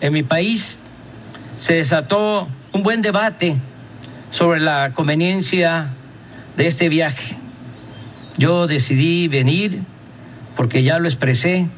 en 0.00 0.10
mi 0.14 0.22
país 0.22 0.80
se 1.58 1.74
desató 1.74 2.48
un 2.72 2.82
buen 2.82 3.02
debate 3.02 3.56
sobre 4.30 4.58
la 4.58 4.92
conveniencia 4.94 5.88
de 6.56 6.66
este 6.66 6.88
viaje. 6.88 7.36
Yo 8.38 8.66
decidí 8.66 9.28
venir 9.28 9.82
porque 10.56 10.82
ya 10.82 10.98
lo 10.98 11.06
expresé. 11.06 11.68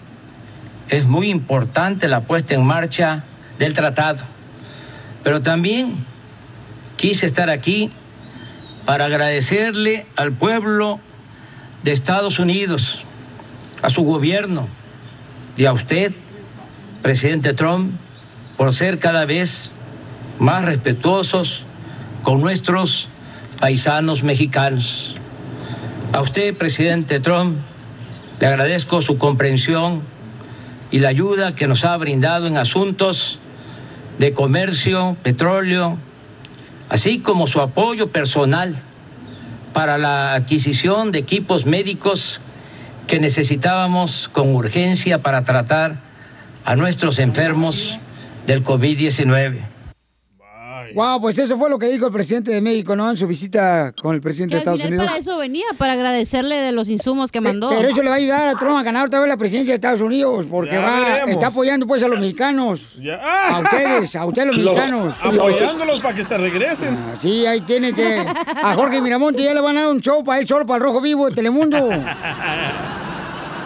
Es 0.88 1.06
muy 1.06 1.30
importante 1.30 2.08
la 2.08 2.20
puesta 2.20 2.54
en 2.54 2.64
marcha 2.64 3.24
del 3.58 3.74
tratado. 3.74 4.22
Pero 5.24 5.42
también 5.42 6.04
quise 6.96 7.26
estar 7.26 7.50
aquí 7.50 7.90
para 8.84 9.06
agradecerle 9.06 10.06
al 10.16 10.32
pueblo 10.32 11.00
de 11.82 11.92
Estados 11.92 12.38
Unidos, 12.38 13.04
a 13.82 13.90
su 13.90 14.02
gobierno 14.02 14.68
y 15.56 15.64
a 15.64 15.72
usted, 15.72 16.12
presidente 17.02 17.52
Trump, 17.52 17.92
por 18.56 18.72
ser 18.72 18.98
cada 18.98 19.24
vez 19.24 19.70
más 20.38 20.64
respetuosos 20.64 21.64
con 22.22 22.40
nuestros 22.40 23.08
paisanos 23.60 24.22
mexicanos. 24.22 25.14
A 26.12 26.20
usted, 26.20 26.56
presidente 26.56 27.20
Trump, 27.20 27.58
le 28.40 28.46
agradezco 28.46 29.00
su 29.00 29.18
comprensión 29.18 30.02
y 30.90 30.98
la 30.98 31.08
ayuda 31.08 31.54
que 31.54 31.66
nos 31.66 31.84
ha 31.84 31.96
brindado 31.96 32.46
en 32.46 32.58
asuntos 32.58 33.38
de 34.18 34.32
comercio, 34.32 35.16
petróleo, 35.22 35.98
así 36.88 37.18
como 37.18 37.46
su 37.46 37.60
apoyo 37.60 38.08
personal 38.08 38.76
para 39.72 39.98
la 39.98 40.34
adquisición 40.34 41.12
de 41.12 41.18
equipos 41.18 41.66
médicos 41.66 42.40
que 43.06 43.20
necesitábamos 43.20 44.28
con 44.28 44.54
urgencia 44.54 45.22
para 45.22 45.44
tratar 45.44 46.00
a 46.64 46.76
nuestros 46.76 47.18
enfermos 47.18 47.98
del 48.46 48.64
COVID-19. 48.64 49.75
Wow, 50.96 51.20
pues 51.20 51.38
eso 51.38 51.56
fue 51.58 51.68
lo 51.70 51.78
que 51.78 51.86
dijo 51.88 52.06
el 52.06 52.12
presidente 52.12 52.50
de 52.50 52.60
México, 52.62 52.96
¿no? 52.96 53.08
En 53.10 53.16
su 53.16 53.26
visita 53.28 53.92
con 54.00 54.14
el 54.14 54.20
presidente 54.22 54.56
Que 54.56 54.64
de 54.64 54.70
al 54.70 54.74
Estados 54.76 54.80
final 54.80 54.92
Unidos. 54.98 55.06
para 55.06 55.18
eso 55.20 55.38
venía, 55.38 55.64
para 55.76 55.92
agradecerle 55.92 56.56
de 56.56 56.72
los 56.72 56.88
insumos 56.88 57.30
que 57.30 57.40
mandó. 57.40 57.68
Pero 57.68 57.88
eso 57.88 58.02
le 58.02 58.08
va 58.08 58.14
a 58.14 58.18
ayudar 58.18 58.48
a 58.48 58.54
Trump 58.54 58.76
a 58.78 58.82
ganar 58.82 59.06
otra 59.06 59.20
vez 59.20 59.28
la 59.28 59.36
presidencia 59.36 59.72
de 59.72 59.76
Estados 59.76 60.00
Unidos, 60.00 60.46
porque 60.50 60.72
Ya 60.74 60.80
va, 60.80 61.00
veremos. 61.00 61.30
está 61.30 61.48
apoyando 61.48 61.86
pues 61.86 62.02
a 62.02 62.08
los 62.08 62.18
mexicanos. 62.18 62.96
Ya. 63.00 63.16
A 63.16 63.60
ustedes, 63.60 64.16
a 64.16 64.24
ustedes 64.24 64.48
los 64.48 64.56
Lo- 64.56 64.72
mexicanos. 64.72 65.14
apoyándolos 65.22 66.00
para 66.00 66.14
que 66.14 66.24
se 66.24 66.36
regresen. 66.38 66.96
Sí, 67.18 67.44
ahí 67.46 67.60
tiene 67.60 67.92
que. 67.92 68.24
A 68.62 68.72
Jorge 68.74 69.00
Miramonte 69.02 69.42
ya 69.44 69.52
le 69.52 69.60
van 69.60 69.76
a 69.76 69.82
dar 69.82 69.90
un 69.90 70.00
show 70.00 70.24
para 70.24 70.40
él 70.40 70.48
solo, 70.48 70.64
para 70.64 70.78
el 70.78 70.82
Rojo 70.84 71.00
Vivo 71.02 71.28
de 71.28 71.34
Telemundo. 71.34 71.90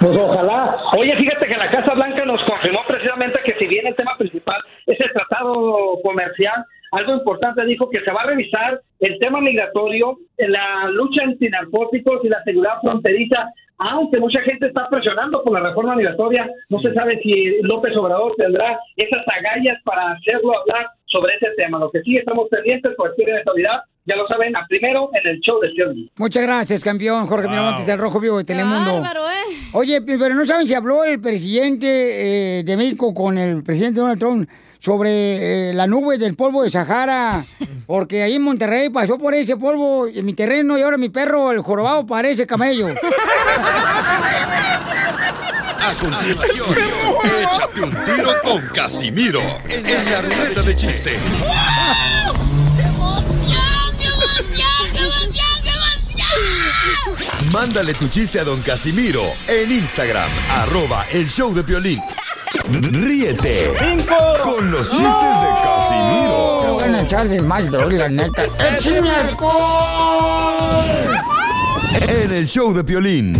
Pues 0.00 0.16
ojalá. 0.18 0.76
Oye, 0.98 1.14
fíjate 1.18 1.46
que 1.46 1.56
la 1.56 1.70
Casa 1.70 1.92
Blanca 1.94 2.24
nos 2.24 2.40
confirmó 2.48 2.80
precisamente 2.88 3.38
que 3.44 3.54
si 3.58 3.66
bien 3.66 3.86
el 3.86 3.94
tema 3.96 4.16
principal 4.16 4.56
es 4.86 4.98
el 4.98 5.12
tratado 5.12 5.98
comercial, 6.02 6.64
algo 6.92 7.14
importante 7.14 7.64
dijo 7.64 7.88
que 7.88 8.00
se 8.00 8.10
va 8.10 8.22
a 8.22 8.26
revisar 8.26 8.80
el 9.00 9.18
tema 9.18 9.40
migratorio, 9.40 10.18
la 10.38 10.88
lucha 10.90 11.22
antinarcóticos 11.22 12.24
y 12.24 12.28
la 12.28 12.42
seguridad 12.44 12.80
fronteriza, 12.82 13.50
aunque 13.78 14.20
mucha 14.20 14.40
gente 14.42 14.66
está 14.66 14.88
presionando 14.88 15.42
por 15.42 15.54
la 15.54 15.68
reforma 15.68 15.96
migratoria, 15.96 16.48
no 16.68 16.80
se 16.80 16.92
sabe 16.92 17.18
si 17.22 17.62
López 17.62 17.96
Obrador 17.96 18.34
tendrá 18.36 18.78
esas 18.96 19.24
agallas 19.26 19.78
para 19.84 20.12
hacerlo 20.12 20.52
hablar 20.58 20.86
sobre 21.06 21.34
ese 21.36 21.48
tema. 21.56 21.78
Lo 21.78 21.90
que 21.90 22.02
sí 22.02 22.16
estamos 22.16 22.48
pendientes, 22.50 22.94
cualquier 22.96 23.30
eventualidad, 23.30 23.80
ya 24.04 24.16
lo 24.16 24.26
saben, 24.26 24.54
a 24.56 24.66
primero 24.68 25.10
en 25.14 25.30
el 25.30 25.40
show 25.40 25.60
de 25.60 25.70
Shirley. 25.70 26.10
Muchas 26.16 26.42
gracias, 26.42 26.84
campeón 26.84 27.26
Jorge 27.26 27.48
Miramontes 27.48 27.86
del 27.86 27.98
Rojo 27.98 28.20
Vivo 28.20 28.38
de 28.38 28.44
Telemundo. 28.44 28.98
eh. 28.98 29.56
Oye, 29.72 30.02
pero 30.02 30.34
no 30.34 30.44
saben 30.44 30.66
si 30.66 30.74
habló 30.74 31.04
el 31.04 31.20
presidente 31.20 32.58
eh, 32.58 32.64
de 32.64 32.76
México 32.76 33.14
con 33.14 33.38
el 33.38 33.62
presidente 33.62 34.00
Donald 34.00 34.18
Trump 34.18 34.48
sobre 34.80 35.70
eh, 35.70 35.74
la 35.74 35.86
nube 35.86 36.18
del 36.18 36.34
polvo 36.34 36.62
de 36.62 36.70
Sahara, 36.70 37.44
porque 37.86 38.22
ahí 38.22 38.34
en 38.36 38.42
Monterrey 38.42 38.88
pasó 38.88 39.18
por 39.18 39.34
ese 39.34 39.56
polvo 39.56 40.06
en 40.06 40.24
mi 40.24 40.32
terreno 40.32 40.78
y 40.78 40.82
ahora 40.82 40.96
mi 40.96 41.10
perro, 41.10 41.52
el 41.52 41.60
jorobado, 41.60 42.06
parece 42.06 42.46
camello. 42.46 42.88
A 45.82 45.92
continuación, 45.94 46.66
échate 47.40 47.80
un 47.82 47.90
tiro 48.04 48.32
con 48.42 48.60
Casimiro 48.68 49.42
en 49.68 50.10
la 50.10 50.22
ruleta 50.22 50.62
de 50.62 50.74
chistes. 50.74 51.20
Mándale 57.52 57.94
tu 57.94 58.08
chiste 58.08 58.38
a 58.38 58.44
don 58.44 58.60
Casimiro 58.62 59.22
en 59.48 59.72
Instagram, 59.72 60.30
arroba 60.58 61.04
el 61.12 61.28
show 61.28 61.52
de 61.52 61.62
violín. 61.62 62.00
Ríete 62.54 63.70
con 64.42 64.70
los 64.70 64.88
chistes 64.90 65.06
de 65.06 65.48
Casimiro. 65.62 66.58
Te 66.62 66.68
voy 66.68 66.94
a 66.94 67.02
echar 67.02 67.28
de 67.28 67.40
mal, 67.40 67.70
droga, 67.70 67.96
la 67.96 68.08
neta. 68.08 68.42
¡Échame 68.76 69.10
alcohol! 69.10 70.84
En 72.08 72.32
el 72.32 72.46
show 72.46 72.72
de 72.72 72.82
violín. 72.82 73.32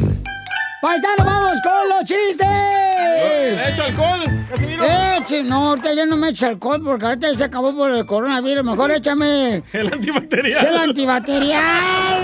¡Paisano, 0.81 1.25
vamos 1.25 1.53
con 1.63 1.89
los 1.89 2.05
chistes! 2.05 2.47
¿Echa 3.69 3.85
alcohol, 3.87 4.21
Casimiro? 4.51 4.83
Eche, 5.19 5.43
no, 5.43 5.69
ahorita 5.71 5.93
ya 5.93 6.07
no 6.07 6.17
me 6.17 6.29
echa 6.29 6.49
alcohol 6.49 6.81
porque 6.83 7.07
ahorita 7.07 7.33
ya 7.33 7.39
se 7.39 7.45
acabó 7.45 7.75
por 7.77 7.91
el 7.91 8.07
coronavirus. 8.07 8.65
Mejor 8.65 8.93
échame 8.93 9.63
El 9.73 9.93
antibacterial. 9.93 10.67
el 10.67 10.77
antibacterial. 10.77 12.21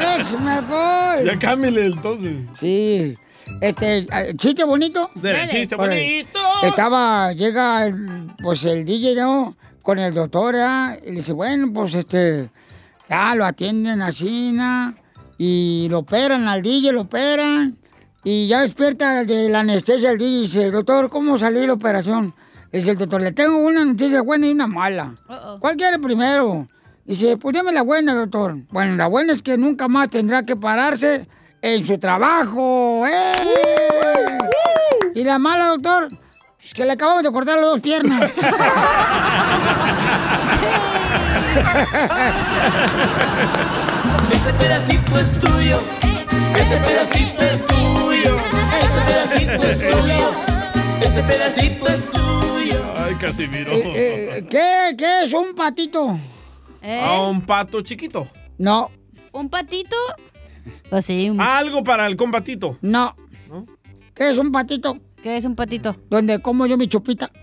Échame 0.20 0.50
alcohol. 0.50 1.24
Ya 1.24 1.38
cámbiale 1.38 1.86
entonces. 1.86 2.32
Sí. 2.58 3.16
Este, 3.60 3.98
eh, 3.98 4.34
chiste 4.36 4.64
bonito. 4.64 5.10
Dale, 5.14 5.48
chiste 5.48 5.76
bonito. 5.76 6.38
Estaba, 6.62 7.32
llega 7.32 7.86
el, 7.86 8.28
pues 8.42 8.64
el 8.64 8.84
DJ, 8.84 9.16
¿no? 9.16 9.56
Con 9.82 9.98
el 9.98 10.14
doctor, 10.14 10.56
¿ah? 10.56 10.96
Y 11.02 11.10
le 11.10 11.16
dice, 11.16 11.32
bueno, 11.32 11.72
pues 11.72 11.94
este, 11.94 12.50
ya 13.08 13.34
lo 13.34 13.44
atienden 13.44 14.02
así, 14.02 14.52
¿no? 14.52 14.94
Y 15.38 15.88
lo 15.90 16.00
operan 16.00 16.48
al 16.48 16.62
DJ, 16.62 16.92
lo 16.92 17.02
operan. 17.02 17.76
Y 18.22 18.48
ya 18.48 18.60
despierta 18.60 19.24
de 19.24 19.48
la 19.48 19.60
anestesia 19.60 20.10
el 20.10 20.18
DJ 20.18 20.30
y 20.30 20.40
dice, 20.42 20.70
doctor, 20.70 21.08
¿cómo 21.08 21.38
salió 21.38 21.66
la 21.66 21.72
operación? 21.72 22.34
Dice 22.72 22.90
el 22.90 22.98
doctor, 22.98 23.22
le 23.22 23.32
tengo 23.32 23.56
una 23.58 23.84
noticia 23.84 24.22
buena 24.22 24.46
y 24.46 24.50
una 24.50 24.66
mala. 24.66 25.16
¿Cuál 25.58 25.76
quiere 25.76 25.98
primero? 25.98 26.68
Dice, 27.04 27.36
pues 27.36 27.56
dame 27.56 27.72
la 27.72 27.82
buena, 27.82 28.14
doctor. 28.14 28.58
Bueno, 28.70 28.94
la 28.96 29.06
buena 29.06 29.32
es 29.32 29.42
que 29.42 29.56
nunca 29.56 29.88
más 29.88 30.10
tendrá 30.10 30.44
que 30.44 30.54
pararse 30.54 31.26
en 31.62 31.84
su 31.86 31.98
trabajo. 31.98 33.04
¡Eh! 33.06 33.32
Y 35.14 35.24
la 35.24 35.38
mala, 35.38 35.66
doctor, 35.66 36.08
es 36.62 36.74
que 36.74 36.84
le 36.84 36.92
acabamos 36.92 37.22
de 37.22 37.32
cortar 37.32 37.56
las 37.58 37.66
dos 37.66 37.80
piernas. 37.80 38.30
Este 44.32 44.52
pedacito 44.54 45.18
es 45.18 45.40
tuyo. 45.40 45.78
Este 46.56 46.76
pedacito 46.78 47.42
es 47.42 47.66
tuyo. 47.66 48.36
Este 48.80 49.00
pedacito 49.06 49.62
es 49.62 49.78
tuyo. 49.78 50.30
Este 51.00 51.22
pedacito 51.22 51.86
es 51.88 52.10
tuyo. 52.10 52.94
Ay, 52.96 53.14
Casimiro. 53.16 53.72
Eh, 53.72 54.38
eh, 54.38 54.46
¿qué, 54.48 54.94
¿Qué 54.96 55.22
es 55.24 55.32
un 55.32 55.54
patito? 55.54 56.18
A 56.82 57.22
un 57.22 57.42
pato 57.42 57.82
chiquito. 57.82 58.28
No. 58.58 58.90
¿Un 59.32 59.48
patito? 59.48 59.96
Pues 60.88 61.06
sí. 61.06 61.32
Algo 61.38 61.84
para 61.84 62.06
el 62.06 62.16
combatito. 62.16 62.78
No. 62.82 63.14
¿Qué 64.14 64.30
es 64.30 64.38
un 64.38 64.52
patito? 64.52 64.98
¿Qué 65.22 65.36
es 65.36 65.44
un 65.44 65.54
patito? 65.54 65.96
Donde 66.08 66.40
como 66.40 66.66
yo 66.66 66.76
mi 66.76 66.88
chupita. 66.88 67.30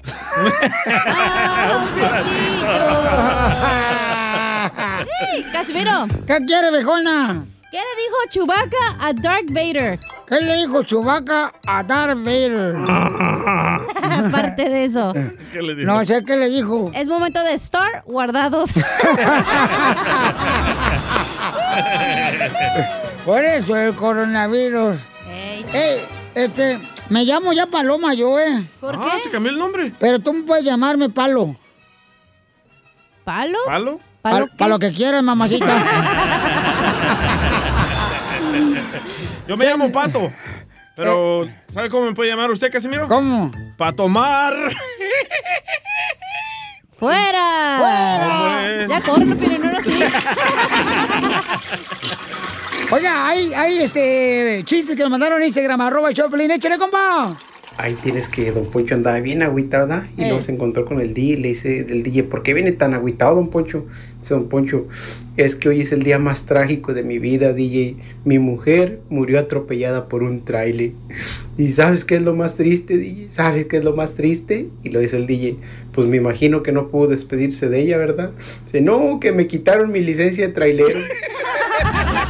¡Ey, 5.34 5.44
Casimiro! 5.52 6.08
¿Qué 6.26 6.38
quiere, 6.46 6.72
viejona? 6.72 7.46
¿Qué 7.70 7.78
le 7.78 8.02
dijo 8.02 8.18
Chewbacca 8.30 8.96
a 9.00 9.12
Darth 9.14 9.52
Vader? 9.52 10.00
¿Qué 10.26 10.40
le 10.40 10.56
dijo 10.58 10.84
Chewbacca 10.84 11.54
a 11.66 11.84
Darth 11.84 12.18
Vader? 12.24 12.76
Aparte 14.28 14.70
de 14.70 14.86
eso. 14.86 15.14
¿Qué 15.52 15.62
le 15.62 15.84
No 15.84 16.06
sé 16.06 16.24
qué 16.24 16.38
le 16.38 16.48
dijo. 16.50 16.90
Es 16.94 17.10
momento 17.10 17.44
de 17.44 17.54
estar 17.54 18.04
guardados. 18.06 18.72
Por 23.26 23.44
eso 23.44 23.76
el 23.76 23.94
coronavirus. 23.96 24.98
Ey, 25.74 26.02
este, 26.36 26.80
me 27.10 27.24
llamo 27.24 27.54
ya 27.54 27.66
Paloma 27.68 28.14
yo, 28.14 28.40
¿eh? 28.40 28.64
¿Por 28.80 28.96
Ah, 28.96 29.18
se 29.22 29.30
cambió 29.30 29.52
el 29.52 29.60
nombre. 29.60 29.92
Pero 30.00 30.20
tú 30.20 30.46
puedes 30.46 30.66
llamarme 30.66 31.10
Palo. 31.10 31.56
¿Palo? 33.24 33.58
¿Palo? 33.66 34.00
Para 34.58 34.70
lo 34.70 34.80
que 34.80 34.92
quieras, 34.94 35.24
mamacita. 35.24 35.68
Yo 39.48 39.56
me 39.56 39.66
llamo 39.66 39.92
Pato. 39.92 40.32
Pero, 40.96 41.48
¿sabe 41.72 41.90
cómo 41.90 42.06
me 42.08 42.14
puede 42.14 42.30
llamar 42.30 42.52
usted, 42.52 42.72
Casimiro? 42.72 43.06
Eh. 43.06 43.08
¿Cómo? 43.08 43.52
Patomar. 43.78 44.54
¡Fuera! 47.00 47.80
Hombre. 47.80 48.88
Ya 48.90 49.02
corre, 49.02 49.36
Pirinero, 49.36 49.84
sí. 49.84 50.00
Oiga, 52.92 53.28
hay, 53.28 53.54
hay 53.54 53.80
este 53.80 54.64
chistes 54.66 54.96
que 54.96 55.02
nos 55.04 55.12
mandaron 55.12 55.40
en 55.40 55.46
Instagram, 55.48 55.82
arroba 55.82 56.08
el 56.10 56.16
Choplin. 56.16 56.50
Échale, 56.52 56.78
compa. 56.78 57.36
Ahí 57.80 57.96
tienes 58.02 58.28
que 58.28 58.52
Don 58.52 58.66
Poncho 58.66 58.96
andaba 58.96 59.20
bien 59.20 59.44
agüitado, 59.44 59.88
¿verdad? 59.88 60.06
Y 60.18 60.22
Eh. 60.24 60.26
luego 60.28 60.42
se 60.42 60.52
encontró 60.52 60.86
con 60.86 61.00
el 61.00 61.14
DJ 61.14 61.34
y 61.34 61.38
le 61.38 61.48
dice 61.50 61.84
del 61.84 62.02
DJ, 62.02 62.24
¿por 62.24 62.42
qué 62.42 62.54
viene 62.56 62.72
tan 62.72 62.94
agüitado, 62.96 63.36
Don 63.36 63.50
Poncho? 63.50 63.86
Dice 64.20 64.34
Don 64.34 64.50
Poncho, 64.50 64.88
es 65.38 65.54
que 65.56 65.70
hoy 65.70 65.82
es 65.82 65.92
el 65.92 66.02
día 66.02 66.18
más 66.18 66.48
trágico 66.48 66.96
de 66.96 67.04
mi 67.04 67.20
vida, 67.20 67.54
DJ. 67.54 67.98
Mi 68.26 68.40
mujer 68.40 69.00
murió 69.10 69.40
atropellada 69.40 70.08
por 70.10 70.24
un 70.24 70.44
tráiler. 70.44 70.92
¿Y 71.58 71.70
sabes 71.72 72.04
qué 72.04 72.16
es 72.16 72.22
lo 72.24 72.36
más 72.36 72.56
triste, 72.56 72.98
DJ? 72.98 73.30
¿Sabes 73.30 73.68
qué 73.68 73.78
es 73.78 73.84
lo 73.84 73.96
más 73.96 74.16
triste? 74.16 74.68
Y 74.84 74.90
lo 74.90 75.00
dice 75.00 75.18
el 75.18 75.28
DJ, 75.28 75.58
pues 75.92 76.08
me 76.08 76.18
imagino 76.18 76.64
que 76.64 76.72
no 76.72 76.88
pudo 76.88 77.08
despedirse 77.10 77.70
de 77.70 77.80
ella, 77.82 77.98
¿verdad? 77.98 78.32
Dice, 78.66 78.82
no, 78.82 79.20
que 79.20 79.32
me 79.32 79.46
quitaron 79.46 79.92
mi 79.92 80.02
licencia 80.02 80.48
de 80.48 80.54
trailero. 80.54 80.98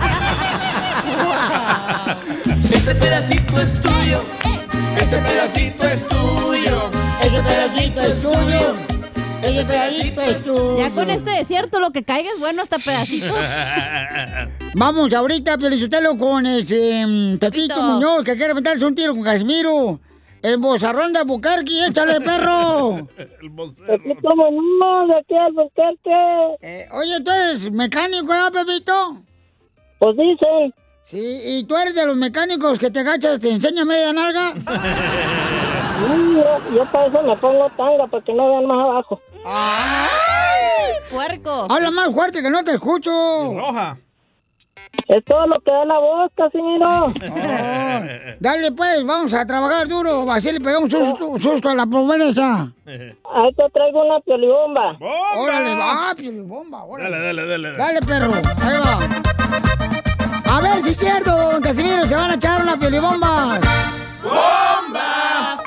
Este 9.47 9.65
pedacito 9.65 10.21
es 10.21 10.43
tuyo. 10.43 10.77
Ya 10.77 10.89
con 10.91 11.09
este 11.09 11.31
desierto 11.31 11.79
lo 11.79 11.91
que 11.91 12.03
caiga 12.03 12.29
es 12.33 12.39
bueno 12.39 12.61
hasta 12.61 12.77
pedacitos. 12.79 13.31
Vamos 14.75 15.13
ahorita, 15.13 15.57
Pelichotelo, 15.57 16.17
con 16.17 16.45
ese 16.45 17.05
mm, 17.07 17.37
Pepito 17.37 17.81
Muñoz, 17.81 18.23
que 18.25 18.35
quiere 18.35 18.53
meterse 18.53 18.85
un 18.85 18.93
tiro 18.93 19.13
con 19.13 19.23
Casimiro. 19.23 19.99
El 20.41 20.57
bozarrón 20.57 21.13
de 21.13 21.23
Bucarqui, 21.23 21.85
échale, 21.85 22.19
perro. 22.19 23.07
Pepito 23.17 24.35
Muñoz, 24.35 25.07
de 25.07 25.17
aquí 25.17 25.35
al 25.35 25.45
Albuquerque. 25.45 26.57
Eh, 26.61 26.85
oye, 26.91 27.21
¿tú 27.21 27.31
eres 27.31 27.71
mecánico, 27.71 28.33
eh, 28.33 28.51
Pepito? 28.51 29.23
Pues 29.99 30.17
dicen. 30.17 30.73
Sí, 31.05 31.39
¿y 31.45 31.63
tú 31.63 31.77
eres 31.77 31.95
de 31.95 32.05
los 32.05 32.17
mecánicos 32.17 32.77
que 32.77 32.91
te 32.91 32.99
agachas, 32.99 33.39
te 33.39 33.49
enseña 33.49 33.85
media 33.85 34.11
nalga? 34.11 34.53
Sí, 35.97 36.35
yo, 36.35 36.75
yo 36.75 36.91
para 36.91 37.07
eso 37.07 37.23
me 37.23 37.35
pongo 37.37 37.67
tanga, 37.75 38.05
para 38.05 38.23
que 38.23 38.31
no 38.31 38.47
vean 38.49 38.67
más 38.67 38.85
abajo. 38.85 39.19
¡Ay, 39.49 40.93
puerco! 41.09 41.67
Habla 41.69 41.89
más 41.91 42.13
fuerte 42.13 42.41
que 42.41 42.49
no 42.49 42.63
te 42.63 42.71
escucho. 42.71 43.11
Roja. 43.11 43.97
Es 45.07 45.23
todo 45.23 45.47
lo 45.47 45.55
que 45.61 45.71
da 45.71 45.85
la 45.85 45.99
voz, 45.99 46.31
Casimiro. 46.35 47.13
Oh, 47.89 48.39
dale, 48.39 48.71
pues, 48.73 49.03
vamos 49.05 49.33
a 49.33 49.45
trabajar 49.45 49.87
duro. 49.87 50.29
Así 50.31 50.51
le 50.51 50.59
pegamos 50.59 50.93
un 50.93 51.41
susto, 51.41 51.69
a 51.69 51.75
la 51.75 51.85
promesa. 51.85 52.71
Ahí 52.85 53.53
te 53.55 53.69
traigo 53.73 54.05
una 54.05 54.19
piolibomba. 54.19 54.97
Órale, 55.37 55.75
va, 55.75 56.13
piolibomba, 56.15 56.83
órale. 56.83 57.17
Dale, 57.17 57.45
dale, 57.45 57.69
dale. 57.71 57.77
Dale, 57.77 57.99
perro, 58.01 58.33
ahí 58.61 58.79
va. 58.85 60.55
A 60.55 60.61
ver 60.61 60.81
si 60.83 60.91
es 60.91 60.97
cierto, 60.97 61.31
don 61.31 61.61
Casimiro, 61.61 62.05
se 62.05 62.15
van 62.15 62.31
a 62.31 62.35
echar 62.35 62.61
una 62.61 62.77
piolibomba. 62.77 63.59
¡Bomba! 64.23 65.63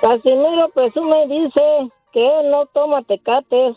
Casimiro 0.00 0.68
presume 0.74 1.24
y 1.24 1.44
dice 1.44 1.92
que 2.12 2.20
él 2.20 2.50
no 2.50 2.66
toma 2.66 3.02
tecates, 3.02 3.76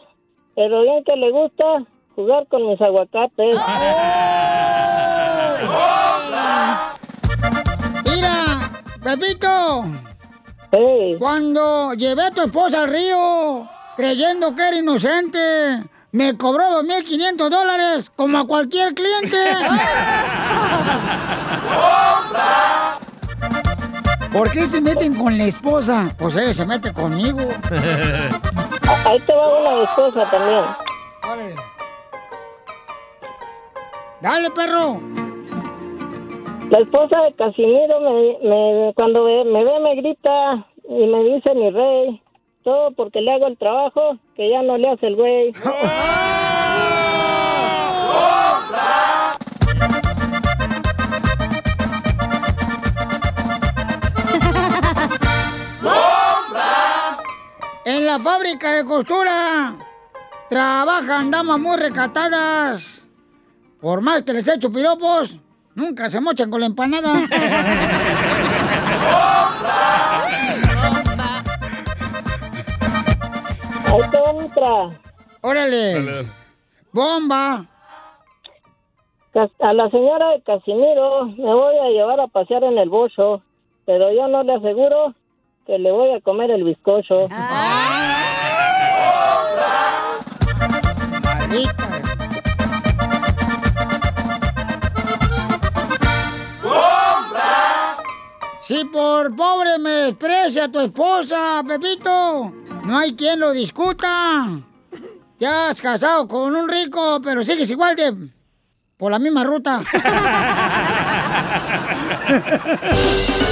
pero 0.56 0.82
bien 0.82 1.04
que 1.04 1.16
le 1.16 1.32
gusta 1.32 1.86
jugar 2.16 2.48
con 2.48 2.68
mis 2.68 2.82
aguacates. 2.82 3.56
Mira, 8.06 8.72
Pepito. 9.02 9.86
Cuando 11.20 11.94
llevé 11.94 12.24
a 12.24 12.32
tu 12.32 12.42
esposa 12.42 12.82
al 12.82 12.90
río, 12.90 13.64
creyendo 13.96 14.54
que 14.56 14.68
era 14.68 14.78
inocente, 14.78 15.84
me 16.12 16.36
cobró 16.38 16.82
2.500 16.82 17.50
dólares, 17.50 18.12
como 18.16 18.40
a 18.40 18.48
cualquier 18.48 18.94
cliente. 18.94 19.38
¿Por 24.36 24.52
qué 24.52 24.66
se 24.68 24.82
meten 24.82 25.16
con 25.16 25.38
la 25.38 25.46
esposa? 25.46 26.14
Pues 26.20 26.36
él 26.36 26.54
se 26.54 26.66
mete 26.66 26.92
conmigo. 26.92 27.40
Ahí 29.06 29.20
te 29.22 29.34
va 29.34 29.48
una 29.60 29.84
esposa 29.84 30.30
también. 30.30 30.62
Dale, 34.22 34.50
perro. 34.52 35.00
La 36.70 36.80
esposa 36.80 37.22
de 37.22 37.34
Casimiro, 37.36 38.00
me, 38.02 38.38
me- 38.50 38.94
cuando 38.96 39.24
ve- 39.24 39.46
me 39.46 39.64
ve, 39.64 39.80
me 39.80 39.96
grita 39.96 40.66
y 40.90 41.06
me 41.06 41.24
dice 41.24 41.54
mi 41.54 41.70
rey. 41.70 42.22
Todo 42.64 42.92
porque 42.92 43.22
le 43.22 43.32
hago 43.32 43.46
el 43.48 43.58
trabajo 43.58 44.18
que 44.36 44.50
ya 44.50 44.64
no 44.64 44.76
le 44.78 44.90
hace 44.90 45.08
el 45.08 45.16
güey. 45.16 45.54
En 58.06 58.12
la 58.12 58.20
fábrica 58.20 58.72
de 58.72 58.86
costura 58.86 59.74
trabajan 60.48 61.32
damas 61.32 61.58
muy 61.58 61.76
recatadas. 61.76 63.02
Por 63.82 64.02
más 64.02 64.22
que 64.22 64.32
les 64.32 64.48
echo 64.48 64.72
piropos, 64.72 65.36
nunca 65.74 66.08
se 66.12 66.22
mochan 66.22 66.52
con 66.52 66.60
la 66.60 66.68
empanada. 66.68 67.16
Ahí 73.88 74.02
te 74.12 74.20
va 74.20 74.32
otra. 74.34 75.00
Órale. 75.42 76.28
Bomba. 76.92 77.66
A 79.34 79.74
la 79.74 79.90
señora 79.90 80.30
de 80.30 80.44
Casimiro 80.44 81.26
me 81.26 81.56
voy 81.56 81.76
a 81.80 81.90
llevar 81.90 82.20
a 82.20 82.28
pasear 82.28 82.66
en 82.66 82.78
el 82.78 82.88
bocho, 82.88 83.42
pero 83.88 84.14
yo 84.14 84.28
no 84.28 84.44
le 84.44 84.54
aseguro 84.54 85.16
que 85.66 85.80
le 85.80 85.92
voy 85.92 86.14
a 86.14 86.22
comer 86.22 86.52
el 86.52 86.64
bizcocho. 86.64 87.26
Si 98.62 98.86
por 98.86 99.36
pobre 99.36 99.78
me 99.80 99.90
desprecia 99.90 100.72
tu 100.72 100.80
esposa, 100.80 101.64
Pepito, 101.68 102.52
no 102.84 102.98
hay 102.98 103.16
quien 103.16 103.40
lo 103.40 103.52
discuta. 103.52 104.62
Te 105.38 105.46
has 105.48 105.82
casado 105.82 106.28
con 106.28 106.56
un 106.56 106.70
rico, 106.70 107.22
pero 107.24 107.44
sigues 107.44 107.70
igual 107.70 107.96
de... 107.96 108.30
por 108.98 109.12
la 109.12 109.20
misma 109.20 109.44
ruta. 109.44 109.82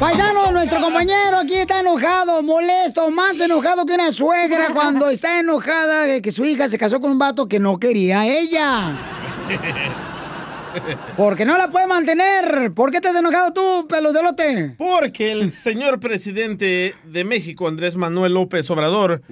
Paisano, 0.00 0.52
nuestro 0.52 0.80
compañero 0.80 1.38
aquí 1.38 1.54
está 1.54 1.80
enojado, 1.80 2.40
molesto, 2.40 3.10
más 3.10 3.40
enojado 3.40 3.84
que 3.84 3.94
una 3.94 4.12
suegra 4.12 4.68
cuando 4.72 5.10
está 5.10 5.40
enojada 5.40 6.04
de 6.04 6.22
que 6.22 6.30
su 6.30 6.44
hija 6.44 6.68
se 6.68 6.78
casó 6.78 7.00
con 7.00 7.10
un 7.10 7.18
vato 7.18 7.48
que 7.48 7.58
no 7.58 7.80
quería 7.80 8.20
a 8.20 8.26
ella. 8.28 8.96
Porque 11.16 11.44
no 11.44 11.58
la 11.58 11.68
puede 11.72 11.88
mantener. 11.88 12.72
¿Por 12.74 12.92
qué 12.92 13.00
te 13.00 13.08
has 13.08 13.16
enojado 13.16 13.52
tú, 13.52 13.88
peludelote? 13.88 14.76
Porque 14.78 15.32
el 15.32 15.50
señor 15.50 15.98
presidente 15.98 16.94
de 17.02 17.24
México, 17.24 17.66
Andrés 17.66 17.96
Manuel 17.96 18.34
López 18.34 18.70
Obrador, 18.70 19.22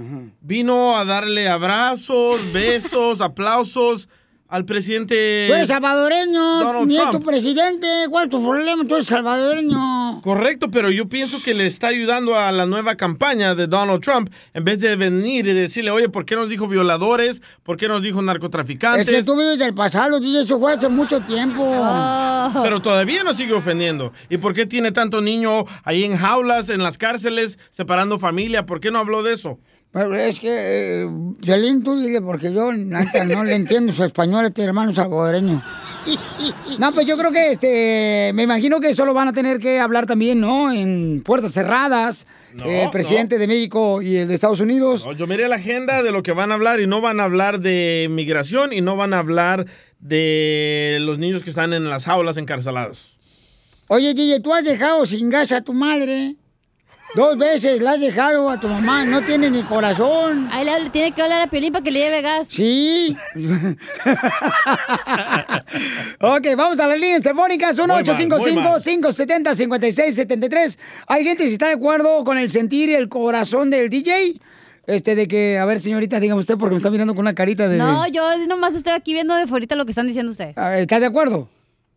vino 0.40 0.96
a 0.96 1.04
darle 1.04 1.48
abrazos, 1.48 2.40
besos, 2.52 3.20
aplausos 3.20 4.08
al 4.48 4.64
presidente 4.64 5.46
Tú 5.48 5.54
eres 5.54 5.68
salvadoreño, 5.68 6.60
Donald 6.60 6.86
ni 6.86 6.96
es 6.96 7.04
tu 7.04 7.10
Trump. 7.10 7.26
presidente. 7.26 7.86
¿Cuál 8.10 8.24
es 8.24 8.30
tu 8.30 8.42
problema? 8.42 8.84
Tú 8.86 8.94
eres 8.94 9.08
salvadoreño. 9.08 10.20
Correcto, 10.22 10.70
pero 10.70 10.90
yo 10.90 11.08
pienso 11.08 11.42
que 11.42 11.52
le 11.54 11.66
está 11.66 11.88
ayudando 11.88 12.36
a 12.38 12.52
la 12.52 12.66
nueva 12.66 12.96
campaña 12.96 13.54
de 13.54 13.66
Donald 13.66 14.00
Trump 14.02 14.30
en 14.54 14.64
vez 14.64 14.80
de 14.80 14.94
venir 14.96 15.46
y 15.46 15.52
decirle, 15.52 15.90
oye, 15.90 16.08
¿por 16.08 16.24
qué 16.24 16.36
nos 16.36 16.48
dijo 16.48 16.68
violadores? 16.68 17.42
¿Por 17.62 17.76
qué 17.76 17.88
nos 17.88 18.02
dijo 18.02 18.22
narcotraficantes? 18.22 19.08
Es 19.08 19.14
que 19.14 19.22
tú 19.24 19.36
vives 19.36 19.58
del 19.58 19.74
pasado, 19.74 20.20
DJ, 20.20 20.42
eso 20.42 20.58
fue 20.60 20.72
hace 20.74 20.88
mucho 20.88 21.20
tiempo. 21.20 21.64
Pero 22.62 22.80
todavía 22.80 23.24
nos 23.24 23.36
sigue 23.36 23.52
ofendiendo. 23.54 24.12
¿Y 24.30 24.38
por 24.38 24.54
qué 24.54 24.66
tiene 24.66 24.92
tanto 24.92 25.20
niño 25.20 25.64
ahí 25.84 26.04
en 26.04 26.16
jaulas, 26.16 26.68
en 26.68 26.82
las 26.82 26.98
cárceles, 26.98 27.58
separando 27.70 28.18
familia? 28.18 28.66
¿Por 28.66 28.80
qué 28.80 28.90
no 28.90 28.98
habló 28.98 29.22
de 29.22 29.34
eso? 29.34 29.58
Pero 29.92 30.14
es 30.14 30.40
que, 30.40 31.02
eh, 31.02 31.80
tú 31.82 31.98
dile, 31.98 32.20
porque 32.20 32.52
yo 32.52 32.70
no 32.72 33.44
le 33.44 33.54
entiendo 33.54 33.92
su 33.92 34.04
español 34.04 34.44
a 34.44 34.48
este 34.48 34.62
hermano 34.62 34.94
salvadoreño. 34.94 35.62
No, 36.78 36.92
pues 36.92 37.06
yo 37.06 37.16
creo 37.16 37.32
que, 37.32 37.50
este, 37.50 38.30
me 38.34 38.44
imagino 38.44 38.78
que 38.80 38.94
solo 38.94 39.14
van 39.14 39.28
a 39.28 39.32
tener 39.32 39.58
que 39.58 39.80
hablar 39.80 40.06
también, 40.06 40.40
¿no? 40.40 40.72
En 40.72 41.22
puertas 41.24 41.52
cerradas, 41.52 42.26
No, 42.54 42.64
el 42.64 42.90
presidente 42.90 43.38
de 43.38 43.46
México 43.46 44.02
y 44.02 44.16
el 44.16 44.28
de 44.28 44.34
Estados 44.34 44.60
Unidos. 44.60 45.04
No, 45.04 45.12
yo 45.12 45.26
miré 45.26 45.48
la 45.48 45.56
agenda 45.56 46.02
de 46.02 46.12
lo 46.12 46.22
que 46.22 46.32
van 46.32 46.52
a 46.52 46.54
hablar 46.54 46.80
y 46.80 46.86
no 46.86 47.00
van 47.00 47.18
a 47.18 47.24
hablar 47.24 47.60
de 47.60 48.06
migración 48.10 48.72
y 48.72 48.80
no 48.82 48.96
van 48.96 49.14
a 49.14 49.18
hablar 49.18 49.66
de 49.98 50.98
los 51.00 51.18
niños 51.18 51.42
que 51.42 51.50
están 51.50 51.72
en 51.72 51.88
las 51.88 52.04
jaulas 52.04 52.36
encarcelados. 52.36 53.16
Oye, 53.88 54.14
DJ, 54.14 54.40
tú 54.40 54.52
has 54.52 54.64
dejado 54.64 55.06
sin 55.06 55.28
gas 55.28 55.52
a 55.52 55.60
tu 55.60 55.72
madre. 55.72 56.36
Dos 57.14 57.38
veces 57.38 57.80
la 57.80 57.92
has 57.92 58.00
dejado 58.00 58.50
a 58.50 58.58
tu 58.60 58.68
mamá, 58.68 59.04
no 59.04 59.22
tiene 59.22 59.48
ni 59.48 59.62
corazón. 59.62 60.48
Ahí 60.52 60.64
le 60.64 60.90
tiene 60.90 61.12
que 61.12 61.22
hablar 61.22 61.40
a 61.40 61.46
Piolín 61.48 61.72
para 61.72 61.82
que 61.82 61.90
le 61.90 62.00
lleve 62.00 62.20
gas. 62.20 62.48
Sí. 62.48 63.16
ok, 66.20 66.46
vamos 66.56 66.78
a 66.80 66.86
las 66.86 67.00
líneas 67.00 67.22
telefónicas. 67.22 67.78
Muy 67.78 67.86
mal, 67.86 68.04
muy 68.04 68.56
mal. 68.56 68.80
1-855-570-5673. 68.80 70.78
Hay 71.06 71.24
gente 71.24 71.46
si 71.46 71.54
está 71.54 71.68
de 71.68 71.74
acuerdo 71.74 72.24
con 72.24 72.36
el 72.38 72.50
sentir 72.50 72.90
y 72.90 72.94
el 72.94 73.08
corazón 73.08 73.70
del 73.70 73.88
DJ. 73.88 74.40
Este, 74.86 75.14
de 75.16 75.26
que, 75.26 75.58
a 75.58 75.64
ver, 75.64 75.80
señorita, 75.80 76.20
dígame 76.20 76.40
usted, 76.40 76.56
porque 76.56 76.74
me 76.74 76.76
está 76.76 76.90
mirando 76.90 77.14
con 77.14 77.22
una 77.22 77.34
carita 77.34 77.68
de. 77.68 77.78
No, 77.78 78.06
yo 78.08 78.22
nomás 78.46 78.74
estoy 78.74 78.92
aquí 78.92 79.12
viendo 79.14 79.34
de 79.34 79.46
fuera 79.46 79.74
lo 79.74 79.84
que 79.84 79.90
están 79.90 80.06
diciendo 80.06 80.30
ustedes. 80.30 80.56
Ah, 80.56 80.78
¿Estás 80.78 81.00
de 81.00 81.06
acuerdo? 81.06 81.48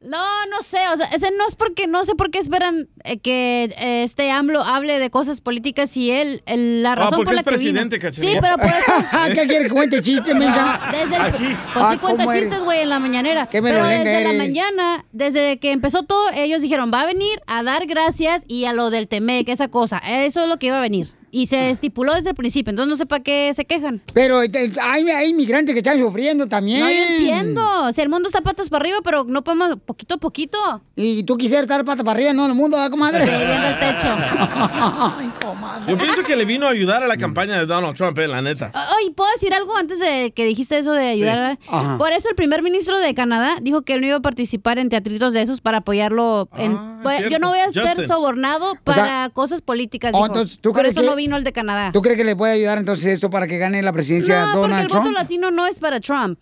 No, 0.01 0.45
no 0.45 0.63
sé, 0.63 0.77
o 0.93 0.97
sea, 0.97 1.07
ese 1.13 1.29
no 1.37 1.45
es 1.45 1.55
porque, 1.55 1.85
no 1.85 2.05
sé 2.05 2.15
por 2.15 2.31
qué 2.31 2.39
esperan 2.39 2.87
eh, 3.03 3.17
que 3.19 3.65
eh, 3.77 4.03
este 4.03 4.31
AMLO 4.31 4.63
hable 4.63 4.97
de 4.97 5.09
cosas 5.09 5.41
políticas 5.41 5.97
y 5.97 6.09
él, 6.11 6.41
el- 6.45 6.83
la 6.83 6.93
Ah, 6.93 6.95
razón 6.95 7.17
porque 7.17 7.25
por 7.25 7.33
la 7.35 7.41
es 7.41 7.43
que 7.59 7.65
vino. 7.65 7.79
presidente, 7.81 7.95
Sí, 7.97 8.01
Cachanilla. 8.01 8.41
pero 8.41 8.57
por 8.57 8.67
eso... 8.67 9.35
¿Qué 9.41 9.47
quiere 9.49 9.65
que 9.65 9.71
cuente 9.71 10.01
chistes, 10.01 10.33
mensa? 10.35 10.79
Desde 10.93 11.15
el, 11.17 11.21
Aquí. 11.21 11.43
Pues 11.43 11.49
sí 11.53 11.95
Ah, 11.95 11.97
cuenta 11.99 12.23
¿cómo 12.23 12.31
eres? 12.31 12.47
chistes, 12.47 12.63
güey, 12.63 12.79
en 12.79 12.89
la 12.89 12.99
mañanera. 12.99 13.47
Qué 13.47 13.61
Pero 13.61 13.75
merolenga 13.83 14.03
desde 14.09 14.23
la 14.23 14.29
eres. 14.29 14.37
mañana, 14.37 15.05
desde 15.11 15.59
que 15.59 15.71
empezó 15.73 16.03
todo, 16.03 16.29
ellos 16.33 16.61
dijeron, 16.61 16.91
va 16.93 17.01
a 17.01 17.05
venir 17.05 17.41
a 17.47 17.61
dar 17.63 17.85
gracias 17.85 18.43
y 18.47 18.63
a 18.65 18.71
lo 18.73 18.91
del 18.91 19.09
Temec, 19.09 19.49
esa 19.49 19.67
cosa. 19.67 19.97
Eso 19.97 20.41
es 20.43 20.47
lo 20.47 20.57
que 20.59 20.67
iba 20.67 20.77
a 20.77 20.81
venir. 20.81 21.07
Y 21.31 21.45
se 21.45 21.69
estipuló 21.69 22.13
desde 22.15 22.29
el 22.31 22.35
principio, 22.35 22.71
entonces 22.71 22.89
no 22.89 22.95
sé 22.95 23.05
para 23.05 23.23
qué 23.23 23.51
se 23.53 23.65
quejan. 23.65 24.01
Pero 24.13 24.41
eh, 24.43 24.49
hay, 24.81 25.07
hay 25.09 25.29
inmigrantes 25.29 25.73
que 25.73 25.79
están 25.79 25.99
sufriendo 25.99 26.47
también. 26.47 26.79
No, 26.81 26.89
yo 26.89 27.03
entiendo. 27.03 27.93
Si 27.93 28.01
el 28.01 28.09
mundo 28.09 28.27
está 28.27 28.41
patas 28.41 28.69
para 28.69 28.81
arriba, 28.83 28.97
pero 29.03 29.23
no 29.25 29.43
podemos 29.43 29.77
poquito 29.85 30.15
a 30.15 30.17
poquito. 30.17 30.57
Y 30.95 31.23
tú 31.23 31.37
quisieras 31.37 31.63
estar 31.63 31.83
pata 31.85 32.03
para 32.03 32.17
arriba, 32.17 32.33
no, 32.33 32.45
en 32.45 32.51
el 32.51 32.55
mundo, 32.57 32.77
¿verdad, 32.77 32.91
comadre? 32.91 33.23
Sí, 33.25 33.29
viendo 33.31 33.67
el 33.67 33.79
techo. 33.79 34.07
Ay, 34.59 35.31
comadre. 35.41 35.85
Yo 35.91 35.97
pienso 35.97 36.23
que 36.23 36.35
le 36.35 36.45
vino 36.45 36.67
a 36.67 36.69
ayudar 36.71 37.03
a 37.03 37.07
la 37.07 37.17
campaña 37.17 37.57
de 37.59 37.65
Donald 37.65 37.95
Trump, 37.95 38.17
eh, 38.19 38.27
la 38.27 38.41
neta. 38.41 38.71
Oye, 39.01 39.11
¿puedo 39.13 39.29
decir 39.31 39.53
algo 39.53 39.75
antes 39.77 39.99
de 39.99 40.31
que 40.35 40.45
dijiste 40.45 40.77
eso 40.77 40.91
de 40.91 41.07
ayudar? 41.09 41.57
Sí. 41.61 41.67
Ajá. 41.69 41.97
Por 41.97 42.11
eso 42.11 42.29
el 42.29 42.35
primer 42.35 42.61
ministro 42.63 42.97
de 42.99 43.13
Canadá 43.13 43.55
dijo 43.61 43.81
que 43.83 43.93
él 43.93 44.01
no 44.01 44.07
iba 44.07 44.17
a 44.17 44.21
participar 44.21 44.79
en 44.79 44.89
teatritos 44.89 45.33
de 45.33 45.41
esos 45.41 45.61
para 45.61 45.79
apoyarlo. 45.79 46.49
en- 46.57 46.77
pues, 47.03 47.23
yo 47.29 47.39
no 47.39 47.49
voy 47.49 47.59
a 47.59 47.71
ser 47.71 48.07
sobornado 48.07 48.73
para 48.83 49.29
cosas 49.29 49.61
políticas, 49.61 50.11
Oh, 50.13 50.17
dijo. 50.17 50.25
entonces, 50.27 50.59
¿tú 50.61 50.71
Por 50.71 50.79
crees 50.81 50.95
eso 50.95 51.01
que- 51.01 51.07
no 51.07 51.15
vino 51.19 51.37
el 51.37 51.43
de 51.43 51.51
Canadá. 51.53 51.91
¿Tú 51.91 52.01
crees 52.01 52.17
que 52.17 52.23
le 52.23 52.35
puede 52.35 52.53
ayudar 52.53 52.77
entonces 52.79 53.05
esto 53.07 53.29
para 53.29 53.45
que 53.45 53.57
gane 53.59 53.83
la 53.83 53.93
presidencia 53.93 54.39
No, 54.39 54.45
porque 54.53 54.61
Donald 54.61 54.81
el 54.83 54.87
Trump? 54.87 55.03
voto 55.03 55.13
latino 55.13 55.51
no 55.51 55.67
es 55.67 55.79
para 55.79 55.99
Trump. 55.99 56.41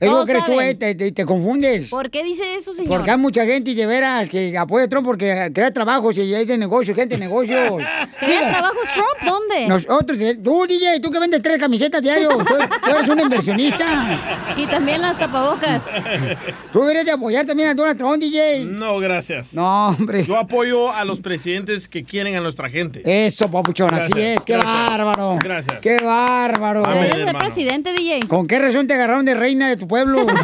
Es 0.00 0.10
lo 0.10 0.24
que 0.26 0.32
crees 0.32 0.44
tú, 0.44 0.60
eh, 0.60 0.74
te, 0.74 0.94
te- 0.94 1.12
te 1.12 1.24
confundes. 1.24 1.88
¿Por 1.88 2.10
qué 2.10 2.22
dice 2.24 2.42
eso, 2.56 2.74
señor? 2.74 2.90
Porque 2.96 3.10
hay 3.12 3.16
mucha 3.16 3.46
gente 3.46 3.70
y 3.70 3.74
de 3.74 3.86
veras 3.86 4.28
que 4.28 4.56
apoya 4.58 4.84
a 4.84 4.88
Trump 4.88 5.06
porque 5.06 5.50
crea 5.54 5.72
trabajos 5.72 6.18
y 6.18 6.34
hay 6.34 6.44
de 6.44 6.58
negocios, 6.58 6.96
gente 6.96 7.14
de 7.16 7.20
negocios. 7.20 7.80
¿Crea 8.20 8.50
trabajos 8.50 8.92
Trump? 8.92 9.24
¿Dónde? 9.24 9.68
Nosotros, 9.68 10.20
eh, 10.20 10.38
tú, 10.42 10.66
DJ, 10.66 11.00
tú 11.00 11.10
que 11.10 11.18
vendes 11.20 11.40
tres 11.40 11.58
camisetas 11.58 12.02
diario, 12.02 12.28
tú, 12.36 12.44
tú 12.44 12.90
eres 12.90 13.08
un 13.08 13.20
inversionista. 13.20 14.20
Y 14.56 14.66
también 14.66 15.00
las 15.00 15.18
tapabocas. 15.18 15.82
Tú 16.72 16.80
deberías 16.80 17.04
de 17.06 17.10
apoyar 17.10 17.44
también 17.44 17.70
a 17.70 17.74
Donald 17.74 17.98
Trump, 17.98 18.18
DJ. 18.22 18.64
No, 18.66 18.98
gracias. 19.00 19.52
No, 19.52 19.88
hombre. 19.88 20.24
Yo 20.24 20.36
apoyo 20.38 20.92
a 20.92 21.04
los 21.04 21.18
presidentes 21.20 21.88
que 21.88 22.04
quieren 22.04 22.36
a 22.36 22.40
nuestra 22.40 22.68
gente. 22.70 23.02
Eso, 23.04 23.50
papuchón, 23.50 23.92
así 23.92 24.12
es, 24.16 24.40
qué 24.44 24.52
gracias. 24.54 24.72
bárbaro. 24.90 25.38
Gracias. 25.42 25.80
Qué 25.80 25.96
bárbaro. 25.98 26.80
Amén, 26.84 26.94
Deberías 26.94 27.16
ser 27.18 27.26
hermano. 27.28 27.38
presidente, 27.44 27.92
DJ. 27.92 28.20
¿Con 28.28 28.46
qué 28.46 28.58
razón 28.60 28.86
te 28.86 28.94
agarraron 28.94 29.24
de 29.24 29.34
reina 29.34 29.68
de 29.68 29.76
tu 29.76 29.83
pueblo? 29.86 30.26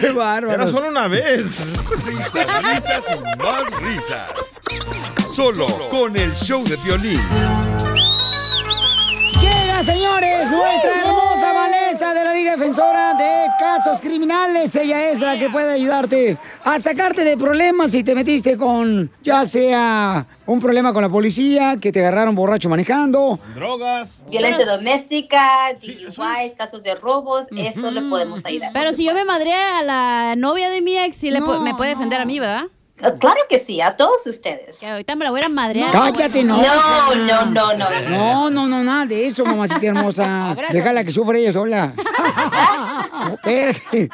qué 0.00 0.10
bárbaro. 0.12 0.52
Era 0.52 0.68
solo 0.68 0.88
una 0.88 1.08
vez. 1.08 1.46
Risas, 2.06 2.62
risas 2.64 3.04
y 3.10 3.38
más 3.38 3.64
risas. 3.82 4.60
Solo 5.34 5.66
con 5.88 6.16
el 6.16 6.34
show 6.36 6.64
de 6.64 6.76
violín. 6.78 7.20
Llega, 9.40 9.82
señores, 9.82 10.50
nuestra 10.50 11.00
hermosa 11.00 11.29
Defensora 12.44 13.14
de 13.14 13.46
Casos 13.58 14.00
Criminales. 14.00 14.74
Ella 14.76 15.10
es 15.10 15.18
la 15.20 15.38
que 15.38 15.48
puede 15.50 15.72
ayudarte 15.74 16.36
a 16.64 16.78
sacarte 16.80 17.24
de 17.24 17.36
problemas 17.36 17.90
si 17.92 18.02
te 18.04 18.14
metiste 18.14 18.56
con, 18.56 19.10
ya 19.22 19.44
sea 19.44 20.26
un 20.46 20.60
problema 20.60 20.92
con 20.92 21.02
la 21.02 21.08
policía, 21.08 21.76
que 21.80 21.92
te 21.92 22.00
agarraron 22.00 22.34
borracho 22.34 22.68
manejando. 22.68 23.38
Drogas. 23.54 24.10
Violencia 24.30 24.64
doméstica, 24.66 25.42
DUIs, 25.80 26.54
casos 26.56 26.82
de 26.82 26.94
robos, 26.94 27.46
eso 27.56 27.90
le 27.90 28.02
podemos 28.02 28.44
ayudar. 28.44 28.70
Pero 28.72 28.90
si 28.94 29.04
yo 29.04 29.14
me 29.14 29.24
madré 29.24 29.54
a 29.54 29.82
la 29.82 30.34
novia 30.36 30.70
de 30.70 30.82
mi 30.82 30.96
ex, 30.96 31.16
sí 31.16 31.30
le 31.30 31.40
pu- 31.40 31.60
me 31.62 31.74
puede 31.74 31.90
defender 31.90 32.20
a 32.20 32.24
mí, 32.24 32.40
¿verdad? 32.40 32.64
Claro 33.18 33.40
que 33.48 33.58
sí, 33.58 33.80
a 33.80 33.96
todos 33.96 34.26
ustedes. 34.26 34.78
Que 34.78 34.86
ahorita 34.86 35.16
me 35.16 35.24
la 35.24 35.30
voy 35.30 35.40
a 35.40 35.48
madrear. 35.48 35.90
Cállate, 35.90 36.44
no. 36.44 36.60
No, 36.60 37.14
no, 37.14 37.46
no, 37.46 37.74
no. 37.74 38.10
No, 38.10 38.50
no, 38.50 38.68
no, 38.68 38.84
nada 38.84 39.06
de 39.06 39.26
eso, 39.26 39.42
mamacita 39.44 39.86
hermosa. 39.86 40.54
Déjala 40.72 41.02
que 41.04 41.12
sufra 41.12 41.38
ella 41.38 41.52
sola. 41.52 41.94
Espérate. 43.32 44.10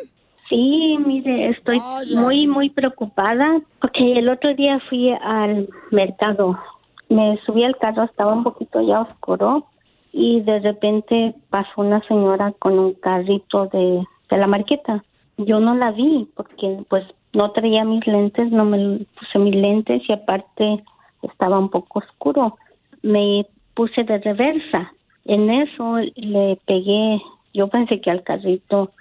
Sí, 0.52 0.98
mire, 1.06 1.48
estoy 1.48 1.82
muy, 2.14 2.45
muy 2.45 2.69
preocupada 2.69 3.61
porque 3.80 4.19
el 4.19 4.28
otro 4.28 4.53
día 4.53 4.82
fui 4.90 5.10
al 5.22 5.69
mercado. 5.91 6.60
Me 7.07 7.40
subí 7.45 7.64
al 7.64 7.78
carro, 7.78 8.03
estaba 8.03 8.34
un 8.34 8.44
poquito 8.44 8.82
ya 8.82 8.99
oscuro 8.99 9.68
y 10.11 10.41
de 10.41 10.60
repente 10.60 11.36
pasó 11.49 11.69
una 11.78 12.06
señora 12.06 12.52
con 12.60 12.78
un 12.78 12.94
carrito 12.95 13.68
de, 13.68 14.06
de 14.30 14.38
la 14.38 14.45
marqueta. 14.45 15.06
Yo 15.38 15.61
no 15.61 15.73
la 15.73 15.91
vi 15.91 16.28
porque 16.36 16.84
pues 16.90 17.06
no 17.32 17.52
traía 17.52 17.86
mis 17.86 18.06
lentes, 18.06 18.52
no 18.52 18.65
me 18.65 19.06
puse 19.18 19.40
mis 19.40 19.56
lentes 19.56 20.02
y 20.06 20.11
aparte 20.11 20.84
estaba 21.22 21.60
un 21.60 21.69
poco 21.69 21.99
oscuro. 21.99 22.57
Me 23.03 23.45
puse 23.73 24.03
de 24.03 24.18
reversa. 24.18 24.91
En 25.23 25.49
eso 25.49 25.95
le 26.15 26.60
pegué, 26.68 27.22
yo 27.53 27.69
pensé 27.69 28.02
que 28.02 28.11
al 28.11 28.23
carrito 28.23 28.91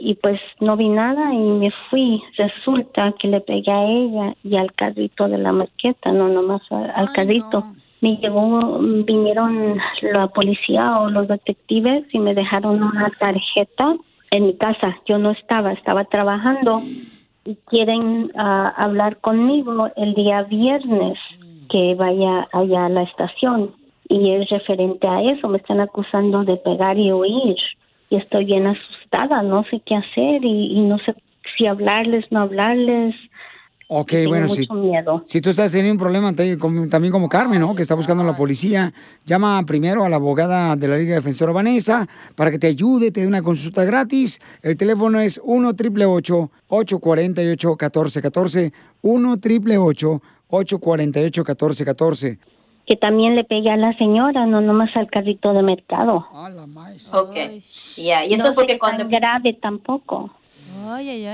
y 0.00 0.14
pues 0.14 0.40
no 0.60 0.76
vi 0.76 0.88
nada 0.88 1.32
y 1.32 1.38
me 1.38 1.70
fui. 1.88 2.22
Resulta 2.36 3.12
que 3.18 3.28
le 3.28 3.40
pegué 3.40 3.70
a 3.70 3.84
ella 3.84 4.34
y 4.42 4.56
al 4.56 4.72
carrito 4.72 5.28
de 5.28 5.38
la 5.38 5.52
marqueta, 5.52 6.12
no 6.12 6.28
nomás 6.28 6.62
al, 6.70 6.90
al 6.94 7.12
carrito. 7.12 7.64
Me 8.00 8.16
llegó, 8.16 8.78
vinieron 8.78 9.76
la 10.00 10.28
policía 10.28 11.00
o 11.00 11.10
los 11.10 11.28
detectives 11.28 12.04
y 12.12 12.18
me 12.18 12.34
dejaron 12.34 12.82
una 12.82 13.10
tarjeta 13.18 13.94
en 14.30 14.46
mi 14.46 14.54
casa. 14.54 14.96
Yo 15.06 15.18
no 15.18 15.32
estaba, 15.32 15.72
estaba 15.72 16.04
trabajando 16.04 16.82
y 17.44 17.56
quieren 17.66 18.32
ah, 18.36 18.72
hablar 18.76 19.18
conmigo 19.18 19.90
el 19.96 20.14
día 20.14 20.42
viernes 20.44 21.18
que 21.68 21.94
vaya 21.94 22.48
allá 22.52 22.86
a 22.86 22.88
la 22.88 23.02
estación 23.02 23.72
y 24.08 24.32
es 24.32 24.48
referente 24.48 25.06
a 25.06 25.22
eso. 25.22 25.48
Me 25.48 25.58
están 25.58 25.80
acusando 25.80 26.42
de 26.44 26.56
pegar 26.56 26.98
y 26.98 27.12
huir 27.12 27.56
y 28.10 28.16
estoy 28.16 28.44
bien 28.44 28.66
asustada, 28.66 29.42
no 29.42 29.64
sé 29.70 29.80
qué 29.86 29.94
hacer 29.94 30.44
y, 30.44 30.78
y 30.78 30.80
no 30.82 30.98
sé 30.98 31.14
si 31.56 31.66
hablarles, 31.66 32.26
no 32.30 32.40
hablarles. 32.40 33.14
Ok, 33.92 34.12
bueno, 34.28 34.48
si, 34.48 34.60
mucho 34.60 34.74
miedo. 34.74 35.22
si 35.26 35.40
tú 35.40 35.50
estás 35.50 35.72
teniendo 35.72 35.94
un 35.94 35.98
problema 35.98 36.32
también 36.32 37.10
como 37.10 37.28
Carmen, 37.28 37.60
¿no? 37.60 37.74
Que 37.74 37.82
está 37.82 37.96
buscando 37.96 38.22
a 38.22 38.26
la 38.26 38.36
policía, 38.36 38.92
llama 39.26 39.60
primero 39.66 40.04
a 40.04 40.08
la 40.08 40.14
abogada 40.14 40.76
de 40.76 40.86
la 40.86 40.96
Liga 40.96 41.16
Defensora 41.16 41.52
Vanessa 41.52 42.06
para 42.36 42.52
que 42.52 42.58
te 42.60 42.68
ayude, 42.68 43.10
te 43.10 43.22
dé 43.22 43.26
una 43.26 43.42
consulta 43.42 43.84
gratis. 43.84 44.40
El 44.62 44.76
teléfono 44.76 45.18
es 45.18 45.40
1 45.42 45.68
888 45.70 46.50
848 46.68 47.68
1414 47.68 48.72
1 49.02 49.32
888 49.32 50.22
848 50.50 51.40
1414 51.42 52.59
Que 52.90 52.96
también 52.96 53.36
le 53.36 53.44
pegué 53.44 53.70
a 53.70 53.76
la 53.76 53.96
señora, 53.98 54.46
no 54.46 54.60
nomás 54.60 54.90
al 54.96 55.08
carrito 55.08 55.52
de 55.52 55.62
mercado. 55.62 56.26
Ok. 57.12 57.36
Ya, 57.96 58.24
y 58.24 58.34
eso 58.34 58.48
no 58.48 58.54
porque 58.54 58.80
cuando... 58.80 59.06
grave 59.06 59.52
tampoco. 59.52 60.30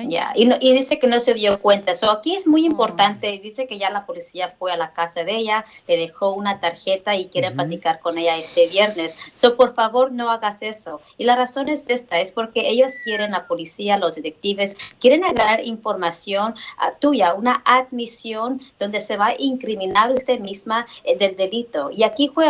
Ya, 0.09 0.33
y, 0.35 0.45
no- 0.47 0.57
y 0.61 0.73
dice 0.73 0.99
que 0.99 1.07
no 1.07 1.21
se 1.21 1.35
dio 1.35 1.59
cuenta. 1.61 1.95
So, 1.95 2.11
aquí 2.11 2.35
es 2.35 2.47
muy 2.47 2.65
importante. 2.67 3.39
Dice 3.43 3.67
que 3.67 3.79
ya 3.79 3.91
la 3.91 4.07
policía 4.07 4.55
fue 4.59 4.73
a 4.73 4.77
la 4.77 4.93
casa 4.93 5.25
de 5.25 5.35
ella, 5.37 5.65
le 5.87 5.97
dejó 5.97 6.33
una 6.33 6.61
tarjeta 6.61 7.17
y 7.17 7.27
quiere 7.27 7.51
platicar 7.51 8.01
con 8.01 8.19
ella 8.19 8.37
este 8.37 8.67
viernes. 8.69 9.31
So, 9.33 9.57
por 9.57 9.75
favor, 9.75 10.13
no 10.13 10.31
hagas 10.31 10.63
eso. 10.63 11.01
Y 11.19 11.25
la 11.25 11.37
razón 11.37 11.69
es 11.69 11.89
esta: 11.91 12.21
es 12.21 12.33
porque 12.33 12.69
ellos 12.69 12.93
quieren, 13.05 13.33
la 13.33 13.47
policía, 13.47 13.99
los 13.99 14.15
detectives, 14.15 14.77
quieren 15.01 15.25
agarrar 15.25 15.65
información 15.65 16.55
ah, 16.79 16.93
tuya, 17.01 17.35
una 17.35 17.63
admisión 17.65 18.61
donde 18.79 19.01
se 19.01 19.17
va 19.17 19.29
a 19.29 19.35
incriminar 19.39 20.11
usted 20.13 20.41
misma 20.41 20.87
eh, 21.05 21.17
del 21.17 21.37
delito. 21.37 21.91
Y 21.91 22.03
aquí 22.03 22.29
fue 22.29 22.47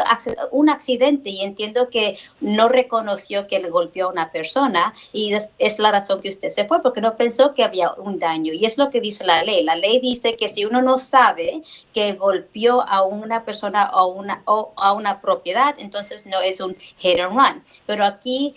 un 0.51 0.71
accidente 0.71 1.31
y 1.31 1.43
entiendo 1.43 1.89
que 1.91 2.19
no 2.41 2.69
reconoció 2.69 3.47
que 3.47 3.59
le 3.59 3.71
golpeó 3.71 4.07
a 4.07 4.13
una 4.13 4.31
persona 4.33 4.95
y 5.13 5.33
es 5.59 5.79
la 5.79 5.91
razón 5.91 6.21
que 6.21 6.29
usted 6.29 6.49
se 6.49 6.65
fue 6.65 6.83
porque 6.87 7.01
no 7.01 7.17
pensó 7.17 7.53
que 7.53 7.65
había 7.65 7.91
un 7.95 8.21
daño. 8.21 8.53
Y 8.53 8.65
es 8.65 8.79
lo 8.79 8.91
que 8.91 9.01
dice 9.01 9.25
la 9.25 9.43
ley. 9.43 9.65
La 9.65 9.75
ley 9.75 9.99
dice 9.99 10.37
que 10.37 10.49
si 10.49 10.65
uno 10.65 10.83
no 10.83 11.01
sabe 11.01 11.65
que 11.93 12.13
golpeó 12.13 12.81
a 12.81 13.03
una 13.03 13.45
persona 13.45 13.91
o, 13.93 14.07
una, 14.07 14.45
o 14.45 14.73
a 14.77 14.93
una 14.93 15.21
propiedad, 15.21 15.75
entonces 15.79 16.27
no 16.27 16.41
es 16.41 16.61
un 16.61 16.77
hit 16.77 17.19
and 17.19 17.37
run. 17.37 17.65
Pero 17.87 18.05
aquí 18.05 18.55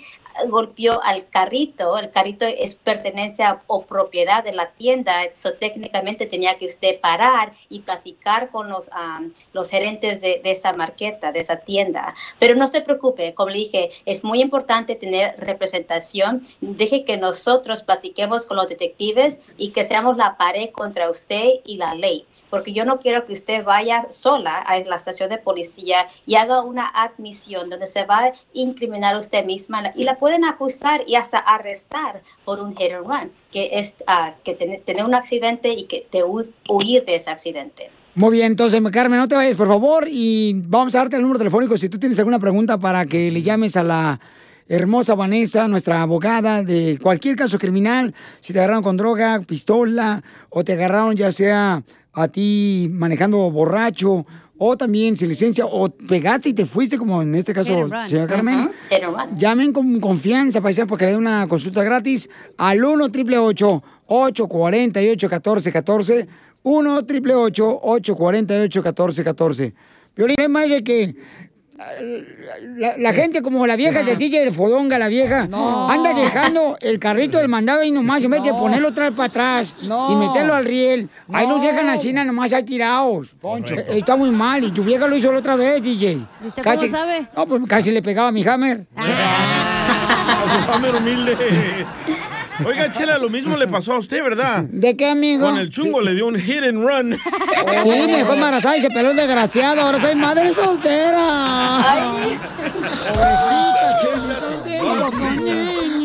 golpeó 0.48 1.02
al 1.04 1.28
carrito, 1.30 1.98
el 1.98 2.12
carrito 2.12 2.46
es 2.46 2.76
pertenencia 2.76 3.62
o 3.68 3.84
propiedad 3.84 4.44
de 4.44 4.54
la 4.54 4.72
tienda, 4.72 5.24
eso 5.24 5.54
técnicamente 5.54 6.26
tenía 6.26 6.58
que 6.58 6.66
usted 6.66 7.00
parar 7.00 7.54
y 7.70 7.80
platicar 7.80 8.50
con 8.50 8.70
los, 8.70 8.90
am, 8.92 9.34
los 9.54 9.70
gerentes 9.70 10.22
de, 10.22 10.40
de 10.44 10.52
esa 10.52 10.74
marqueta, 10.74 11.32
de 11.32 11.40
esa 11.40 11.58
tienda. 11.58 12.14
Pero 12.40 12.56
no 12.56 12.68
se 12.68 12.82
preocupe, 12.82 13.34
como 13.34 13.50
le 13.50 13.58
dije, 13.58 13.90
es 14.06 14.24
muy 14.24 14.42
importante 14.42 14.96
tener 14.96 15.36
representación. 15.38 16.42
Deje 16.62 17.04
que 17.04 17.18
nosotros 17.18 17.84
platiquemos 17.84 18.46
con 18.46 18.58
los 18.58 18.68
detectives 18.68 19.40
y 19.58 19.70
que 19.70 19.84
seamos 19.84 20.18
la 20.18 20.38
pared 20.38 20.70
contra 20.70 21.10
usted 21.10 21.50
y 21.66 21.78
la 21.78 21.96
ley. 21.96 22.26
Porque 22.50 22.74
yo 22.74 22.86
no 22.86 23.00
quiero 23.00 23.26
que 23.26 23.34
usted 23.34 23.64
vaya 23.64 24.10
sola 24.10 24.58
a 24.58 24.80
la 24.80 24.96
estación 24.96 25.30
de 25.30 25.38
policía 25.38 26.08
y 26.26 26.36
haga 26.36 26.62
una 26.62 26.88
admisión 26.88 27.70
donde 27.70 27.88
se 27.88 28.06
va 28.06 28.26
a 28.26 28.34
incriminar 28.54 29.18
usted 29.18 29.46
misma 29.46 29.92
y 29.96 30.04
la 30.04 30.18
pueden 30.20 30.46
acusar 30.46 31.02
y 31.08 31.16
hasta 31.16 31.38
arrestar 31.40 32.22
por 32.46 32.60
un 32.60 32.76
hit 32.76 32.92
and 32.92 33.08
run, 33.08 33.32
que 33.52 33.70
es 33.74 33.96
ah, 34.06 34.30
que 34.44 34.54
tener, 34.54 34.82
tener 34.82 35.04
un 35.06 35.16
accidente 35.16 35.74
y 35.74 35.86
que 35.86 36.06
te 36.10 36.24
hu- 36.24 36.52
huir 36.70 37.06
de 37.06 37.16
ese 37.16 37.30
accidente. 37.30 37.90
Muy 38.16 38.32
bien, 38.32 38.48
entonces, 38.48 38.82
Carmen, 38.92 39.20
no 39.20 39.28
te 39.28 39.36
vayas, 39.36 39.56
por 39.56 39.68
favor, 39.68 40.08
y 40.10 40.54
vamos 40.66 40.94
a 40.96 41.00
darte 41.00 41.16
el 41.16 41.22
número 41.22 41.38
telefónico 41.40 41.78
si 41.78 41.90
tú 41.90 41.98
tienes 41.98 42.20
alguna 42.20 42.40
pregunta 42.40 42.78
para 42.78 43.06
que 43.06 43.32
le 43.32 43.42
llames 43.42 43.78
a 43.78 43.84
la 43.84 44.20
hermosa 44.68 45.16
Vanessa, 45.16 45.68
nuestra 45.68 46.02
abogada 46.02 46.62
de 46.64 47.00
cualquier 47.02 47.36
caso 47.36 47.58
criminal, 47.58 48.14
si 48.40 48.52
te 48.54 48.60
agarraron 48.60 48.84
con 48.84 48.98
droga, 48.98 49.42
pistola, 49.48 50.22
o 50.50 50.64
te 50.64 50.74
agarraron 50.74 51.16
ya 51.16 51.32
sea 51.32 51.82
a 52.14 52.28
ti 52.28 52.88
manejando 52.92 53.50
borracho, 53.52 54.26
o 54.60 54.78
también 54.78 55.18
sin 55.18 55.30
licencia, 55.30 55.66
o 55.66 55.90
pegaste 55.90 56.50
y 56.50 56.54
te 56.54 56.66
fuiste, 56.66 56.98
como 56.98 57.22
en 57.22 57.34
este 57.34 57.54
caso, 57.54 57.90
señora 58.08 58.28
Carmen. 58.28 58.72
Run. 59.02 59.38
Llamen 59.38 59.74
con 59.74 60.00
confianza, 60.00 60.62
paisano, 60.62 60.88
porque 60.88 61.06
le 61.06 61.12
den 61.12 61.22
una 61.22 61.48
consulta 61.48 61.82
gratis 61.82 62.30
al 62.58 62.84
1 62.84 63.06
888 63.06 63.84
848 64.08 65.28
1414 65.28 66.28
1 66.62 66.96
888 66.98 67.80
848 67.82 68.80
1414 68.82 69.74
Violín, 70.16 70.36
es 70.38 70.50
más 70.50 70.70
de 70.70 70.84
que 70.84 71.16
la, 72.78 72.98
la 72.98 73.14
gente 73.14 73.42
como 73.42 73.66
la 73.66 73.76
vieja 73.76 74.04
de 74.04 74.16
DJ 74.16 74.46
de 74.46 74.52
Fodonga, 74.52 74.98
la 75.00 75.08
vieja, 75.08 75.42
anda 75.44 76.14
dejando 76.14 76.78
el 76.82 77.00
carrito 77.00 77.38
del 77.38 77.48
mandado 77.48 77.84
y 77.84 77.92
nomás, 77.92 78.24
en 78.24 78.32
vez 78.32 78.44
de 78.44 78.52
ponerlo 78.52 78.90
otra 78.90 79.06
vez 79.10 79.16
para 79.18 79.28
atrás 79.28 79.76
y 79.82 80.16
meterlo 80.16 80.54
al 80.56 80.66
riel, 80.66 81.10
ahí 81.32 81.48
nos 81.48 81.62
dejan 81.62 81.88
así 81.90 82.12
nomás 82.14 82.52
ahí 82.54 82.64
tirados. 82.64 83.28
Eh, 83.72 83.86
Está 83.98 84.16
muy 84.16 84.30
mal 84.32 84.64
y 84.64 84.72
tu 84.72 84.84
vieja 84.84 85.08
lo 85.08 85.16
hizo 85.16 85.32
la 85.32 85.40
otra 85.40 85.56
vez, 85.56 85.82
DJ. 85.82 86.12
¿Y 86.44 86.48
usted 86.48 86.64
cómo 86.64 86.88
sabe? 86.88 87.28
No, 87.36 87.46
pues 87.46 87.62
casi 87.68 87.92
le 87.92 88.02
pegaba 88.02 88.28
a 88.30 88.32
mi 88.32 88.46
hammer. 88.46 88.86
A 88.96 90.64
su 90.66 90.72
hammer 90.72 90.96
humilde. 90.96 91.36
Oiga, 92.66 92.92
Chela, 92.92 93.18
lo 93.18 93.30
mismo 93.30 93.56
le 93.56 93.68
pasó 93.68 93.94
a 93.94 94.00
usted, 94.00 94.22
¿verdad? 94.24 94.64
¿De 94.64 94.96
qué, 94.98 95.08
amigo? 95.08 95.46
Con 95.46 95.58
el 95.58 95.70
chungo 95.70 96.02
le 96.02 96.14
dio 96.14 96.28
un 96.28 96.36
hit 96.36 96.64
and 96.64 96.86
run. 96.86 97.14
Sí, 97.84 98.08
mejor 98.08 98.36
embarazada 98.36 98.78
y 98.78 98.82
se 98.82 98.90
peló 98.90 99.12
el 99.12 99.16
desgraciado. 99.18 99.82
Ahora 99.82 99.98
soy 100.00 100.16
madre 100.16 100.54
soltera. 100.54 101.84
Pobrecita, 103.08 104.00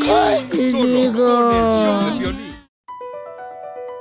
Ay, 0.07 0.47
digo. 0.51 1.51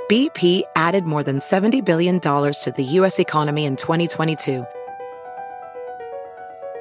BP 0.09 0.63
added 0.75 1.05
more 1.05 1.23
than 1.23 1.39
$70 1.39 1.83
billion 1.83 2.19
to 2.19 2.73
the 2.75 2.83
U.S. 2.83 3.19
economy 3.19 3.65
in 3.65 3.75
2022. 3.75 4.65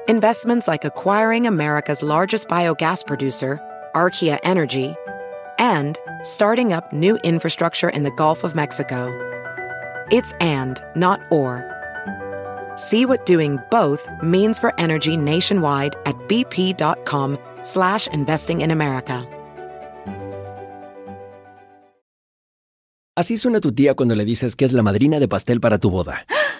Investments 0.07 0.67
like 0.67 0.83
acquiring 0.83 1.47
America's 1.47 2.03
largest 2.03 2.49
biogas 2.49 3.05
producer, 3.07 3.59
Archaea 3.95 4.37
Energy, 4.43 4.93
and 5.63 5.97
starting 6.23 6.73
up 6.73 6.91
new 6.91 7.15
infrastructure 7.23 7.89
in 7.89 8.03
the 8.03 8.11
Gulf 8.11 8.43
of 8.43 8.53
Mexico. 8.53 9.07
It's 10.11 10.33
and, 10.41 10.83
not 10.95 11.21
or. 11.31 11.63
See 12.75 13.05
what 13.05 13.25
doing 13.25 13.59
both 13.71 14.09
means 14.21 14.59
for 14.59 14.73
energy 14.77 15.15
nationwide 15.15 15.95
at 16.05 16.15
bp.com 16.27 17.37
slash 17.61 18.07
investing 18.07 18.61
in 18.61 18.71
America. 18.71 19.25
Así 23.15 23.37
suena 23.37 23.59
tu 23.61 23.71
tía 23.71 23.93
cuando 23.93 24.15
le 24.15 24.25
dices 24.25 24.55
que 24.55 24.65
es 24.65 24.73
la 24.73 24.81
madrina 24.81 25.19
de 25.19 25.27
pastel 25.27 25.61
para 25.61 25.77
tu 25.77 25.89
boda. 25.91 26.25
¡Ah! 26.35 26.42